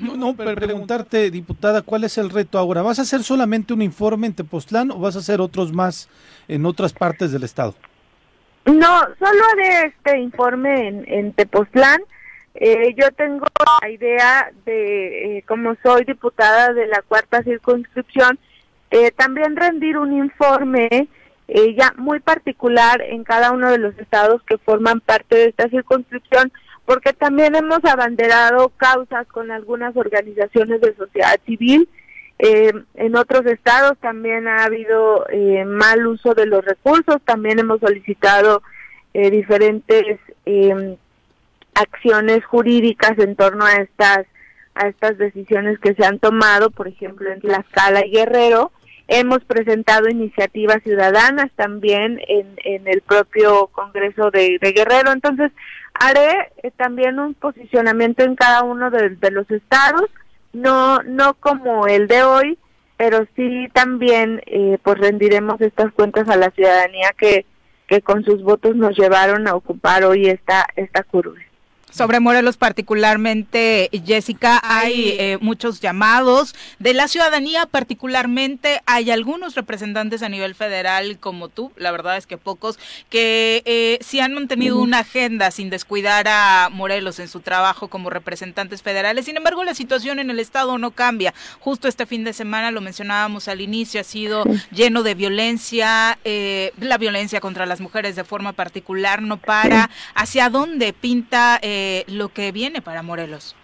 No, 0.00 0.16
no, 0.16 0.34
pero 0.36 0.54
preguntarte, 0.54 1.30
diputada, 1.30 1.82
¿cuál 1.82 2.04
es 2.04 2.18
el 2.18 2.30
reto 2.30 2.58
ahora? 2.58 2.82
¿Vas 2.82 2.98
a 2.98 3.02
hacer 3.02 3.22
solamente 3.22 3.72
un 3.72 3.82
informe 3.82 4.26
en 4.26 4.34
Tepoztlán 4.34 4.90
o 4.90 4.98
vas 4.98 5.16
a 5.16 5.20
hacer 5.20 5.40
otros 5.40 5.72
más 5.72 6.08
en 6.48 6.66
otras 6.66 6.92
partes 6.92 7.32
del 7.32 7.44
estado? 7.44 7.74
No, 8.64 9.00
solo 9.18 9.44
haré 9.52 9.86
este 9.86 10.18
informe 10.18 10.88
en, 10.88 11.04
en 11.06 11.32
Tepoztlán. 11.32 12.00
Eh, 12.54 12.94
yo 12.96 13.10
tengo 13.12 13.46
la 13.82 13.88
idea 13.88 14.50
de, 14.66 15.44
como 15.46 15.76
soy 15.82 16.04
diputada 16.04 16.72
de 16.72 16.88
la 16.88 17.02
cuarta 17.02 17.42
circunscripción, 17.42 18.38
también 19.16 19.54
rendir 19.54 19.98
un 19.98 20.12
informe 20.12 21.08
eh, 21.48 21.74
ya 21.74 21.94
muy 21.96 22.20
particular 22.20 23.00
en 23.00 23.24
cada 23.24 23.52
uno 23.52 23.70
de 23.70 23.78
los 23.78 23.98
estados 23.98 24.42
que 24.42 24.58
forman 24.58 25.00
parte 25.00 25.34
de 25.34 25.46
esta 25.46 25.68
circunscripción, 25.70 26.52
porque 26.84 27.14
también 27.14 27.54
hemos 27.54 27.82
abanderado 27.84 28.68
causas 28.76 29.26
con 29.28 29.50
algunas 29.50 29.96
organizaciones 29.96 30.80
de 30.82 30.94
sociedad 30.94 31.40
civil. 31.46 31.88
Eh, 32.38 32.72
en 32.94 33.16
otros 33.16 33.46
estados 33.46 33.98
también 33.98 34.46
ha 34.46 34.64
habido 34.64 35.26
eh, 35.30 35.64
mal 35.64 36.06
uso 36.06 36.34
de 36.34 36.46
los 36.46 36.64
recursos, 36.64 37.16
también 37.24 37.58
hemos 37.58 37.80
solicitado 37.80 38.62
diferentes 39.14 40.20
em, 40.44 40.96
acciones 41.74 42.44
jurídicas 42.44 43.18
en 43.18 43.34
torno 43.34 43.64
a 43.64 43.72
estas 43.76 44.26
a 44.78 44.86
estas 44.86 45.18
decisiones 45.18 45.80
que 45.80 45.94
se 45.94 46.04
han 46.04 46.20
tomado, 46.20 46.70
por 46.70 46.86
ejemplo, 46.86 47.28
en 47.32 47.40
Tlaxcala 47.40 48.06
y 48.06 48.12
Guerrero, 48.12 48.70
Hemos 49.08 49.42
presentado 49.44 50.08
iniciativas 50.08 50.82
ciudadanas 50.82 51.50
también 51.56 52.20
en, 52.28 52.86
el 52.86 53.00
propio 53.00 53.68
Congreso 53.68 54.30
de, 54.30 54.58
Guerrero. 54.60 55.12
Entonces, 55.12 55.50
haré 55.94 56.52
eh, 56.62 56.70
también 56.76 57.18
un 57.18 57.34
posicionamiento 57.34 58.22
en 58.22 58.36
cada 58.36 58.62
uno 58.62 58.90
de, 58.90 59.30
los 59.30 59.50
estados, 59.50 60.10
no, 60.52 60.98
no 61.04 61.34
como 61.34 61.86
el 61.86 62.06
de 62.06 62.22
hoy, 62.22 62.58
pero 62.98 63.26
sí 63.34 63.68
también 63.72 64.42
eh, 64.46 64.78
pues 64.82 64.98
rendiremos 64.98 65.60
estas 65.60 65.90
cuentas 65.92 66.28
a 66.28 66.36
la 66.36 66.50
ciudadanía 66.50 67.10
que, 67.16 67.46
que 67.86 68.02
con 68.02 68.24
sus 68.24 68.42
votos 68.42 68.76
nos 68.76 68.96
llevaron 68.96 69.48
a 69.48 69.54
ocupar 69.54 70.04
hoy 70.04 70.28
esta, 70.28 70.66
esta 70.76 71.02
curva. 71.02 71.40
Sobre 71.90 72.20
Morelos 72.20 72.58
particularmente, 72.58 73.88
Jessica, 74.04 74.60
hay 74.62 75.16
eh, 75.18 75.38
muchos 75.40 75.80
llamados 75.80 76.54
de 76.78 76.92
la 76.92 77.08
ciudadanía 77.08 77.64
particularmente, 77.66 78.82
hay 78.84 79.10
algunos 79.10 79.54
representantes 79.54 80.22
a 80.22 80.28
nivel 80.28 80.54
federal 80.54 81.18
como 81.18 81.48
tú, 81.48 81.72
la 81.76 81.90
verdad 81.90 82.18
es 82.18 82.26
que 82.26 82.36
pocos, 82.36 82.78
que 83.08 83.62
eh, 83.64 83.98
sí 84.02 84.20
han 84.20 84.34
mantenido 84.34 84.78
una 84.78 85.00
agenda 85.00 85.50
sin 85.50 85.70
descuidar 85.70 86.28
a 86.28 86.68
Morelos 86.70 87.18
en 87.20 87.28
su 87.28 87.40
trabajo 87.40 87.88
como 87.88 88.10
representantes 88.10 88.82
federales. 88.82 89.24
Sin 89.24 89.36
embargo, 89.36 89.64
la 89.64 89.74
situación 89.74 90.18
en 90.18 90.28
el 90.30 90.40
Estado 90.40 90.76
no 90.78 90.90
cambia. 90.90 91.32
Justo 91.58 91.88
este 91.88 92.04
fin 92.04 92.22
de 92.22 92.34
semana, 92.34 92.70
lo 92.70 92.82
mencionábamos 92.82 93.48
al 93.48 93.60
inicio, 93.60 94.00
ha 94.00 94.04
sido 94.04 94.44
lleno 94.70 95.02
de 95.02 95.14
violencia, 95.14 96.18
eh, 96.24 96.72
la 96.78 96.98
violencia 96.98 97.40
contra 97.40 97.64
las 97.64 97.80
mujeres 97.80 98.14
de 98.14 98.24
forma 98.24 98.52
particular 98.52 99.22
no 99.22 99.38
para. 99.38 99.90
¿Hacia 100.14 100.50
dónde 100.50 100.92
pinta? 100.92 101.58
Eh, 101.62 101.77
lo 102.08 102.28
que 102.28 102.52
viene 102.52 102.80
para 102.80 103.02
Morelos? 103.02 103.56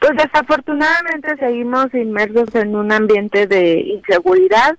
Pues 0.00 0.12
desafortunadamente 0.22 1.36
seguimos 1.38 1.92
inmersos 1.94 2.54
en 2.54 2.76
un 2.76 2.92
ambiente 2.92 3.46
de 3.46 3.80
inseguridad, 3.80 4.76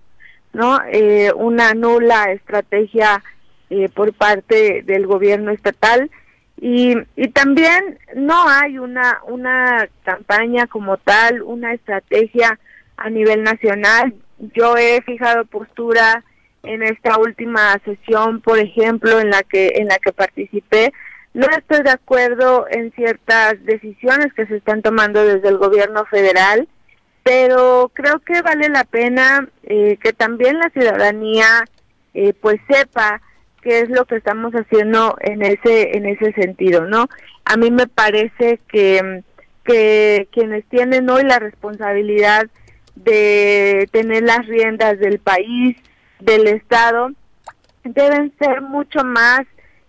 ¿no? 0.54 0.80
Eh, 0.92 1.32
una 1.36 1.74
nula 1.74 2.32
estrategia 2.32 3.24
eh, 3.70 3.90
por 3.90 4.14
parte 4.14 4.84
del 4.84 5.08
gobierno 5.08 5.52
estatal 5.52 6.12
y, 6.62 6.96
y 7.16 7.28
también 7.30 8.00
no 8.16 8.48
hay 8.48 8.78
una, 8.78 9.20
una 9.28 9.90
campaña 10.04 10.68
como 10.68 10.98
tal, 10.98 11.42
una 11.42 11.74
estrategia 11.74 12.60
a 12.98 13.10
nivel 13.10 13.44
nacional. 13.44 14.14
Yo 14.54 14.78
he 14.78 15.02
fijado 15.02 15.46
postura 15.46 16.24
en 16.64 16.84
esta 16.84 17.18
última 17.18 17.78
sesión, 17.84 18.42
por 18.42 18.60
ejemplo, 18.60 19.20
en 19.20 19.30
la 19.30 19.44
que 19.44 19.74
en 19.76 19.88
la 19.88 19.98
que 19.98 20.12
participé 20.12 20.94
no 21.36 21.48
estoy 21.50 21.84
de 21.84 21.92
acuerdo 21.92 22.66
en 22.72 22.94
ciertas 22.94 23.56
decisiones 23.66 24.34
que 24.34 24.46
se 24.46 24.56
están 24.56 24.82
tomando 24.82 25.22
desde 25.26 25.50
el 25.50 25.58
gobierno 25.58 26.06
federal, 26.06 26.70
pero 27.24 27.92
creo 27.94 28.20
que 28.20 28.42
vale 28.42 28.70
la 28.70 28.86
pena 28.86 29.46
eh, 29.64 29.98
que 30.02 30.14
también 30.14 30.58
la 30.58 30.70
ciudadanía 30.70 31.66
eh, 32.14 32.34
pues 32.40 32.62
sepa 32.70 33.22
qué 33.62 33.82
es 33.82 33.90
lo 33.90 34.06
que 34.06 34.16
estamos 34.16 34.54
haciendo 34.54 35.18
en 35.20 35.42
ese 35.42 35.98
en 35.98 36.06
ese 36.06 36.32
sentido, 36.32 36.86
¿no? 36.86 37.10
A 37.44 37.58
mí 37.58 37.70
me 37.70 37.88
parece 37.88 38.62
que 38.70 39.22
que 39.66 40.30
quienes 40.32 40.64
tienen 40.70 41.10
hoy 41.10 41.24
la 41.24 41.40
responsabilidad 41.40 42.46
de 42.96 43.90
tener 43.92 44.24
las 44.24 44.48
riendas 44.48 45.00
del 45.00 45.20
país, 45.20 45.76
del 46.22 46.48
Estado, 46.48 47.10
deben 47.84 48.34
ser 48.40 48.62
mucho 48.62 49.04
más 49.04 49.42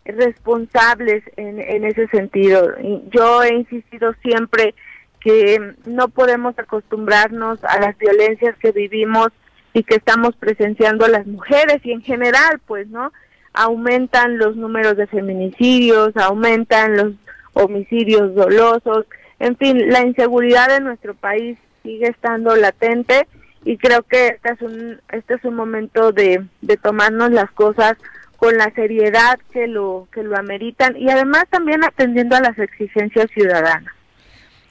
responsables 0.06 1.22
en, 1.36 1.60
en 1.60 1.84
ese 1.84 2.06
sentido. 2.08 2.74
Yo 3.10 3.42
he 3.42 3.54
insistido 3.54 4.14
siempre 4.22 4.74
que 5.20 5.74
no 5.86 6.08
podemos 6.08 6.58
acostumbrarnos 6.58 7.62
a 7.64 7.80
las 7.80 7.98
violencias 7.98 8.56
que 8.58 8.72
vivimos 8.72 9.28
y 9.72 9.82
que 9.82 9.96
estamos 9.96 10.36
presenciando 10.36 11.06
las 11.08 11.26
mujeres 11.26 11.80
y 11.84 11.92
en 11.92 12.02
general, 12.02 12.60
pues, 12.66 12.88
¿no? 12.88 13.12
Aumentan 13.52 14.38
los 14.38 14.56
números 14.56 14.96
de 14.96 15.06
feminicidios, 15.06 16.16
aumentan 16.16 16.96
los 16.96 17.12
homicidios 17.54 18.34
dolosos, 18.34 19.06
en 19.38 19.56
fin, 19.56 19.90
la 19.90 20.06
inseguridad 20.06 20.68
de 20.68 20.80
nuestro 20.80 21.14
país 21.14 21.58
sigue 21.82 22.08
estando 22.08 22.56
latente 22.56 23.26
y 23.64 23.76
creo 23.76 24.02
que 24.02 24.28
este 24.28 24.52
es 24.52 24.62
un, 24.62 25.00
este 25.10 25.34
es 25.34 25.44
un 25.44 25.54
momento 25.54 26.12
de, 26.12 26.44
de 26.62 26.76
tomarnos 26.76 27.30
las 27.32 27.50
cosas 27.50 27.96
con 28.36 28.56
la 28.56 28.70
seriedad 28.74 29.38
que 29.52 29.66
lo, 29.66 30.08
que 30.12 30.22
lo 30.22 30.36
ameritan 30.36 30.96
y 30.96 31.10
además 31.10 31.44
también 31.50 31.84
atendiendo 31.84 32.36
a 32.36 32.40
las 32.40 32.58
exigencias 32.58 33.30
ciudadanas. 33.32 33.92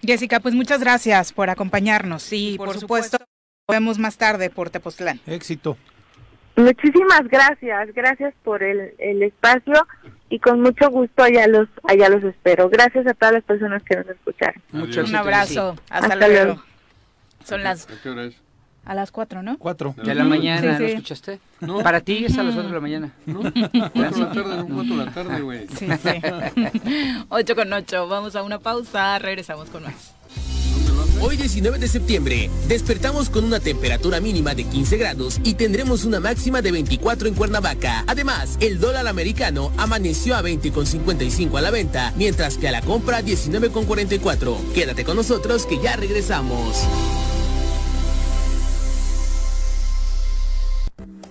Jessica, 0.03 0.39
pues 0.39 0.53
muchas 0.53 0.80
gracias 0.80 1.34
por 1.34 1.49
acompañarnos 1.49 2.32
y 2.32 2.57
por, 2.57 2.78
supuesto, 2.78 3.18
nos 3.20 3.76
vemos 3.76 3.97
más 3.97 4.18
tarde 4.18 4.49
por 4.49 4.70
Tepoztlán. 4.70 5.20
Éxito. 5.26 5.78
Muchísimas 6.55 7.28
gracias, 7.28 7.93
gracias 7.93 8.34
por 8.43 8.63
el, 8.63 8.93
el 8.97 9.24
espacio 9.24 9.74
y 10.30 10.39
con 10.39 10.61
mucho 10.61 10.89
gusto 10.89 11.24
allá 11.24 11.47
los 11.47 11.68
allá 11.84 12.09
los 12.09 12.24
espero. 12.24 12.70
Gracias 12.70 13.05
a 13.07 13.13
todas 13.13 13.34
las 13.34 13.43
personas 13.43 13.84
que 13.84 13.95
nos 13.97 14.07
escucharon. 14.07 14.61
Un 14.72 15.16
abrazo, 15.16 15.76
hasta, 15.89 16.16
luego. 16.16 16.63
Son 17.43 17.63
las 17.63 17.88
a 18.86 18.94
las 18.94 19.12
cuatro, 19.12 19.42
¿no? 19.42 19.58
Cuatro. 19.58 19.96
De 20.04 20.16
la 20.16 20.24
mañana, 20.24 20.80
¿lo 20.80 20.86
escuchaste? 20.86 21.40
¿No? 21.60 21.80
Para 21.80 22.02
ti 22.02 22.26
es 22.26 22.38
a 22.38 22.44
las 22.44 22.54
cuatro 22.54 22.70
de 22.70 22.76
la 22.76 22.82
mañana. 22.82 23.12
¿No? 23.26 23.40
Cuatro 23.94 23.94
de 23.94 24.20
la 24.20 24.32
tarde, 24.32 24.58
no 24.58 24.76
cuatro 24.76 24.98
de 24.98 25.06
la 25.06 25.12
tarde, 25.12 25.42
güey. 25.42 25.68
Sí, 25.68 25.88
sí. 25.88 27.22
Ocho 27.30 27.56
con 27.56 27.74
ocho. 27.74 28.08
Vamos 28.08 28.36
a 28.36 28.44
una 28.44 28.60
pausa, 28.60 29.18
regresamos 29.20 29.70
con 29.70 29.84
más. 29.84 30.14
Hoy 31.22 31.38
19 31.38 31.80
de 31.80 31.88
septiembre, 31.88 32.50
despertamos 32.68 33.30
con 33.30 33.46
una 33.46 33.60
temperatura 33.60 34.20
mínima 34.20 34.54
de 34.54 34.66
15 34.66 34.98
grados 34.98 35.40
y 35.44 35.56
tendremos 35.56 36.04
una 36.04 36.20
máxima 36.20 36.62
de 36.62 36.72
24 36.72 37.28
en 37.28 37.34
Cuernavaca. 37.34 38.04
Además, 38.08 38.58
el 38.60 38.80
dólar 38.80 39.08
americano 39.08 39.72
amaneció 39.78 40.36
a 40.36 40.44
20,55 40.44 41.58
a 41.58 41.62
la 41.62 41.72
venta, 41.72 42.14
mientras 42.18 42.58
que 42.58 42.68
a 42.68 42.72
la 42.72 42.82
compra 42.82 43.22
19,44. 43.22 44.74
Quédate 44.74 45.06
con 45.06 45.16
nosotros 45.16 45.66
que 45.66 45.82
ya 45.82 45.96
regresamos. 45.96 46.86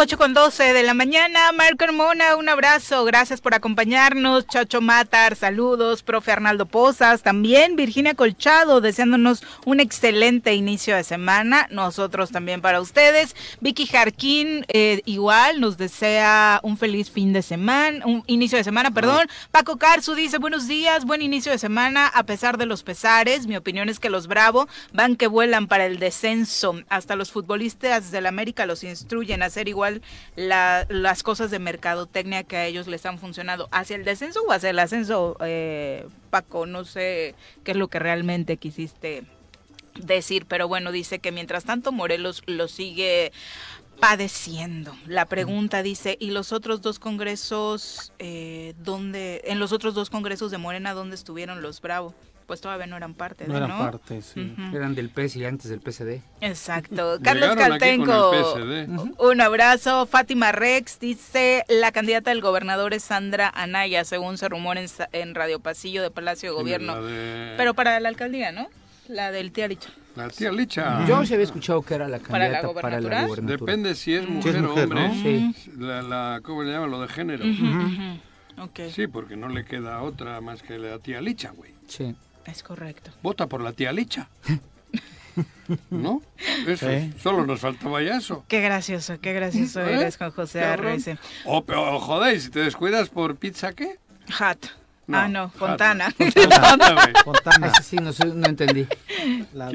8 0.00 0.16
con 0.16 0.32
12 0.32 0.74
de 0.74 0.84
la 0.84 0.94
mañana. 0.94 1.50
Marco 1.50 1.82
Hermona, 1.82 2.36
un 2.36 2.48
abrazo. 2.48 3.04
Gracias 3.04 3.40
por 3.40 3.54
acompañarnos. 3.54 4.46
Chacho 4.46 4.80
Matar, 4.80 5.34
saludos. 5.34 6.04
Profe 6.04 6.30
Arnaldo 6.30 6.66
Pozas, 6.66 7.22
también 7.22 7.74
Virginia 7.74 8.14
Colchado, 8.14 8.80
deseándonos 8.80 9.42
un 9.66 9.80
excelente 9.80 10.54
inicio 10.54 10.94
de 10.94 11.02
semana. 11.02 11.66
Nosotros 11.72 12.30
también 12.30 12.60
para 12.60 12.80
ustedes. 12.80 13.34
Vicky 13.60 13.86
Jarquín, 13.86 14.64
eh, 14.68 15.02
igual, 15.04 15.60
nos 15.60 15.78
desea 15.78 16.60
un 16.62 16.78
feliz 16.78 17.10
fin 17.10 17.32
de 17.32 17.42
semana, 17.42 18.06
un 18.06 18.22
inicio 18.28 18.56
de 18.56 18.62
semana, 18.62 18.92
perdón. 18.92 19.26
Paco 19.50 19.78
Carzu 19.78 20.14
dice, 20.14 20.38
buenos 20.38 20.68
días, 20.68 21.06
buen 21.06 21.22
inicio 21.22 21.50
de 21.50 21.58
semana, 21.58 22.06
a 22.06 22.22
pesar 22.22 22.56
de 22.56 22.66
los 22.66 22.84
pesares. 22.84 23.48
Mi 23.48 23.56
opinión 23.56 23.88
es 23.88 23.98
que 23.98 24.10
los 24.10 24.28
Bravo 24.28 24.68
van 24.92 25.16
que 25.16 25.26
vuelan 25.26 25.66
para 25.66 25.86
el 25.86 25.98
descenso. 25.98 26.76
Hasta 26.88 27.16
los 27.16 27.32
futbolistas 27.32 28.12
del 28.12 28.26
América 28.26 28.64
los 28.64 28.84
instruyen 28.84 29.42
a 29.42 29.46
hacer 29.46 29.66
igual 29.66 29.87
las 30.36 31.22
cosas 31.22 31.50
de 31.50 31.58
mercadotecnia 31.58 32.44
que 32.44 32.56
a 32.56 32.66
ellos 32.66 32.86
les 32.86 33.04
han 33.06 33.18
funcionado 33.18 33.68
hacia 33.70 33.96
el 33.96 34.04
descenso 34.04 34.42
o 34.42 34.52
hacia 34.52 34.70
el 34.70 34.78
ascenso, 34.78 35.36
eh, 35.40 36.06
Paco, 36.30 36.66
no 36.66 36.84
sé 36.84 37.34
qué 37.64 37.72
es 37.72 37.76
lo 37.76 37.88
que 37.88 37.98
realmente 37.98 38.56
quisiste 38.56 39.24
decir, 39.94 40.46
pero 40.46 40.68
bueno, 40.68 40.92
dice 40.92 41.18
que 41.18 41.32
mientras 41.32 41.64
tanto 41.64 41.92
Morelos 41.92 42.42
lo 42.46 42.68
sigue 42.68 43.32
padeciendo. 44.00 44.96
La 45.06 45.26
pregunta 45.26 45.82
dice, 45.82 46.16
¿y 46.20 46.30
los 46.30 46.52
otros 46.52 46.82
dos 46.82 46.98
congresos, 46.98 48.12
eh, 48.18 48.74
en 48.84 49.58
los 49.58 49.72
otros 49.72 49.94
dos 49.94 50.10
congresos 50.10 50.50
de 50.50 50.58
Morena, 50.58 50.94
dónde 50.94 51.16
estuvieron 51.16 51.62
los 51.62 51.80
Bravo? 51.80 52.14
Pues 52.48 52.62
todavía 52.62 52.86
no 52.86 52.96
eran 52.96 53.12
parte 53.12 53.46
no 53.46 53.58
eran 53.58 53.76
parte, 53.76 54.22
sí. 54.22 54.54
Eran 54.74 54.94
del 54.94 55.10
PS 55.10 55.36
y 55.36 55.44
antes 55.44 55.68
del 55.68 55.80
PSD. 55.80 56.22
Exacto. 56.40 57.18
Carlos 57.22 57.54
Caltenco, 57.54 58.32
un 59.18 59.40
abrazo. 59.42 60.06
Fátima 60.06 60.50
Rex 60.50 60.98
dice, 60.98 61.66
la 61.68 61.92
candidata 61.92 62.30
del 62.30 62.40
gobernador 62.40 62.94
es 62.94 63.04
Sandra 63.04 63.52
Anaya, 63.54 64.02
según 64.06 64.38
se 64.38 64.48
rumora 64.48 64.80
en, 65.12 65.34
Radio 65.34 65.60
Pasillo 65.60 66.02
de 66.02 66.10
Palacio 66.10 66.48
de 66.48 66.56
Gobierno. 66.56 66.96
Pero 67.58 67.74
para 67.74 68.00
la 68.00 68.08
alcaldía, 68.08 68.50
¿no? 68.50 68.68
La 69.08 69.30
del 69.30 69.52
tía 69.52 69.68
Licha. 69.68 69.90
La 70.16 70.30
tía 70.30 70.50
Licha. 70.50 71.04
Yo 71.06 71.26
se 71.26 71.34
había 71.34 71.44
escuchado 71.44 71.82
que 71.82 71.94
era 71.96 72.08
la 72.08 72.18
candidata 72.18 72.72
para 72.72 72.98
la 72.98 73.26
gobernatura. 73.26 73.56
Depende 73.58 73.94
si 73.94 74.14
es 74.14 74.26
mujer, 74.26 74.64
o 74.64 74.74
hombre. 74.74 75.10
Sí. 75.22 75.54
La, 75.76 76.40
¿Cómo 76.42 76.62
le 76.62 76.72
llaman? 76.72 76.90
Lo 76.90 77.02
de 77.02 77.08
género. 77.08 77.44
Sí, 78.90 79.06
porque 79.06 79.36
no 79.36 79.48
le 79.48 79.66
queda 79.66 80.00
otra 80.00 80.40
más 80.40 80.62
que 80.62 80.78
la 80.78 80.98
tía 80.98 81.20
Licha, 81.20 81.50
güey. 81.50 81.74
Sí. 81.86 82.16
Es 82.50 82.62
correcto. 82.62 83.10
Vota 83.22 83.46
por 83.46 83.62
la 83.62 83.72
tía 83.72 83.92
Licha. 83.92 84.28
¿No? 85.90 86.22
Eso, 86.66 86.86
solo 87.22 87.46
nos 87.46 87.60
faltaba 87.60 88.02
ya 88.02 88.16
eso. 88.16 88.44
Qué 88.48 88.60
gracioso, 88.60 89.20
qué 89.20 89.34
gracioso 89.34 89.80
¿Eh? 89.82 89.94
eres 89.94 90.16
con 90.16 90.30
José 90.30 90.64
Arrece. 90.64 91.18
O, 91.44 91.64
oh, 91.66 92.00
joder, 92.00 92.40
si 92.40 92.50
te 92.50 92.60
descuidas 92.60 93.10
por 93.10 93.36
pizza, 93.36 93.72
¿qué? 93.72 93.98
Hat. 94.38 94.58
ah, 95.12 95.28
no, 95.28 95.50
Fontana. 95.50 96.10
Fontana, 96.10 97.12
Fontana. 97.24 97.72
sí, 97.82 97.96
no, 97.96 98.10
no 98.34 98.46
entendí. 98.48 98.86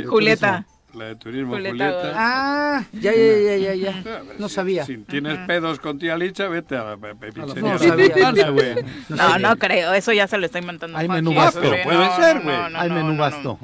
Julieta. 0.08 0.66
La 0.94 1.06
de 1.06 1.16
turismo, 1.16 1.54
Julieta. 1.54 2.12
Ah, 2.16 2.84
ya, 2.94 3.12
ya, 3.14 3.58
ya, 3.58 3.58
ya, 3.58 3.74
ya. 3.74 4.24
No 4.38 4.48
sabía. 4.48 4.86
Si 4.86 4.98
tienes 4.98 5.39
pedos 5.48 5.80
con 5.80 5.98
tía 5.98 6.16
Licha, 6.18 6.48
vete 6.48 6.76
a 6.76 6.84
la 6.84 6.98
pizzería. 6.98 8.32
No, 9.10 9.18
no, 9.18 9.39
no 9.39 9.56
creo. 9.58 9.94
Eso 9.94 10.14
ya 10.14 10.28
se 10.28 10.38
lo 10.38 10.46
está 10.46 10.60
inventando. 10.60 10.98
Hay 10.98 11.08
menú 11.08 11.34
vasto. 11.34 11.62
Puede 11.62 12.16
ser, 12.16 12.41
güey. 12.41 12.56
hay 12.76 12.89
menú 12.89 13.18
vasto. 13.18 13.60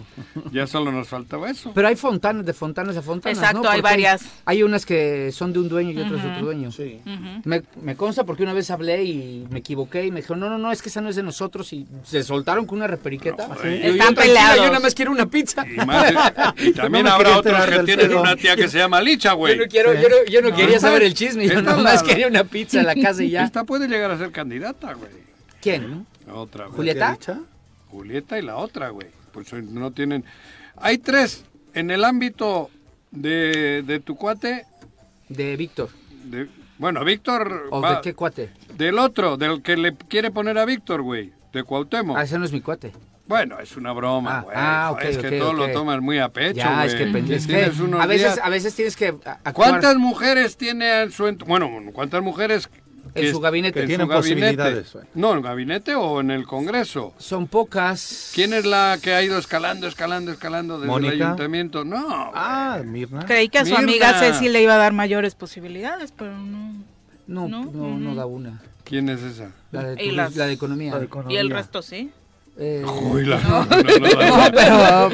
Ya 0.52 0.66
solo 0.66 0.92
nos 0.92 1.08
faltaba 1.08 1.50
eso. 1.50 1.72
Pero 1.76 1.88
hay 1.88 1.96
fontanas, 1.96 2.46
de 2.46 2.54
fontanas 2.54 2.98
a 2.98 3.02
fontanas, 3.02 3.38
Exacto, 3.38 3.70
hay 3.70 3.82
varias. 3.82 4.26
Hay, 4.46 4.64
unas 4.64 4.86
que 4.86 5.32
son 5.32 5.54
de 5.54 5.60
un 5.60 5.70
dueño 5.70 5.92
y 5.92 6.02
otras 6.02 6.24
de 6.24 6.32
otro 6.32 6.46
dueño. 6.46 6.72
Sí. 6.72 7.02
me, 7.44 7.62
me 7.82 7.96
consta 7.96 8.24
porque 8.24 8.44
una 8.44 8.54
vez 8.54 8.72
hablé 8.72 9.04
y 9.04 9.48
me 9.50 9.60
equivoqué 9.60 10.06
y 10.06 10.12
me 10.12 10.22
dijeron, 10.22 10.40
no, 10.40 10.50
no, 10.50 10.58
no, 10.58 10.72
es 10.72 10.82
que 10.82 10.90
esa 10.90 11.02
no 11.02 11.10
es 11.10 11.16
de 11.16 11.24
nosotros. 11.24 11.72
Y 11.74 11.88
se 12.04 12.24
soltaron 12.24 12.66
con 12.66 12.80
una 12.80 12.88
reperiqueta. 12.88 13.50
Están 13.64 14.16
peleados. 14.16 14.58
Yo 14.58 14.68
nada 14.68 14.80
más 14.80 14.96
quiero 14.96 15.12
una 15.12 15.28
pizza. 15.28 15.66
Y, 16.58 16.74
también 16.74 17.08
habrá 17.20 17.38
otros 17.38 17.66
que 17.66 17.84
tienen 17.84 18.16
una 18.16 18.36
tía 18.36 18.56
que 18.56 18.68
se 18.68 18.78
llama 18.78 19.02
Licha, 19.02 19.34
güey. 19.34 19.58
Yo 19.58 19.64
no, 19.64 19.70
quiero, 19.70 19.94
yo 19.94 20.10
no, 20.10 20.26
yo 20.26 20.42
no 20.42 20.56
quería 20.56 20.80
saber 20.80 21.04
el 21.04 21.14
chisme, 21.14 21.48
yo 21.48 21.62
nada 21.62 21.82
más 21.82 22.04
quería 22.04 22.28
una 22.28 22.44
pizza 22.44 22.80
en 22.80 22.86
la 22.86 22.96
casa 22.96 23.24
y 23.24 23.32
ya. 23.32 23.44
Esta 23.44 23.64
puede 23.64 23.88
llegar 23.88 24.12
a 24.12 24.18
ser 24.18 24.32
candidata, 24.32 24.94
güey. 24.94 25.12
¿Quién? 25.62 26.06
otra, 26.34 26.66
güey. 26.66 26.78
¿Julieta? 26.78 27.18
Julieta 27.90 28.40
y 28.40 28.42
la 28.42 28.58
otra, 28.58 28.90
güey. 28.90 29.08
Pues 29.32 29.52
no 29.54 29.92
tienen... 29.92 30.24
Hay 30.78 30.98
tres 30.98 31.44
en 31.74 31.92
el 31.92 32.04
ámbito 32.04 32.70
de, 33.12 33.84
de 33.86 34.00
tu 34.00 34.16
cuate. 34.16 34.66
De 35.28 35.56
Víctor. 35.56 35.90
De, 36.26 36.48
bueno, 36.78 37.04
Víctor... 37.04 37.68
¿O 37.72 37.82
de 37.82 38.00
qué 38.02 38.14
cuate? 38.14 38.52
Del 38.76 39.00
otro, 39.00 39.38
del 39.38 39.62
que 39.62 39.76
le 39.76 39.96
quiere 39.96 40.32
poner 40.32 40.58
a 40.58 40.66
Víctor, 40.66 41.02
güey. 41.02 41.32
De 41.52 41.64
Cuauhtémoc. 41.64 42.16
Ah, 42.18 42.24
ese 42.24 42.38
no 42.38 42.46
es 42.46 42.52
mi 42.52 42.62
cuate. 42.62 42.94
Bueno, 43.30 43.60
es 43.60 43.78
una 43.78 43.92
broma, 43.92 44.40
ah, 44.40 44.42
güey. 44.42 44.56
Ah, 44.58 44.98
es 45.04 45.20
que 45.20 45.38
todo 45.38 45.54
lo 45.54 45.72
tomas 45.72 46.02
muy 46.02 46.18
a 46.18 46.30
pecho, 46.30 46.56
ya, 46.56 46.84
es 46.84 46.96
que, 46.96 47.04
es 47.04 47.46
que 47.46 47.72
a 48.00 48.06
veces, 48.08 48.40
a 48.42 48.50
veces 48.50 48.74
tienes 48.74 48.96
que 48.96 49.10
actuar. 49.10 49.38
¿Cuántas 49.54 49.98
mujeres 49.98 50.58
tiene 50.58 51.04
en 51.04 51.12
su 51.12 51.32
bueno, 51.46 51.70
cuántas 51.94 52.24
mujeres 52.24 52.68
en 53.14 53.32
su 53.32 53.40
gabinete 53.40 53.86
tienen 53.86 54.08
posibilidades? 54.08 54.98
No, 55.14 55.34
en 55.34 55.38
el 55.38 55.44
gabinete 55.44 55.94
o 55.94 56.22
en 56.22 56.32
el 56.32 56.48
Congreso. 56.48 57.14
Son 57.20 57.46
pocas. 57.46 58.32
¿Quién 58.34 58.52
es 58.52 58.66
la 58.66 58.98
que 59.00 59.14
ha 59.14 59.22
ido 59.22 59.38
escalando, 59.38 59.86
escalando, 59.86 60.32
escalando 60.32 60.80
desde 60.80 60.98
el 60.98 61.22
ayuntamiento? 61.22 61.86
No. 61.86 62.32
Ah, 62.34 62.82
Mirna. 62.84 63.28
Creí 63.28 63.48
que 63.48 63.60
a 63.60 63.66
su 63.66 63.76
amiga 63.76 64.20
Ceci 64.20 64.50
le 64.50 64.64
iba 64.64 64.74
a 64.74 64.78
dar 64.78 64.94
mayores 64.94 65.36
posibilidades, 65.36 66.12
pero 66.18 66.36
no. 66.36 66.84
No, 67.28 67.48
no, 67.48 67.96
no, 68.00 68.16
da 68.16 68.26
una. 68.26 68.60
¿Quién 68.86 69.08
es 69.08 69.22
esa? 69.22 69.52
La 69.72 69.84
de, 69.84 70.12
la 70.14 70.30
de 70.30 70.52
economía. 70.52 70.94
La 70.94 70.98
de 70.98 71.06
economía. 71.06 71.38
Y 71.38 71.40
el 71.40 71.52
resto 71.52 71.84
sí. 71.84 72.10
Eh, 72.62 72.84
no, 72.84 74.50
pero 74.54 75.10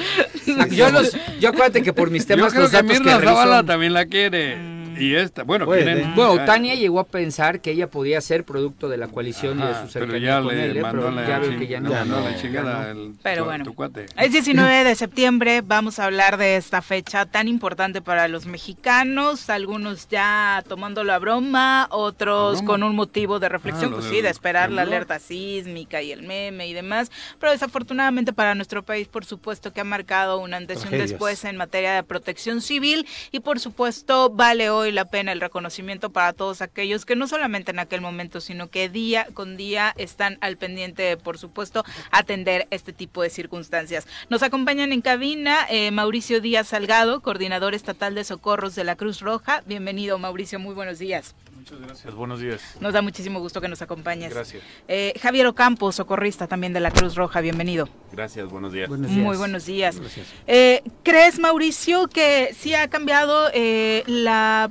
yo, 0.72 0.89
los, 0.89 1.16
yo 1.39 1.50
acuérdate 1.50 1.84
que 1.84 1.93
por 1.93 2.09
mis 2.09 2.26
temas 2.26 2.51
yo 2.51 2.67
creo 2.67 2.72
que 2.72 2.84
Mirna 2.84 3.20
Zavala 3.20 3.63
también 3.63 3.93
la 3.93 4.08
quiere. 4.08 4.75
Y 4.97 5.16
esta, 5.16 5.43
bueno, 5.43 5.66
bueno, 5.66 6.46
Tania 6.46 6.76
llegó 6.76 7.00
a 7.00 7.04
pensar 7.05 7.62
que 7.62 7.72
ella 7.72 7.89
podía 7.89 8.22
ser 8.22 8.43
producto 8.43 8.89
de 8.89 8.97
la 8.97 9.08
coalición 9.08 9.59
y 9.59 9.63
de 9.63 9.82
su 9.82 9.88
cercanía 9.88 10.42
con 10.42 10.58
él, 10.58 10.78
¿eh? 10.78 10.84
pero 10.92 11.28
ya 11.28 11.39
veo 11.39 11.58
que 11.58 11.67
ya 11.67 11.80
no. 11.80 11.89
Ya 11.89 12.05
no, 12.05 12.20
la 12.22 12.36
chingada 12.36 12.92
el, 12.92 13.13
pero 13.22 13.46
bueno, 13.46 13.66
es 14.17 14.32
19 14.32 14.84
de 14.84 14.96
septiembre, 14.96 15.62
vamos 15.62 16.00
a 16.00 16.05
hablar 16.05 16.38
de 16.38 16.55
esta 16.55 16.82
fecha 16.82 17.26
tan 17.26 17.47
importante 17.47 18.01
para 18.01 18.28
los 18.28 18.46
mexicanos, 18.46 19.50
algunos 19.50 20.08
ya 20.09 20.63
tomándolo 20.67 21.13
a 21.13 21.20
broma, 21.20 21.88
otros 21.92 22.62
con 22.62 22.84
un 22.84 22.96
motivo 22.96 23.39
de 23.39 23.50
reflexión, 23.50 23.92
ah, 23.92 23.96
pues 23.96 24.08
sí, 24.08 24.22
de 24.22 24.30
esperar 24.30 24.72
la 24.72 24.84
alerta 24.84 25.20
sísmica 25.20 26.01
y 26.01 26.12
el 26.12 26.24
meme 26.24 26.67
y 26.67 26.74
demás, 26.74 27.12
pero 27.39 27.51
desafortunadamente 27.51 28.34
para 28.34 28.55
nuestro 28.55 28.84
país, 28.84 29.08
por 29.08 29.26
supuesto 29.26 29.74
que 29.74 29.82
ha 29.82 29.86
marcado 29.86 30.39
un 30.39 30.54
antes 30.54 30.84
y 30.84 30.93
un 30.93 31.00
después 31.00 31.43
en 31.46 31.58
materia 31.58 31.93
de 31.93 32.04
protección 32.04 32.62
civil 32.62 33.05
y 33.32 33.39
por 33.39 33.59
supuesto 33.59 34.30
vale 34.30 34.70
hoy 34.70 34.84
la 34.91 35.05
pena 35.05 35.32
el 35.32 35.41
reconocimiento 35.41 36.12
para 36.12 36.33
todos 36.33 36.62
aquellos 36.62 37.05
que 37.05 37.16
no 37.16 37.28
solamente 37.28 37.71
en 37.71 37.79
aquel 37.79 38.01
momento, 38.01 38.41
sino 38.41 38.70
que 38.70 38.89
día 38.89 39.28
con 39.33 39.57
día 39.57 39.93
están 39.97 40.37
al 40.41 40.57
pendiente 40.57 41.17
por 41.17 41.37
supuesto, 41.37 41.83
atender 42.12 42.67
este 42.71 42.93
tipo 42.93 43.21
de 43.21 43.29
circunstancias. 43.29 44.07
Nos 44.29 44.43
acompañan 44.43 44.91
en 44.91 45.01
cabina 45.01 45.66
eh, 45.70 45.91
Mauricio 45.91 46.41
Díaz 46.41 46.67
Salgado, 46.67 47.21
coordinador 47.21 47.74
estatal 47.74 48.16
de 48.16 48.24
socorros 48.24 48.75
de 48.75 48.83
la 48.83 48.95
Cruz 48.95 49.21
Roja. 49.21 49.63
Bienvenido, 49.66 50.17
Mauricio, 50.17 50.59
muy 50.59 50.74
buenos 50.74 50.99
días. 50.99 51.36
Muchas 51.66 51.82
gracias, 51.82 52.13
buenos 52.13 52.39
días. 52.39 52.78
Nos 52.79 52.93
da 52.93 53.01
muchísimo 53.01 53.39
gusto 53.39 53.59
que 53.59 53.67
nos 53.67 53.82
acompañes. 53.82 54.32
Gracias. 54.32 54.62
Eh, 54.87 55.13
Javier 55.20 55.47
Ocampo, 55.47 55.92
socorrista 55.92 56.46
también 56.46 56.74
de 56.74 56.79
la 56.79 56.92
Cruz 56.92 57.16
Roja, 57.16 57.42
bienvenido. 57.42 57.89
Gracias, 58.12 58.47
buenos 58.47 58.71
días. 58.71 58.87
Muy 58.87 59.36
buenos 59.36 59.66
días. 59.66 60.00
Eh, 60.46 60.83
¿Crees, 61.01 61.39
Mauricio, 61.39 62.08
que 62.08 62.54
sí 62.55 62.75
ha 62.75 62.87
cambiado 62.87 63.50
eh, 63.51 64.04
la 64.05 64.70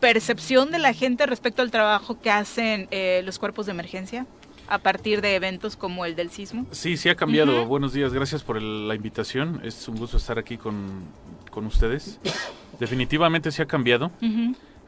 percepción 0.00 0.70
de 0.70 0.78
la 0.78 0.94
gente 0.94 1.26
respecto 1.26 1.60
al 1.60 1.70
trabajo 1.70 2.18
que 2.18 2.30
hacen 2.30 2.88
los 3.26 3.38
cuerpos 3.38 3.66
de 3.66 3.72
emergencia? 3.72 4.26
a 4.68 4.78
partir 4.78 5.20
de 5.20 5.34
eventos 5.34 5.76
como 5.76 6.06
el 6.06 6.16
del 6.16 6.30
sismo? 6.30 6.64
Sí, 6.70 6.96
sí 6.96 7.10
ha 7.10 7.14
cambiado. 7.14 7.66
Buenos 7.66 7.92
días, 7.92 8.14
gracias 8.14 8.42
por 8.42 8.62
la 8.62 8.94
invitación. 8.94 9.60
Es 9.62 9.86
un 9.86 9.98
gusto 9.98 10.16
estar 10.16 10.38
aquí 10.38 10.56
con, 10.56 11.04
con 11.50 11.66
ustedes. 11.66 12.18
Definitivamente 12.80 13.52
sí 13.52 13.60
ha 13.60 13.66
cambiado. 13.66 14.10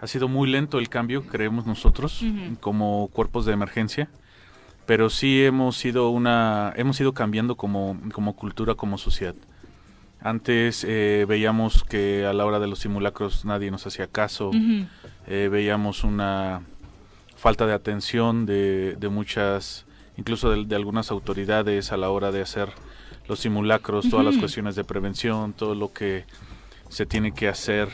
Ha 0.04 0.06
sido 0.06 0.28
muy 0.28 0.50
lento 0.50 0.78
el 0.78 0.90
cambio, 0.90 1.22
creemos 1.22 1.64
nosotros, 1.64 2.22
como 2.60 3.08
cuerpos 3.10 3.46
de 3.46 3.54
emergencia, 3.54 4.10
pero 4.84 5.08
sí 5.08 5.42
hemos 5.42 5.82
ido 5.82 6.10
una, 6.10 6.74
hemos 6.76 7.00
ido 7.00 7.14
cambiando 7.14 7.56
como, 7.56 7.98
como 8.12 8.36
cultura, 8.36 8.74
como 8.74 8.98
sociedad. 8.98 9.34
Antes 10.20 10.84
eh, 10.86 11.24
veíamos 11.26 11.84
que 11.84 12.26
a 12.26 12.34
la 12.34 12.44
hora 12.44 12.60
de 12.60 12.66
los 12.66 12.80
simulacros 12.80 13.46
nadie 13.46 13.70
nos 13.70 13.86
hacía 13.86 14.06
caso, 14.06 14.50
eh, 15.26 15.48
veíamos 15.50 16.04
una 16.04 16.60
falta 17.34 17.66
de 17.66 17.72
atención 17.72 18.44
de, 18.44 18.96
de 18.96 19.08
muchas, 19.08 19.86
incluso 20.18 20.50
de, 20.50 20.76
algunas 20.76 21.10
autoridades 21.12 21.92
a 21.92 21.96
la 21.96 22.10
hora 22.10 22.30
de 22.30 22.42
hacer 22.42 22.68
los 23.26 23.40
simulacros, 23.40 24.10
todas 24.10 24.26
las 24.26 24.36
cuestiones 24.36 24.76
de 24.76 24.84
prevención, 24.84 25.54
todo 25.54 25.74
lo 25.74 25.94
que 25.94 26.26
se 26.90 27.06
tiene 27.06 27.32
que 27.32 27.48
hacer 27.48 27.88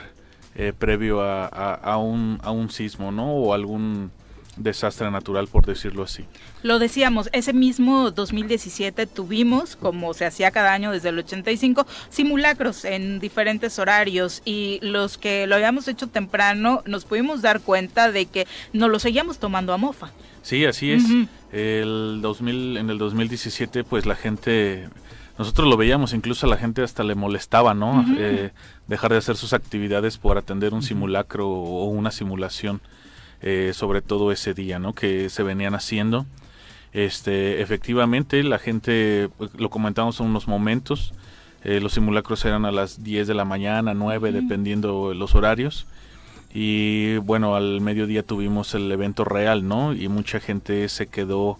eh, 0.54 0.72
previo 0.76 1.22
a, 1.22 1.46
a, 1.46 1.96
un, 1.98 2.38
a 2.42 2.50
un 2.50 2.70
sismo, 2.70 3.12
¿no? 3.12 3.32
O 3.32 3.54
algún 3.54 4.10
desastre 4.56 5.10
natural, 5.10 5.48
por 5.48 5.64
decirlo 5.64 6.02
así. 6.02 6.24
Lo 6.62 6.78
decíamos, 6.78 7.28
ese 7.32 7.52
mismo 7.52 8.10
2017 8.10 9.06
tuvimos, 9.06 9.76
como 9.76 10.12
se 10.14 10.26
hacía 10.26 10.50
cada 10.50 10.72
año 10.72 10.92
desde 10.92 11.10
el 11.10 11.18
85, 11.18 11.86
simulacros 12.10 12.84
en 12.84 13.20
diferentes 13.20 13.78
horarios 13.78 14.42
y 14.44 14.78
los 14.82 15.18
que 15.18 15.46
lo 15.46 15.54
habíamos 15.54 15.88
hecho 15.88 16.08
temprano 16.08 16.82
nos 16.84 17.04
pudimos 17.04 17.42
dar 17.42 17.60
cuenta 17.60 18.12
de 18.12 18.26
que 18.26 18.46
nos 18.72 18.90
lo 18.90 18.98
seguíamos 18.98 19.38
tomando 19.38 19.72
a 19.72 19.76
mofa. 19.76 20.10
Sí, 20.42 20.64
así 20.64 20.92
es. 20.92 21.04
el 21.52 22.20
2000, 22.22 22.76
en 22.78 22.90
el 22.90 22.98
2017, 22.98 23.84
pues 23.84 24.06
la 24.06 24.16
gente 24.16 24.88
nosotros 25.40 25.68
lo 25.68 25.78
veíamos, 25.78 26.12
incluso 26.12 26.44
a 26.44 26.50
la 26.50 26.58
gente 26.58 26.82
hasta 26.82 27.02
le 27.02 27.14
molestaba, 27.14 27.72
¿no? 27.72 28.04
Eh, 28.18 28.50
dejar 28.88 29.12
de 29.12 29.16
hacer 29.16 29.36
sus 29.36 29.54
actividades 29.54 30.18
por 30.18 30.36
atender 30.36 30.74
un 30.74 30.82
simulacro 30.82 31.48
o 31.48 31.86
una 31.86 32.10
simulación, 32.10 32.82
eh, 33.40 33.70
sobre 33.72 34.02
todo 34.02 34.32
ese 34.32 34.52
día, 34.52 34.78
¿no? 34.78 34.92
Que 34.92 35.30
se 35.30 35.42
venían 35.42 35.74
haciendo. 35.74 36.26
Este, 36.92 37.62
efectivamente, 37.62 38.42
la 38.42 38.58
gente, 38.58 39.30
lo 39.56 39.70
comentamos 39.70 40.20
en 40.20 40.26
unos 40.26 40.46
momentos, 40.46 41.14
eh, 41.64 41.80
los 41.80 41.94
simulacros 41.94 42.44
eran 42.44 42.66
a 42.66 42.70
las 42.70 43.02
10 43.02 43.26
de 43.26 43.32
la 43.32 43.46
mañana, 43.46 43.94
9, 43.94 44.32
dependiendo 44.32 45.14
los 45.14 45.34
horarios. 45.34 45.86
Y 46.52 47.16
bueno, 47.16 47.56
al 47.56 47.80
mediodía 47.80 48.22
tuvimos 48.22 48.74
el 48.74 48.92
evento 48.92 49.24
real, 49.24 49.66
¿no? 49.66 49.94
Y 49.94 50.08
mucha 50.08 50.38
gente 50.38 50.86
se 50.90 51.06
quedó 51.06 51.58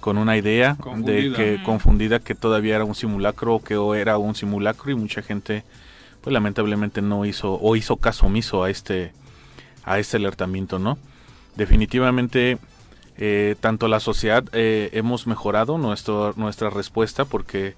con 0.00 0.18
una 0.18 0.36
idea 0.36 0.76
de 0.96 1.32
que 1.32 1.62
confundida 1.64 2.20
que 2.20 2.34
todavía 2.34 2.76
era 2.76 2.84
un 2.84 2.94
simulacro 2.94 3.56
o 3.56 3.62
que 3.62 3.74
era 4.00 4.18
un 4.18 4.34
simulacro 4.34 4.90
y 4.90 4.94
mucha 4.94 5.22
gente 5.22 5.64
pues 6.20 6.32
lamentablemente 6.32 7.02
no 7.02 7.24
hizo 7.24 7.54
o 7.54 7.76
hizo 7.76 7.96
caso 7.96 8.26
omiso 8.26 8.64
a 8.64 8.70
este 8.70 9.12
a 9.84 9.98
este 9.98 10.16
alertamiento 10.16 10.78
no 10.78 10.98
definitivamente 11.56 12.58
eh, 13.16 13.56
tanto 13.60 13.88
la 13.88 14.00
sociedad 14.00 14.44
eh, 14.52 14.90
hemos 14.92 15.26
mejorado 15.26 15.78
nuestro, 15.78 16.32
nuestra 16.36 16.70
respuesta 16.70 17.24
porque 17.24 17.74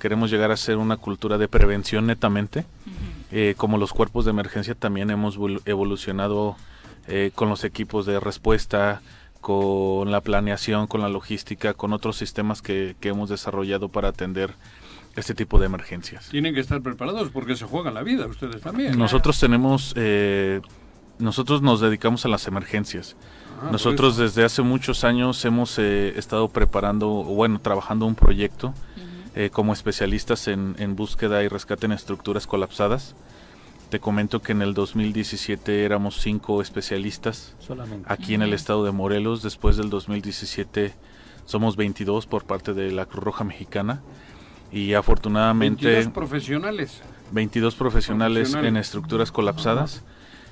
queremos 0.00 0.30
llegar 0.30 0.50
a 0.50 0.56
ser 0.56 0.78
una 0.78 0.96
cultura 0.96 1.36
de 1.38 1.48
prevención 1.48 2.06
netamente 2.06 2.64
eh, 3.30 3.54
como 3.56 3.76
los 3.76 3.92
cuerpos 3.92 4.24
de 4.24 4.30
emergencia 4.30 4.74
también 4.74 5.10
hemos 5.10 5.38
evolucionado 5.66 6.56
con 7.34 7.48
los 7.48 7.64
equipos 7.64 8.04
de 8.04 8.20
respuesta 8.20 9.00
con 9.40 10.10
la 10.10 10.20
planeación, 10.20 10.86
con 10.86 11.00
la 11.00 11.08
logística, 11.08 11.74
con 11.74 11.92
otros 11.92 12.16
sistemas 12.16 12.62
que, 12.62 12.96
hemos 13.02 13.28
desarrollado 13.28 13.88
para 13.88 14.08
atender 14.08 14.54
este 15.16 15.34
tipo 15.34 15.58
de 15.58 15.66
emergencias. 15.66 16.28
Tienen 16.28 16.54
que 16.54 16.60
estar 16.60 16.80
preparados 16.82 17.30
porque 17.30 17.56
se 17.56 17.64
juegan 17.64 17.94
la 17.94 18.02
vida 18.02 18.26
ustedes 18.26 18.60
también. 18.60 18.98
Nosotros 18.98 19.38
tenemos, 19.40 19.92
eh, 19.96 20.60
nosotros 21.18 21.62
nos 21.62 21.80
dedicamos 21.80 22.24
a 22.24 22.28
las 22.28 22.46
emergencias. 22.46 23.16
Ah, 23.60 23.70
nosotros 23.72 24.16
desde 24.16 24.44
hace 24.44 24.62
muchos 24.62 25.04
años 25.04 25.44
hemos 25.44 25.78
eh, 25.78 26.12
estado 26.16 26.48
preparando, 26.48 27.08
bueno, 27.08 27.60
trabajando 27.60 28.06
un 28.06 28.14
proyecto 28.14 28.74
eh, 29.34 29.50
como 29.50 29.72
especialistas 29.72 30.46
en, 30.48 30.76
en, 30.78 30.94
búsqueda 30.94 31.42
y 31.42 31.48
rescate 31.48 31.86
en 31.86 31.92
estructuras 31.92 32.46
colapsadas. 32.46 33.14
Te 33.90 34.00
comento 34.00 34.42
que 34.42 34.52
en 34.52 34.60
el 34.60 34.74
2017 34.74 35.84
éramos 35.84 36.20
cinco 36.20 36.60
especialistas 36.60 37.56
aquí 38.06 38.34
en 38.34 38.42
el 38.42 38.52
estado 38.52 38.84
de 38.84 38.92
Morelos. 38.92 39.42
Después 39.42 39.78
del 39.78 39.88
2017 39.88 40.94
somos 41.46 41.76
22 41.76 42.26
por 42.26 42.44
parte 42.44 42.74
de 42.74 42.92
la 42.92 43.06
Cruz 43.06 43.24
Roja 43.24 43.44
Mexicana. 43.44 44.02
Y 44.70 44.92
afortunadamente... 44.92 45.86
22 45.86 46.12
profesionales. 46.12 47.00
22 47.32 47.74
profesionales, 47.76 48.54
en 48.54 48.76
estructuras 48.76 49.32
colapsadas. 49.32 50.04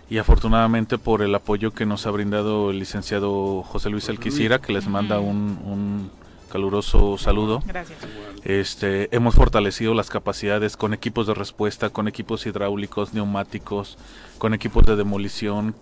Y 0.09 0.17
afortunadamente 0.17 0.97
por 0.97 1.21
el 1.21 1.35
apoyo 1.35 1.73
que 1.73 1.85
nos 1.85 2.07
ha 2.07 2.11
brindado 2.13 2.71
el 2.71 2.79
licenciado 2.79 3.63
José 3.65 3.91
Luis 3.91 4.09
Alquicira, 4.09 4.61
que 4.61 4.73
les 4.73 4.89
manda 4.89 5.21
un 5.21 6.11
caluroso 6.57 7.19
saludo. 7.19 7.63
Gracias. 7.67 7.99
Este, 8.43 9.15
hemos 9.15 9.35
fortalecido 9.35 9.93
las 9.93 10.09
capacidades 10.09 10.79
con 10.79 10.95
equipos 10.95 11.27
de 11.27 11.35
respuesta, 11.35 11.91
con 11.91 12.09
equipos 12.09 12.47
hidráulicos, 12.47 13.13
neumáticos, 13.13 13.99
con 14.39 14.55
equipos 14.55 14.87
de 14.87 14.97
demolición, 14.97 15.75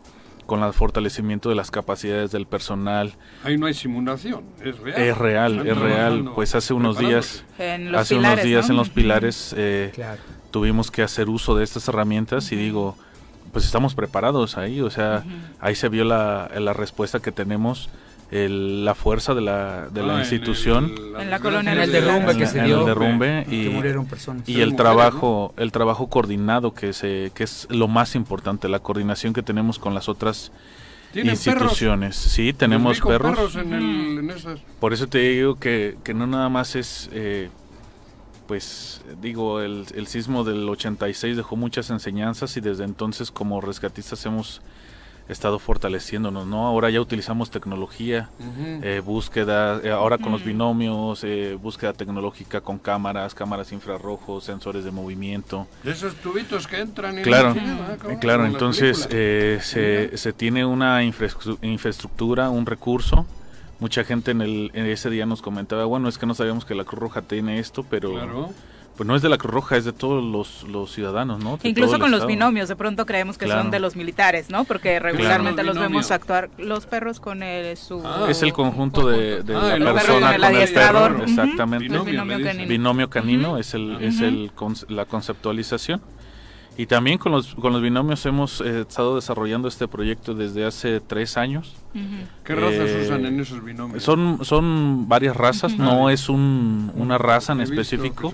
con 0.47 0.65
el 0.65 0.73
fortalecimiento 0.73 1.49
de 1.49 1.55
las 1.55 1.71
capacidades 1.71 2.33
del 2.33 2.47
personal. 2.47 3.13
Ahí 3.45 3.57
no 3.57 3.67
hay 3.67 3.75
simulación, 3.75 4.43
es 4.65 4.77
real. 4.81 5.01
Es 5.01 5.17
real, 5.17 5.67
es 5.69 5.79
real. 5.79 6.31
Pues 6.35 6.57
hace 6.57 6.75
unos 6.75 6.99
días, 6.99 7.45
hace 7.97 8.17
unos 8.17 8.43
días 8.43 8.69
en 8.69 8.77
los 8.77 8.91
pilares 8.91 9.55
eh, 9.57 9.93
tuvimos 10.51 10.91
que 10.91 11.03
hacer 11.03 11.29
uso 11.29 11.55
de 11.55 11.63
estas 11.63 11.87
herramientas 11.87 12.51
y 12.51 12.57
digo, 12.57 12.97
pues 13.53 13.65
estamos 13.65 13.95
preparados 13.95 14.59
ahí, 14.59 14.81
o 14.81 14.91
sea, 14.91 15.23
ahí 15.61 15.77
se 15.77 15.89
vio 15.89 16.03
la, 16.03 16.51
la 16.59 16.73
respuesta 16.73 17.21
que 17.21 17.31
tenemos 17.31 17.91
la 18.35 18.95
fuerza 18.95 19.33
de 19.35 19.41
la, 19.41 19.89
de 19.89 20.03
la 20.03 20.17
ah, 20.17 20.21
institución. 20.21 20.93
en, 21.19 21.31
la 21.31 21.39
colonia 21.39 21.73
en 21.73 21.81
el 21.81 21.93
derrumbe 21.93 22.37
que 22.37 22.47
se 22.47 22.63
dio. 22.63 22.81
el 22.81 22.87
derrumbe 22.87 23.47
y, 23.49 23.69
murieron 23.69 24.07
personas. 24.07 24.49
y 24.49 24.61
el 24.61 24.75
trabajo 24.75 25.55
el 25.57 25.71
trabajo 25.71 26.09
coordinado 26.09 26.75
que 26.75 26.93
se 26.93 27.31
que 27.35 27.45
es 27.45 27.69
lo 27.71 27.87
más 27.87 28.17
importante 28.17 28.69
la 28.69 28.81
coordinación 28.81 29.35
que 29.35 29.43
tenemos 29.43 29.79
con 29.79 29.95
las 29.95 30.09
otras 30.09 30.51
instituciones. 31.15 32.17
Sí 32.17 32.53
tenemos 32.53 33.01
perros, 33.01 33.57
por 34.81 34.93
eso 34.93 35.07
te 35.07 35.19
digo 35.19 35.55
que, 35.55 35.97
que 36.03 36.13
no 36.13 36.27
nada 36.27 36.49
más 36.49 36.75
es 36.75 37.09
eh, 37.13 37.51
pues 38.49 39.01
digo 39.23 39.61
el, 39.61 39.87
el 39.95 40.09
sismo 40.09 40.43
del 40.43 40.69
86 40.69 41.37
dejó 41.37 41.55
muchas 41.55 41.91
enseñanzas 41.91 42.57
y 42.57 42.61
desde 42.61 42.83
entonces 42.83 43.31
como 43.31 43.61
rescatistas 43.61 44.27
hemos 44.27 44.61
estado 45.29 45.59
fortaleciéndonos, 45.59 46.47
¿no? 46.47 46.67
Ahora 46.67 46.91
ya 46.91 47.01
utilizamos 47.01 47.51
tecnología, 47.51 48.29
eh, 48.83 49.01
búsqueda, 49.05 49.81
eh, 49.83 49.91
ahora 49.91 50.19
con 50.19 50.33
los 50.33 50.45
binomios, 50.45 51.25
eh, 51.25 51.59
búsqueda 51.61 51.95
tecnológica 51.95 52.61
con 52.61 52.79
cámaras, 52.79 53.35
cámaras 53.35 53.73
infrarrojos, 53.73 54.45
sensores 54.45 54.85
de 54.85 54.91
movimiento. 54.91 55.67
esos 55.85 56.15
tubitos 56.17 56.67
que 56.67 56.81
entran. 56.81 57.19
En 57.19 57.25
claro, 57.25 57.55
claro. 58.21 58.47
Entonces 58.47 58.99
se, 59.09 60.17
se, 60.17 60.33
tiene 60.33 60.67
una 60.67 61.03
infraestructura, 61.03 62.51
un 62.51 62.67
recurso. 62.67 63.27
Mucha 63.81 64.05
gente 64.05 64.31
en, 64.31 64.41
el, 64.41 64.71
en 64.75 64.87
ese 64.87 65.11
día 65.11 65.27
nos 65.27 65.43
comentaba, 65.43 65.85
bueno, 65.85 66.09
es 66.09 66.17
que 66.17 66.27
no 66.27 66.35
sabíamos 66.35 66.65
que 66.65 66.75
la 66.75 66.85
Cruz 66.85 67.01
Roja 67.01 67.23
tiene 67.23 67.59
esto, 67.59 67.85
pero 67.89 68.13
claro 68.13 68.51
pues 68.97 69.07
no 69.07 69.17
es 69.17 69.23
de 69.23 69.29
la 69.29 69.39
Cruz 69.39 69.53
Roja, 69.53 69.77
es 69.77 69.85
de 69.85 69.93
todos 69.93 70.23
los, 70.23 70.93
ciudadanos, 70.93 71.43
¿no? 71.43 71.59
Incluso 71.63 71.99
con 71.99 72.11
los 72.11 72.27
binomios, 72.27 72.69
de 72.69 72.77
pronto 72.77 73.07
creemos 73.07 73.39
que 73.39 73.49
son 73.49 73.71
de 73.71 73.81
los 73.81 73.97
militares, 73.97 74.51
¿no? 74.51 74.65
Porque 74.65 75.01
regularmente 75.01 75.63
los 75.63 75.79
vemos 75.79 76.11
actuar 76.11 76.51
los 76.59 76.87
perros 76.87 77.21
con 77.21 77.43
el, 77.43 77.77
su... 77.77 78.03
Ah, 78.05 78.27
es 78.29 78.43
el 78.43 78.53
conjunto 78.53 79.09
de, 79.09 79.43
ah, 79.55 79.79
la 79.79 79.95
persona 79.95 80.37
con 80.37 80.55
el, 80.55 80.73
perro, 80.73 81.23
exactamente. 81.23 81.99
Binomio, 82.67 83.11
canino, 83.11 83.59
es, 83.59 83.75
el, 83.75 83.99
es 84.01 84.21
el, 84.21 84.53
la 84.89 85.05
conceptualización. 85.07 86.01
Y 86.77 86.87
también 86.87 87.19
con 87.19 87.31
los, 87.31 87.55
con 87.55 87.73
los 87.73 87.81
binomios 87.81 88.27
hemos 88.27 88.61
eh, 88.61 88.81
estado 88.81 89.15
desarrollando 89.15 89.69
este 89.69 89.87
proyecto 89.87 90.35
desde 90.35 90.65
hace 90.65 91.01
tres 91.01 91.37
años. 91.37 91.77
¿Qué 92.43 92.55
razas 92.57 92.91
eh, 92.91 93.03
usan 93.05 93.27
en 93.27 93.39
esos 93.39 93.63
binomios? 93.63 94.03
Son, 94.03 94.45
son 94.45 95.09
varias 95.09 95.37
razas, 95.37 95.79
no 95.79 96.11
es 96.11 96.29
un, 96.29 96.91
una 96.97 97.17
raza 97.17 97.53
en 97.53 97.61
específico. 97.61 98.33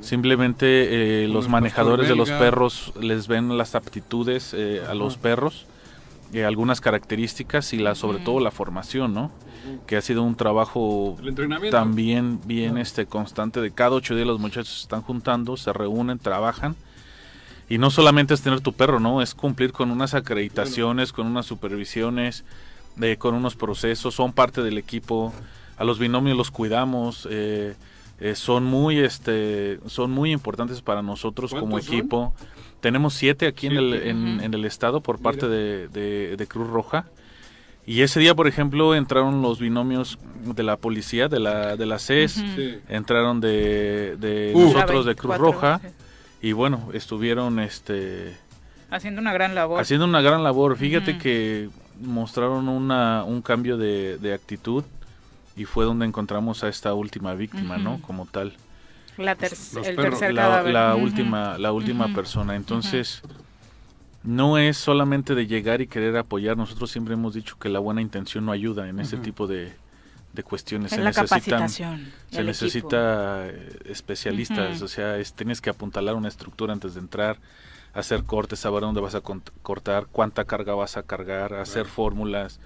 Simplemente 0.00 1.24
eh, 1.24 1.28
los 1.28 1.48
manejadores 1.48 2.08
de 2.08 2.14
los 2.14 2.30
perros 2.30 2.92
les 3.00 3.26
ven 3.26 3.56
las 3.58 3.74
aptitudes 3.74 4.54
a 4.88 4.94
los 4.94 5.16
perros, 5.16 5.66
algunas 6.46 6.80
características 6.80 7.72
y 7.72 7.78
la 7.78 7.96
sobre 7.96 8.18
todo 8.18 8.38
la 8.38 8.52
formación, 8.52 9.14
¿no? 9.14 9.32
que 9.86 9.96
ha 9.96 10.02
sido 10.02 10.22
un 10.22 10.36
trabajo 10.36 11.16
también 11.70 12.38
bien 12.44 12.76
este 12.76 13.06
constante 13.06 13.62
de 13.62 13.70
cada 13.70 13.92
ocho 13.92 14.14
días 14.14 14.26
los 14.26 14.38
muchachos 14.38 14.68
se 14.68 14.82
están 14.82 15.00
juntando, 15.00 15.56
se 15.56 15.72
reúnen, 15.72 16.18
trabajan 16.18 16.76
y 17.68 17.78
no 17.78 17.90
solamente 17.90 18.34
es 18.34 18.42
tener 18.42 18.60
tu 18.60 18.72
perro, 18.72 19.00
¿no? 19.00 19.22
Es 19.22 19.34
cumplir 19.34 19.72
con 19.72 19.90
unas 19.90 20.14
acreditaciones, 20.14 21.12
con 21.12 21.26
unas 21.26 21.46
supervisiones, 21.46 22.44
eh, 23.00 23.16
con 23.18 23.34
unos 23.34 23.56
procesos, 23.56 24.14
son 24.14 24.32
parte 24.32 24.62
del 24.62 24.76
equipo. 24.76 25.32
A 25.76 25.84
los 25.84 25.98
binomios 25.98 26.36
los 26.36 26.50
cuidamos, 26.50 27.26
eh, 27.30 27.74
eh, 28.20 28.34
son 28.34 28.64
muy, 28.64 28.98
este, 28.98 29.80
son 29.86 30.10
muy 30.10 30.30
importantes 30.30 30.82
para 30.82 31.02
nosotros 31.02 31.54
como 31.54 31.78
equipo. 31.78 32.34
Tenemos 32.80 33.14
siete 33.14 33.46
aquí 33.46 33.66
En, 33.66 33.76
el, 33.78 33.94
en, 33.94 34.54
el 34.54 34.64
estado 34.66 35.00
por 35.00 35.18
parte 35.18 35.48
de, 35.48 35.88
de, 35.88 36.46
Cruz 36.46 36.68
Roja. 36.68 37.06
Y 37.86 38.02
ese 38.02 38.20
día, 38.20 38.34
por 38.34 38.46
ejemplo, 38.46 38.94
entraron 38.94 39.40
los 39.40 39.58
binomios 39.58 40.18
de 40.44 40.62
la 40.62 40.76
policía, 40.76 41.28
de 41.28 41.40
la, 41.40 41.76
de 41.76 41.86
la 41.86 41.98
CES, 41.98 42.44
entraron 42.88 43.40
de, 43.40 44.16
de 44.18 44.52
nosotros 44.54 45.06
de 45.06 45.16
Cruz 45.16 45.38
Roja 45.38 45.80
y 46.44 46.52
bueno, 46.52 46.90
estuvieron 46.92 47.58
este 47.58 48.36
haciendo 48.90 49.22
una 49.22 49.32
gran 49.32 49.54
labor. 49.54 49.80
Haciendo 49.80 50.04
una 50.04 50.20
gran 50.20 50.44
labor. 50.44 50.76
Fíjate 50.76 51.16
que 51.16 51.70
mostraron 52.02 52.68
una, 52.68 53.24
un 53.24 53.40
cambio 53.40 53.78
de, 53.78 54.34
actitud 54.34 54.84
y 55.56 55.64
fue 55.64 55.86
donde 55.86 56.04
encontramos 56.04 56.62
a 56.62 56.68
esta 56.68 56.92
última 56.92 57.32
víctima, 57.32 57.78
¿no? 57.78 57.98
Como 58.02 58.26
tal. 58.26 58.52
La, 59.16 59.32
el 59.32 59.38
tercer 59.38 60.34
la, 60.34 60.62
la 60.64 60.94
última, 60.96 61.56
la 61.56 61.72
última 61.72 62.08
persona. 62.08 62.56
Entonces, 62.56 63.22
no 64.22 64.58
es 64.58 64.76
solamente 64.76 65.34
de 65.34 65.46
llegar 65.46 65.80
y 65.80 65.86
querer 65.86 66.14
apoyar. 66.18 66.58
Nosotros 66.58 66.90
siempre 66.90 67.14
hemos 67.14 67.32
dicho 67.32 67.56
que 67.58 67.70
la 67.70 67.78
buena 67.78 68.02
intención 68.02 68.44
no 68.44 68.52
ayuda 68.52 68.86
en 68.86 69.00
ese 69.00 69.16
tipo 69.16 69.46
de, 69.46 69.72
de 70.34 70.42
cuestiones. 70.42 70.90
se 70.90 71.00
necesitan, 71.00 71.68
se 71.68 72.44
necesita 72.44 73.46
eh, 73.46 73.78
especialistas, 73.86 74.82
o 74.82 74.88
sea, 74.88 75.16
tienes 75.34 75.60
que 75.60 75.70
apuntalar 75.70 76.16
una 76.16 76.28
estructura 76.28 76.72
antes 76.72 76.94
de 76.94 77.00
entrar, 77.00 77.38
hacer 77.94 78.24
cortes, 78.24 78.58
saber 78.58 78.80
dónde 78.80 79.00
vas 79.00 79.14
a 79.14 79.20
cortar, 79.20 80.06
cuánta 80.10 80.44
carga 80.44 80.74
vas 80.74 80.96
a 80.96 81.04
cargar, 81.04 81.54
hacer 81.54 81.86
fórmulas. 81.86 82.60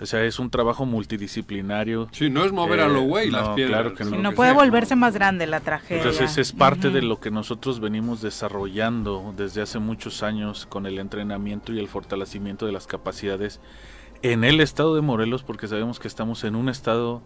O 0.00 0.06
sea, 0.06 0.24
es 0.24 0.38
un 0.38 0.48
trabajo 0.48 0.86
multidisciplinario. 0.86 2.08
Sí, 2.12 2.30
no 2.30 2.42
es 2.46 2.52
mover 2.52 2.80
a 2.80 2.88
lo 2.88 3.02
güey 3.02 3.28
eh, 3.28 3.32
las 3.32 3.50
piedras. 3.50 3.82
Claro 3.82 3.94
que 3.94 4.04
no. 4.04 4.16
no 4.16 4.32
puede 4.32 4.54
volverse 4.54 4.96
más 4.96 5.12
grande 5.12 5.46
la 5.46 5.60
tragedia. 5.60 6.02
Entonces 6.02 6.38
es 6.38 6.52
parte 6.52 6.88
de 6.88 7.02
lo 7.02 7.20
que 7.20 7.30
nosotros 7.30 7.80
venimos 7.80 8.22
desarrollando 8.22 9.34
desde 9.36 9.60
hace 9.60 9.78
muchos 9.78 10.22
años 10.22 10.64
con 10.64 10.86
el 10.86 10.98
entrenamiento 10.98 11.74
y 11.74 11.78
el 11.78 11.88
fortalecimiento 11.88 12.64
de 12.64 12.72
las 12.72 12.86
capacidades 12.86 13.60
en 14.22 14.44
el 14.44 14.60
estado 14.60 14.94
de 14.94 15.00
Morelos, 15.00 15.42
porque 15.42 15.68
sabemos 15.68 15.98
que 15.98 16.08
estamos 16.08 16.44
en 16.44 16.54
un 16.54 16.68
estado 16.68 17.22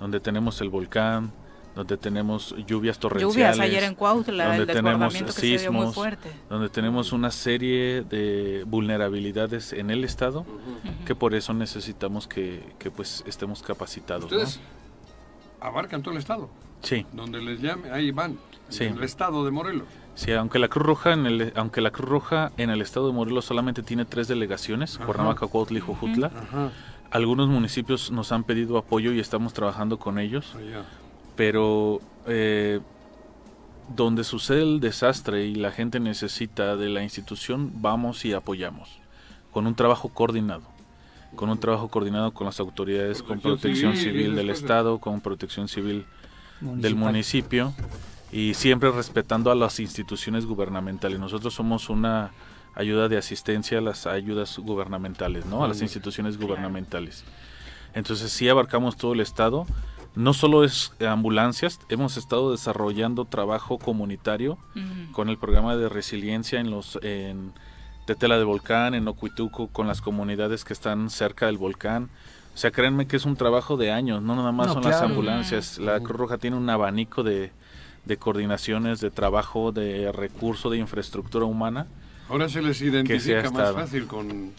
donde 0.00 0.20
tenemos 0.20 0.60
el 0.60 0.70
volcán, 0.70 1.32
donde 1.74 1.96
tenemos 1.96 2.54
lluvias 2.66 2.98
torrenciales, 2.98 3.34
lluvias 3.34 3.60
ayer 3.60 3.84
en 3.84 3.94
Cuautla, 3.94 4.56
donde 4.56 4.66
tenemos 4.72 5.14
sismos, 5.14 5.96
donde 6.48 6.68
tenemos 6.70 7.12
una 7.12 7.30
serie 7.30 8.02
de 8.02 8.64
vulnerabilidades 8.66 9.72
en 9.72 9.90
el 9.90 10.02
estado, 10.04 10.44
que 11.06 11.14
por 11.14 11.34
eso 11.34 11.54
necesitamos 11.54 12.26
que, 12.26 12.62
pues 12.96 13.22
estemos 13.26 13.62
capacitados. 13.62 14.24
Ustedes 14.24 14.60
abarcan 15.60 16.02
todo 16.02 16.12
el 16.12 16.18
estado. 16.18 16.48
Sí. 16.82 17.06
Donde 17.12 17.40
les 17.40 17.60
llame, 17.60 17.90
ahí 17.90 18.10
van. 18.10 18.38
En 18.80 18.96
el 18.96 19.04
estado 19.04 19.44
de 19.44 19.50
Morelos. 19.50 19.86
Sí, 20.18 20.32
aunque 20.32 20.58
la 20.58 20.66
Cruz 20.66 20.84
Roja 20.84 21.12
en 21.12 21.26
el, 21.26 21.52
aunque 21.54 21.80
la 21.80 21.92
Cruz 21.92 22.08
Roja 22.08 22.50
en 22.56 22.70
el 22.70 22.82
estado 22.82 23.06
de 23.06 23.12
Morelos 23.12 23.44
solamente 23.44 23.84
tiene 23.84 24.04
tres 24.04 24.26
delegaciones, 24.26 24.98
Cuernavaca, 24.98 25.46
Cuautla 25.46 25.78
y 25.78 25.80
Jojutla, 25.80 26.32
algunos 27.12 27.48
municipios 27.48 28.10
nos 28.10 28.32
han 28.32 28.42
pedido 28.42 28.78
apoyo 28.78 29.12
y 29.12 29.20
estamos 29.20 29.52
trabajando 29.52 30.00
con 30.00 30.18
ellos, 30.18 30.56
oh, 30.56 30.82
pero 31.36 32.00
eh, 32.26 32.80
donde 33.94 34.24
sucede 34.24 34.62
el 34.62 34.80
desastre 34.80 35.46
y 35.46 35.54
la 35.54 35.70
gente 35.70 36.00
necesita 36.00 36.74
de 36.74 36.88
la 36.88 37.04
institución, 37.04 37.70
vamos 37.76 38.24
y 38.24 38.32
apoyamos, 38.32 38.98
con 39.52 39.68
un 39.68 39.76
trabajo 39.76 40.08
coordinado. 40.08 40.64
Con 41.36 41.48
un 41.48 41.60
trabajo 41.60 41.88
coordinado 41.88 42.32
con 42.32 42.46
las 42.46 42.58
autoridades, 42.58 43.22
con 43.22 43.38
protección 43.38 43.94
civil, 43.94 44.34
del 44.34 44.50
Estado, 44.50 44.98
con 44.98 45.20
protección 45.20 45.68
civil 45.68 46.06
del 46.60 46.96
municipio 46.96 47.72
y 48.30 48.54
siempre 48.54 48.90
respetando 48.90 49.50
a 49.50 49.54
las 49.54 49.80
instituciones 49.80 50.46
gubernamentales. 50.46 51.18
Nosotros 51.18 51.54
somos 51.54 51.88
una 51.88 52.32
ayuda 52.74 53.08
de 53.08 53.16
asistencia 53.16 53.78
a 53.78 53.80
las 53.80 54.06
ayudas 54.06 54.58
gubernamentales, 54.58 55.46
¿no? 55.46 55.64
A 55.64 55.68
las 55.68 55.82
instituciones 55.82 56.38
gubernamentales. 56.38 57.24
Entonces 57.94 58.30
sí 58.30 58.48
abarcamos 58.48 58.96
todo 58.96 59.14
el 59.14 59.20
estado. 59.20 59.66
No 60.14 60.34
solo 60.34 60.64
es 60.64 60.92
ambulancias, 61.00 61.80
hemos 61.88 62.16
estado 62.16 62.50
desarrollando 62.50 63.24
trabajo 63.24 63.78
comunitario 63.78 64.58
con 65.12 65.28
el 65.28 65.38
programa 65.38 65.76
de 65.76 65.88
resiliencia 65.88 66.60
en 66.60 66.70
los 66.70 66.98
en 67.02 67.52
Tetela 68.06 68.38
de 68.38 68.44
Volcán, 68.44 68.94
en 68.94 69.06
Ocuituco, 69.06 69.68
con 69.68 69.86
las 69.86 70.00
comunidades 70.00 70.64
que 70.64 70.72
están 70.72 71.10
cerca 71.10 71.46
del 71.46 71.58
volcán. 71.58 72.08
O 72.54 72.58
sea, 72.58 72.70
créanme 72.70 73.06
que 73.06 73.16
es 73.16 73.24
un 73.24 73.36
trabajo 73.36 73.76
de 73.76 73.92
años, 73.92 74.22
no 74.22 74.34
nada 74.34 74.50
más 74.50 74.72
son 74.72 74.82
las 74.82 75.02
ambulancias. 75.02 75.78
La 75.78 76.00
Cruz 76.00 76.16
Roja 76.16 76.38
tiene 76.38 76.56
un 76.56 76.68
abanico 76.68 77.22
de, 77.22 77.52
de 78.08 78.16
coordinaciones, 78.16 79.00
de 79.00 79.10
trabajo, 79.10 79.70
de 79.70 80.10
recurso, 80.10 80.70
de 80.70 80.78
infraestructura 80.78 81.44
humana. 81.44 81.86
Ahora 82.28 82.48
se 82.48 82.60
les 82.60 82.80
identifica 82.80 83.50
más 83.50 83.72
fácil 83.72 84.06
con... 84.06 84.52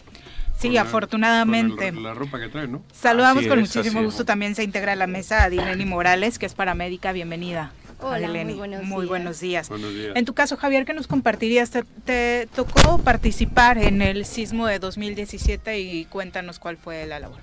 Sí, 0.56 0.76
afortunadamente. 0.76 1.90
la, 1.92 2.14
ropa 2.14 2.38
que 2.38 2.48
traen, 2.48 2.72
¿no? 2.72 2.82
Saludamos 2.92 3.46
con 3.46 3.60
muchísimo 3.60 4.02
gusto. 4.02 4.24
También 4.24 4.54
se 4.54 4.62
integra 4.62 4.92
a 4.92 4.96
la 4.96 5.06
mesa 5.06 5.44
a 5.44 5.50
Dileni 5.50 5.86
Morales, 5.86 6.38
que 6.38 6.46
es 6.46 6.54
paramédica. 6.54 7.12
Bienvenida. 7.12 7.72
Hola, 8.02 8.28
muy 8.28 8.54
buenos, 8.54 8.84
muy 8.84 9.02
días. 9.02 9.08
buenos 9.08 9.40
días. 9.40 9.68
Buenos 9.68 9.94
días. 9.94 10.12
En 10.14 10.24
tu 10.24 10.32
caso, 10.32 10.56
Javier, 10.56 10.84
¿qué 10.84 10.94
nos 10.94 11.06
compartirías? 11.06 11.70
Te, 11.70 11.84
te, 12.04 12.48
tocó 12.54 12.98
participar 12.98 13.78
en 13.78 14.00
el 14.00 14.24
sismo 14.24 14.66
de 14.66 14.78
2017 14.78 15.80
y 15.80 16.04
cuéntanos 16.06 16.58
cuál 16.58 16.76
fue 16.76 17.06
la 17.06 17.20
labor. 17.20 17.38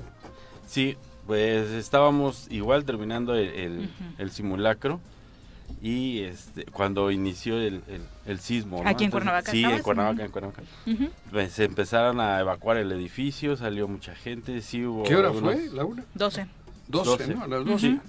Sí, 0.68 0.96
pues 1.26 1.72
estábamos 1.72 2.48
igual 2.50 2.86
terminando 2.86 3.36
el, 3.36 3.90
el 4.18 4.32
simulacro 4.32 5.00
y 5.82 6.22
este, 6.22 6.66
cuando 6.66 7.12
inició 7.12 7.60
el, 7.60 7.82
el, 8.26 8.40
sismo. 8.40 8.82
¿Aquí 8.86 9.04
en 9.04 9.12
Cuernavaca? 9.12 9.52
Sí, 9.52 9.64
en 9.64 9.82
Cuernavaca, 9.82 10.26
en 10.26 10.32
Cuernavaca. 10.32 10.64
Pues, 11.32 11.52
se 11.54 11.66
empezaron 11.66 12.20
a 12.20 12.40
evacuar 12.40 12.78
el 12.78 12.92
edificio, 12.92 13.56
salió 13.56 13.88
mucha 13.88 14.16
gente, 14.16 14.62
sí 14.62 14.86
hubo... 14.86 15.04
¿Qué 15.04 15.16
hora 15.16 15.32
fue, 15.32 15.70
la 15.72 15.86
una? 15.86 16.04
12. 16.16 16.48
12, 16.88 17.36
¿no? 17.36 17.44
A 17.44 17.48
las 17.48 17.66
12. 17.66 18.00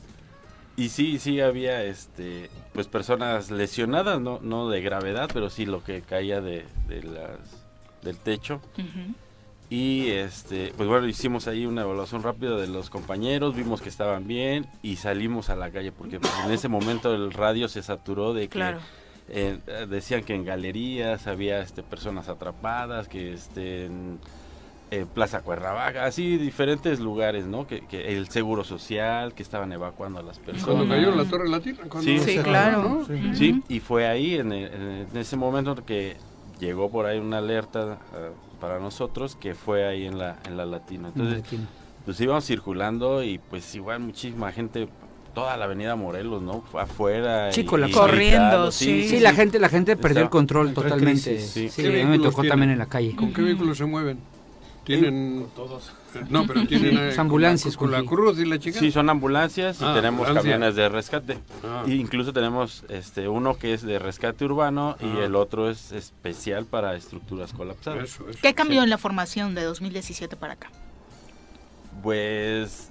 Y 0.76 0.90
sí, 0.90 1.18
sí 1.18 1.40
había 1.40 1.82
este, 1.82 2.50
pues 2.72 2.86
personas 2.86 3.50
lesionadas, 3.50 4.20
no, 4.20 4.38
no 4.40 4.70
de 4.70 4.80
gravedad, 4.80 5.28
pero 5.32 5.50
sí 5.50 5.66
lo 5.66 5.82
que 5.82 6.02
caía 6.02 6.40
de, 6.40 6.64
de 6.86 7.02
las, 7.02 7.66
del 8.02 8.16
techo. 8.16 8.60
Y 9.70 10.08
este, 10.08 10.72
pues 10.76 10.88
bueno, 10.88 11.06
hicimos 11.06 11.46
ahí 11.46 11.66
una 11.66 11.82
evaluación 11.82 12.22
rápida 12.22 12.56
de 12.56 12.68
los 12.68 12.88
compañeros, 12.88 13.54
vimos 13.54 13.82
que 13.82 13.90
estaban 13.90 14.26
bien 14.26 14.66
y 14.82 14.96
salimos 14.96 15.50
a 15.50 15.56
la 15.56 15.70
calle 15.70 15.92
porque 15.92 16.20
pues, 16.20 16.32
en 16.46 16.52
ese 16.52 16.68
momento 16.68 17.14
el 17.14 17.32
radio 17.32 17.68
se 17.68 17.82
saturó 17.82 18.32
de 18.32 18.48
que 18.48 18.76
eh, 19.28 19.58
decían 19.88 20.24
que 20.24 20.34
en 20.34 20.44
galerías 20.44 21.26
había 21.26 21.60
este, 21.60 21.82
personas 21.82 22.30
atrapadas, 22.30 23.08
que 23.08 23.34
este, 23.34 23.90
eh, 24.90 25.04
Plaza 25.12 25.42
Cuernavaca, 25.42 26.06
así 26.06 26.38
diferentes 26.38 26.98
lugares, 26.98 27.44
¿no? 27.44 27.66
Que, 27.66 27.84
el 27.90 28.28
Seguro 28.30 28.64
Social, 28.64 29.34
que 29.34 29.42
estaban 29.42 29.70
evacuando 29.70 30.20
a 30.20 30.22
las 30.22 30.38
personas. 30.38 30.64
Cuando 30.64 30.88
cayó 30.88 31.14
la 31.14 31.26
Torre 31.26 31.46
Latina. 31.46 31.80
Sí, 32.00 32.18
sí, 32.20 32.38
claro. 32.38 33.06
Sí, 33.34 33.62
y 33.68 33.80
fue 33.80 34.06
ahí, 34.06 34.36
en, 34.36 34.50
ese 35.14 35.36
momento 35.36 35.84
que 35.84 36.16
llegó 36.58 36.90
por 36.90 37.04
ahí 37.04 37.18
una 37.18 37.36
alerta 37.36 37.98
eh, 38.14 38.30
para 38.60 38.78
nosotros, 38.78 39.36
que 39.36 39.54
fue 39.54 39.86
ahí 39.86 40.06
en 40.06 40.18
la, 40.18 40.38
en 40.46 40.56
la 40.56 40.66
Latina. 40.66 41.08
Entonces, 41.08 41.42
pues 42.04 42.20
íbamos 42.20 42.44
circulando 42.44 43.22
y 43.22 43.38
pues 43.38 43.74
igual 43.74 44.00
muchísima 44.00 44.50
gente 44.52 44.88
toda 45.34 45.56
la 45.56 45.66
avenida 45.66 45.94
Morelos, 45.94 46.42
¿no? 46.42 46.64
Afuera. 46.74 47.52
Sí, 47.52 47.64
corriendo, 47.64 48.72
sí. 48.72 49.08
Sí, 49.08 49.20
la 49.20 49.32
gente, 49.32 49.58
la 49.58 49.68
gente 49.68 49.96
perdió 49.96 50.22
el 50.22 50.30
control 50.30 50.74
totalmente. 50.74 51.38
Sí, 51.40 51.70
me 51.82 52.18
tocó 52.18 52.42
también 52.44 52.70
en 52.72 52.78
la 52.78 52.86
calle. 52.86 53.14
¿Con 53.14 53.32
qué 53.32 53.42
vehículos 53.42 53.78
se 53.78 53.84
mueven? 53.84 54.18
Tienen 54.88 55.46
todos. 55.54 55.92
No, 56.30 56.46
pero 56.46 56.66
tienen 56.66 56.96
eh, 56.96 57.14
ambulancias 57.18 57.76
con 57.76 57.90
la, 57.90 58.02
cruz 58.02 58.38
y 58.38 58.46
la 58.46 58.58
chica. 58.58 58.78
Sí, 58.78 58.90
son 58.90 59.10
ambulancias 59.10 59.82
y 59.82 59.84
ah, 59.84 59.92
tenemos 59.92 60.26
camiones 60.30 60.74
de 60.76 60.88
rescate. 60.88 61.38
Ah. 61.62 61.84
incluso 61.86 62.32
tenemos 62.32 62.84
este 62.88 63.28
uno 63.28 63.58
que 63.58 63.74
es 63.74 63.82
de 63.82 63.98
rescate 63.98 64.46
urbano 64.46 64.96
y 65.00 65.18
ah. 65.18 65.26
el 65.26 65.36
otro 65.36 65.68
es 65.68 65.92
especial 65.92 66.64
para 66.64 66.96
estructuras 66.96 67.52
colapsadas. 67.52 68.18
¿Qué 68.40 68.54
cambió 68.54 68.82
en 68.82 68.88
la 68.88 68.96
formación 68.96 69.54
de 69.54 69.64
2017 69.64 70.36
para 70.36 70.54
acá? 70.54 70.70
Pues 72.02 72.88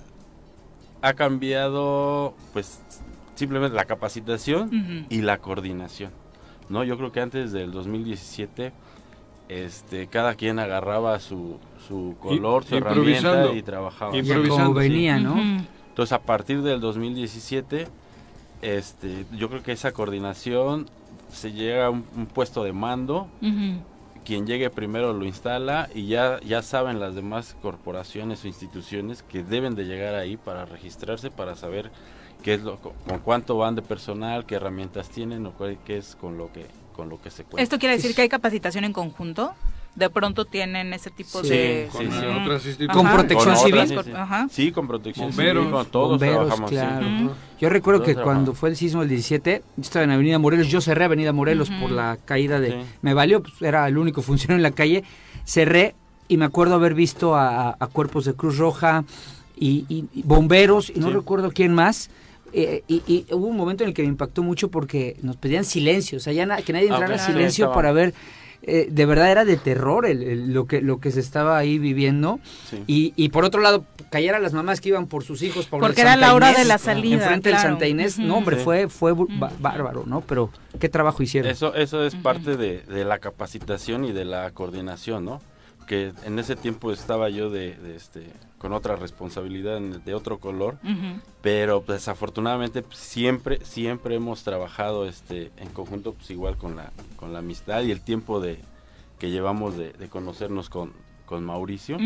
ha 1.02 1.14
cambiado 1.14 2.36
pues 2.53 2.80
simplemente 3.34 3.76
la 3.76 3.86
capacitación 3.86 5.07
y 5.10 5.22
la 5.24 5.40
coordinación. 5.40 6.11
No, 6.69 6.84
yo 6.84 6.95
creo 6.98 7.11
que 7.11 7.22
antes 7.22 7.52
del 7.52 7.72
2017 7.72 8.72
este 9.49 10.07
cada 10.07 10.36
quien 10.36 10.60
agarraba 10.60 11.19
su, 11.19 11.57
su 11.88 12.15
color, 12.19 12.65
su 12.65 12.76
herramienta 12.76 13.53
y 13.53 13.61
trabajaba. 13.61 14.15
Improvisando, 14.15 14.74
venía, 14.74 15.19
¿no? 15.19 15.38
Entonces 15.90 16.14
a 16.14 16.19
partir 16.19 16.61
del 16.61 16.80
2017 16.80 17.88
este 18.61 19.26
yo 19.36 19.49
creo 19.49 19.64
que 19.64 19.72
esa 19.72 19.91
coordinación 19.91 20.88
se 21.32 21.52
llega 21.52 21.88
a 21.88 21.90
un, 21.90 22.03
puesto 22.34 22.64
de 22.64 22.74
mando. 22.74 23.28
Quien 24.26 24.45
llegue 24.45 24.69
primero 24.69 25.14
lo 25.14 25.24
instala 25.24 25.88
y 25.95 26.07
ya, 26.07 26.41
ya 26.41 26.61
saben 26.61 26.99
las 26.99 27.15
demás 27.15 27.56
corporaciones 27.61 28.44
o 28.44 28.48
instituciones 28.49 29.24
que 29.24 29.41
deben 29.41 29.74
de 29.76 29.86
llegar 29.86 30.15
ahí 30.15 30.36
para 30.36 30.65
registrarse, 30.65 31.32
para 31.32 31.56
saber 31.56 31.91
qué 32.44 32.56
es 32.56 32.61
lo, 32.61 32.78
con 32.78 33.19
cuánto 33.24 33.57
van 33.57 33.76
de 33.76 33.82
personal, 33.82 34.45
qué 34.45 34.56
herramientas 34.56 35.10
tienen 35.10 35.45
o 35.45 35.53
qué 35.56 35.98
es 35.98 36.18
con 36.18 36.38
lo 36.38 36.52
que, 36.52 36.65
con 36.98 37.07
lo 37.07 37.22
que 37.22 37.32
se 37.32 37.44
cuenta. 37.44 37.61
¿Esto 37.61 37.80
quiere 37.80 37.95
decir 37.95 38.14
que 38.14 38.24
hay 38.24 38.30
capacitación 38.30 38.84
en 38.84 38.91
conjunto? 38.91 39.53
de 39.95 40.11
pronto 40.11 40.45
tienen 40.45 40.94
ese 40.94 41.10
tipo 41.10 41.41
de 41.41 41.90
con, 41.91 42.06
otras 42.06 42.64
instituciones. 42.68 42.95
con 42.95 43.11
protección 43.11 43.57
civil. 43.57 43.99
sí 44.52 44.72
con 44.72 44.88
protección 44.88 45.34
civil 45.34 45.72
con 45.72 45.86
todos 45.88 46.19
trabajamos 46.19 46.69
claro. 46.69 47.07
yo 47.60 47.69
recuerdo 47.69 48.03
que 48.03 48.14
cuando 48.14 48.53
fue 48.53 48.69
el 48.69 48.76
sismo 48.76 48.99
del 49.02 49.10
17 49.10 49.64
yo 49.76 49.82
estaba 49.82 50.03
en 50.03 50.11
Avenida 50.11 50.38
Morelos 50.38 50.68
yo 50.68 50.82
cerré 50.82 51.06
Avenida 51.06 51.34
Morelos 51.34 51.72
por 51.82 51.90
la 51.90 52.19
caída 52.24 52.60
de 52.60 52.86
me 53.02 53.15
valió 53.15 53.41
pues, 53.41 53.60
era 53.60 53.88
el 53.88 53.98
único 53.98 54.22
funcionario 54.22 54.57
en 54.57 54.64
la 54.64 54.72
calle. 54.72 55.03
Cerré 55.45 55.95
y 56.28 56.38
me 56.38 56.45
acuerdo 56.45 56.76
haber 56.76 56.94
visto 56.94 57.36
a, 57.36 57.76
cuerpos 57.94 58.26
de 58.26 58.34
Cruz 58.34 58.57
Roja 58.57 59.03
y, 59.56 60.06
bomberos 60.24 60.91
y 60.94 60.99
no 60.99 61.10
recuerdo 61.10 61.52
quién 61.52 61.74
más 61.74 62.10
eh, 62.53 62.84
y, 62.88 63.26
hubo 63.32 63.48
un 63.48 63.57
momento 63.57 63.84
en 63.84 63.90
el 63.90 63.94
que 63.94 64.02
me 64.03 64.07
impactó 64.07 64.44
mucho 64.44 64.69
porque 64.69 65.18
nos 65.22 65.38
pedían 65.38 65.65
silencio, 65.65 66.18
o 66.18 66.22
sea, 66.22 66.34
ya 66.34 66.45
que 66.57 66.74
nadie 66.74 66.88
entrara 66.88 67.14
en 67.14 67.19
silencio 67.19 67.72
para 67.72 67.91
ver 67.91 68.14
eh, 68.64 68.88
de 68.90 69.06
verdad 69.06 69.32
era 69.32 69.45
de 69.45 69.56
terror 69.56 70.07
lo, 70.10 70.65
que, 70.65 70.82
lo 70.82 70.99
que 70.99 71.11
se 71.11 71.19
estaba 71.19 71.57
ahí 71.57 71.78
viviendo. 71.78 72.40
Y, 72.86 73.30
por 73.30 73.45
otro 73.45 73.61
lado, 73.61 73.86
cayeran 74.10 74.41
las 74.41 74.53
mamás 74.53 74.82
que 74.82 74.90
iban 74.90 75.07
por 75.07 75.24
sus 75.24 75.41
hijos 75.41 75.68
por 75.68 75.80
Porque 75.80 76.02
era 76.02 76.15
la 76.18 76.34
hora 76.34 76.53
de 76.53 76.65
la 76.65 76.78
salida. 76.78 77.15
Enfrente 77.15 77.49
del 77.49 77.60
Santa 77.60 77.88
Inés. 77.88 78.19
No, 78.19 78.38
hombre, 78.38 78.57
fue, 78.57 78.90
fue 78.90 79.14
bárbaro, 79.60 80.03
¿no? 80.06 80.22
Pero 80.22 80.49
qué 80.80 80.90
trabajo 80.90 81.24
hicieron. 81.24 81.52
Eso, 81.52 81.76
eso 81.76 82.03
es 82.03 82.15
parte 82.15 82.57
de, 82.57 82.82
de 82.82 83.06
la 83.06 83.19
capacitación 83.19 84.06
y 84.06 84.11
de 84.11 84.26
la 84.26 84.52
coordinación, 84.52 85.24
¿no? 85.24 85.40
que 85.88 86.11
en 86.26 86.38
ese 86.38 86.56
tiempo 86.56 86.91
estaba 86.91 87.30
yo 87.30 87.49
de, 87.49 87.76
este 87.95 88.28
con 88.57 88.73
otra 88.73 88.95
responsabilidad 88.95 89.79
de 89.79 90.13
otro 90.13 90.39
color 90.39 90.77
pero 91.41 91.84
desafortunadamente 91.88 92.81
pues, 92.81 92.97
siempre 92.97 93.63
siempre 93.63 94.15
hemos 94.15 94.43
trabajado 94.43 95.07
este 95.07 95.51
en 95.57 95.69
conjunto 95.69 96.13
pues 96.13 96.29
igual 96.31 96.57
con 96.57 96.75
la 96.75 96.91
con 97.17 97.34
la 97.34 97.39
amistad 97.39 97.84
y 97.84 97.91
el 97.91 98.01
tiempo 98.01 98.39
de 98.39 98.59
que 99.19 99.29
llevamos 99.31 99.77
de, 99.77 99.93
conocernos 100.09 100.69
con, 100.69 100.93
con 101.25 101.43
Mauricio 101.43 101.97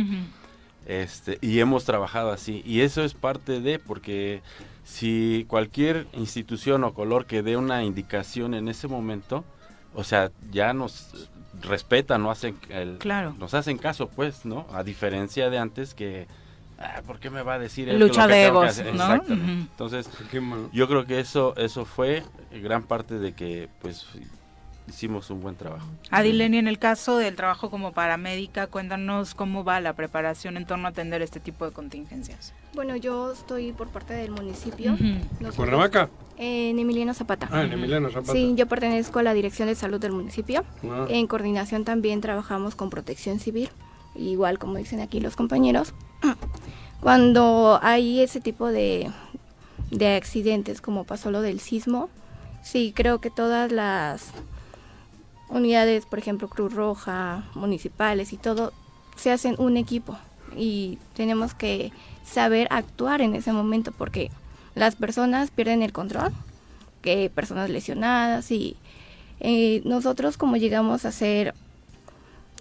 este 0.85 1.37
y 1.41 1.59
hemos 1.59 1.85
trabajado 1.85 2.31
así 2.31 2.61
y 2.65 2.81
eso 2.81 3.03
es 3.03 3.13
parte 3.13 3.61
de 3.61 3.79
porque 3.79 4.41
si 4.83 5.45
cualquier 5.47 6.07
institución 6.13 6.83
o 6.83 6.93
color 6.93 7.27
que 7.27 7.43
dé 7.43 7.55
una 7.55 7.83
indicación 7.83 8.55
en 8.55 8.67
ese 8.67 8.87
momento 8.87 9.45
o 9.93 10.03
sea 10.03 10.31
ya 10.51 10.73
nos 10.73 11.29
respetan, 11.61 12.23
no 12.23 12.31
hacen 12.31 12.57
el, 12.69 12.97
claro. 12.97 13.35
nos 13.37 13.53
hacen 13.53 13.77
caso, 13.77 14.09
pues, 14.09 14.45
¿no? 14.45 14.67
A 14.73 14.83
diferencia 14.83 15.49
de 15.49 15.57
antes 15.57 15.93
que 15.93 16.27
ah, 16.81 17.01
¿por 17.05 17.19
qué 17.19 17.29
me 17.29 17.41
va 17.43 17.55
a 17.55 17.59
decir 17.59 17.87
Lucha 17.93 18.27
de 18.27 18.45
egos, 18.45 18.79
Entonces, 18.79 20.09
yo 20.71 20.87
creo 20.87 21.05
que 21.05 21.19
eso 21.19 21.55
eso 21.57 21.85
fue 21.85 22.23
gran 22.51 22.83
parte 22.83 23.19
de 23.19 23.33
que 23.33 23.69
pues 23.81 24.05
hicimos 24.87 25.29
un 25.29 25.41
buen 25.41 25.55
trabajo. 25.55 25.87
Adileni, 26.09 26.57
en 26.57 26.67
el 26.67 26.77
caso 26.77 27.17
del 27.17 27.35
trabajo 27.35 27.69
como 27.69 27.93
paramédica, 27.93 28.67
cuéntanos 28.67 29.33
cómo 29.33 29.63
va 29.63 29.79
la 29.79 29.93
preparación 29.93 30.57
en 30.57 30.65
torno 30.65 30.87
a 30.87 30.91
atender 30.91 31.21
este 31.21 31.39
tipo 31.39 31.65
de 31.65 31.71
contingencias. 31.71 32.53
Bueno, 32.73 32.95
yo 32.95 33.31
estoy 33.31 33.71
por 33.71 33.89
parte 33.89 34.13
del 34.13 34.31
municipio. 34.31 34.95
¿En 34.99 35.51
¿Cuernavaca? 35.55 36.09
En 36.37 36.79
Emiliano 36.79 37.13
Zapata. 37.13 37.47
Ah, 37.51 37.63
en 37.63 37.73
Emiliano 37.73 38.09
Zapata. 38.09 38.33
Sí, 38.33 38.53
yo 38.55 38.67
pertenezco 38.67 39.19
a 39.19 39.23
la 39.23 39.33
Dirección 39.33 39.67
de 39.67 39.75
Salud 39.75 39.99
del 39.99 40.11
municipio. 40.11 40.63
Ah. 40.83 41.05
En 41.09 41.27
coordinación 41.27 41.83
también 41.83 42.21
trabajamos 42.21 42.75
con 42.75 42.89
protección 42.89 43.39
civil, 43.39 43.69
igual 44.15 44.59
como 44.59 44.75
dicen 44.75 44.99
aquí 44.99 45.19
los 45.19 45.35
compañeros. 45.35 45.93
Cuando 47.01 47.79
hay 47.81 48.21
ese 48.21 48.41
tipo 48.41 48.67
de, 48.67 49.11
de 49.89 50.15
accidentes, 50.15 50.81
como 50.81 51.03
pasó 51.03 51.31
lo 51.31 51.41
del 51.41 51.59
sismo, 51.59 52.09
sí, 52.63 52.93
creo 52.95 53.19
que 53.19 53.29
todas 53.29 53.71
las 53.71 54.31
unidades, 55.49 56.05
por 56.05 56.19
ejemplo, 56.19 56.47
Cruz 56.47 56.73
Roja, 56.73 57.43
municipales 57.55 58.33
y 58.33 58.37
todo, 58.37 58.71
se 59.15 59.31
hacen 59.31 59.55
un 59.57 59.77
equipo 59.77 60.17
y 60.55 60.97
tenemos 61.15 61.53
que 61.53 61.91
saber 62.25 62.67
actuar 62.71 63.21
en 63.21 63.35
ese 63.35 63.51
momento 63.51 63.91
porque 63.91 64.31
las 64.75 64.95
personas 64.95 65.51
pierden 65.51 65.83
el 65.83 65.91
control, 65.91 66.31
que 67.01 67.29
personas 67.33 67.69
lesionadas 67.69 68.51
y 68.51 68.77
eh, 69.39 69.81
nosotros 69.85 70.37
como 70.37 70.55
llegamos 70.55 71.05
a 71.05 71.09
hacer, 71.09 71.53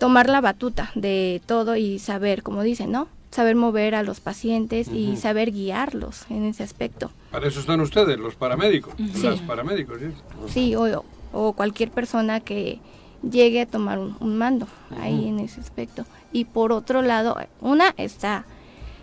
tomar 0.00 0.30
la 0.30 0.40
batuta 0.40 0.90
de 0.94 1.42
todo 1.46 1.76
y 1.76 1.98
saber, 2.00 2.42
como 2.42 2.62
dicen, 2.62 2.90
¿no? 2.90 3.06
Saber 3.30 3.54
mover 3.54 3.94
a 3.94 4.02
los 4.02 4.18
pacientes 4.18 4.88
y 4.88 5.16
saber 5.16 5.52
guiarlos 5.52 6.24
en 6.30 6.46
ese 6.46 6.64
aspecto. 6.64 7.12
Para 7.30 7.46
eso 7.46 7.60
están 7.60 7.80
ustedes, 7.80 8.18
los 8.18 8.34
paramédicos, 8.34 8.94
los 8.98 9.40
paramédicos, 9.42 10.00
¿sí? 10.00 10.06
Sí, 10.48 10.74
o, 10.74 11.04
o 11.32 11.52
cualquier 11.52 11.90
persona 11.90 12.40
que 12.40 12.80
llegue 13.22 13.60
a 13.60 13.66
tomar 13.66 13.98
un, 13.98 14.38
mando 14.38 14.66
ahí 14.98 15.28
en 15.28 15.38
ese 15.38 15.60
aspecto. 15.60 16.06
Y 16.32 16.46
por 16.46 16.72
otro 16.72 17.02
lado, 17.02 17.36
una 17.60 17.94
está, 17.98 18.46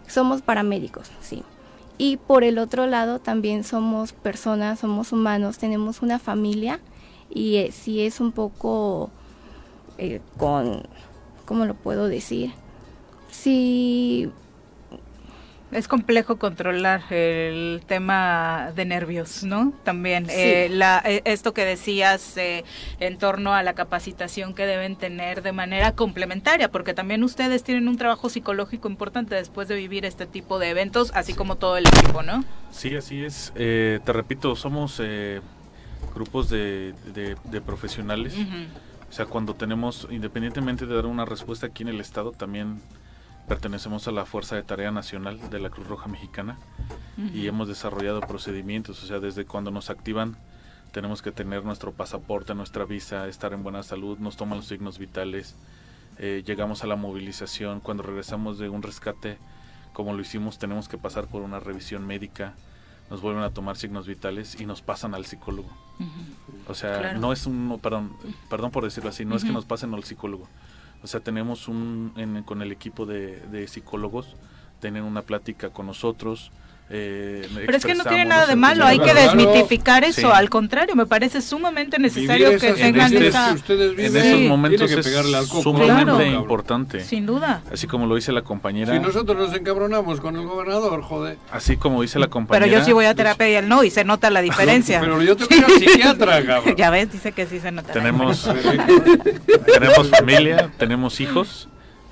somos 0.07 0.41
paramédicos, 0.41 1.11
sí. 1.21 1.43
Y 1.99 2.17
por 2.17 2.43
el 2.43 2.57
otro 2.57 2.87
lado 2.87 3.19
también 3.19 3.63
somos 3.63 4.13
personas, 4.13 4.79
somos 4.79 5.11
humanos, 5.11 5.59
tenemos 5.59 6.01
una 6.01 6.19
familia 6.19 6.79
y 7.29 7.57
eh, 7.57 7.71
si 7.71 8.01
es 8.01 8.19
un 8.19 8.31
poco 8.31 9.11
eh, 9.97 10.21
con, 10.37 10.83
¿cómo 11.45 11.65
lo 11.65 11.73
puedo 11.73 12.07
decir? 12.07 12.51
Si 13.29 14.31
es 15.71 15.87
complejo 15.87 16.37
controlar 16.37 17.01
el 17.11 17.81
tema 17.85 18.71
de 18.75 18.85
nervios, 18.85 19.43
¿no? 19.43 19.73
También 19.83 20.27
eh, 20.29 20.69
la, 20.71 21.01
eh, 21.05 21.21
esto 21.25 21.53
que 21.53 21.65
decías 21.65 22.37
eh, 22.37 22.63
en 22.99 23.17
torno 23.17 23.53
a 23.53 23.63
la 23.63 23.73
capacitación 23.73 24.53
que 24.53 24.65
deben 24.65 24.95
tener 24.95 25.41
de 25.41 25.51
manera 25.51 25.91
complementaria, 25.93 26.71
porque 26.71 26.93
también 26.93 27.23
ustedes 27.23 27.63
tienen 27.63 27.89
un 27.89 27.97
trabajo 27.97 28.29
psicológico 28.29 28.87
importante 28.87 29.35
después 29.35 29.67
de 29.67 29.75
vivir 29.75 30.05
este 30.05 30.25
tipo 30.25 30.57
de 30.57 30.69
eventos, 30.69 31.11
así 31.13 31.33
como 31.33 31.57
todo 31.57 31.75
el 31.77 31.85
equipo, 31.87 32.23
¿no? 32.23 32.45
Sí, 32.71 32.95
así 32.95 33.23
es. 33.23 33.51
te 33.53 34.13
repito, 34.13 34.55
somos 34.55 35.01
grupos 36.15 36.49
de, 36.49 36.93
profesionales. 37.65 38.35
O 39.09 39.13
sea, 39.13 39.25
cuando 39.25 39.53
tenemos, 39.53 40.07
independientemente 40.09 40.85
de 40.85 40.95
dar 40.95 41.05
una 41.05 41.25
respuesta 41.25 41.67
aquí 41.67 41.83
en 41.83 41.89
el 41.89 42.01
Estado, 42.01 42.31
también 42.31 42.81
pertenecemos 43.47 44.07
a 44.07 44.11
la 44.11 44.25
Fuerza 44.25 44.55
de 44.55 44.63
Tarea 44.63 44.91
Nacional 44.91 45.49
de 45.49 45.59
la 45.59 45.69
Cruz 45.69 45.87
Roja 45.87 46.07
Mexicana 46.09 46.57
y 47.33 47.47
hemos 47.47 47.67
desarrollado 47.67 48.19
procedimientos, 48.21 49.01
o 49.03 49.07
sea, 49.07 49.19
desde 49.19 49.45
cuando 49.45 49.71
nos 49.71 49.89
activan 49.89 50.37
tenemos 50.91 51.21
que 51.21 51.31
tener 51.31 51.63
nuestro 51.63 51.91
pasaporte, 51.93 52.53
nuestra 52.55 52.85
visa, 52.85 53.27
estar 53.27 53.53
en 53.53 53.63
buena 53.63 53.83
salud, 53.83 54.17
nos 54.19 54.37
toman 54.37 54.57
los 54.57 54.67
signos 54.67 54.97
vitales, 54.97 55.55
eh, 56.17 56.43
llegamos 56.45 56.83
a 56.83 56.87
la 56.87 56.95
movilización, 56.95 57.79
cuando 57.79 58.03
regresamos 58.03 58.57
de 58.57 58.69
un 58.69 58.81
rescate, 58.81 59.37
como 59.93 60.13
lo 60.13 60.21
hicimos, 60.21 60.59
tenemos 60.59 60.87
que 60.87 60.97
pasar 60.97 61.27
por 61.27 61.41
una 61.41 61.59
revisión 61.59 62.05
médica, 62.05 62.53
nos 63.09 63.21
vuelven 63.21 63.43
a 63.43 63.51
tomar 63.51 63.77
signos 63.77 64.07
vitales 64.07 64.59
y 64.59 64.65
nos 64.65 64.81
pasan 64.81 65.15
al 65.15 65.25
psicólogo. 65.25 65.69
O 66.67 66.73
sea, 66.73 67.13
no 67.13 67.31
es 67.31 67.45
un, 67.45 67.79
perdón, 67.81 68.15
perdón 68.49 68.71
por 68.71 68.83
decirlo 68.83 69.09
así, 69.09 69.25
no 69.25 69.35
es 69.35 69.43
que 69.43 69.51
nos 69.51 69.65
pasen 69.65 69.93
al 69.93 70.03
psicólogo. 70.03 70.47
O 71.03 71.07
sea, 71.07 71.19
tenemos 71.19 71.67
un, 71.67 72.43
con 72.45 72.61
el 72.61 72.71
equipo 72.71 73.05
de, 73.05 73.39
de 73.47 73.67
psicólogos, 73.67 74.35
tienen 74.79 75.03
una 75.03 75.21
plática 75.21 75.69
con 75.69 75.85
nosotros, 75.85 76.51
eh, 76.89 77.45
Pero 77.53 77.77
es 77.77 77.85
que 77.85 77.95
no 77.95 78.05
tiene 78.05 78.25
nada 78.25 78.45
de 78.45 78.55
malo, 78.55 78.85
hay 78.85 78.99
que 78.99 79.13
desmitificar 79.13 80.05
eso, 80.05 80.33
al 80.33 80.49
contrario, 80.49 80.95
me 80.95 81.05
parece 81.05 81.41
sumamente 81.41 81.99
necesario 81.99 82.57
que 82.57 82.73
tengan 82.73 83.13
este, 83.13 83.27
esa... 83.27 83.55
En 83.67 84.15
esos 84.15 84.41
momentos 84.41 84.89
es 84.91 85.05
sumamente 85.63 86.27
importante. 86.27 87.03
Sin 87.03 87.25
duda. 87.25 87.61
Así 87.71 87.87
como 87.87 88.05
lo 88.05 88.15
dice 88.15 88.31
la 88.31 88.41
compañera. 88.41 88.93
Si 88.93 88.99
nosotros 88.99 89.37
nos 89.37 89.53
encabronamos 89.57 90.21
con 90.21 90.37
el 90.37 90.45
gobernador, 90.45 91.01
joder. 91.01 91.37
Así 91.51 91.75
como 91.75 92.01
dice 92.01 92.19
la 92.19 92.27
compañera. 92.27 92.65
Pero 92.65 92.79
yo 92.79 92.85
sí 92.85 92.93
voy 92.93 93.05
a 93.05 93.15
terapia 93.15 93.49
y 93.49 93.55
él 93.55 93.67
no, 93.67 93.83
y 93.83 93.89
se 93.89 94.05
nota 94.05 94.29
la 94.29 94.41
diferencia. 94.47 95.01
Pero 95.01 95.21
yo 95.21 95.35
tengo 95.35 95.67
que 95.67 95.79
psiquiatra, 95.79 96.45
cabrón. 96.45 96.75
Ya 96.77 96.89
ves, 96.89 97.11
dice 97.11 97.33
que 97.33 97.47
sí 97.47 97.59
se 97.59 97.71
nota. 97.71 97.91
Tenemos, 97.91 98.49
tenemos 99.65 100.09
familia, 100.09 100.71
tenemos 100.77 101.19
hijos 101.19 101.67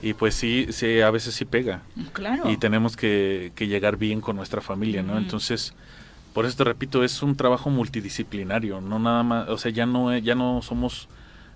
y 0.05 0.13
pues 0.13 0.35
sí, 0.35 0.67
sí, 0.69 1.01
a 1.01 1.09
veces 1.09 1.33
sí 1.33 1.45
pega. 1.45 1.81
Claro. 2.13 2.47
Y 2.51 2.57
tenemos 2.57 2.95
que, 2.95 3.51
que 3.55 3.67
llegar 3.67 3.97
bien 3.97 4.21
con 4.21 4.35
nuestra 4.35 4.61
familia, 4.61 5.01
¿no? 5.01 5.17
Entonces, 5.17 5.73
por 6.31 6.45
eso 6.45 6.57
te 6.57 6.63
repito, 6.63 7.03
es 7.03 7.23
un 7.23 7.35
trabajo 7.35 7.71
multidisciplinario, 7.71 8.81
no 8.81 8.99
nada 8.99 9.23
más, 9.23 9.49
o 9.49 9.57
sea, 9.57 9.71
ya 9.71 9.87
no, 9.87 10.15
ya 10.15 10.35
no 10.35 10.61
somos, 10.61 11.09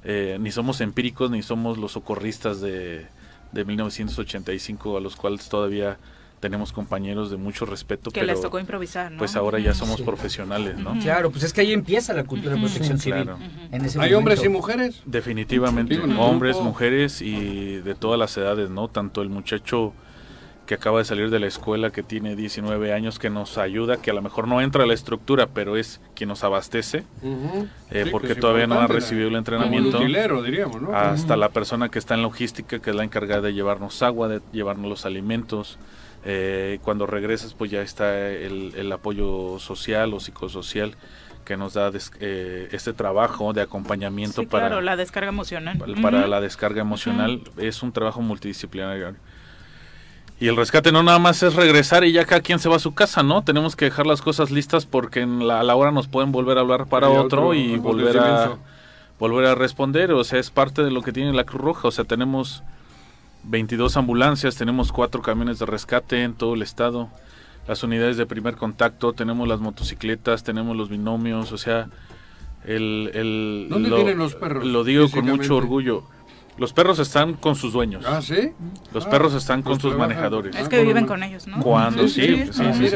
eh, 0.04 0.38
ni 0.40 0.50
somos 0.50 0.82
empíricos, 0.82 1.30
ni 1.30 1.44
somos 1.44 1.78
los 1.78 1.92
socorristas 1.92 2.60
de, 2.60 3.06
de 3.52 3.66
1985, 3.66 4.98
a 4.98 5.00
los 5.00 5.16
cuales 5.16 5.48
todavía 5.48 6.00
tenemos 6.40 6.72
compañeros 6.72 7.30
de 7.30 7.38
mucho 7.38 7.66
respeto. 7.66 8.12
Que 8.12 8.24
les 8.24 8.42
tocó 8.42 8.60
improvisar, 8.60 9.12
¿no? 9.12 9.20
Pues 9.20 9.36
ahora 9.36 9.60
ya 9.60 9.74
somos 9.74 10.02
profesionales, 10.02 10.78
¿no? 10.78 10.98
Claro, 11.00 11.32
pues 11.32 11.44
es 11.44 11.54
que 11.54 11.62
ahí 11.62 11.74
empieza 11.74 12.14
la 12.14 12.24
cultura 12.24 12.56
de 12.56 12.62
protección 12.62 13.00
civil. 13.00 13.30
¿Hay 14.00 14.14
hombres 14.14 14.44
y 14.44 14.50
mujeres? 14.50 15.02
Definitivamente, 15.06 16.00
hombres, 16.18 16.58
mujeres 16.58 17.22
y 17.22 17.78
de 17.78 17.96
todas 17.96 18.20
las 18.20 18.36
edades, 18.38 18.70
¿no? 18.70 18.88
Tanto 18.88 19.22
el 19.22 19.30
muchacho 19.30 19.94
que 20.70 20.76
acaba 20.76 21.00
de 21.00 21.06
salir 21.06 21.32
de 21.32 21.40
la 21.40 21.48
escuela, 21.48 21.90
que 21.90 22.04
tiene 22.04 22.36
19 22.36 22.94
años, 22.94 23.18
que 23.18 23.32
nos 23.32 23.58
ayuda, 23.58 23.98
que 23.98 24.12
a 24.12 24.14
lo 24.14 24.22
mejor 24.22 24.48
no 24.48 24.62
entra 24.62 24.84
a 24.84 24.86
la 24.86 24.94
estructura, 24.94 25.48
pero 25.48 25.78
es 25.78 26.00
quien 26.14 26.30
nos 26.30 26.44
abastece, 26.44 27.06
eh, 27.90 28.06
porque 28.12 28.36
todavía 28.36 28.68
no 28.68 28.80
ha 28.80 28.86
recibido 28.86 29.30
el 29.30 29.36
entrenamiento. 29.36 29.98
diríamos, 29.98 30.80
¿no? 30.80 30.96
Hasta 30.96 31.36
la 31.38 31.50
persona 31.50 31.90
que 31.90 31.98
está 31.98 32.14
en 32.14 32.22
logística, 32.22 32.78
que 32.78 32.92
es 32.92 32.96
la 32.96 33.04
encargada 33.04 33.42
de 33.42 33.56
llevarnos 33.56 34.04
agua, 34.04 34.28
de 34.28 34.42
llevarnos 34.52 34.88
los 34.88 35.06
alimentos, 35.08 35.80
eh, 36.26 36.80
cuando 36.84 37.06
regresas, 37.06 37.54
pues 37.54 37.72
ya 37.72 37.82
está 37.82 38.30
el, 38.30 38.92
apoyo 38.92 39.60
social 39.60 40.14
o 40.14 40.20
psicosocial 40.20 40.96
que 41.46 41.58
nos 41.58 41.74
da 41.74 41.92
eh, 42.20 42.70
este 42.72 42.94
trabajo 42.94 43.54
de 43.54 43.62
acompañamiento 43.62 44.48
para 44.48 44.82
la 44.82 44.96
descarga 44.96 45.30
emocional. 45.30 45.84
Para, 46.02 46.28
la 46.28 46.42
descarga 46.42 46.82
emocional 46.82 47.42
es 47.58 47.82
un 47.82 47.92
trabajo 47.92 48.22
multidisciplinario. 48.22 49.16
Y 50.42 50.48
el 50.48 50.56
rescate 50.56 50.92
no 50.92 51.04
nada 51.04 51.20
más 51.20 51.44
es 51.44 51.56
regresar 51.56 52.06
y 52.06 52.14
ya 52.14 52.26
cada 52.26 52.42
quien 52.42 52.60
se 52.60 52.70
va 52.70 52.78
a 52.78 52.80
su 52.80 52.94
casa, 52.94 53.24
¿no? 53.24 53.44
Tenemos 53.44 53.76
que 53.76 53.86
dejar 53.86 54.08
las 54.08 54.22
cosas 54.22 54.52
listas 54.52 54.86
porque 54.86 55.20
en 55.20 55.48
la, 55.48 55.60
a 55.60 55.64
la 55.64 55.76
hora 55.76 55.92
nos 55.92 56.08
pueden 56.08 56.32
volver 56.32 56.58
a 56.58 56.62
hablar 56.62 56.88
para 56.88 57.10
otro, 57.10 57.54
y 57.54 57.78
volver 57.78 58.20
a 58.20 58.58
volver 59.20 59.46
a 59.46 59.56
responder, 59.56 60.14
o 60.14 60.24
sea, 60.24 60.40
es 60.40 60.50
parte 60.50 60.82
de 60.82 60.92
lo 60.92 61.02
que 61.02 61.12
tiene 61.12 61.34
la 61.34 61.44
Cruz 61.44 61.62
Roja, 61.62 61.90
o 61.90 61.92
sea, 61.92 62.06
tenemos 62.06 62.64
22 63.44 63.98
ambulancias, 63.98 64.56
tenemos 64.56 64.92
cuatro 64.92 65.22
camiones 65.22 65.60
de 65.60 65.66
rescate 65.66 66.24
en 66.24 66.34
todo 66.34 66.54
el 66.54 66.62
estado, 66.62 67.10
las 67.68 67.84
unidades 67.84 68.18
de 68.18 68.26
primer 68.26 68.56
contacto, 68.56 69.14
tenemos 69.14 69.48
las 69.48 69.60
motocicletas, 69.60 70.44
tenemos 70.44 70.76
los 70.76 70.90
binomios, 70.90 71.52
o 71.52 71.58
sea, 71.58 71.90
el... 72.66 73.12
el 73.14 73.68
¿Dónde 73.70 73.90
tienen 73.92 74.18
los 74.18 74.36
perros? 74.36 74.66
Lo 74.66 74.84
digo 74.84 75.10
con 75.10 75.26
mucho 75.26 75.56
orgullo. 75.56 76.04
Los 76.58 76.74
perros 76.74 77.00
están 77.00 77.36
con 77.36 77.56
sus 77.56 77.72
dueños. 77.72 78.04
¿Ah, 78.06 78.22
sí? 78.22 78.52
Los 78.94 79.06
perros 79.06 79.34
están 79.34 79.62
con 79.62 79.80
sus 79.80 79.96
manejadores. 79.96 80.56
Es 80.58 80.68
que 80.68 80.84
viven 80.84 81.06
con 81.06 81.24
ellos, 81.24 81.48
¿no? 81.48 81.62
Cuando 81.62 82.08
sí, 82.10 82.50
sí, 82.52 82.64
sí, 82.74 82.96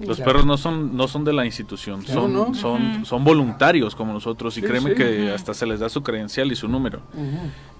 Los 0.00 0.20
perros 0.20 0.44
no 0.44 0.56
son 0.56 0.96
no 0.96 1.06
son 1.06 1.24
de 1.24 1.32
la 1.32 1.46
institución, 1.46 2.04
son 2.04 2.54
son 2.54 3.04
son 3.06 3.24
voluntarios 3.24 3.94
como 3.94 4.12
nosotros 4.12 4.56
y 4.58 4.62
créeme 4.62 4.94
que 4.94 5.30
hasta 5.30 5.54
se 5.54 5.66
les 5.66 5.80
da 5.80 5.88
su 5.88 6.02
credencial 6.02 6.50
y 6.50 6.56
su 6.56 6.68
número. 6.68 7.00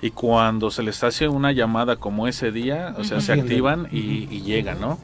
Y 0.00 0.10
cuando 0.10 0.70
se 0.70 0.82
les 0.82 1.02
hace 1.02 1.28
una 1.28 1.52
llamada 1.52 1.96
como 1.96 2.28
ese 2.28 2.52
día, 2.52 2.94
o 2.98 3.04
sea, 3.04 3.20
se 3.20 3.32
activan 3.32 3.88
y, 3.90 4.42
llegan, 4.42 4.80
¿no? 4.80 4.98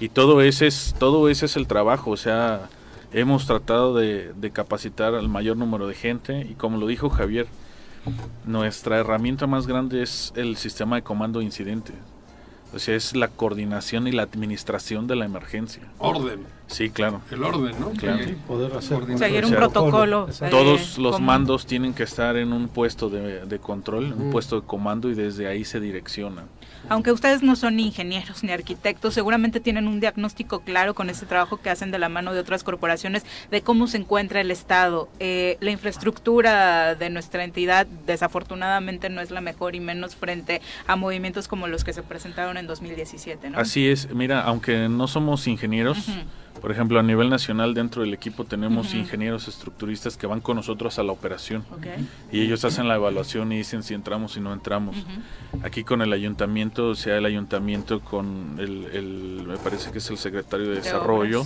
Y 0.00 0.08
todo 0.08 0.40
ese 0.42 0.66
es 0.66 0.94
todo 0.98 1.28
ese 1.28 1.46
es 1.46 1.56
el 1.56 1.66
trabajo, 1.66 2.10
o 2.10 2.16
sea, 2.16 2.68
hemos 3.12 3.46
tratado 3.46 3.94
de, 3.94 4.32
de 4.32 4.50
capacitar 4.50 5.14
al 5.14 5.28
mayor 5.28 5.56
número 5.56 5.86
de 5.86 5.94
gente 5.94 6.46
y 6.48 6.54
como 6.54 6.78
lo 6.78 6.86
dijo 6.86 7.10
Javier, 7.10 7.46
nuestra 8.46 8.98
herramienta 8.98 9.46
más 9.46 9.66
grande 9.66 10.02
es 10.02 10.32
el 10.34 10.56
sistema 10.56 10.96
de 10.96 11.02
comando 11.02 11.38
de 11.38 11.44
incidente. 11.44 11.92
O 12.74 12.78
sea, 12.78 12.96
es 12.96 13.14
la 13.14 13.28
coordinación 13.28 14.06
y 14.08 14.12
la 14.12 14.22
administración 14.22 15.06
de 15.06 15.16
la 15.16 15.24
emergencia. 15.24 15.82
Orden. 15.98 16.40
Sí, 16.68 16.88
claro. 16.88 17.20
El 17.30 17.44
orden, 17.44 17.78
¿no? 17.78 17.90
Claro. 17.90 18.24
poder 18.46 18.74
hacer 18.74 19.18
Seguir 19.18 19.44
un 19.44 19.52
protocolo. 19.52 20.28
Todos 20.50 20.96
los 20.96 21.20
mandos 21.20 21.66
tienen 21.66 21.92
que 21.92 22.02
estar 22.02 22.36
en 22.36 22.52
un 22.52 22.68
puesto 22.68 23.10
de, 23.10 23.44
de 23.44 23.58
control, 23.58 24.14
un 24.16 24.30
puesto 24.30 24.60
de 24.60 24.66
comando 24.66 25.10
y 25.10 25.14
desde 25.14 25.46
ahí 25.48 25.64
se 25.64 25.80
direccionan 25.80 26.46
aunque 26.88 27.12
ustedes 27.12 27.42
no 27.42 27.56
son 27.56 27.76
ni 27.76 27.86
ingenieros 27.86 28.42
ni 28.42 28.52
arquitectos, 28.52 29.14
seguramente 29.14 29.60
tienen 29.60 29.88
un 29.88 30.00
diagnóstico 30.00 30.60
claro 30.60 30.94
con 30.94 31.10
ese 31.10 31.26
trabajo 31.26 31.58
que 31.58 31.70
hacen 31.70 31.90
de 31.90 31.98
la 31.98 32.08
mano 32.08 32.32
de 32.32 32.40
otras 32.40 32.64
corporaciones 32.64 33.24
de 33.50 33.62
cómo 33.62 33.86
se 33.86 33.98
encuentra 33.98 34.40
el 34.40 34.50
Estado. 34.50 35.08
Eh, 35.20 35.56
la 35.60 35.70
infraestructura 35.70 36.94
de 36.94 37.10
nuestra 37.10 37.44
entidad 37.44 37.86
desafortunadamente 38.06 39.08
no 39.08 39.20
es 39.20 39.30
la 39.30 39.40
mejor 39.40 39.74
y 39.74 39.80
menos 39.80 40.16
frente 40.16 40.60
a 40.86 40.96
movimientos 40.96 41.48
como 41.48 41.66
los 41.66 41.84
que 41.84 41.92
se 41.92 42.02
presentaron 42.02 42.56
en 42.56 42.66
2017. 42.66 43.50
¿no? 43.50 43.58
Así 43.58 43.88
es, 43.88 44.12
mira, 44.14 44.40
aunque 44.42 44.88
no 44.88 45.06
somos 45.08 45.46
ingenieros, 45.46 46.08
por 46.60 46.70
ejemplo, 46.70 47.00
a 47.00 47.02
nivel 47.02 47.28
nacional 47.28 47.74
dentro 47.74 48.02
del 48.02 48.14
equipo 48.14 48.44
tenemos 48.44 48.94
ingenieros 48.94 49.48
estructuristas 49.48 50.16
que 50.16 50.26
van 50.26 50.40
con 50.40 50.56
nosotros 50.56 50.98
a 50.98 51.02
la 51.02 51.12
operación. 51.12 51.64
Y 52.30 52.40
ellos 52.40 52.64
hacen 52.64 52.88
la 52.88 52.96
evaluación 52.96 53.52
y 53.52 53.58
dicen 53.58 53.82
si 53.82 53.94
entramos 53.94 54.36
y 54.36 54.40
no 54.40 54.52
entramos. 54.52 54.96
Aquí 55.62 55.84
con 55.84 56.02
el 56.02 56.12
ayuntamiento, 56.12 56.88
o 56.88 56.94
sea, 56.94 57.16
el 57.18 57.26
ayuntamiento 57.26 58.00
con 58.00 58.56
el, 58.58 59.44
me 59.46 59.56
parece 59.58 59.90
que 59.90 59.98
es 59.98 60.10
el 60.10 60.18
secretario 60.18 60.68
de, 60.68 60.76
Desarrollo, 60.76 61.44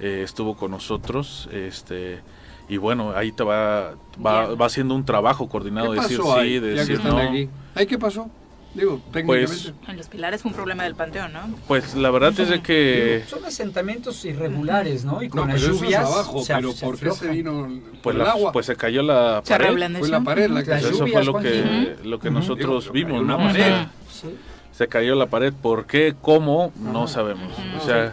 eh, 0.00 0.22
estuvo 0.24 0.56
con 0.56 0.70
nosotros, 0.70 1.48
este 1.52 2.20
y 2.66 2.78
bueno, 2.78 3.12
ahí 3.14 3.30
te 3.30 3.44
va 3.44 3.94
va, 4.24 4.54
va 4.54 4.66
haciendo 4.66 4.94
un 4.94 5.04
trabajo 5.04 5.48
coordinado 5.48 5.92
de 5.92 6.00
decir 6.00 6.18
sí, 6.18 6.58
de 6.58 6.74
decir 6.74 7.04
no. 7.04 7.18
¿Ahí 7.74 7.86
qué 7.86 7.98
pasó? 7.98 8.30
Digo, 8.74 9.00
pues, 9.12 9.72
en 9.86 9.96
los 9.96 10.08
pilares 10.08 10.42
fue 10.42 10.50
un 10.50 10.56
problema 10.56 10.82
del 10.82 10.96
panteón, 10.96 11.32
¿no? 11.32 11.40
Pues 11.68 11.94
la 11.94 12.10
verdad 12.10 12.38
es 12.38 12.48
de 12.48 12.60
que... 12.60 13.22
Son 13.28 13.44
asentamientos 13.44 14.24
irregulares, 14.24 15.04
¿no? 15.04 15.22
Y 15.22 15.28
con 15.28 15.48
las 15.48 15.60
lluvias... 15.60 16.04
abajo, 16.04 16.42
pero 16.46 16.72
¿por 16.74 16.98
qué 16.98 17.10
se 17.12 17.28
vino 17.28 17.68
pues 18.02 18.16
el 18.16 18.22
agua? 18.22 18.50
Pues 18.52 18.66
se 18.66 18.74
cayó 18.74 19.02
la 19.02 19.42
pared. 19.46 19.98
Fue 19.98 20.08
la 20.08 20.20
pared 20.20 20.50
la 20.50 20.64
que... 20.64 20.74
Eso 20.74 21.06
fue 21.06 21.24
lo 21.24 21.38
que, 21.38 21.96
lo 22.02 22.18
que 22.18 22.30
nosotros 22.30 22.90
vimos, 22.90 23.24
¿no? 23.24 23.38
Pared. 23.38 23.86
Sí 24.10 24.28
se 24.76 24.88
cayó 24.88 25.14
la 25.14 25.26
pared. 25.26 25.52
¿Por 25.52 25.86
qué? 25.86 26.14
¿Cómo? 26.20 26.72
No 26.76 27.06
sabemos. 27.06 27.52
O 27.80 27.84
sea, 27.84 28.12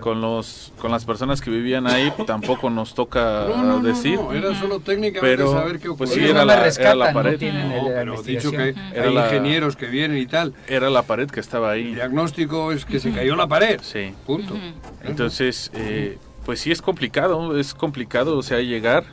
con 0.00 0.20
los 0.20 0.72
con 0.78 0.90
las 0.90 1.04
personas 1.04 1.40
que 1.40 1.50
vivían 1.50 1.86
ahí 1.86 2.12
tampoco 2.26 2.68
nos 2.68 2.94
toca 2.94 3.46
decir. 3.82 4.20
No, 4.20 4.32
era 4.32 4.54
solo 4.58 4.80
técnicamente 4.80 5.20
pero, 5.20 5.52
saber 5.52 5.78
qué 5.78 5.88
ocurrió. 5.88 5.96
Pues 5.96 6.10
sí, 6.10 6.28
era 6.28 6.44
la, 6.44 6.66
era 6.68 6.94
la 6.94 7.12
pared. 7.12 7.40
No, 7.40 7.86
pero 7.86 8.22
dicho 8.22 8.50
que 8.50 8.74
hay 8.94 9.16
ingenieros 9.16 9.76
que 9.76 9.86
vienen 9.86 10.18
y 10.18 10.26
tal. 10.26 10.52
Era 10.68 10.90
la 10.90 11.02
pared 11.02 11.30
que 11.30 11.40
estaba 11.40 11.70
ahí. 11.70 11.88
El 11.88 11.94
diagnóstico 11.94 12.72
es 12.72 12.84
que 12.84 13.00
se 13.00 13.10
cayó 13.12 13.34
la 13.34 13.46
pared. 13.46 13.80
Sí. 13.82 14.12
Punto. 14.26 14.54
Entonces, 15.04 15.70
eh, 15.74 16.18
pues 16.44 16.60
sí 16.60 16.70
es 16.70 16.82
complicado, 16.82 17.58
es 17.58 17.72
complicado, 17.72 18.36
o 18.36 18.42
sea, 18.42 18.60
llegar 18.60 19.04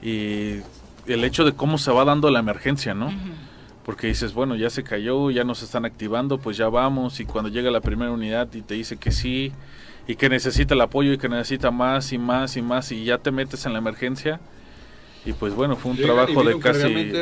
y 0.00 0.60
el 1.06 1.24
hecho 1.24 1.44
de 1.44 1.52
cómo 1.52 1.76
se 1.76 1.90
va 1.92 2.04
dando 2.04 2.30
la 2.30 2.38
emergencia, 2.38 2.94
¿no? 2.94 3.12
Porque 3.84 4.06
dices, 4.06 4.32
bueno, 4.32 4.54
ya 4.54 4.70
se 4.70 4.84
cayó, 4.84 5.30
ya 5.30 5.44
nos 5.44 5.62
están 5.62 5.84
activando, 5.84 6.38
pues 6.38 6.56
ya 6.56 6.68
vamos, 6.68 7.20
y 7.20 7.24
cuando 7.24 7.50
llega 7.50 7.70
la 7.70 7.80
primera 7.80 8.10
unidad 8.10 8.48
y 8.52 8.62
te 8.62 8.74
dice 8.74 8.96
que 8.96 9.10
sí, 9.10 9.52
y 10.06 10.16
que 10.16 10.28
necesita 10.28 10.74
el 10.74 10.80
apoyo 10.80 11.12
y 11.12 11.18
que 11.18 11.28
necesita 11.28 11.70
más 11.70 12.12
y 12.12 12.18
más 12.18 12.56
y 12.56 12.62
más, 12.62 12.92
y 12.92 13.04
ya 13.04 13.18
te 13.18 13.30
metes 13.30 13.66
en 13.66 13.72
la 13.72 13.78
emergencia, 13.78 14.40
y 15.24 15.32
pues 15.32 15.54
bueno, 15.54 15.76
fue 15.76 15.92
un 15.92 15.98
trabajo 15.98 16.44
de 16.44 16.58
casi... 16.58 17.12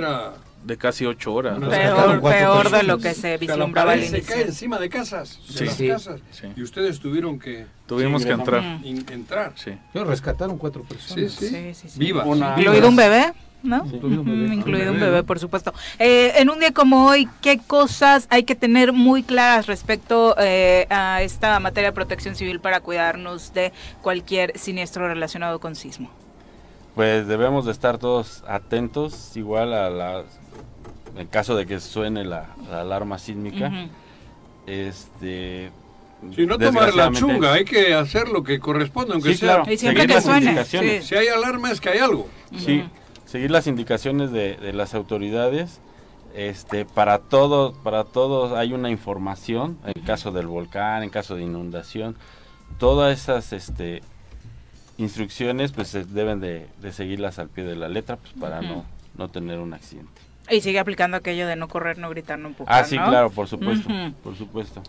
De 0.61 0.77
casi 0.77 1.07
ocho 1.07 1.33
horas. 1.33 1.59
Peor, 1.59 2.21
peor 2.21 2.71
de 2.71 2.83
lo 2.83 2.99
que 2.99 3.15
se 3.15 3.39
vislumbraba 3.39 3.93
al 3.93 4.05
Se 4.05 4.21
cae 4.21 4.43
encima 4.43 4.79
de 4.79 4.91
casas, 4.91 5.41
de 5.59 5.65
las 5.65 5.79
casas. 5.79 6.21
Y 6.55 6.63
ustedes 6.63 7.01
tuvieron 7.01 7.39
que... 7.39 7.65
Tuvimos 7.87 8.27
que 8.27 8.33
entrar. 8.33 8.79
entrar. 8.85 9.55
Sí. 9.57 9.73
Rescataron 9.95 10.59
cuatro 10.59 10.83
personas. 10.83 11.33
Sí, 11.33 11.73
sí. 11.73 11.89
sí, 11.89 11.99
Viva. 11.99 12.27
¿Lo 12.59 12.73
oído 12.73 12.89
un 12.89 12.97
bebé? 12.97 13.33
¿No? 13.63 13.85
Incluido 13.87 14.93
un 14.93 15.01
bebé. 15.01 15.23
por 15.23 15.39
supuesto. 15.39 15.73
Eh, 15.99 16.33
en 16.37 16.51
un 16.51 16.61
día 16.61 16.73
como 16.73 17.07
hoy, 17.07 17.29
¿qué 17.41 17.59
cosas 17.59 18.27
hay 18.31 18.45
que 18.45 18.55
tener 18.55 18.93
muy 18.93 19.23
claras 19.23 19.67
respecto 19.67 20.35
eh, 20.39 20.87
a 20.91 21.23
esta 21.23 21.59
materia 21.61 21.91
de 21.91 21.95
protección 21.95 22.35
civil 22.35 22.61
para 22.61 22.81
cuidarnos 22.81 23.53
de 23.53 23.73
cualquier 24.03 24.59
siniestro 24.59 25.09
relacionado 25.09 25.59
con 25.61 25.77
sismo? 25.77 26.11
Pues 26.95 27.27
debemos 27.27 27.67
de 27.67 27.73
estar 27.73 27.99
todos 27.99 28.43
atentos, 28.49 29.37
igual 29.37 29.73
a 29.73 29.91
la, 29.91 30.25
en 31.17 31.27
caso 31.29 31.57
de 31.57 31.67
que 31.67 31.81
suene 31.81 32.25
la, 32.25 32.47
alarma 32.71 33.19
sísmica. 33.19 33.71
Este, 34.67 35.71
si 36.35 36.47
no 36.47 36.59
tomar 36.59 36.95
la 36.95 37.11
chunga, 37.13 37.55
hay 37.55 37.65
que 37.65 37.95
hacer 37.95 38.29
lo 38.29 38.43
que 38.43 38.59
corresponde, 38.59 39.15
aunque 39.15 39.35
sea. 39.35 39.63
Y 39.71 39.77
siempre 39.77 40.07
que 40.07 40.21
suene. 40.21 40.65
Si 40.65 41.15
hay 41.15 41.29
alarma 41.29 41.71
es 41.71 41.81
que 41.81 41.91
hay 41.91 41.99
algo. 41.99 42.29
Sí, 42.59 42.85
seguir 43.31 43.51
las 43.53 43.69
indicaciones 43.69 44.33
de, 44.33 44.57
de, 44.57 44.73
las 44.73 44.95
autoridades. 44.95 45.81
Este, 46.35 46.85
para 46.85 47.19
todo, 47.19 47.73
para 47.83 48.05
todos 48.05 48.53
hay 48.53 48.73
una 48.73 48.91
información 48.91 49.79
en 49.85 50.03
caso 50.03 50.31
del 50.31 50.47
volcán, 50.47 51.03
en 51.03 51.11
caso 51.11 51.37
de 51.37 51.43
inundación, 51.43 52.17
todas 52.79 53.19
esas 53.19 53.53
este, 53.53 54.03
instrucciones 54.97 55.73
pues 55.73 55.89
se 55.89 56.05
deben 56.05 56.41
de, 56.41 56.69
seguirlas 56.93 57.39
al 57.39 57.49
pie 57.49 57.65
de 57.65 57.75
la 57.75 57.89
letra 57.89 58.17
pues 58.17 58.33
para 58.35 58.63
no, 58.63 58.85
no 59.17 59.29
tener 59.29 59.59
un 59.59 59.75
accidente. 59.75 60.21
Y 60.51 60.61
sigue 60.61 60.81
aplicando 60.81 61.17
aquello 61.17 61.47
de 61.47 61.55
no 61.55 61.69
correr, 61.69 61.99
no 61.99 62.11
gritar, 62.11 62.39
no 62.39 62.49
empujar. 62.49 62.83
Ah, 62.83 62.85
sí, 62.85 62.97
claro, 62.97 63.31
por 63.31 63.47
supuesto, 63.47 63.89
por 64.25 64.37
supuesto. 64.37 64.83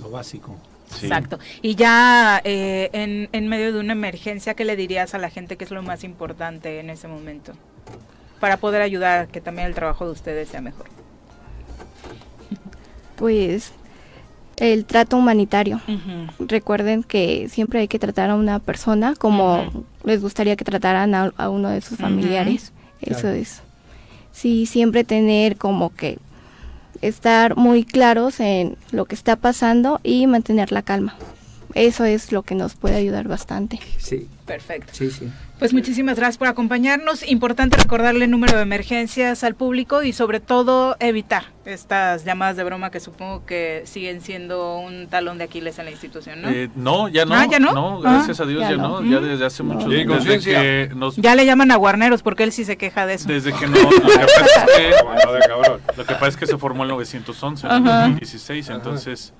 Lo 0.00 0.10
básico. 0.10 0.56
Exacto. 1.00 1.38
Y 1.62 1.74
ya 1.74 2.40
eh, 2.44 2.90
en, 2.92 3.28
en 3.32 3.48
medio 3.48 3.72
de 3.72 3.80
una 3.80 3.92
emergencia, 3.92 4.54
¿qué 4.54 4.64
le 4.64 4.76
dirías 4.76 5.14
a 5.14 5.18
la 5.18 5.30
gente 5.30 5.56
que 5.56 5.64
es 5.64 5.70
lo 5.70 5.82
más 5.82 6.04
importante 6.04 6.78
en 6.78 6.90
ese 6.90 7.08
momento? 7.08 7.52
Para 8.42 8.56
poder 8.56 8.82
ayudar 8.82 9.20
a 9.20 9.26
que 9.28 9.40
también 9.40 9.68
el 9.68 9.74
trabajo 9.76 10.04
de 10.04 10.10
ustedes 10.10 10.48
sea 10.48 10.60
mejor. 10.60 10.86
Pues 13.14 13.70
el 14.56 14.84
trato 14.84 15.16
humanitario. 15.16 15.80
Recuerden 16.40 17.04
que 17.04 17.48
siempre 17.48 17.78
hay 17.78 17.86
que 17.86 18.00
tratar 18.00 18.30
a 18.30 18.34
una 18.34 18.58
persona 18.58 19.14
como 19.14 19.86
les 20.02 20.20
gustaría 20.20 20.56
que 20.56 20.64
trataran 20.64 21.14
a, 21.14 21.48
uno 21.50 21.68
de 21.68 21.82
sus 21.82 21.98
familiares. 21.98 22.72
Eso 23.00 23.28
es 23.28 23.62
sí 24.32 24.66
siempre 24.66 25.04
tener 25.04 25.56
como 25.56 25.94
que 25.94 26.18
estar 27.00 27.56
muy 27.56 27.84
claros 27.84 28.40
en 28.40 28.76
lo 28.90 29.04
que 29.04 29.14
está 29.14 29.36
pasando 29.36 30.00
y 30.02 30.26
mantener 30.26 30.72
la 30.72 30.82
calma. 30.82 31.14
Eso 31.74 32.04
es 32.04 32.32
lo 32.32 32.42
que 32.42 32.54
nos 32.54 32.74
puede 32.74 32.96
ayudar 32.96 33.28
bastante. 33.28 33.78
Sí. 33.98 34.28
Perfecto. 34.46 34.92
Sí, 34.92 35.10
sí. 35.10 35.30
Pues 35.58 35.72
muchísimas 35.72 36.16
gracias 36.16 36.36
por 36.36 36.48
acompañarnos. 36.48 37.26
Importante 37.26 37.76
recordarle 37.76 38.24
el 38.24 38.30
número 38.30 38.56
de 38.56 38.62
emergencias 38.62 39.44
al 39.44 39.54
público 39.54 40.02
y 40.02 40.12
sobre 40.12 40.40
todo 40.40 40.96
evitar 40.98 41.44
estas 41.64 42.24
llamadas 42.24 42.56
de 42.56 42.64
broma 42.64 42.90
que 42.90 42.98
supongo 42.98 43.46
que 43.46 43.82
siguen 43.86 44.20
siendo 44.20 44.78
un 44.78 45.06
talón 45.06 45.38
de 45.38 45.44
Aquiles 45.44 45.78
en 45.78 45.84
la 45.84 45.92
institución, 45.92 46.42
¿no? 46.42 46.50
Eh, 46.50 46.68
no, 46.74 47.08
ya 47.08 47.24
no. 47.24 47.34
Ah, 47.34 47.46
ya 47.48 47.60
no. 47.60 47.72
No, 47.72 48.00
gracias 48.00 48.40
a 48.40 48.46
Dios 48.46 48.60
ya, 48.62 48.76
no. 48.76 49.02
Ya 49.04 49.20
desde 49.20 49.46
hace 49.46 49.62
mucho 49.62 49.88
tiempo. 49.88 50.16
que 50.18 50.90
Ya 51.18 51.36
le 51.36 51.46
llaman 51.46 51.70
a 51.70 51.76
guarneros 51.76 52.22
porque 52.22 52.42
él 52.42 52.50
sí 52.50 52.64
se 52.64 52.76
queja 52.76 53.06
de 53.06 53.14
eso. 53.14 53.28
Desde 53.28 53.52
que 53.52 53.68
no. 53.68 53.80
Lo 53.80 53.90
que 53.90 54.26
pasa 54.26 54.64
es 54.64 54.76
que, 54.76 54.90
lo 55.96 56.04
que, 56.04 56.14
pasa 56.14 56.26
es 56.26 56.36
que 56.36 56.46
se 56.46 56.58
formó 56.58 56.82
el 56.82 56.90
911 56.90 57.68
en 57.68 57.84
2016, 57.84 58.68
entonces 58.70 59.32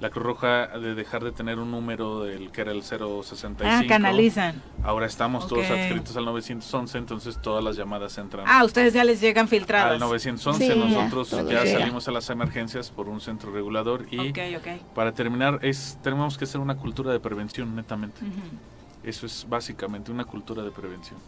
la 0.00 0.10
Cruz 0.10 0.24
Roja 0.24 0.66
de 0.78 0.94
dejar 0.94 1.24
de 1.24 1.32
tener 1.32 1.58
un 1.58 1.70
número 1.70 2.24
del 2.24 2.50
que 2.50 2.60
era 2.60 2.72
el 2.72 2.82
065. 2.82 3.64
Ah, 3.64 3.82
canalizan. 3.88 4.62
Ahora 4.82 5.06
estamos 5.06 5.48
todos 5.48 5.68
adscritos 5.70 6.16
al 6.16 6.24
911, 6.24 6.98
entonces 6.98 7.40
todas 7.42 7.62
las 7.64 7.76
llamadas 7.76 8.16
entran. 8.18 8.44
Ah, 8.48 8.64
ustedes 8.64 8.92
ya 8.94 9.04
les 9.04 9.20
llegan 9.20 9.48
filtradas. 9.48 9.92
Al 9.92 10.00
911, 10.00 10.76
nosotros 10.76 11.30
ya, 11.48 11.66
salimos 11.66 12.06
a 12.08 12.12
las 12.12 12.30
emergencias 12.30 12.90
por 12.90 13.08
un 13.08 13.20
centro 13.20 13.52
regulador 13.52 14.06
y 14.10 14.32
para 14.94 15.12
terminar 15.12 15.58
es 15.62 15.98
tenemos 16.02 16.38
que 16.38 16.44
hacer 16.44 16.60
una 16.60 16.76
cultura 16.76 17.12
de 17.12 17.20
prevención 17.20 17.74
netamente. 17.74 18.20
Eso 19.02 19.26
es 19.26 19.46
básicamente 19.48 20.10
una 20.12 20.24
cultura 20.24 20.62
de 20.62 20.70
prevención 20.70 21.18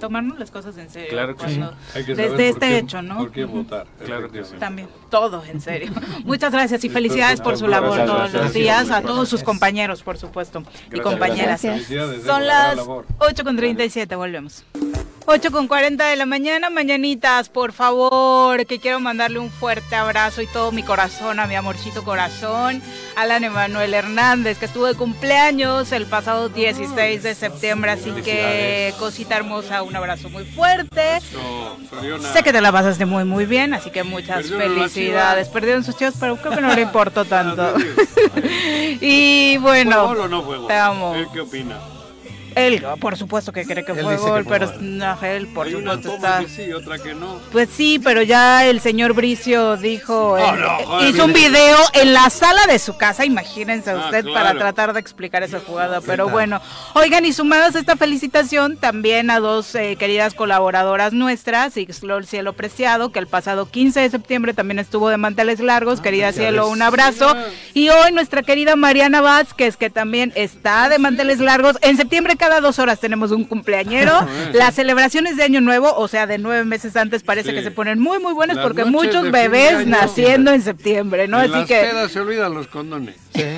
tomarnos 0.00 0.38
las 0.38 0.50
cosas 0.50 0.76
en 0.78 0.90
serio. 0.90 1.08
Claro 1.10 1.36
que 1.36 1.48
sí. 1.48 1.60
desde 2.14 2.48
este 2.48 2.78
hecho, 2.78 3.02
¿no? 3.02 3.18
Por 3.18 3.32
qué 3.32 3.44
votar. 3.44 3.86
Claro 4.04 4.30
que 4.30 4.44
sí. 4.44 4.54
También, 4.58 4.88
todo 5.10 5.42
en 5.44 5.60
serio. 5.60 5.92
Muchas 6.24 6.52
gracias 6.52 6.84
y 6.84 6.88
felicidades 6.88 7.40
por 7.40 7.56
su 7.56 7.66
labor 7.66 8.04
todos 8.04 8.32
los 8.32 8.52
días, 8.52 8.90
a 8.90 9.02
todos 9.02 9.28
sus 9.28 9.42
compañeros, 9.42 10.02
por 10.02 10.18
supuesto, 10.18 10.62
y 10.92 11.00
compañeras. 11.00 11.62
Son 12.24 12.46
las 12.46 12.78
8 13.18 13.44
con 13.44 13.56
37, 13.56 14.14
volvemos. 14.16 14.64
8 15.28 15.50
con 15.50 15.66
40 15.66 16.06
de 16.06 16.14
la 16.14 16.24
mañana, 16.24 16.70
mañanitas, 16.70 17.48
por 17.48 17.72
favor, 17.72 18.64
que 18.64 18.78
quiero 18.78 19.00
mandarle 19.00 19.40
un 19.40 19.50
fuerte 19.50 19.96
abrazo 19.96 20.40
y 20.40 20.46
todo 20.46 20.70
mi 20.70 20.84
corazón 20.84 21.40
a 21.40 21.48
mi 21.48 21.56
amorcito 21.56 22.04
corazón, 22.04 22.80
Alan 23.16 23.42
Emanuel 23.42 23.92
Hernández, 23.92 24.56
que 24.58 24.66
estuvo 24.66 24.86
de 24.86 24.94
cumpleaños 24.94 25.90
el 25.90 26.06
pasado 26.06 26.48
16 26.48 27.24
de 27.24 27.34
septiembre, 27.34 27.90
así 27.90 28.12
que 28.24 28.94
cosita 29.00 29.36
hermosa, 29.36 29.82
un 29.82 29.96
abrazo 29.96 30.30
muy 30.30 30.44
fuerte. 30.44 31.18
sé 32.32 32.42
que 32.44 32.52
te 32.52 32.60
la 32.60 32.70
pasaste 32.70 33.04
muy, 33.04 33.24
muy 33.24 33.46
bien, 33.46 33.74
así 33.74 33.90
que 33.90 34.04
muchas 34.04 34.46
felicidades. 34.48 35.48
Perdieron 35.48 35.82
sus 35.82 35.96
chicos, 35.96 36.14
pero 36.20 36.36
creo 36.36 36.54
que 36.54 36.60
no 36.60 36.72
le 36.72 36.82
importó 36.82 37.24
tanto. 37.24 37.74
y 39.00 39.56
bueno, 39.56 40.14
te 40.68 40.74
amo. 40.74 41.16
¿Qué 41.32 41.40
opina? 41.40 41.95
Él, 42.56 42.82
por 43.00 43.18
supuesto 43.18 43.52
que 43.52 43.66
cree 43.66 43.84
que 43.84 43.94
fue 43.94 44.16
gol, 44.16 44.46
pero 44.48 44.72
no, 44.80 45.22
él 45.22 45.46
por 45.48 45.70
supuesto 45.70 46.14
está. 46.14 46.40
Que 46.40 46.48
sí, 46.48 46.72
otra 46.72 46.98
que 46.98 47.14
no. 47.14 47.38
Pues 47.52 47.68
sí, 47.70 48.00
pero 48.02 48.22
ya 48.22 48.64
el 48.64 48.80
señor 48.80 49.12
Bricio 49.12 49.76
dijo, 49.76 50.38
eh, 50.38 50.44
hizo 51.06 51.26
un 51.26 51.34
video 51.34 51.76
en 51.92 52.14
la 52.14 52.30
sala 52.30 52.66
de 52.66 52.78
su 52.78 52.96
casa, 52.96 53.26
imagínense 53.26 53.90
ah, 53.90 54.06
usted, 54.06 54.24
para 54.32 54.54
tratar 54.54 54.94
de 54.94 55.00
explicar 55.00 55.42
esa 55.42 55.60
jugada. 55.60 56.00
Pero 56.00 56.30
bueno, 56.30 56.62
oigan, 56.94 57.26
y 57.26 57.34
sumados 57.34 57.76
a 57.76 57.80
esta 57.80 57.94
felicitación, 57.94 58.78
también 58.78 59.30
a 59.30 59.38
dos 59.38 59.74
eh, 59.74 59.96
queridas 59.98 60.32
colaboradoras 60.32 61.12
nuestras, 61.12 61.76
Ixlor 61.76 62.24
Cielo 62.24 62.54
Preciado, 62.54 63.12
que 63.12 63.18
el 63.18 63.26
pasado 63.26 63.70
15 63.70 64.00
de 64.00 64.08
septiembre 64.08 64.54
también 64.54 64.78
estuvo 64.78 65.10
de 65.10 65.18
manteles 65.18 65.60
largos. 65.60 65.98
Ah, 65.98 66.02
querida 66.02 66.32
Cielo, 66.32 66.68
un 66.68 66.80
abrazo. 66.80 67.36
Y 67.74 67.90
hoy 67.90 68.12
nuestra 68.12 68.42
querida 68.42 68.76
Mariana 68.76 69.20
Vázquez, 69.20 69.76
que 69.76 69.90
también 69.90 70.32
está 70.36 70.88
de 70.88 70.98
manteles 70.98 71.38
largos. 71.38 71.76
En 71.82 71.98
septiembre 71.98 72.36
cada 72.36 72.45
dos 72.60 72.78
horas 72.78 73.00
tenemos 73.00 73.30
un 73.30 73.44
cumpleañero. 73.44 74.12
Las 74.52 74.74
celebraciones 74.74 75.36
de 75.36 75.44
Año 75.44 75.60
Nuevo, 75.60 75.94
o 75.94 76.08
sea, 76.08 76.26
de 76.26 76.38
nueve 76.38 76.64
meses 76.64 76.96
antes, 76.96 77.22
parece 77.22 77.52
que 77.52 77.62
se 77.62 77.70
ponen 77.70 78.00
muy, 78.00 78.18
muy 78.18 78.32
buenas 78.32 78.58
porque 78.58 78.84
muchos 78.84 79.30
bebés 79.30 79.86
naciendo 79.86 80.52
en 80.52 80.62
septiembre, 80.62 81.28
¿no? 81.28 81.38
En 81.38 81.52
Así 81.54 81.72
las 81.72 82.04
que. 82.04 82.08
se 82.08 82.20
olvidan 82.20 82.54
los 82.54 82.66
condones. 82.66 83.16
Sí. 83.34 83.44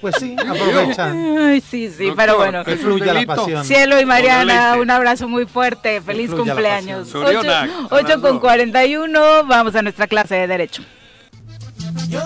Pues 0.00 0.16
sí, 0.20 0.36
aprovechan. 0.38 1.38
Ay, 1.38 1.60
sí, 1.60 1.90
sí, 1.90 2.12
pero 2.14 2.36
bueno. 2.36 2.64
Que 2.64 2.76
fluya 2.76 3.14
la 3.14 3.24
pasión. 3.24 3.64
Cielo 3.64 4.00
y 4.00 4.04
Mariana, 4.04 4.76
un 4.76 4.90
abrazo 4.90 5.26
muy 5.26 5.46
fuerte. 5.46 6.00
Feliz 6.00 6.30
cumpleaños. 6.30 7.14
8, 7.14 8.20
con 8.20 8.38
41, 8.38 9.44
vamos 9.46 9.74
a 9.74 9.82
nuestra 9.82 10.06
clase 10.06 10.34
de 10.34 10.46
Derecho. 10.46 10.82
Yo 12.08 12.25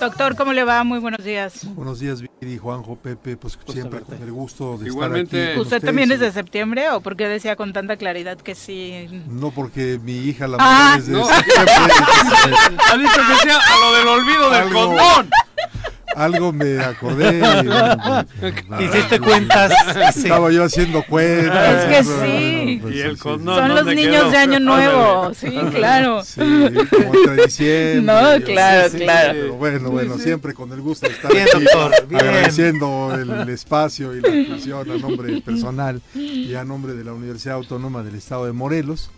Doctor, 0.00 0.34
¿cómo 0.34 0.54
le 0.54 0.64
va? 0.64 0.82
Muy 0.82 0.98
buenos 0.98 1.22
días. 1.22 1.60
Buenos 1.74 2.00
días, 2.00 2.22
Viri, 2.40 2.56
Juanjo, 2.56 2.96
Pepe, 2.96 3.36
pues 3.36 3.58
siempre 3.68 4.00
con 4.00 4.22
el 4.22 4.32
gusto 4.32 4.78
de 4.78 4.86
Igualmente, 4.86 5.38
estar 5.38 5.52
aquí. 5.52 5.60
¿Usted 5.60 5.82
también 5.82 6.10
es 6.10 6.20
de 6.20 6.32
septiembre 6.32 6.88
o 6.90 7.02
por 7.02 7.16
qué 7.16 7.28
decía 7.28 7.54
con 7.54 7.74
tanta 7.74 7.98
claridad 7.98 8.38
que 8.38 8.54
sí? 8.54 9.06
No, 9.28 9.50
porque 9.50 10.00
mi 10.02 10.16
hija 10.16 10.48
la 10.48 10.56
ah, 10.58 10.94
es 10.98 11.06
de 11.06 11.22
septiembre. 11.22 11.66
ha 12.90 12.96
dicho 12.96 13.20
que 13.28 13.36
sea 13.42 13.58
a 13.58 13.78
lo 13.78 13.94
del 13.98 14.08
olvido 14.08 14.50
del 14.50 14.72
condón 14.72 15.30
algo 16.16 16.52
me 16.52 16.78
acordé. 16.80 17.42
Hiciste 18.80 19.20
cuentas. 19.20 19.72
Estaba 20.16 20.50
yo 20.50 20.64
haciendo 20.64 21.02
cuentas. 21.04 21.84
Es 21.84 21.98
que 21.98 22.04
sí. 22.04 22.78
Pues, 22.82 22.94
y 22.94 23.00
el 23.00 23.18
Son 23.18 23.44
los 23.44 23.86
niños 23.86 24.30
de 24.30 24.36
Año 24.36 24.60
Nuevo. 24.60 25.32
Sí, 25.34 25.50
claro. 25.74 26.22
Sí, 26.24 26.40
como 26.40 27.12
tradición. 27.24 28.06
No, 28.06 28.20
claro, 28.44 28.90
claro. 28.92 29.32
Pero 29.32 29.54
bueno, 29.54 29.90
bueno, 29.90 30.18
siempre 30.18 30.54
con 30.54 30.72
el 30.72 30.80
gusto 30.80 31.06
de 31.06 31.14
estar 31.14 31.32
bien, 31.32 31.46
aquí, 31.52 31.64
doctor, 31.64 31.92
agradeciendo 32.14 33.14
el 33.14 33.48
espacio 33.48 34.14
y 34.14 34.20
la 34.20 34.28
atención 34.28 34.90
a 34.90 34.96
nombre 34.98 35.40
personal 35.40 36.00
y 36.14 36.54
a 36.54 36.64
nombre 36.64 36.94
de 36.94 37.04
la 37.04 37.12
Universidad 37.12 37.56
Autónoma 37.56 38.02
del 38.02 38.14
Estado 38.14 38.46
de 38.46 38.52
Morelos. 38.52 39.10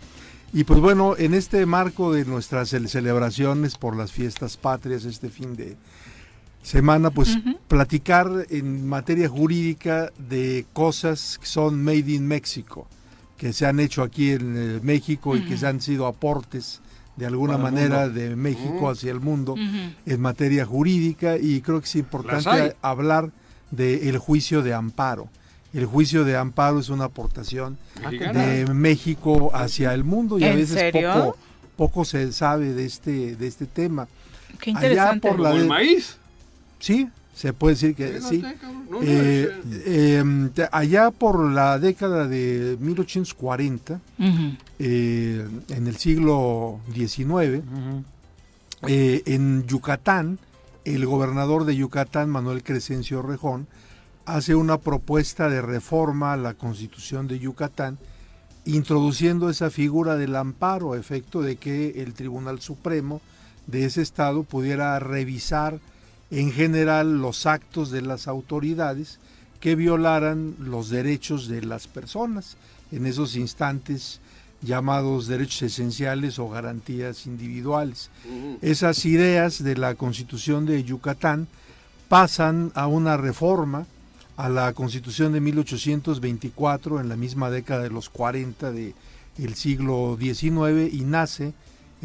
Y 0.55 0.65
pues 0.65 0.79
bueno, 0.79 1.15
en 1.17 1.33
este 1.33 1.65
marco 1.65 2.13
de 2.13 2.25
nuestras 2.25 2.69
celebraciones 2.69 3.75
por 3.75 3.95
las 3.95 4.11
fiestas 4.11 4.55
patrias, 4.55 5.03
este 5.03 5.29
fin 5.29 5.55
de, 5.55 5.75
semana, 6.63 7.11
pues 7.11 7.37
platicar 7.67 8.47
en 8.49 8.87
materia 8.87 9.29
jurídica 9.29 10.11
de 10.17 10.65
cosas 10.73 11.37
que 11.39 11.45
son 11.45 11.83
made 11.83 12.11
in 12.11 12.27
México. 12.27 12.87
que 13.37 13.51
se 13.51 13.65
han 13.65 13.81
hecho 13.81 14.03
aquí 14.03 14.31
en 14.31 14.55
eh, 14.55 14.79
México 14.81 15.35
y 15.35 15.43
que 15.43 15.57
se 15.57 15.67
han 15.67 15.81
sido 15.81 16.07
aportes 16.07 16.79
de 17.17 17.25
alguna 17.25 17.57
manera 17.57 18.07
de 18.07 18.35
México 18.37 18.89
hacia 18.89 19.11
el 19.11 19.19
mundo 19.19 19.55
en 20.05 20.21
materia 20.21 20.65
jurídica 20.65 21.37
y 21.37 21.61
creo 21.61 21.79
que 21.79 21.85
es 21.85 21.95
importante 21.95 22.75
hablar 22.81 23.31
del 23.69 24.17
juicio 24.17 24.61
de 24.61 24.73
amparo. 24.73 25.27
El 25.73 25.85
juicio 25.85 26.23
de 26.23 26.37
amparo 26.37 26.79
es 26.79 26.89
una 26.89 27.05
aportación 27.05 27.77
de 28.09 28.65
México 28.73 29.51
hacia 29.53 29.93
el 29.93 30.03
mundo 30.03 30.39
y 30.39 30.45
a 30.45 30.55
veces 30.55 30.93
poco 30.93 31.37
poco 31.75 32.05
se 32.05 32.31
sabe 32.31 32.73
de 32.73 32.85
este 32.85 33.35
de 33.35 33.47
este 33.47 33.65
tema. 33.65 34.07
Qué 34.59 34.69
interesante. 34.69 35.27
por 35.27 35.39
la 35.39 35.51
¿El 35.51 35.67
maíz? 35.67 36.17
Sí, 36.83 37.07
se 37.33 37.53
puede 37.53 37.75
decir 37.75 37.95
que 37.95 38.19
sí. 38.19 38.43
Eh, 39.03 40.19
em, 40.19 40.51
allá 40.69 41.11
por 41.11 41.49
la 41.49 41.79
década 41.79 42.27
de 42.27 42.77
1840, 42.77 44.01
eh, 44.79 45.47
en 45.69 45.87
el 45.87 45.95
siglo 45.95 46.81
XIX, 46.93 47.63
eh, 48.85 49.23
en 49.27 49.65
Yucatán, 49.65 50.39
el 50.83 51.05
gobernador 51.05 51.63
de 51.63 51.77
Yucatán, 51.77 52.29
Manuel 52.29 52.63
Crescencio 52.63 53.21
Rejón, 53.21 53.65
hace 54.25 54.53
una 54.53 54.77
propuesta 54.77 55.47
de 55.47 55.61
reforma 55.61 56.33
a 56.33 56.37
la 56.37 56.53
constitución 56.53 57.29
de 57.29 57.39
Yucatán, 57.39 57.97
introduciendo 58.65 59.49
esa 59.49 59.69
figura 59.69 60.17
del 60.17 60.35
amparo 60.35 60.91
a 60.91 60.97
efecto 60.97 61.41
de 61.41 61.55
que 61.55 62.03
el 62.03 62.13
Tribunal 62.13 62.59
Supremo 62.59 63.21
de 63.67 63.85
ese 63.85 64.01
estado 64.01 64.43
pudiera 64.43 64.99
revisar 64.99 65.79
en 66.33 66.51
general 66.51 67.21
los 67.21 67.45
actos 67.45 67.91
de 67.91 68.01
las 68.01 68.27
autoridades 68.27 69.19
que 69.59 69.75
violaran 69.75 70.55
los 70.59 70.89
derechos 70.89 71.47
de 71.47 71.61
las 71.61 71.87
personas 71.87 72.57
en 72.91 73.05
esos 73.05 73.35
instantes 73.35 74.19
llamados 74.63 75.27
derechos 75.27 75.61
esenciales 75.61 76.39
o 76.39 76.49
garantías 76.49 77.27
individuales. 77.27 78.09
Esas 78.63 79.05
ideas 79.05 79.63
de 79.63 79.77
la 79.77 79.93
Constitución 79.93 80.65
de 80.65 80.83
Yucatán 80.83 81.47
pasan 82.09 82.71
a 82.73 82.87
una 82.87 83.15
reforma 83.15 83.85
a 84.35 84.49
la 84.49 84.73
Constitución 84.73 85.33
de 85.33 85.39
1824 85.39 86.99
en 86.99 87.09
la 87.09 87.15
misma 87.15 87.51
década 87.51 87.83
de 87.83 87.91
los 87.91 88.09
40 88.09 88.71
del 88.71 89.55
siglo 89.55 90.17
XIX 90.19 90.91
y 90.91 91.01
nace 91.01 91.53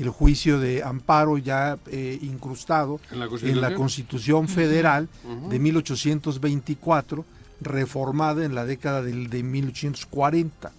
el 0.00 0.10
juicio 0.10 0.60
de 0.60 0.82
amparo 0.82 1.38
ya 1.38 1.78
eh, 1.90 2.18
incrustado 2.22 3.00
en 3.10 3.60
la 3.60 3.74
Constitución, 3.74 4.48
Federal 4.48 5.08
de 5.50 5.58
1824, 5.58 7.24
reformada 7.60 8.44
en 8.44 8.54
la 8.54 8.64
década 8.64 9.02
del, 9.02 9.28
de 9.28 9.42
1840. 9.42 10.72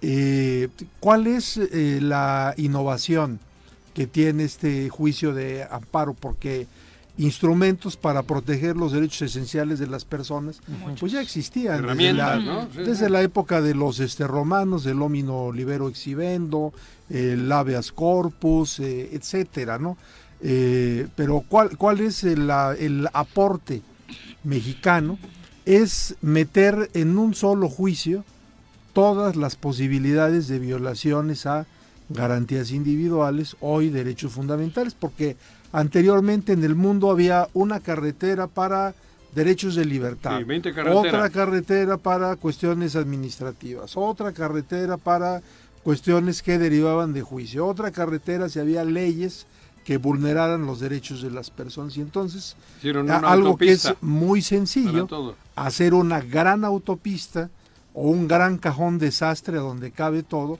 Eh, 0.00 0.68
¿Cuál 1.00 1.26
es 1.26 1.56
eh, 1.56 1.98
la 2.02 2.54
innovación 2.56 3.40
que 3.94 4.06
tiene 4.06 4.44
este 4.44 4.88
juicio 4.88 5.34
de 5.34 5.66
amparo? 5.70 6.14
Porque 6.14 6.66
instrumentos 7.18 7.96
para 7.96 8.22
proteger 8.22 8.76
los 8.76 8.92
derechos 8.92 9.22
esenciales 9.22 9.80
de 9.80 9.88
las 9.88 10.04
personas, 10.04 10.60
pues 10.98 11.12
ya 11.12 11.20
existían 11.20 11.84
desde 11.84 12.12
la, 12.12 12.68
desde 12.74 13.10
la 13.10 13.22
época 13.22 13.60
de 13.60 13.74
los 13.74 13.98
este, 13.98 14.26
romanos, 14.26 14.86
el 14.86 15.02
homino 15.02 15.52
libero 15.52 15.88
exhibendo, 15.88 16.72
el 17.10 17.50
habeas 17.50 17.90
corpus, 17.90 18.78
eh, 18.78 19.10
etcétera, 19.12 19.78
¿no? 19.78 19.98
Eh, 20.40 21.08
pero 21.16 21.44
¿cuál, 21.48 21.76
cuál 21.76 22.00
es 22.00 22.22
el, 22.22 22.48
el 22.78 23.08
aporte 23.12 23.82
mexicano? 24.44 25.18
Es 25.64 26.14
meter 26.22 26.88
en 26.94 27.18
un 27.18 27.34
solo 27.34 27.68
juicio 27.68 28.24
todas 28.92 29.34
las 29.34 29.56
posibilidades 29.56 30.46
de 30.46 30.60
violaciones 30.60 31.46
a 31.46 31.66
garantías 32.08 32.70
individuales, 32.70 33.56
hoy 33.60 33.90
derechos 33.90 34.32
fundamentales, 34.32 34.94
porque 34.94 35.36
Anteriormente 35.72 36.52
en 36.52 36.64
el 36.64 36.74
mundo 36.74 37.10
había 37.10 37.48
una 37.52 37.80
carretera 37.80 38.46
para 38.46 38.94
derechos 39.34 39.74
de 39.74 39.84
libertad, 39.84 40.40
otra 40.92 41.28
carretera 41.30 41.96
para 41.98 42.36
cuestiones 42.36 42.96
administrativas, 42.96 43.96
otra 43.96 44.32
carretera 44.32 44.96
para 44.96 45.42
cuestiones 45.82 46.42
que 46.42 46.58
derivaban 46.58 47.12
de 47.12 47.22
juicio, 47.22 47.66
otra 47.66 47.90
carretera 47.90 48.48
si 48.48 48.58
había 48.58 48.84
leyes 48.84 49.46
que 49.84 49.96
vulneraran 49.96 50.66
los 50.66 50.80
derechos 50.80 51.22
de 51.22 51.30
las 51.30 51.50
personas. 51.50 51.96
Y 51.96 52.00
entonces, 52.00 52.56
algo 53.24 53.56
que 53.56 53.72
es 53.72 53.94
muy 54.00 54.42
sencillo, 54.42 55.06
hacer 55.54 55.94
una 55.94 56.20
gran 56.20 56.64
autopista 56.64 57.50
o 57.94 58.02
un 58.10 58.28
gran 58.28 58.58
cajón 58.58 58.98
desastre 58.98 59.58
donde 59.58 59.90
cabe 59.90 60.22
todo, 60.22 60.58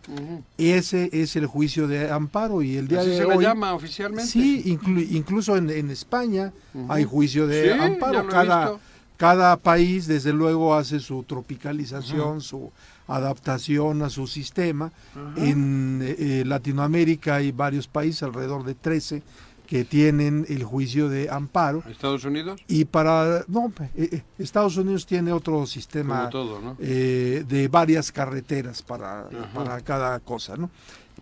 ese 0.57 1.09
es 1.13 1.37
el 1.37 1.47
juicio 1.47 1.87
de 1.87 2.11
amparo 2.11 2.63
y 2.63 2.77
el 2.77 2.89
día 2.89 3.05
de 3.05 3.17
se 3.17 3.25
hoy... 3.25 3.37
le 3.39 3.43
llama 3.43 3.75
oficialmente? 3.75 4.31
Sí, 4.31 4.63
incluso 5.11 5.57
en, 5.57 5.91
España 5.91 6.53
hay 6.89 7.05
juicio 7.05 7.47
de 7.47 7.75
amparo. 7.75 8.27
Cada, 8.29 8.79
cada 9.17 9.57
país, 9.57 10.07
desde 10.07 10.33
luego, 10.33 10.75
hace 10.75 11.01
su 11.01 11.23
tropicalización, 11.25 12.41
su 12.41 12.71
adaptación 13.09 14.03
a 14.03 14.11
su 14.11 14.27
sistema. 14.27 14.93
En 15.37 16.01
eh, 16.03 16.45
Latinoamérica 16.47 17.37
hay 17.37 17.51
varios 17.51 17.89
países, 17.89 18.23
alrededor 18.23 18.65
de 18.65 18.75
13, 18.75 19.23
que 19.69 19.85
tienen 19.85 20.47
el 20.49 20.65
juicio 20.65 21.11
de 21.11 21.29
amparo. 21.29 21.85
¿Estados 21.87 22.25
Unidos? 22.25 22.59
Y 22.69 22.87
para, 22.87 23.45
no, 23.49 23.71
eh, 23.95 24.09
eh, 24.13 24.23
Estados 24.39 24.79
Unidos 24.79 25.05
tiene 25.05 25.31
otro 25.31 25.67
sistema 25.67 26.31
eh, 26.79 27.45
de 27.47 27.69
varias 27.69 28.11
carreteras 28.11 28.83
para, 28.83 29.29
para 29.55 29.79
cada 29.83 30.19
cosa, 30.21 30.57
¿no? 30.57 30.71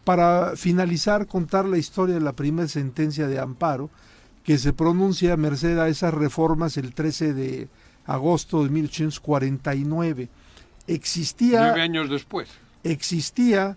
Para 0.04 0.52
finalizar, 0.54 1.26
contar 1.26 1.64
la 1.64 1.76
historia 1.76 2.14
de 2.14 2.20
la 2.20 2.34
primera 2.34 2.68
sentencia 2.68 3.26
de 3.26 3.40
amparo 3.40 3.90
que 4.44 4.58
se 4.58 4.72
pronuncia 4.72 5.32
a 5.32 5.36
merced 5.36 5.76
a 5.80 5.88
esas 5.88 6.14
reformas 6.14 6.76
el 6.76 6.94
13 6.94 7.34
de 7.34 7.68
agosto 8.06 8.62
de 8.62 8.70
1849. 8.70 10.28
Existía... 10.86 11.62
Nueve 11.62 11.82
años 11.82 12.08
después. 12.08 12.48
Existía 12.84 13.76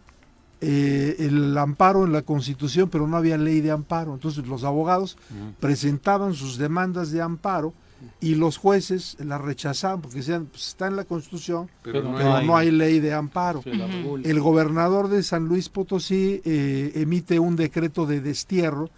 eh, 0.61 1.15
el 1.19 1.57
amparo 1.57 2.03
en 2.03 2.11
la 2.11 2.23
Constitución, 2.23 2.89
pero 2.89 3.07
no 3.07 3.15
había 3.15 3.37
ley 3.37 3.61
de 3.61 3.71
amparo. 3.71 4.13
Entonces 4.13 4.45
los 4.45 4.63
abogados 4.65 5.17
presentaban 5.59 6.33
sus 6.33 6.57
demandas 6.57 7.11
de 7.11 7.21
amparo 7.21 7.73
y 8.19 8.35
los 8.35 8.57
jueces 8.57 9.15
las 9.19 9.39
rechazaban 9.39 10.01
porque 10.01 10.17
decían, 10.17 10.47
pues 10.47 10.67
está 10.67 10.87
en 10.87 10.97
la 10.97 11.05
Constitución, 11.05 11.69
pero, 11.81 12.03
no, 12.03 12.57
hay, 12.57 12.71
ley 12.71 12.99
de 12.99 13.13
amparo. 13.13 13.61
El 13.65 14.39
gobernador 14.41 15.07
de 15.07 15.23
San 15.23 15.45
Luis 15.45 15.69
Potosí 15.69 16.41
eh, 16.43 16.91
emite 16.95 17.39
un 17.39 17.55
decreto 17.55 18.05
de 18.05 18.19
destierro 18.19 18.89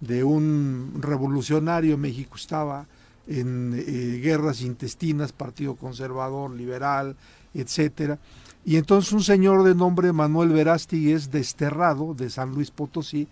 de 0.00 0.24
un 0.24 0.94
revolucionario, 1.00 1.98
México. 1.98 2.36
Estaba 2.36 2.86
en 3.26 3.74
eh, 3.76 4.20
guerras 4.22 4.62
intestinas, 4.62 5.32
Partido 5.32 5.74
Conservador, 5.76 6.50
Liberal, 6.50 7.16
etcétera 7.52 8.18
y 8.64 8.76
entonces 8.76 9.12
un 9.12 9.22
señor 9.22 9.64
de 9.64 9.74
nombre 9.74 10.12
Manuel 10.12 10.50
Verástig 10.50 11.08
es 11.08 11.30
desterrado 11.30 12.14
de 12.14 12.30
San 12.30 12.52
Luis 12.52 12.70
Potosí 12.70 13.26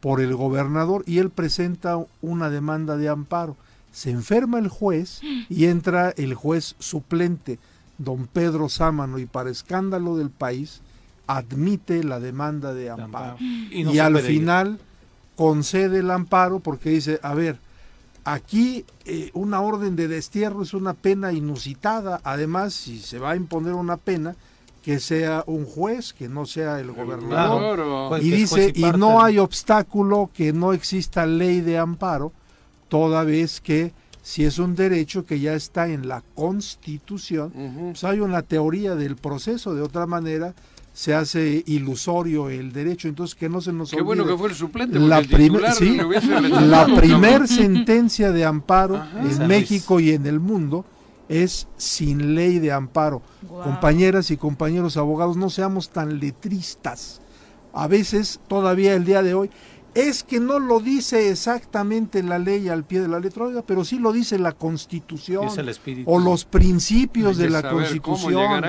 por 0.00 0.20
el 0.20 0.34
gobernador 0.34 1.04
y 1.06 1.18
él 1.18 1.30
presenta 1.30 1.98
una 2.22 2.50
demanda 2.50 2.96
de 2.96 3.08
amparo. 3.08 3.56
Se 3.92 4.10
enferma 4.10 4.58
el 4.58 4.68
juez 4.68 5.20
y 5.48 5.66
entra 5.66 6.10
el 6.16 6.34
juez 6.34 6.76
suplente, 6.78 7.58
don 7.98 8.26
Pedro 8.26 8.68
Sámano, 8.68 9.18
y 9.18 9.26
para 9.26 9.50
escándalo 9.50 10.16
del 10.16 10.30
país 10.30 10.80
admite 11.26 12.02
la 12.02 12.18
demanda 12.18 12.72
de 12.72 12.90
amparo. 12.90 13.36
Y, 13.38 13.98
al 13.98 14.18
final 14.20 14.78
concede 15.36 15.98
el 15.98 16.10
amparo 16.10 16.60
porque 16.60 16.90
dice, 16.90 17.20
a 17.22 17.34
ver, 17.34 17.58
aquí 18.24 18.84
eh, 19.04 19.30
una 19.34 19.60
orden 19.60 19.96
de 19.96 20.08
destierro 20.08 20.62
es 20.62 20.72
una 20.72 20.94
pena 20.94 21.32
inusitada, 21.32 22.20
además 22.24 22.74
si 22.74 22.98
se 23.00 23.18
va 23.18 23.32
a 23.32 23.36
imponer 23.36 23.74
una 23.74 23.96
pena, 23.96 24.36
que 24.82 24.98
sea 24.98 25.44
un 25.46 25.64
juez, 25.66 26.12
que 26.12 26.28
no 26.28 26.46
sea 26.46 26.80
el 26.80 26.92
gobernador. 26.92 28.20
Y 28.22 28.30
dice, 28.30 28.72
y, 28.74 28.82
no 28.82 29.22
hay 29.22 29.38
obstáculo 29.38 30.30
que 30.32 30.52
no 30.52 30.72
exista 30.72 31.26
ley 31.26 31.60
de 31.60 31.78
amparo, 31.78 32.32
toda 32.88 33.24
vez 33.24 33.60
que 33.60 33.92
si 34.22 34.44
es 34.44 34.58
un 34.58 34.74
derecho 34.74 35.24
que 35.24 35.40
ya 35.40 35.54
está 35.54 35.88
en 35.88 36.08
la 36.08 36.22
constitución, 36.34 37.52
pues 37.90 38.04
hay 38.04 38.20
una 38.20 38.42
teoría 38.42 38.94
del 38.94 39.16
proceso, 39.16 39.74
de 39.74 39.82
otra 39.82 40.06
manera 40.06 40.54
se 40.92 41.14
hace 41.14 41.62
ilusorio 41.66 42.50
el 42.50 42.72
derecho, 42.72 43.08
entonces 43.08 43.34
que 43.34 43.48
no 43.48 43.60
se 43.60 43.72
nos 43.72 43.90
Qué 43.90 44.02
bueno 44.02 44.26
que 44.26 44.36
fue 44.36 44.48
el 44.48 44.54
suplente, 44.54 44.98
la, 44.98 45.22
primer, 45.22 45.72
sí, 45.72 45.96
la 45.96 46.86
primer 46.94 47.46
sentencia 47.46 48.32
de 48.32 48.44
amparo 48.44 49.02
en 49.22 49.46
México 49.46 50.00
y 50.00 50.10
en 50.10 50.26
el 50.26 50.40
mundo 50.40 50.84
es 51.30 51.68
sin 51.76 52.34
ley 52.34 52.58
de 52.58 52.72
amparo. 52.72 53.22
Compañeras 53.62 54.30
y 54.32 54.36
compañeros 54.36 54.96
abogados, 54.96 55.36
no 55.36 55.48
seamos 55.48 55.88
tan 55.88 56.18
letristas. 56.18 57.22
A 57.72 57.86
veces, 57.86 58.40
todavía 58.48 58.94
el 58.94 59.04
día 59.04 59.22
de 59.22 59.34
hoy, 59.34 59.50
es 59.94 60.24
que 60.24 60.40
no 60.40 60.58
lo 60.58 60.80
dice 60.80 61.30
exactamente 61.30 62.22
la 62.24 62.38
ley 62.38 62.68
al 62.68 62.84
pie 62.84 63.00
de 63.00 63.08
la 63.08 63.20
letra, 63.20 63.46
pero 63.64 63.84
sí 63.84 63.98
lo 63.98 64.12
dice 64.12 64.38
la 64.38 64.52
Constitución 64.52 65.48
o 66.04 66.18
los 66.18 66.44
principios 66.44 67.36
de 67.36 67.48
la 67.48 67.70
Constitución. 67.70 68.64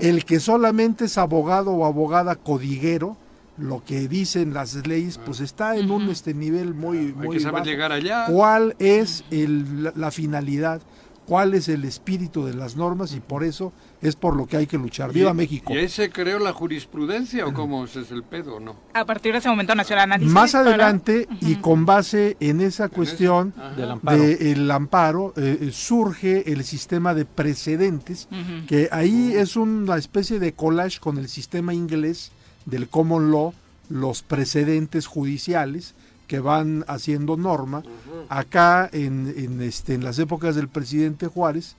El 0.00 0.24
que 0.24 0.40
solamente 0.40 1.06
es 1.06 1.18
abogado 1.18 1.72
o 1.72 1.84
abogada 1.84 2.36
codiguero, 2.36 3.18
lo 3.58 3.82
que 3.84 4.08
dicen 4.08 4.54
las 4.54 4.74
leyes, 4.86 5.18
pues 5.18 5.40
está 5.40 5.76
en 5.76 5.90
un 5.90 6.08
este 6.08 6.32
nivel 6.32 6.74
muy, 6.74 7.12
muy 7.12 7.26
Hay 7.26 7.32
que 7.34 7.40
saber 7.40 7.64
llegar 7.64 7.92
allá. 7.92 8.26
¿Cuál 8.26 8.76
es 8.78 9.24
el, 9.30 9.92
la 9.94 10.10
finalidad? 10.10 10.80
Cuál 11.28 11.52
es 11.52 11.68
el 11.68 11.84
espíritu 11.84 12.46
de 12.46 12.54
las 12.54 12.74
normas 12.74 13.12
y 13.12 13.20
por 13.20 13.44
eso 13.44 13.74
es 14.00 14.16
por 14.16 14.34
lo 14.34 14.46
que 14.46 14.56
hay 14.56 14.66
que 14.66 14.78
luchar. 14.78 15.12
¡Viva 15.12 15.34
México! 15.34 15.74
¿Y 15.74 15.76
ahí 15.76 15.88
se 15.90 16.08
creó 16.08 16.38
la 16.38 16.54
jurisprudencia 16.54 17.46
o 17.46 17.52
cómo 17.52 17.84
es 17.84 17.96
el 17.96 18.22
pedo 18.22 18.58
no? 18.60 18.76
A 18.94 19.04
partir 19.04 19.32
de 19.32 19.38
ese 19.38 19.48
momento 19.50 19.74
nació 19.74 19.96
el 19.96 20.00
análisis. 20.00 20.32
Más 20.32 20.54
adelante 20.54 21.28
y 21.42 21.56
con 21.56 21.84
base 21.84 22.38
en 22.40 22.62
esa 22.62 22.88
cuestión 22.88 23.52
del 23.76 24.70
amparo, 24.70 25.34
eh, 25.36 25.58
eh, 25.60 25.70
surge 25.70 26.50
el 26.50 26.64
sistema 26.64 27.12
de 27.12 27.26
precedentes, 27.26 28.26
que 28.66 28.88
ahí 28.90 29.34
es 29.34 29.56
una 29.56 29.98
especie 29.98 30.38
de 30.38 30.54
collage 30.54 30.98
con 30.98 31.18
el 31.18 31.28
sistema 31.28 31.74
inglés 31.74 32.32
del 32.64 32.88
common 32.88 33.30
law, 33.30 33.52
los 33.90 34.22
precedentes 34.22 35.06
judiciales, 35.06 35.94
que 36.28 36.38
van 36.38 36.84
haciendo 36.86 37.36
norma. 37.36 37.82
Acá, 38.28 38.88
en, 38.92 39.34
en, 39.36 39.60
este, 39.62 39.94
en 39.94 40.04
las 40.04 40.20
épocas 40.20 40.54
del 40.54 40.68
presidente 40.68 41.26
Juárez, 41.26 41.74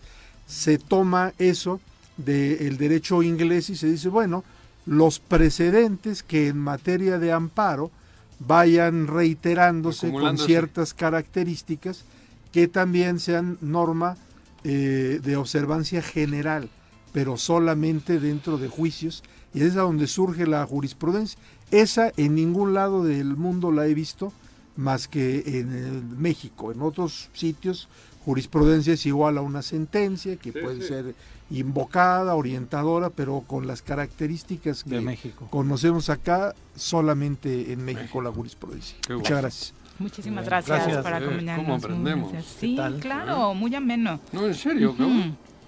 se 0.47 0.77
toma 0.77 1.33
eso 1.37 1.79
del 2.17 2.77
derecho 2.77 3.23
inglés 3.23 3.69
y 3.69 3.77
se 3.77 3.87
dice, 3.87 4.09
bueno, 4.09 4.43
los 4.85 5.19
precedentes 5.19 6.23
que 6.23 6.47
en 6.47 6.57
materia 6.57 7.19
de 7.19 7.31
amparo 7.31 7.91
vayan 8.39 9.07
reiterándose 9.07 10.11
con 10.11 10.37
ciertas 10.37 10.93
características 10.93 12.03
que 12.51 12.67
también 12.67 13.19
sean 13.19 13.57
norma 13.61 14.17
eh, 14.63 15.19
de 15.23 15.35
observancia 15.35 16.01
general, 16.01 16.69
pero 17.13 17.37
solamente 17.37 18.19
dentro 18.19 18.57
de 18.57 18.67
juicios, 18.67 19.23
y 19.53 19.61
es 19.61 19.75
a 19.75 19.81
donde 19.81 20.07
surge 20.07 20.47
la 20.47 20.65
jurisprudencia. 20.65 21.39
Esa 21.71 22.11
en 22.17 22.35
ningún 22.35 22.73
lado 22.73 23.03
del 23.03 23.35
mundo 23.35 23.71
la 23.71 23.85
he 23.87 23.93
visto 23.93 24.33
más 24.75 25.07
que 25.07 25.43
en 25.45 26.19
México. 26.21 26.71
En 26.71 26.81
otros 26.81 27.29
sitios 27.33 27.87
jurisprudencia 28.25 28.93
es 28.93 29.05
igual 29.05 29.37
a 29.37 29.41
una 29.41 29.61
sentencia 29.61 30.35
que 30.35 30.51
puede 30.53 30.81
ser 30.81 31.15
invocada, 31.49 32.35
orientadora, 32.35 33.09
pero 33.09 33.43
con 33.47 33.65
las 33.65 33.81
características 33.81 34.83
que 34.83 35.01
México. 35.01 35.47
conocemos 35.49 36.09
acá, 36.09 36.53
solamente 36.75 37.73
en 37.73 37.83
México, 37.83 38.21
la 38.21 38.31
jurisprudencia. 38.31 38.97
Muchas 39.09 39.41
gracias. 39.41 39.73
Muchísimas 39.97 40.45
gracias, 40.45 40.97
por 40.97 41.13
acompañarnos. 41.13 41.65
¿Cómo 41.65 41.75
aprendemos? 41.75 42.45
Sí, 42.59 42.77
claro, 42.99 43.53
muy 43.53 43.73
ameno. 43.75 44.19
No, 44.31 44.45
en 44.45 44.55
serio, 44.55 44.95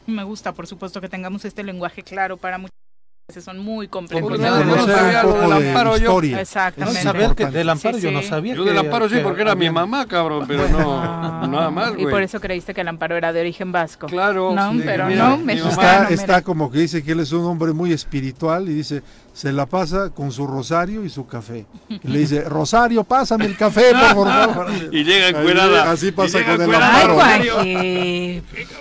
Me 0.07 0.23
gusta, 0.23 0.53
por 0.53 0.67
supuesto, 0.67 1.01
que 1.01 1.09
tengamos 1.09 1.45
este 1.45 1.63
lenguaje 1.63 2.03
claro 2.03 2.37
para 2.37 2.57
muchos 2.57 2.80
son 3.39 3.59
muy 3.59 3.87
complicados. 3.87 4.65
No, 4.65 4.85
sabía 4.85 5.23
lo 5.23 5.33
del 5.33 5.51
amparo 5.51 5.97
yo. 5.97 6.19
Exactamente. 6.21 7.03
No 7.03 7.11
sabía 7.11 7.35
que 7.35 7.45
del 7.45 7.69
amparo 7.69 7.97
yo 7.97 8.11
no 8.11 8.21
sabía. 8.21 8.55
Yo 8.55 8.65
del 8.65 8.77
amparo 8.77 9.07
sí, 9.07 9.19
porque 9.23 9.43
era 9.43 9.55
mi 9.55 9.69
mamá, 9.69 10.05
cabrón, 10.07 10.45
pero 10.47 10.67
no, 10.67 11.47
nada 11.47 11.69
más, 11.69 11.93
güey. 11.93 12.03
Y 12.03 12.09
por 12.09 12.21
eso 12.21 12.41
creíste 12.41 12.73
que 12.73 12.81
el 12.81 12.87
amparo 12.87 13.15
era 13.15 13.31
de 13.31 13.39
origen 13.39 13.71
vasco. 13.71 14.07
Claro. 14.07 14.53
No, 14.53 14.73
pero 14.83 15.09
no, 15.09 15.51
Está, 15.51 16.09
está 16.09 16.41
como 16.41 16.71
que 16.71 16.79
dice 16.79 17.03
que 17.03 17.11
él 17.11 17.19
es 17.19 17.31
un 17.31 17.45
hombre 17.45 17.71
muy 17.73 17.93
espiritual 17.93 18.67
y 18.67 18.73
dice, 18.73 19.03
se 19.33 19.51
la 19.53 19.65
pasa 19.65 20.09
con 20.09 20.31
su 20.31 20.45
rosario 20.45 21.05
y 21.05 21.09
su 21.09 21.25
café. 21.25 21.65
Y 21.89 22.07
le 22.07 22.19
dice, 22.19 22.41
Rosario, 22.41 23.03
pásame 23.03 23.45
el 23.45 23.55
café, 23.55 23.93
por 24.13 24.27
favor. 24.27 24.67
y 24.91 25.03
llega 25.03 25.29
encuerada. 25.29 25.89
Así 25.89 26.11
pasa 26.11 26.43
con 26.43 26.61
el 26.61 26.75
amparo. 26.75 27.17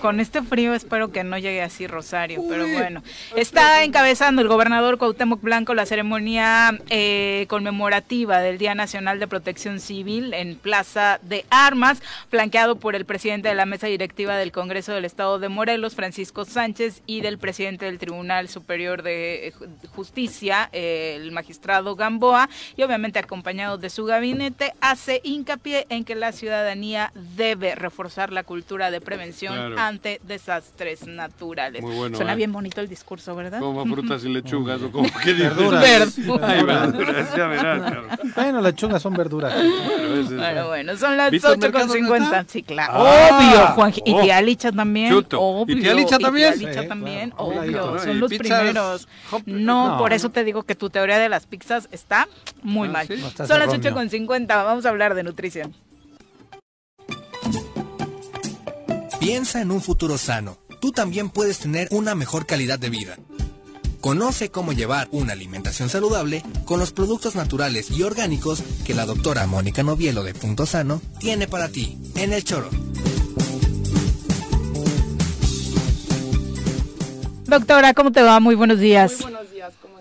con 0.01 0.19
este 0.19 0.43
frío 0.43 0.75
espero 0.75 1.13
que 1.13 1.23
no 1.23 1.39
llegue 1.39 1.63
así 1.63 1.87
Rosario, 1.87 2.43
pero 2.49 2.67
bueno. 2.67 3.03
Está 3.37 3.85
encabezando 3.85 4.43
el 4.43 4.49
gobernador 4.49 4.99
Cuauhtémoc 4.99 5.41
Blanco 5.41 5.75
la 5.75 5.87
ceremonia 5.87 6.79
eh, 6.89 7.47
conmemorativa 7.49 8.41
del 8.41 8.59
Día 8.59 8.75
Nacional 8.75 9.21
de 9.21 9.29
Protección 9.29 9.79
Civil 9.79 10.35
en 10.35 10.57
Plaza 10.57 11.21
de 11.23 11.45
Armas, 11.51 12.03
flanqueado 12.29 12.77
por 12.77 12.97
el 12.97 13.05
presidente 13.05 13.49
de 13.49 13.55
la 13.55 13.67
mesa 13.67 13.87
directiva 13.87 14.37
del 14.37 14.51
Congreso 14.51 14.93
del 14.93 15.05
Estado 15.05 15.39
de 15.39 15.49
Morelos, 15.49 15.95
Francisco 15.95 16.45
Sánchez, 16.45 17.03
y 17.07 17.21
del 17.21 17.39
presidente 17.39 17.85
del 17.85 17.99
Tribunal 17.99 18.49
Superior 18.49 19.03
de 19.03 19.53
Justicia 19.95 20.40
el 20.73 21.33
magistrado 21.33 21.97
Gamboa, 21.97 22.49
y 22.77 22.83
obviamente 22.83 23.19
acompañado 23.19 23.79
de 23.79 23.91
su 23.91 24.05
gabinete, 24.05 24.73
hace 24.81 25.21
hincapié 25.25 25.87
en 25.89 26.05
que 26.05 26.15
la 26.15 26.33
ciudadanía 26.33 27.13
debe 27.37 27.75
reforzar 27.75 28.33
la 28.33 28.43
cultura 28.45 28.91
de 28.91 29.01
prevención 29.01 29.79
ante 29.79 30.21
desastres 30.25 31.07
naturales. 31.07 31.85
Suena 32.15 32.33
¿eh? 32.33 32.37
bien 32.37 32.53
bonito 32.53 32.81
el 32.81 32.89
discurso, 32.89 33.35
¿verdad? 33.35 33.61
Como 33.61 33.85
frutas 33.87 34.25
y 34.25 34.29
lechugas, 34.29 34.83
o 34.83 34.91
como 34.91 35.09
que 35.23 35.33
verduras. 35.33 36.17
Bueno, 38.35 38.61
lechugas 38.61 39.03
son 39.03 39.15
verduras. 39.15 39.55
Bueno, 40.31 40.69
bueno, 40.69 40.97
son 40.97 41.17
las 41.17 41.33
8.50. 41.33 42.45
Sí, 42.49 42.63
claro. 42.63 42.93
Ah, 42.97 43.29
obvio, 43.33 43.67
Juan. 43.75 43.93
Y 44.05 44.21
tía 44.21 44.41
Licha 44.41 44.73
también. 44.73 45.13
Obvio. 45.13 45.77
¿Y 45.77 45.81
tía 45.81 45.95
Licha 45.95 46.19
también? 46.19 46.55
Y 46.55 46.59
tía 46.59 46.69
Licha 46.69 46.89
también, 46.89 47.33
obvio. 47.37 47.99
Son 47.99 48.21
los 48.21 48.33
primeros. 48.33 49.09
No, 49.47 49.97
por 49.99 50.13
eso 50.13 50.30
te 50.31 50.45
digo 50.45 50.63
que 50.63 50.75
tu 50.75 50.91
teoría 50.91 51.19
de 51.19 51.29
las 51.29 51.47
pizzas 51.47 51.89
está 51.93 52.29
muy 52.63 52.89
ah, 52.89 52.93
mal. 52.93 53.07
Son 53.07 53.59
las 53.59 53.69
8.50, 53.69 54.47
vamos 54.47 54.87
a 54.87 54.89
hablar 54.89 55.15
de 55.15 55.23
nutrición. 55.23 55.75
Piensa 59.19 59.61
en 59.61 59.71
un 59.71 59.83
futuro 59.83 60.17
sano. 60.17 60.59
Tú 60.81 60.93
también 60.93 61.29
puedes 61.29 61.59
tener 61.59 61.89
una 61.91 62.15
mejor 62.15 62.47
calidad 62.47 62.79
de 62.79 62.89
vida. 62.89 63.17
Conoce 64.01 64.51
cómo 64.51 64.73
llevar 64.73 65.09
una 65.11 65.35
alimentación 65.35 65.91
saludable 65.91 66.43
con 66.65 66.81
los 66.81 66.93
productos 66.93 67.35
naturales 67.35 67.91
y 67.91 68.03
orgánicos 68.03 68.63
que 68.87 68.95
la 68.95 69.05
doctora 69.05 69.47
Mónica 69.47 69.83
Novielo 69.83 70.25
de 70.25 70.33
Punto 70.33 70.65
Sano 70.65 71.03
tiene 71.19 71.47
para 71.47 71.69
ti 71.69 71.99
en 72.15 72.33
el 72.33 72.43
choro. 72.43 72.71
Doctora, 77.45 77.93
¿cómo 77.95 78.11
te 78.11 78.23
va? 78.23 78.41
Muy 78.41 78.55
buenos 78.55 78.79
días. 78.79 79.21
Muy 79.21 79.33
buenos 79.33 79.50
días, 79.50 79.50
¿cómo 79.50 79.50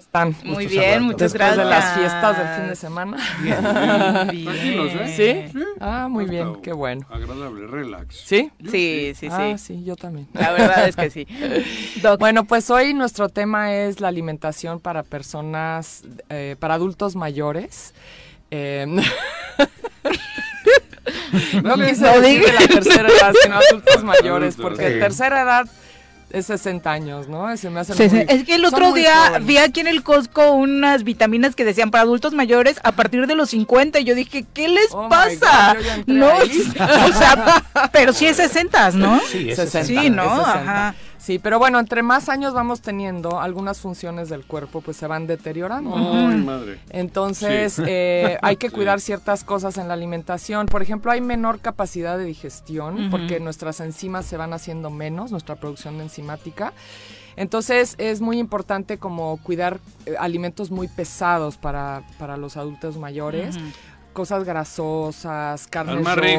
están? 0.10 0.36
Muy 0.44 0.66
bien, 0.66 1.04
muchas 1.04 1.34
Después 1.34 1.56
gracias. 1.56 1.58
de 1.58 1.66
las 1.70 1.94
fiestas 1.96 2.36
del 2.38 2.48
fin 2.48 2.68
de 2.68 2.76
semana. 2.76 3.18
Bien, 3.42 3.60
¿eh? 3.64 5.08
¿Sí? 5.16 5.44
Sí. 5.54 5.64
Ah, 5.80 6.08
muy 6.10 6.26
bien, 6.26 6.56
qué 6.64 6.74
bueno. 6.74 7.06
Agradable, 7.10 7.68
relax. 7.68 8.24
¿Sí? 8.26 8.52
Sí, 8.64 9.14
sí, 9.16 9.16
sí. 9.16 9.28
Ah, 9.30 9.56
sí, 9.58 9.84
yo 9.84 9.96
también. 9.96 10.28
La 10.34 10.52
verdad 10.52 10.88
es 10.88 10.96
que 10.96 11.10
sí. 11.12 11.28
Bueno, 12.20 12.46
pues 12.46 12.70
hoy 12.72 12.94
nuestro 12.94 13.30
tema 13.30 13.76
es 13.76 14.02
la 14.02 14.08
alimentación 14.08 14.80
para 14.80 15.04
personas, 15.04 16.04
eh, 16.30 16.56
para 16.60 16.74
adultos 16.74 17.16
mayores. 17.16 17.94
Eh, 18.50 18.88
no 21.64 21.76
quise 21.76 22.08
decir 22.08 22.46
de 22.46 22.54
la 22.54 22.68
tercera 22.68 23.10
edad, 23.10 23.34
sino 23.44 23.58
adultos 23.58 24.04
mayores, 24.04 24.56
porque 24.56 24.90
tercera 24.92 25.42
edad 25.44 25.68
es 26.32 26.46
60 26.48 26.92
años, 26.92 27.28
¿no? 27.28 27.56
Se 27.58 27.70
me 27.70 27.80
hace 27.80 27.94
sí, 27.94 28.16
muy, 28.16 28.26
es 28.28 28.44
que 28.44 28.56
el 28.56 28.66
otro 28.66 28.94
día 28.94 29.40
vi 29.42 29.58
aquí 29.58 29.80
en 29.80 29.88
el 29.88 30.04
Costco 30.04 30.52
unas 30.52 31.04
vitaminas 31.04 31.56
que 31.56 31.66
decían 31.66 31.92
para 31.92 32.04
adultos 32.04 32.34
mayores 32.34 32.80
a 32.84 32.92
partir 32.92 33.28
de 33.28 33.36
los 33.36 33.50
50 33.50 34.00
y 34.00 34.04
yo 34.04 34.16
dije, 34.16 34.46
¿qué 34.54 34.68
les 34.68 34.90
oh 34.92 35.10
pasa? 35.10 35.76
God, 35.76 36.04
no, 36.08 36.28
o 36.38 37.14
sea, 37.14 37.64
pero 37.92 38.14
sí 38.14 38.26
es 38.26 38.38
60, 38.38 38.92
¿no? 38.92 39.20
Sí, 39.32 39.50
es 39.50 39.58
60. 39.58 39.86
Sí, 39.86 40.10
¿no? 40.10 40.24
Es 40.24 40.46
60. 40.46 40.62
Ajá. 40.62 40.96
Sí, 41.20 41.38
pero 41.38 41.60
bueno, 41.60 41.80
entre 41.80 42.02
más 42.02 42.30
años 42.30 42.54
vamos 42.54 42.82
teniendo, 42.82 43.40
algunas 43.42 43.80
funciones 43.80 44.30
del 44.30 44.46
cuerpo 44.46 44.82
pues 44.82 44.98
se 44.98 45.06
van 45.06 45.28
deteriorando. 45.28 45.94
Ay, 45.96 46.38
madre. 46.38 46.80
Entonces 46.90 47.74
Sí. 47.74 47.84
eh, 47.86 48.38
hay 48.42 48.56
que 48.56 48.70
Sí. 48.70 48.76
cuidar 48.76 49.02
ciertas 49.02 49.44
cosas 49.44 49.78
en 49.78 49.88
la 49.90 49.94
alimentación. 49.96 50.66
Por 50.68 50.82
ejemplo, 50.82 51.12
hay 51.12 51.22
menor 51.22 51.60
capacidad 51.60 52.18
de 52.18 52.24
digestión 52.24 53.10
porque 53.12 53.40
nuestras 53.40 53.80
enzimas 53.82 54.26
se 54.26 54.38
van 54.38 54.54
haciendo 54.54 54.90
menos, 54.90 55.32
nuestra 55.32 55.56
producción 55.58 56.00
enzimática. 56.02 56.74
Entonces 57.36 57.96
es 58.00 58.20
muy 58.20 58.38
importante 58.38 58.98
como 58.98 59.38
cuidar 59.44 59.80
eh, 60.06 60.16
alimentos 60.20 60.72
muy 60.72 60.88
pesados 60.90 61.56
para, 61.58 62.04
para 62.18 62.36
los 62.38 62.58
adultos 62.58 62.98
mayores. 62.98 63.58
Cosas 64.14 64.44
grasosas, 64.44 65.68
carnes 65.68 65.96
Las 65.96 66.04
más 66.04 66.16
rojas, 66.18 66.30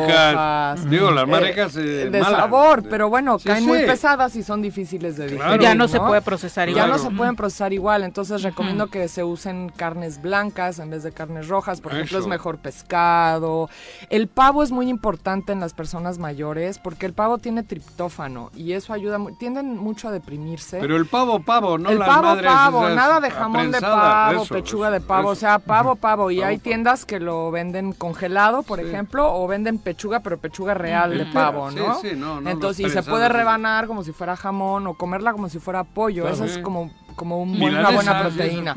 ricas. 0.81 0.91
Digo, 0.91 1.11
las 1.11 1.27
más 1.29 1.41
eh, 1.41 1.45
ricas. 1.49 1.77
eh, 1.77 2.11
de 2.11 2.21
malas. 2.21 2.41
sabor, 2.41 2.83
pero 2.89 3.09
bueno, 3.09 3.39
Sí, 3.39 3.49
caen 3.49 3.63
sí. 3.63 3.67
muy 3.69 3.79
pesadas 3.85 4.35
y 4.37 4.43
son 4.43 4.61
difíciles 4.61 5.17
de 5.17 5.25
digerir. 5.25 5.45
Claro. 5.45 5.63
Ya 5.63 5.75
no, 5.75 5.89
se 5.89 5.99
puede 6.01 6.21
procesar 6.21 6.69
Ya 6.69 6.73
igual. 6.73 6.91
no 6.91 6.99
se 6.99 7.11
pueden 7.11 7.37
procesar 7.37 7.73
igual, 7.73 8.03
entonces 8.03 8.43
recomiendo 8.43 8.89
que 8.89 9.09
se 9.09 9.25
usen 9.25 9.71
carnes 9.75 10.21
blancas 10.21 10.79
en 10.79 10.91
vez 10.91 11.03
de 11.03 11.13
carnes 11.13 11.49
rojas, 11.49 11.81
por 11.81 11.93
ejemplo 11.93 12.19
es 12.19 12.27
mejor 12.27 12.59
pescado. 12.59 13.71
El 14.11 14.29
pavo 14.29 14.63
es 14.63 14.71
muy 14.73 14.89
importante 14.89 15.53
en 15.53 15.61
las 15.61 15.73
personas 15.73 16.19
mayores 16.19 16.79
porque 16.79 17.07
el 17.07 17.13
pavo 17.13 17.39
tiene 17.39 17.63
triptófano 17.63 18.51
y 18.55 18.73
eso 18.73 18.93
ayuda, 18.93 19.19
tienden 19.39 19.77
mucho 19.79 20.09
a 20.09 20.13
deprimirse. 20.13 20.79
Pero 20.81 20.97
el 20.97 21.07
pavo, 21.07 21.41
pavo, 21.41 21.79
no 21.79 21.89
el 21.91 21.99
las 21.99 22.09
pavo, 22.09 22.23
madres 22.23 22.51
pavo, 22.53 22.89
nada 22.91 23.21
de 23.21 23.31
jamón 23.31 23.71
de 23.71 23.81
pavo, 23.81 24.43
eso, 24.43 24.55
pechuga 24.55 24.89
eso, 24.89 24.95
de 24.95 25.01
pavo, 25.01 25.29
o 25.31 25.35
sea, 25.35 25.59
pavo, 25.59 25.95
pavo. 25.97 26.31
Y 26.31 26.37
Pavo, 26.41 26.49
hay 26.49 26.57
pavo. 26.57 26.65
tiendas 26.65 27.05
que 27.05 27.21
lo 27.21 27.51
venden 27.61 27.93
congelado, 27.93 28.62
por 28.62 28.81
ejemplo, 28.81 29.35
o 29.35 29.47
venden 29.47 29.78
pechuga, 29.78 30.20
pero 30.20 30.39
pechuga 30.39 30.73
real 30.74 31.16
de 31.16 31.27
pavo, 31.27 31.70
¿no? 31.70 32.01
Sí, 32.01 32.11
sí, 32.11 32.16
no, 32.16 32.41
no 32.41 32.51
Entonces, 32.51 32.87
y 32.87 32.91
se 32.91 33.03
puede 33.03 33.28
rebanar 33.28 33.87
como 33.87 34.03
si 34.03 34.12
fuera 34.12 34.35
jamón 34.35 34.87
o 34.87 34.95
comerla 34.95 35.32
como 35.32 35.49
si 35.49 35.59
fuera 35.59 35.85
pollo. 35.85 36.27
Eso 36.28 36.45
es 36.45 36.59
como 36.59 36.91
como 37.21 37.43
un 37.43 37.63
una 37.63 37.91
buena 37.91 38.23
proteína. 38.23 38.75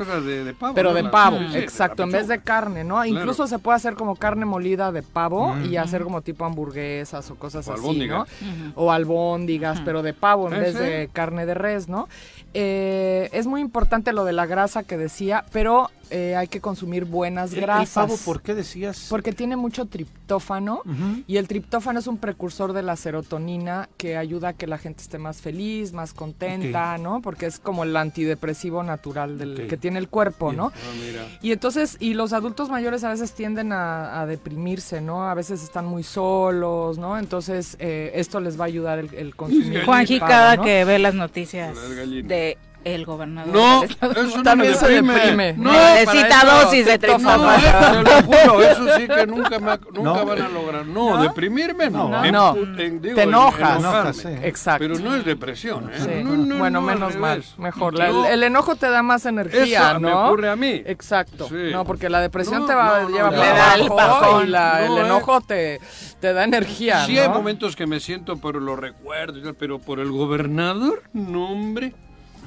pero 0.74 0.92
de 0.92 1.04
pavo, 1.04 1.38
exacto, 1.54 2.02
en 2.02 2.10
vez 2.10 2.28
de 2.28 2.42
carne, 2.42 2.84
¿no? 2.84 3.02
Incluso 3.02 3.46
se 3.46 3.58
puede 3.58 3.76
hacer 3.76 3.94
como 3.94 4.16
carne 4.16 4.44
molida 4.44 4.92
de 4.92 5.02
pavo 5.02 5.56
y 5.64 5.78
hacer 5.78 6.02
como 6.02 6.20
tipo 6.20 6.44
hamburguesas 6.44 7.30
o 7.30 7.36
cosas 7.36 7.66
así, 7.68 8.06
¿no? 8.06 8.26
O 8.74 8.92
albóndigas, 8.92 9.80
pero 9.80 10.02
de 10.02 10.12
pavo 10.12 10.52
en 10.52 10.60
vez 10.60 10.74
de 10.74 11.08
carne 11.10 11.46
de 11.46 11.54
res, 11.54 11.88
¿no? 11.88 12.06
Eh, 12.52 13.30
es 13.32 13.46
muy 13.46 13.62
importante 13.62 14.12
lo 14.12 14.24
de 14.24 14.32
la 14.32 14.46
grasa 14.46 14.82
que 14.84 14.96
decía, 14.96 15.44
pero 15.50 15.90
eh, 16.10 16.36
hay 16.36 16.46
que 16.46 16.60
consumir 16.60 17.04
buenas 17.04 17.52
grasas. 17.54 17.96
¿El 17.96 18.08
pavo 18.08 18.16
por 18.24 18.42
qué 18.42 18.54
decías? 18.54 19.06
Porque 19.08 19.32
tiene 19.32 19.56
mucho 19.56 19.86
triptófano 19.86 20.82
y 21.26 21.38
el 21.38 21.48
triptófano 21.48 21.98
es 21.98 22.06
un 22.06 22.18
precursor 22.18 22.72
de 22.72 22.82
la 22.82 22.94
serotonina 22.94 23.88
que 23.96 24.16
ayuda 24.16 24.50
a 24.50 24.52
que 24.52 24.68
la 24.68 24.78
gente 24.78 25.02
esté 25.02 25.18
más 25.18 25.40
feliz, 25.40 25.92
más 25.92 26.14
contenta, 26.14 26.98
¿no? 26.98 27.20
Porque 27.20 27.46
es 27.46 27.58
como 27.58 27.82
el 27.82 27.96
antidepresivo 27.96 28.33
natural 28.82 29.38
del 29.38 29.66
que 29.66 29.76
tiene 29.76 29.98
el 29.98 30.08
cuerpo, 30.08 30.52
¿no? 30.52 30.72
Ah, 30.74 31.26
y 31.40 31.52
entonces, 31.52 31.96
y 32.00 32.14
los 32.14 32.32
adultos 32.32 32.68
mayores 32.68 33.04
a 33.04 33.10
veces 33.10 33.32
tienden 33.32 33.72
a, 33.72 34.24
deprimirse, 34.26 35.00
¿no? 35.00 35.28
A 35.28 35.34
veces 35.34 35.62
están 35.62 35.86
muy 35.86 36.02
solos, 36.02 36.98
¿no? 36.98 37.18
Entonces, 37.18 37.76
eh, 37.78 38.12
esto 38.14 38.40
les 38.40 38.58
va 38.58 38.64
a 38.64 38.66
ayudar 38.68 38.98
el, 38.98 39.14
el 39.14 39.36
consumir. 39.36 39.84
Juanji, 39.84 40.20
cada 40.20 40.56
que 40.58 40.84
ve 40.84 40.98
las 40.98 41.14
noticias 41.14 41.76
de 42.24 42.58
el 42.84 43.04
gobernador. 43.04 43.52
No, 43.52 43.82
eso 43.82 44.42
también 44.42 44.74
se 44.74 44.88
deprime. 44.88 45.54
No, 45.54 45.72
necesita 45.72 46.44
dosis 46.44 46.86
de 46.86 46.98
triptófano. 46.98 47.44
No, 47.44 48.04
te 48.04 48.10
lo 48.10 48.22
juro, 48.22 48.62
eso 48.62 48.98
sí 48.98 49.08
que 49.08 49.26
nunca, 49.26 49.58
me, 49.58 49.78
nunca 49.92 50.24
van 50.24 50.42
a 50.42 50.48
lograr. 50.48 50.86
No, 50.86 51.22
deprimirme 51.22 51.90
no. 51.90 52.22
No, 52.30 52.54
te 52.76 53.22
enojas. 53.22 54.24
Exacto. 54.24 54.86
Pero 54.86 54.98
no 54.98 55.14
es 55.14 55.24
depresión. 55.24 55.90
¿eh? 55.92 56.24
bueno, 56.58 56.80
menos 56.80 57.16
mal, 57.16 57.42
mejor. 57.58 57.94
el, 58.00 58.42
enojo 58.42 58.76
te 58.76 58.88
da 58.88 59.02
más 59.02 59.26
energía, 59.26 59.90
eso 59.90 60.00
¿no? 60.00 60.08
me 60.08 60.12
ocurre 60.12 60.50
a 60.50 60.56
mí. 60.56 60.82
Exacto. 60.84 61.48
No, 61.50 61.84
porque 61.84 62.08
la 62.08 62.20
depresión 62.20 62.66
te 62.66 62.74
va 62.74 62.98
a 62.98 63.08
llevar 63.08 63.34
para 63.34 63.74
abajo 63.84 64.42
y 64.42 64.46
la, 64.46 64.84
el 64.84 64.98
¿eh? 64.98 65.00
enojo 65.00 65.40
te, 65.40 65.80
te 66.20 66.32
da 66.32 66.44
energía, 66.44 67.04
Sí 67.06 67.18
hay 67.18 67.28
momentos 67.28 67.76
que 67.76 67.86
me 67.86 68.00
siento 68.00 68.36
por 68.36 68.60
los 68.60 68.78
recuerdos, 68.78 69.54
pero 69.58 69.78
por 69.78 70.00
el 70.00 70.10
gobernador, 70.10 71.02
no 71.12 71.50
hombre. 71.50 71.94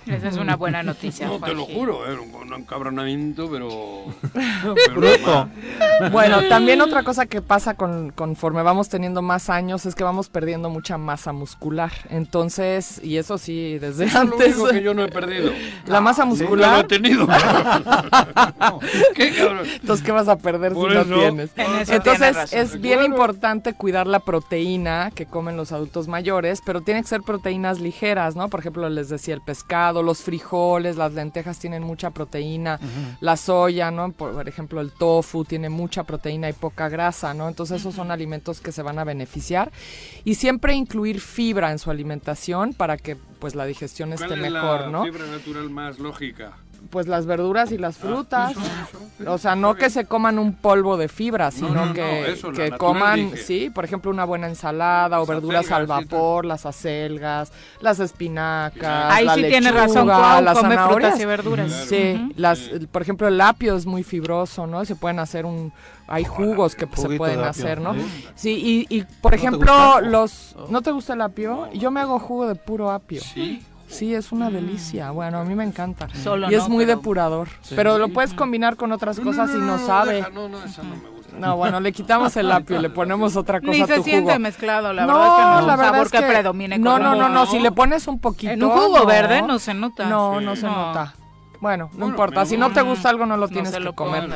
Esa 0.07 0.29
es 0.29 0.37
una 0.37 0.55
buena 0.55 0.83
noticia. 0.83 1.27
No, 1.27 1.39
te 1.39 1.53
lo 1.53 1.65
juro, 1.65 2.01
un 2.41 2.53
encabronamiento, 2.53 3.49
pero... 3.49 4.05
Bruto. 4.95 5.49
bueno, 6.11 6.47
también 6.47 6.81
otra 6.81 7.03
cosa 7.03 7.25
que 7.25 7.41
pasa 7.41 7.73
con, 7.73 8.11
conforme 8.11 8.63
vamos 8.63 8.89
teniendo 8.89 9.21
más 9.21 9.49
años 9.49 9.85
es 9.85 9.95
que 9.95 10.03
vamos 10.03 10.29
perdiendo 10.29 10.69
mucha 10.69 10.97
masa 10.97 11.33
muscular. 11.33 11.91
Entonces, 12.09 13.01
y 13.03 13.17
eso 13.17 13.37
sí, 13.37 13.77
desde 13.79 14.09
antes... 14.17 14.49
Es 14.49 14.57
lo 14.57 14.67
que 14.67 14.81
yo 14.81 14.93
no 14.93 15.03
he 15.03 15.09
perdido. 15.09 15.51
La 15.85 16.01
masa 16.01 16.25
muscular... 16.25 16.71
no 16.71 16.79
he 16.79 16.83
tenido. 16.85 17.27
¿Qué 19.15 19.33
cabrón? 19.35 19.67
Entonces, 19.79 20.05
¿qué 20.05 20.11
vas 20.11 20.27
a 20.27 20.37
perder 20.37 20.73
si 20.73 20.79
no 20.79 21.05
tienes? 21.05 21.51
Entonces, 21.89 22.53
es 22.53 22.79
bien 22.79 23.03
importante 23.03 23.73
cuidar 23.73 24.07
la 24.07 24.19
proteína 24.19 25.11
que 25.13 25.25
comen 25.25 25.57
los 25.57 25.71
adultos 25.71 26.07
mayores, 26.07 26.61
pero 26.65 26.81
tiene 26.81 27.01
que 27.01 27.07
ser 27.07 27.21
proteínas 27.21 27.79
ligeras, 27.79 28.35
¿no? 28.35 28.49
Por 28.49 28.59
ejemplo, 28.59 28.89
les 28.89 29.09
decía 29.09 29.33
el 29.33 29.41
pescado, 29.41 29.96
los 30.03 30.21
frijoles, 30.21 30.97
las 30.97 31.13
lentejas 31.13 31.59
tienen 31.59 31.83
mucha 31.83 32.11
proteína, 32.11 32.79
la 33.19 33.37
soya, 33.37 33.91
¿no? 33.91 34.11
Por, 34.11 34.47
ejemplo, 34.47 34.81
el 34.81 34.91
tofu 34.91 35.45
tiene 35.45 35.69
mucha 35.69 36.03
proteína 36.03 36.49
y 36.49 36.53
poca 36.53 36.89
grasa, 36.89 37.33
¿no? 37.33 37.47
Entonces 37.47 37.81
esos 37.81 37.95
son 37.95 38.11
alimentos 38.11 38.61
que 38.61 38.71
se 38.71 38.81
van 38.81 38.99
a 38.99 39.03
beneficiar 39.03 39.71
y 40.23 40.35
siempre 40.35 40.73
incluir 40.73 41.19
fibra 41.19 41.71
en 41.71 41.79
su 41.79 41.91
alimentación 41.91 42.73
para 42.73 42.97
que 42.97 43.15
pues 43.15 43.55
la 43.55 43.65
digestión 43.65 44.13
esté 44.13 44.35
mejor, 44.35 44.87
¿no? 44.87 45.03
fibra 45.03 45.25
natural 45.27 45.69
más 45.69 45.99
lógica? 45.99 46.57
Pues 46.87 47.07
las 47.07 47.25
verduras 47.25 47.71
y 47.71 47.77
las 47.77 47.97
ah, 47.97 47.99
frutas. 47.99 48.53
o 49.25 49.37
sea, 49.37 49.55
no 49.55 49.75
que 49.75 49.89
se 49.89 50.05
coman 50.05 50.39
un 50.39 50.53
polvo 50.53 50.97
de 50.97 51.07
fibra, 51.07 51.51
sino 51.51 51.93
que, 51.93 52.37
que 52.55 52.71
coman, 52.71 53.33
sí, 53.35 53.69
por 53.69 53.85
ejemplo, 53.85 54.11
una 54.11 54.25
buena 54.25 54.47
ensalada 54.47 55.21
o 55.21 55.25
verduras 55.25 55.71
al 55.71 55.87
vapor, 55.87 56.45
las 56.45 56.65
acelgas, 56.65 57.51
las 57.81 57.99
espinacas, 57.99 59.13
Ahí 59.13 59.25
la 59.25 59.35
sí 59.35 59.41
lechuga, 59.41 59.59
tiene 59.59 59.71
razón, 59.71 60.07
las 60.07 60.57
come 60.57 60.77
frutas 60.77 61.19
y 61.19 61.25
verduras. 61.25 61.71
Sí, 61.87 62.31
las, 62.35 62.59
por 62.91 63.01
ejemplo, 63.01 63.27
el 63.27 63.39
apio 63.39 63.75
es 63.75 63.85
muy 63.85 64.03
fibroso, 64.03 64.67
¿no? 64.67 64.83
Se 64.85 64.95
pueden 64.95 65.19
hacer 65.19 65.45
un 65.45 65.71
hay 66.07 66.23
jugos 66.23 66.75
que 66.75 66.87
se 66.95 67.09
pueden 67.17 67.41
hacer, 67.41 67.81
¿no? 67.81 67.93
Sí, 68.35 68.85
y, 68.89 68.97
y 68.97 69.03
por 69.21 69.33
ejemplo, 69.33 70.01
los 70.01 70.55
¿no 70.69 70.81
te 70.81 70.91
gusta 70.91 71.13
el 71.13 71.21
apio? 71.21 71.69
Yo 71.73 71.91
me 71.91 71.99
hago 71.99 72.19
jugo 72.19 72.47
de 72.47 72.55
puro 72.55 72.91
apio. 72.91 73.21
Sí. 73.21 73.63
Sí, 73.87 74.13
es 74.13 74.31
una 74.31 74.49
delicia. 74.49 75.11
Bueno, 75.11 75.39
a 75.39 75.43
mí 75.43 75.55
me 75.55 75.63
encanta. 75.63 76.07
y 76.49 76.53
es 76.53 76.67
muy 76.67 76.85
depurador. 76.85 77.47
Pero 77.75 77.97
lo 77.97 78.09
puedes 78.09 78.33
combinar 78.33 78.75
con 78.75 78.91
otras 78.91 79.19
cosas 79.19 79.49
y 79.53 79.57
no, 79.57 79.77
sabe. 79.79 80.25
no, 80.33 80.49
no, 80.49 80.63
esa 80.63 80.83
no 80.83 80.89
me 80.89 80.95
gusta. 80.95 81.17
No, 81.37 81.55
bueno, 81.55 81.79
le 81.79 81.91
quitamos 81.91 82.35
el 82.37 82.51
apio, 82.51 82.81
le 82.81 82.89
ponemos 82.89 83.35
otra 83.35 83.59
cosa 83.59 83.71
Ni 83.71 83.81
a 83.81 83.85
se 83.85 83.97
tu 83.97 84.03
siente 84.03 84.39
mezclado, 84.39 84.91
la 84.91 85.05
verdad 85.05 85.27
es 85.27 85.33
que 85.33 85.41
no 85.41 85.59
es 85.59 85.65
un 85.65 85.85
sabor 85.85 86.09
que, 86.09 86.21
predomine. 86.21 86.79
No, 86.79 86.97
no, 86.97 87.15
no, 87.15 87.29
no, 87.29 87.45
si 87.45 87.59
le 87.59 87.71
pones 87.71 88.07
un 88.07 88.19
poquito. 88.19 88.53
En 88.53 88.63
un 88.63 88.71
jugo 88.71 89.05
verde 89.05 89.43
no 89.43 89.59
se 89.59 89.75
nota. 89.75 90.07
No, 90.07 90.41
no 90.41 90.55
se 90.55 90.65
nota. 90.65 91.13
Bueno, 91.59 91.89
no 91.93 92.07
importa. 92.07 92.45
Si 92.45 92.57
no 92.57 92.71
te 92.71 92.81
gusta 92.81 93.09
algo, 93.09 93.25
no 93.25 93.37
lo 93.37 93.47
tienes 93.47 93.75
que 93.75 93.93
comer. 93.93 94.29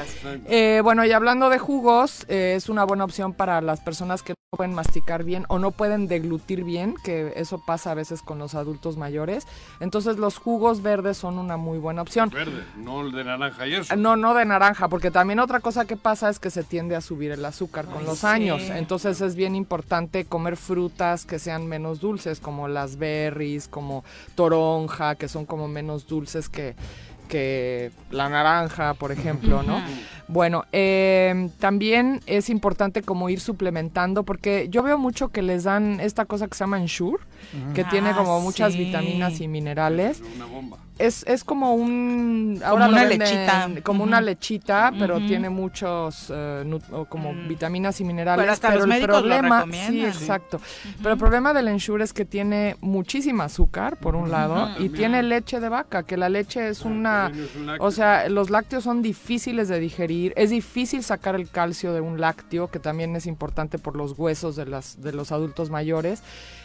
Eh, 0.45 0.81
bueno, 0.83 1.05
y 1.05 1.11
hablando 1.11 1.49
de 1.49 1.59
jugos, 1.59 2.25
eh, 2.27 2.55
es 2.57 2.69
una 2.69 2.83
buena 2.83 3.05
opción 3.05 3.33
para 3.33 3.61
las 3.61 3.81
personas 3.81 4.23
que 4.23 4.33
no 4.33 4.57
pueden 4.57 4.73
masticar 4.73 5.23
bien 5.23 5.45
o 5.47 5.59
no 5.59 5.71
pueden 5.71 6.07
deglutir 6.07 6.63
bien, 6.63 6.95
que 7.03 7.33
eso 7.35 7.63
pasa 7.65 7.91
a 7.91 7.93
veces 7.93 8.21
con 8.21 8.37
los 8.37 8.55
adultos 8.55 8.97
mayores. 8.97 9.47
Entonces, 9.79 10.17
los 10.17 10.37
jugos 10.37 10.81
verdes 10.81 11.17
son 11.17 11.37
una 11.37 11.57
muy 11.57 11.77
buena 11.77 12.01
opción. 12.01 12.29
Verde, 12.29 12.63
no 12.77 13.01
el 13.01 13.11
de 13.11 13.23
naranja 13.23 13.67
y 13.67 13.75
eso. 13.75 13.95
No, 13.95 14.15
no 14.17 14.33
de 14.33 14.45
naranja, 14.45 14.89
porque 14.89 15.11
también 15.11 15.39
otra 15.39 15.59
cosa 15.59 15.85
que 15.85 15.95
pasa 15.95 16.29
es 16.29 16.39
que 16.39 16.49
se 16.49 16.63
tiende 16.63 16.95
a 16.95 17.01
subir 17.01 17.31
el 17.31 17.45
azúcar 17.45 17.85
con 17.85 18.05
los 18.05 18.23
años. 18.23 18.61
Entonces, 18.63 19.21
es 19.21 19.35
bien 19.35 19.55
importante 19.55 20.25
comer 20.25 20.57
frutas 20.57 21.25
que 21.25 21.39
sean 21.39 21.67
menos 21.67 21.99
dulces, 21.99 22.39
como 22.39 22.67
las 22.67 22.97
berries, 22.97 23.67
como 23.67 24.03
toronja, 24.35 25.15
que 25.15 25.27
son 25.27 25.45
como 25.45 25.67
menos 25.67 26.07
dulces 26.07 26.49
que 26.49 26.75
que 27.31 27.91
la 28.11 28.27
naranja, 28.27 28.93
por 28.93 29.13
ejemplo, 29.13 29.63
¿no? 29.63 29.81
Bueno, 30.27 30.65
eh, 30.73 31.49
también 31.59 32.19
es 32.25 32.49
importante 32.49 33.01
como 33.03 33.29
ir 33.29 33.39
suplementando, 33.39 34.23
porque 34.23 34.67
yo 34.69 34.83
veo 34.83 34.97
mucho 34.97 35.29
que 35.29 35.41
les 35.41 35.63
dan 35.63 36.01
esta 36.01 36.25
cosa 36.25 36.47
que 36.49 36.55
se 36.55 36.65
llama 36.65 36.77
Ensure, 36.77 37.23
que 37.73 37.85
tiene 37.85 38.09
ah, 38.09 38.15
como 38.17 38.41
muchas 38.41 38.75
vitaminas 38.75 39.39
y 39.39 39.47
minerales. 39.47 40.21
Una 40.35 40.45
bomba 40.45 40.77
es, 40.97 41.23
es 41.27 41.43
como 41.43 41.73
un 41.73 42.61
como 42.67 42.85
una 42.85 43.05
lechita. 43.05 43.69
como 43.83 44.03
una 44.03 44.21
lechita 44.21 44.91
pero 44.97 45.19
tiene 45.19 45.49
muchos 45.49 46.31
eh, 46.33 46.79
como 47.09 47.33
mm. 47.33 47.47
vitaminas 47.47 47.99
y 48.01 48.03
minerales 48.03 48.59
pero, 48.59 48.83
el 48.83 49.01
problema 49.03 49.65
sí 49.71 50.05
exacto. 50.05 50.61
Pero 50.97 51.13
el 51.13 51.19
problema 51.19 51.53
del 51.53 51.67
ensure 51.67 52.03
es 52.03 52.13
que 52.13 52.25
tiene 52.25 52.75
muchísima 52.81 53.45
azúcar 53.45 53.97
por 53.97 54.15
un 54.15 54.31
lado 54.31 54.69
y 54.79 54.89
tiene 54.89 55.23
leche 55.23 55.59
de 55.59 55.69
vaca 55.69 56.03
que 56.03 56.17
la 56.17 56.29
leche 56.29 56.67
es 56.67 56.81
una 56.85 57.31
o 57.79 57.91
sea 57.91 58.29
los 58.29 58.49
lácteos 58.49 58.83
son 58.83 59.01
difíciles 59.01 59.67
de 59.67 59.79
digerir 59.79 60.33
es 60.35 60.49
difícil 60.49 61.03
sacar 61.03 61.35
el 61.35 61.49
calcio 61.49 61.93
de 61.93 62.01
un 62.01 62.19
lácteo 62.19 62.69
que 62.69 62.79
también 62.79 63.15
es 63.15 63.25
importante 63.25 63.79
por 63.79 63.95
los 63.95 64.17
huesos 64.17 64.55
de 64.55 64.65
las 64.65 65.01
de 65.01 65.13
los 65.13 65.31
adultos 65.31 65.69
mayores. 65.69 66.23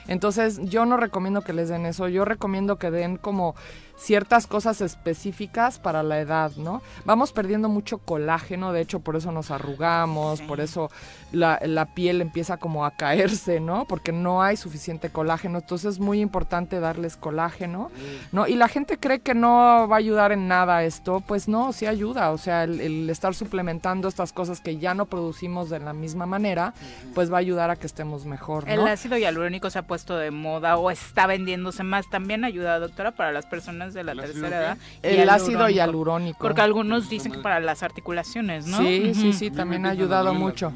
Entonces 0.08 0.60
yo 0.62 0.86
no 0.86 0.96
recomiendo 0.96 1.42
que 1.42 1.52
les 1.52 1.68
den 1.68 1.86
eso 1.86 2.08
yo 2.08 2.24
recomiendo 2.24 2.76
que 2.76 2.90
den 2.90 3.16
como 3.16 3.54
ciertas 3.96 4.46
cosas 4.46 4.80
específicas 4.80 5.78
para 5.78 6.02
la 6.02 6.20
edad, 6.20 6.52
¿no? 6.56 6.82
Vamos 7.04 7.32
perdiendo 7.32 7.68
mucho 7.68 7.98
colágeno, 7.98 8.72
de 8.72 8.82
hecho 8.82 9.00
por 9.00 9.16
eso 9.16 9.32
nos 9.32 9.50
arrugamos, 9.50 10.42
por 10.42 10.60
eso 10.60 10.90
la, 11.32 11.58
la, 11.64 11.86
piel 11.86 12.20
empieza 12.20 12.58
como 12.58 12.84
a 12.84 12.90
caerse, 12.92 13.58
¿no? 13.58 13.86
Porque 13.86 14.12
no 14.12 14.42
hay 14.42 14.56
suficiente 14.56 15.10
colágeno, 15.10 15.58
entonces 15.58 15.94
es 15.94 16.00
muy 16.00 16.20
importante 16.20 16.78
darles 16.78 17.16
colágeno, 17.16 17.90
¿no? 18.32 18.46
Y 18.46 18.54
la 18.54 18.68
gente 18.68 18.98
cree 18.98 19.20
que 19.20 19.34
no 19.34 19.88
va 19.88 19.96
a 19.96 19.98
ayudar 19.98 20.32
en 20.32 20.46
nada 20.46 20.84
esto, 20.84 21.22
pues 21.26 21.48
no, 21.48 21.72
sí 21.72 21.86
ayuda, 21.86 22.30
o 22.32 22.38
sea, 22.38 22.64
el, 22.64 23.08
estar 23.08 23.34
suplementando 23.34 24.08
estas 24.08 24.32
cosas 24.32 24.60
que 24.60 24.76
ya 24.76 24.94
no 24.94 25.06
producimos 25.06 25.70
de 25.70 25.78
la 25.80 25.92
misma 25.92 26.26
manera, 26.26 26.74
pues 27.14 27.32
va 27.32 27.36
a 27.36 27.40
ayudar 27.40 27.70
a 27.70 27.76
que 27.76 27.86
estemos 27.86 28.26
mejor, 28.26 28.66
¿no? 28.66 28.72
El 28.72 28.86
ácido 28.86 29.16
hialurónico 29.16 29.70
se 29.70 29.78
ha 29.78 29.86
puesto 29.86 30.16
de 30.16 30.30
moda 30.30 30.76
o 30.76 30.90
está 30.90 31.26
vendiéndose 31.26 31.82
más, 31.82 32.08
también 32.10 32.44
ayuda, 32.44 32.78
doctora, 32.78 33.12
para 33.12 33.32
las 33.32 33.46
personas 33.46 33.85
de 33.94 34.04
la 34.04 34.14
tercera 34.14 34.60
edad. 34.60 34.78
El 35.02 35.28
ácido 35.28 35.68
hialurónico. 35.68 36.38
Porque 36.40 36.60
algunos 36.60 37.08
dicen 37.08 37.32
que 37.32 37.38
para 37.38 37.60
las 37.60 37.82
articulaciones, 37.82 38.66
¿no? 38.66 38.78
Sí, 38.78 39.12
sí, 39.14 39.32
sí, 39.32 39.50
también 39.50 39.86
ha 39.86 39.90
ayudado 39.90 40.34
mucho. 40.34 40.72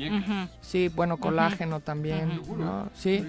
Sí, 0.60 0.88
bueno, 0.88 1.16
colágeno 1.16 1.80
también, 1.80 2.40
Sí. 2.94 3.24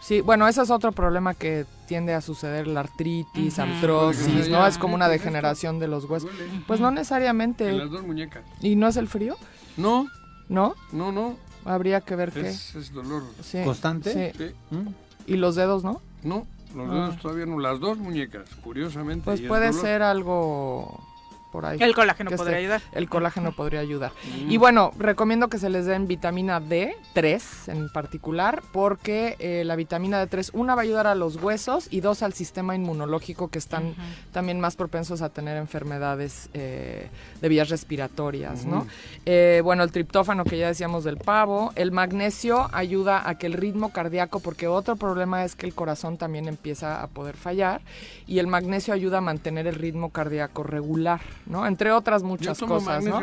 Sí, 0.00 0.20
bueno, 0.20 0.46
ese 0.46 0.60
es 0.60 0.68
otro 0.68 0.92
problema 0.92 1.32
que 1.32 1.64
tiende 1.88 2.12
a 2.12 2.20
suceder, 2.20 2.66
la 2.66 2.80
artritis, 2.80 3.58
artrosis, 3.58 4.50
¿no? 4.50 4.66
Es 4.66 4.76
como 4.76 4.94
una 4.94 5.08
degeneración 5.08 5.78
de 5.78 5.88
los 5.88 6.04
huesos. 6.04 6.30
Pues 6.66 6.78
no 6.78 6.90
necesariamente. 6.90 7.70
En 7.70 7.78
las 7.78 7.90
dos 7.90 8.02
muñecas. 8.02 8.42
¿Y 8.60 8.76
no 8.76 8.86
es 8.86 8.98
el 8.98 9.08
frío? 9.08 9.38
No, 9.78 10.06
¿No? 10.48 10.74
No, 10.92 11.12
no. 11.12 11.36
Habría 11.64 12.02
que 12.02 12.16
ver 12.16 12.32
qué. 12.32 12.48
Es 12.48 12.92
dolor. 12.92 13.24
¿Constante? 13.64 14.32
Sí. 14.36 14.54
¿Mm? 14.70 14.88
¿Y 15.26 15.36
los 15.36 15.54
dedos, 15.56 15.82
no? 15.84 16.02
No, 16.22 16.46
los 16.74 16.90
dedos 16.90 17.14
ah. 17.16 17.18
todavía 17.20 17.46
no. 17.46 17.58
Las 17.58 17.80
dos 17.80 17.98
muñecas, 17.98 18.48
curiosamente. 18.62 19.24
Pues 19.24 19.40
puede 19.42 19.72
ser 19.72 20.02
algo 20.02 21.13
el 21.62 21.94
colágeno 21.94 22.30
podría 22.30 22.58
ayudar. 22.58 22.82
El 22.92 23.08
colágeno 23.08 23.52
podría 23.52 23.80
ayudar. 23.80 24.12
Y 24.48 24.56
bueno, 24.56 24.92
recomiendo 24.98 25.48
que 25.48 25.58
se 25.58 25.70
les 25.70 25.86
den 25.86 26.06
vitamina 26.06 26.60
D3 26.60 27.72
en 27.72 27.88
particular, 27.90 28.62
porque 28.72 29.36
eh, 29.38 29.62
la 29.64 29.76
vitamina 29.76 30.24
D3, 30.24 30.50
una 30.52 30.74
va 30.74 30.82
a 30.82 30.84
ayudar 30.84 31.06
a 31.06 31.14
los 31.14 31.36
huesos 31.36 31.88
y 31.90 32.00
dos 32.00 32.22
al 32.22 32.32
sistema 32.32 32.74
inmunológico 32.74 33.48
que 33.48 33.58
están 33.58 33.94
también 34.32 34.60
más 34.60 34.76
propensos 34.76 35.22
a 35.22 35.28
tener 35.28 35.56
enfermedades 35.56 36.48
eh, 36.54 37.08
de 37.40 37.48
vías 37.48 37.68
respiratorias, 37.68 38.64
¿no? 38.64 38.86
Eh, 39.26 39.60
bueno, 39.64 39.82
el 39.82 39.92
triptófano 39.92 40.44
que 40.44 40.58
ya 40.58 40.68
decíamos 40.68 41.04
del 41.04 41.18
pavo, 41.18 41.72
el 41.76 41.92
magnesio 41.92 42.68
ayuda 42.72 43.28
a 43.28 43.38
que 43.38 43.46
el 43.46 43.54
ritmo 43.54 43.92
cardíaco, 43.92 44.40
porque 44.40 44.66
otro 44.66 44.96
problema 44.96 45.44
es 45.44 45.56
que 45.56 45.66
el 45.66 45.74
corazón 45.74 46.16
también 46.16 46.48
empieza 46.48 47.02
a 47.02 47.06
poder 47.08 47.36
fallar 47.36 47.80
y 48.26 48.38
el 48.38 48.46
magnesio 48.46 48.94
ayuda 48.94 49.18
a 49.18 49.20
mantener 49.20 49.66
el 49.66 49.74
ritmo 49.74 50.10
cardíaco 50.10 50.62
regular. 50.62 51.20
¿No? 51.46 51.66
Entre 51.66 51.92
otras 51.92 52.22
muchas 52.22 52.58
cosas, 52.58 53.04
¿no? 53.04 53.22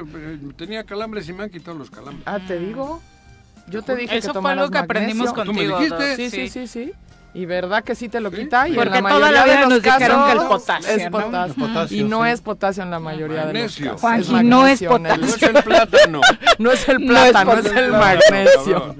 Tenía 0.55 0.83
calambres 0.83 1.27
y 1.29 1.33
me 1.33 1.43
han 1.43 1.49
quitado 1.49 1.77
los 1.77 1.89
calambres. 1.89 2.23
Ah, 2.25 2.39
te 2.45 2.59
digo. 2.59 3.01
Yo 3.67 3.81
te 3.83 3.95
dije 3.95 4.17
Eso 4.17 4.33
que 4.33 4.41
fue 4.41 4.51
algo 4.51 4.69
que 4.69 4.77
aprendimos 4.77 5.33
contigo. 5.33 5.77
¿Tú 5.77 5.95
me 5.95 6.15
Sí, 6.15 6.29
sí, 6.29 6.49
sí, 6.49 6.67
sí. 6.67 6.93
Y 7.33 7.45
verdad 7.45 7.81
que 7.81 7.95
sí 7.95 8.09
te 8.09 8.19
lo 8.19 8.29
quita. 8.29 8.67
Y 8.67 8.73
Porque 8.73 8.97
en 8.97 9.05
la 9.05 9.09
toda 9.09 9.31
la 9.31 9.45
vida 9.45 9.65
nos 9.65 9.81
dijeron 9.81 10.25
que 10.25 10.31
el 10.33 10.47
potasio. 10.47 10.91
Es 10.91 11.09
potasio. 11.09 11.97
y 11.97 12.03
no 12.03 12.25
es 12.25 12.41
potasio 12.41 12.83
en 12.83 12.91
la 12.91 12.99
mayoría 12.99 13.45
de 13.45 13.63
los 13.63 13.77
casos. 13.77 14.01
Juan, 14.01 14.49
no 14.49 14.67
es 14.67 14.81
potasio. 14.83 15.17
No 15.17 15.27
es 15.27 15.43
el 15.43 15.63
plátano. 15.63 16.21
no 16.59 16.71
es 16.71 16.89
el 16.89 17.05
plátano, 17.05 17.53
es, 17.53 17.65
el 17.65 17.91
magnesio. 17.91 18.95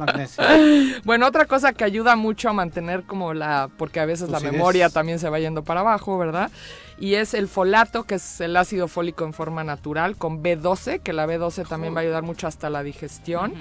bueno, 1.03 1.27
otra 1.27 1.45
cosa 1.45 1.73
que 1.73 1.84
ayuda 1.84 2.15
mucho 2.15 2.48
a 2.48 2.53
mantener 2.53 3.03
como 3.03 3.34
la, 3.34 3.69
porque 3.77 3.99
a 3.99 4.06
veces 4.06 4.30
la 4.30 4.39
memoria 4.39 4.89
también 4.89 5.19
se 5.19 5.30
va 5.30 5.38
yendo 5.39 5.65
para 5.65 5.81
abajo, 5.81 6.18
¿verdad? 6.18 6.52
Y 7.01 7.15
es 7.15 7.33
el 7.33 7.47
folato, 7.47 8.03
que 8.03 8.15
es 8.15 8.41
el 8.41 8.55
ácido 8.55 8.87
fólico 8.87 9.25
en 9.25 9.33
forma 9.33 9.63
natural, 9.63 10.17
con 10.17 10.43
B12, 10.43 11.01
que 11.01 11.13
la 11.13 11.25
B12 11.25 11.67
también 11.67 11.95
va 11.95 11.99
a 11.99 12.03
ayudar 12.03 12.21
mucho 12.21 12.45
hasta 12.45 12.69
la 12.69 12.83
digestión. 12.83 13.53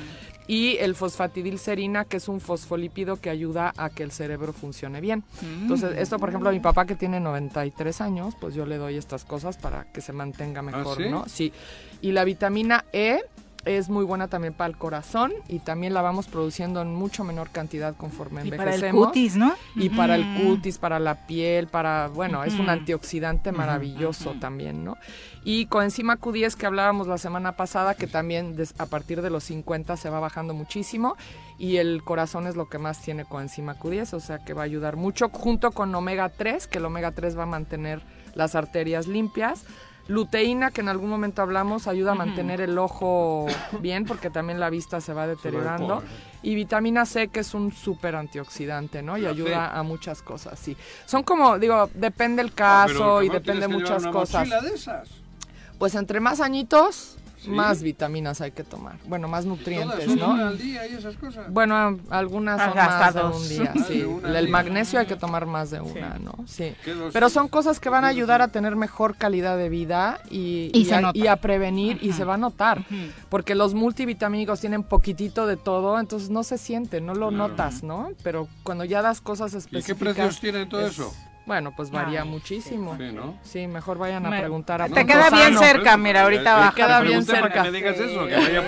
Y 0.46 0.76
el 0.78 0.94
fosfatidilcerina, 0.94 2.04
que 2.04 2.18
es 2.18 2.28
un 2.28 2.40
fosfolípido 2.40 3.16
que 3.16 3.30
ayuda 3.30 3.72
a 3.78 3.88
que 3.88 4.02
el 4.02 4.10
cerebro 4.10 4.52
funcione 4.52 5.00
bien. 5.00 5.24
Entonces, 5.42 5.96
esto, 5.96 6.18
por 6.18 6.28
ejemplo, 6.28 6.50
a 6.50 6.52
mi 6.52 6.60
papá 6.60 6.84
que 6.84 6.96
tiene 6.96 7.18
93 7.18 8.00
años, 8.02 8.34
pues 8.38 8.54
yo 8.54 8.66
le 8.66 8.76
doy 8.76 8.96
estas 8.96 9.24
cosas 9.24 9.56
para 9.56 9.84
que 9.84 10.02
se 10.02 10.12
mantenga 10.12 10.60
¿Ah, 10.60 10.62
mejor, 10.62 11.00
¿no? 11.06 11.24
Sí. 11.26 11.50
Y 12.02 12.12
la 12.12 12.24
vitamina 12.24 12.84
E, 12.92 13.22
es 13.64 13.88
muy 13.90 14.04
buena 14.04 14.28
también 14.28 14.54
para 14.54 14.68
el 14.68 14.76
corazón 14.76 15.32
y 15.48 15.58
también 15.58 15.92
la 15.92 16.02
vamos 16.02 16.26
produciendo 16.26 16.80
en 16.80 16.94
mucho 16.94 17.24
menor 17.24 17.50
cantidad 17.50 17.94
conforme 17.94 18.40
envejecemos. 18.40 18.78
Y 18.78 18.80
para 18.80 18.86
el 18.88 18.94
cutis, 18.94 19.36
¿no? 19.36 19.54
Y 19.76 19.90
para 19.90 20.14
el 20.14 20.42
cutis, 20.42 20.78
para 20.78 20.98
la 20.98 21.26
piel, 21.26 21.66
para, 21.66 22.08
bueno, 22.08 22.42
es 22.44 22.54
un 22.54 22.70
antioxidante 22.70 23.52
maravilloso 23.52 24.34
también, 24.40 24.84
¿no? 24.84 24.96
Y 25.44 25.66
coenzima 25.66 26.18
Q10 26.18 26.54
que 26.54 26.66
hablábamos 26.66 27.06
la 27.06 27.18
semana 27.18 27.52
pasada, 27.52 27.94
que 27.94 28.06
también 28.06 28.56
a 28.78 28.86
partir 28.86 29.22
de 29.22 29.30
los 29.30 29.44
50 29.44 29.96
se 29.96 30.10
va 30.10 30.20
bajando 30.20 30.54
muchísimo 30.54 31.16
y 31.58 31.76
el 31.76 32.02
corazón 32.02 32.46
es 32.46 32.56
lo 32.56 32.68
que 32.68 32.78
más 32.78 33.00
tiene 33.02 33.24
coenzima 33.24 33.78
Q10, 33.78 34.14
o 34.14 34.20
sea 34.20 34.38
que 34.38 34.54
va 34.54 34.62
a 34.62 34.64
ayudar 34.64 34.96
mucho 34.96 35.28
junto 35.28 35.70
con 35.72 35.94
omega 35.94 36.28
3, 36.30 36.66
que 36.66 36.78
el 36.78 36.84
omega 36.84 37.12
3 37.12 37.38
va 37.38 37.42
a 37.44 37.46
mantener 37.46 38.02
las 38.34 38.54
arterias 38.54 39.06
limpias 39.06 39.64
Luteína, 40.10 40.72
que 40.72 40.80
en 40.80 40.88
algún 40.88 41.08
momento 41.08 41.40
hablamos, 41.40 41.86
ayuda 41.86 42.12
a 42.12 42.14
mantener 42.16 42.60
el 42.60 42.76
ojo 42.78 43.46
bien 43.80 44.04
porque 44.04 44.28
también 44.28 44.58
la 44.58 44.68
vista 44.68 45.00
se 45.00 45.12
va 45.12 45.28
deteriorando. 45.28 46.02
Y 46.42 46.56
vitamina 46.56 47.06
C, 47.06 47.28
que 47.28 47.40
es 47.40 47.54
un 47.54 47.70
súper 47.72 48.16
antioxidante, 48.16 49.02
¿no? 49.02 49.16
Y 49.16 49.26
ayuda 49.26 49.78
a 49.78 49.82
muchas 49.84 50.20
cosas, 50.20 50.58
sí. 50.58 50.76
Son 51.06 51.22
como, 51.22 51.60
digo, 51.60 51.88
depende 51.94 52.42
el 52.42 52.48
ah, 52.48 52.56
caso 52.56 53.22
y 53.22 53.28
depende 53.28 53.68
muchas 53.68 54.04
cosas. 54.08 54.48
De 54.50 54.70
esas. 54.70 55.08
Pues 55.78 55.94
entre 55.94 56.18
más 56.18 56.40
añitos, 56.40 57.16
más 57.46 57.82
vitaminas 57.82 58.40
hay 58.40 58.50
que 58.50 58.64
tomar. 58.64 58.96
Bueno, 59.06 59.28
más 59.28 59.44
nutrientes, 59.44 60.16
¿no? 60.16 60.32
al 60.32 60.58
día 60.58 60.86
y 60.86 60.94
esas 60.94 61.16
cosas? 61.16 61.52
Bueno, 61.52 61.98
algunas 62.10 62.62
son 62.62 62.76
más 62.76 63.14
de 63.14 63.22
un 63.22 63.48
día, 63.48 63.74
sí. 63.86 64.06
el 64.24 64.48
magnesio 64.48 65.00
hay 65.00 65.06
que 65.06 65.16
tomar 65.16 65.46
más 65.46 65.70
de 65.70 65.80
una, 65.80 66.18
¿no? 66.18 66.34
Sí. 66.46 66.74
Pero 67.12 67.28
son 67.28 67.48
cosas 67.48 67.80
que 67.80 67.88
van 67.88 68.04
a 68.04 68.08
ayudar 68.08 68.42
a 68.42 68.48
tener 68.48 68.76
mejor 68.76 69.16
calidad 69.16 69.56
de 69.56 69.68
vida 69.68 70.20
y, 70.30 70.70
y, 70.74 71.26
a, 71.26 71.36
prevenir 71.36 71.98
y 72.02 72.12
se 72.12 72.24
va 72.24 72.34
a 72.34 72.38
notar. 72.38 72.84
Porque 73.28 73.54
los 73.54 73.74
multivitamínicos 73.74 74.60
tienen 74.60 74.82
poquitito 74.82 75.46
de 75.46 75.56
todo, 75.56 75.98
entonces 75.98 76.30
no 76.30 76.42
se 76.42 76.58
siente, 76.58 77.00
no 77.00 77.14
lo 77.14 77.30
notas, 77.30 77.82
¿no? 77.82 78.10
Pero 78.22 78.48
cuando 78.62 78.84
ya 78.84 79.02
das 79.02 79.20
cosas 79.20 79.54
específicas... 79.54 79.84
¿Y 79.84 79.92
qué 79.92 79.94
precios 79.94 80.40
tiene 80.40 80.66
todo 80.66 80.86
eso? 80.86 81.14
Bueno, 81.50 81.74
pues 81.74 81.90
varía 81.90 82.24
muchísimo. 82.24 82.96
Sí, 82.96 83.10
¿no? 83.12 83.36
Sí, 83.42 83.66
mejor 83.66 83.98
vayan 83.98 84.24
a 84.24 84.30
preguntar 84.30 84.82
a 84.82 84.88
Te 84.88 85.04
queda 85.04 85.30
bien 85.30 85.58
cerca, 85.58 85.96
mira, 85.96 86.22
ahorita 86.22 86.54
baja. 86.54 86.70
Te 86.70 86.76
queda 86.76 87.00
bien 87.00 87.24
cerca. 87.24 87.64
Que 87.64 87.72
me 87.72 87.76
digas 87.76 87.98
eso, 87.98 88.24
que 88.24 88.36
vaya 88.36 88.62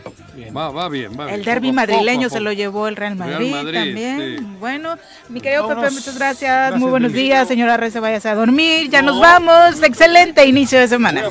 Va, 0.56 0.70
va 0.70 0.88
bien, 0.88 1.18
va 1.18 1.32
El 1.32 1.44
derby 1.44 1.72
madrileño 1.72 2.28
se 2.28 2.40
lo 2.40 2.52
llevó 2.52 2.88
el 2.88 2.96
Real 2.96 3.16
Madrid, 3.16 3.52
también. 3.52 4.58
Bueno, 4.60 4.96
mi 5.28 5.40
querido 5.40 5.68
Pepe, 5.68 5.90
muchas 5.90 6.16
gracias. 6.16 6.76
Muy 6.76 6.90
buenos 6.90 7.12
días, 7.12 7.48
señora 7.48 7.76
Rece, 7.76 8.00
váyase 8.00 8.28
a 8.28 8.34
dormir. 8.34 8.90
Ya 8.90 9.02
nos 9.02 9.20
vamos. 9.20 9.82
Excelente 9.82 10.46
inicio 10.46 10.78
de 10.78 10.88
semana. 10.88 11.22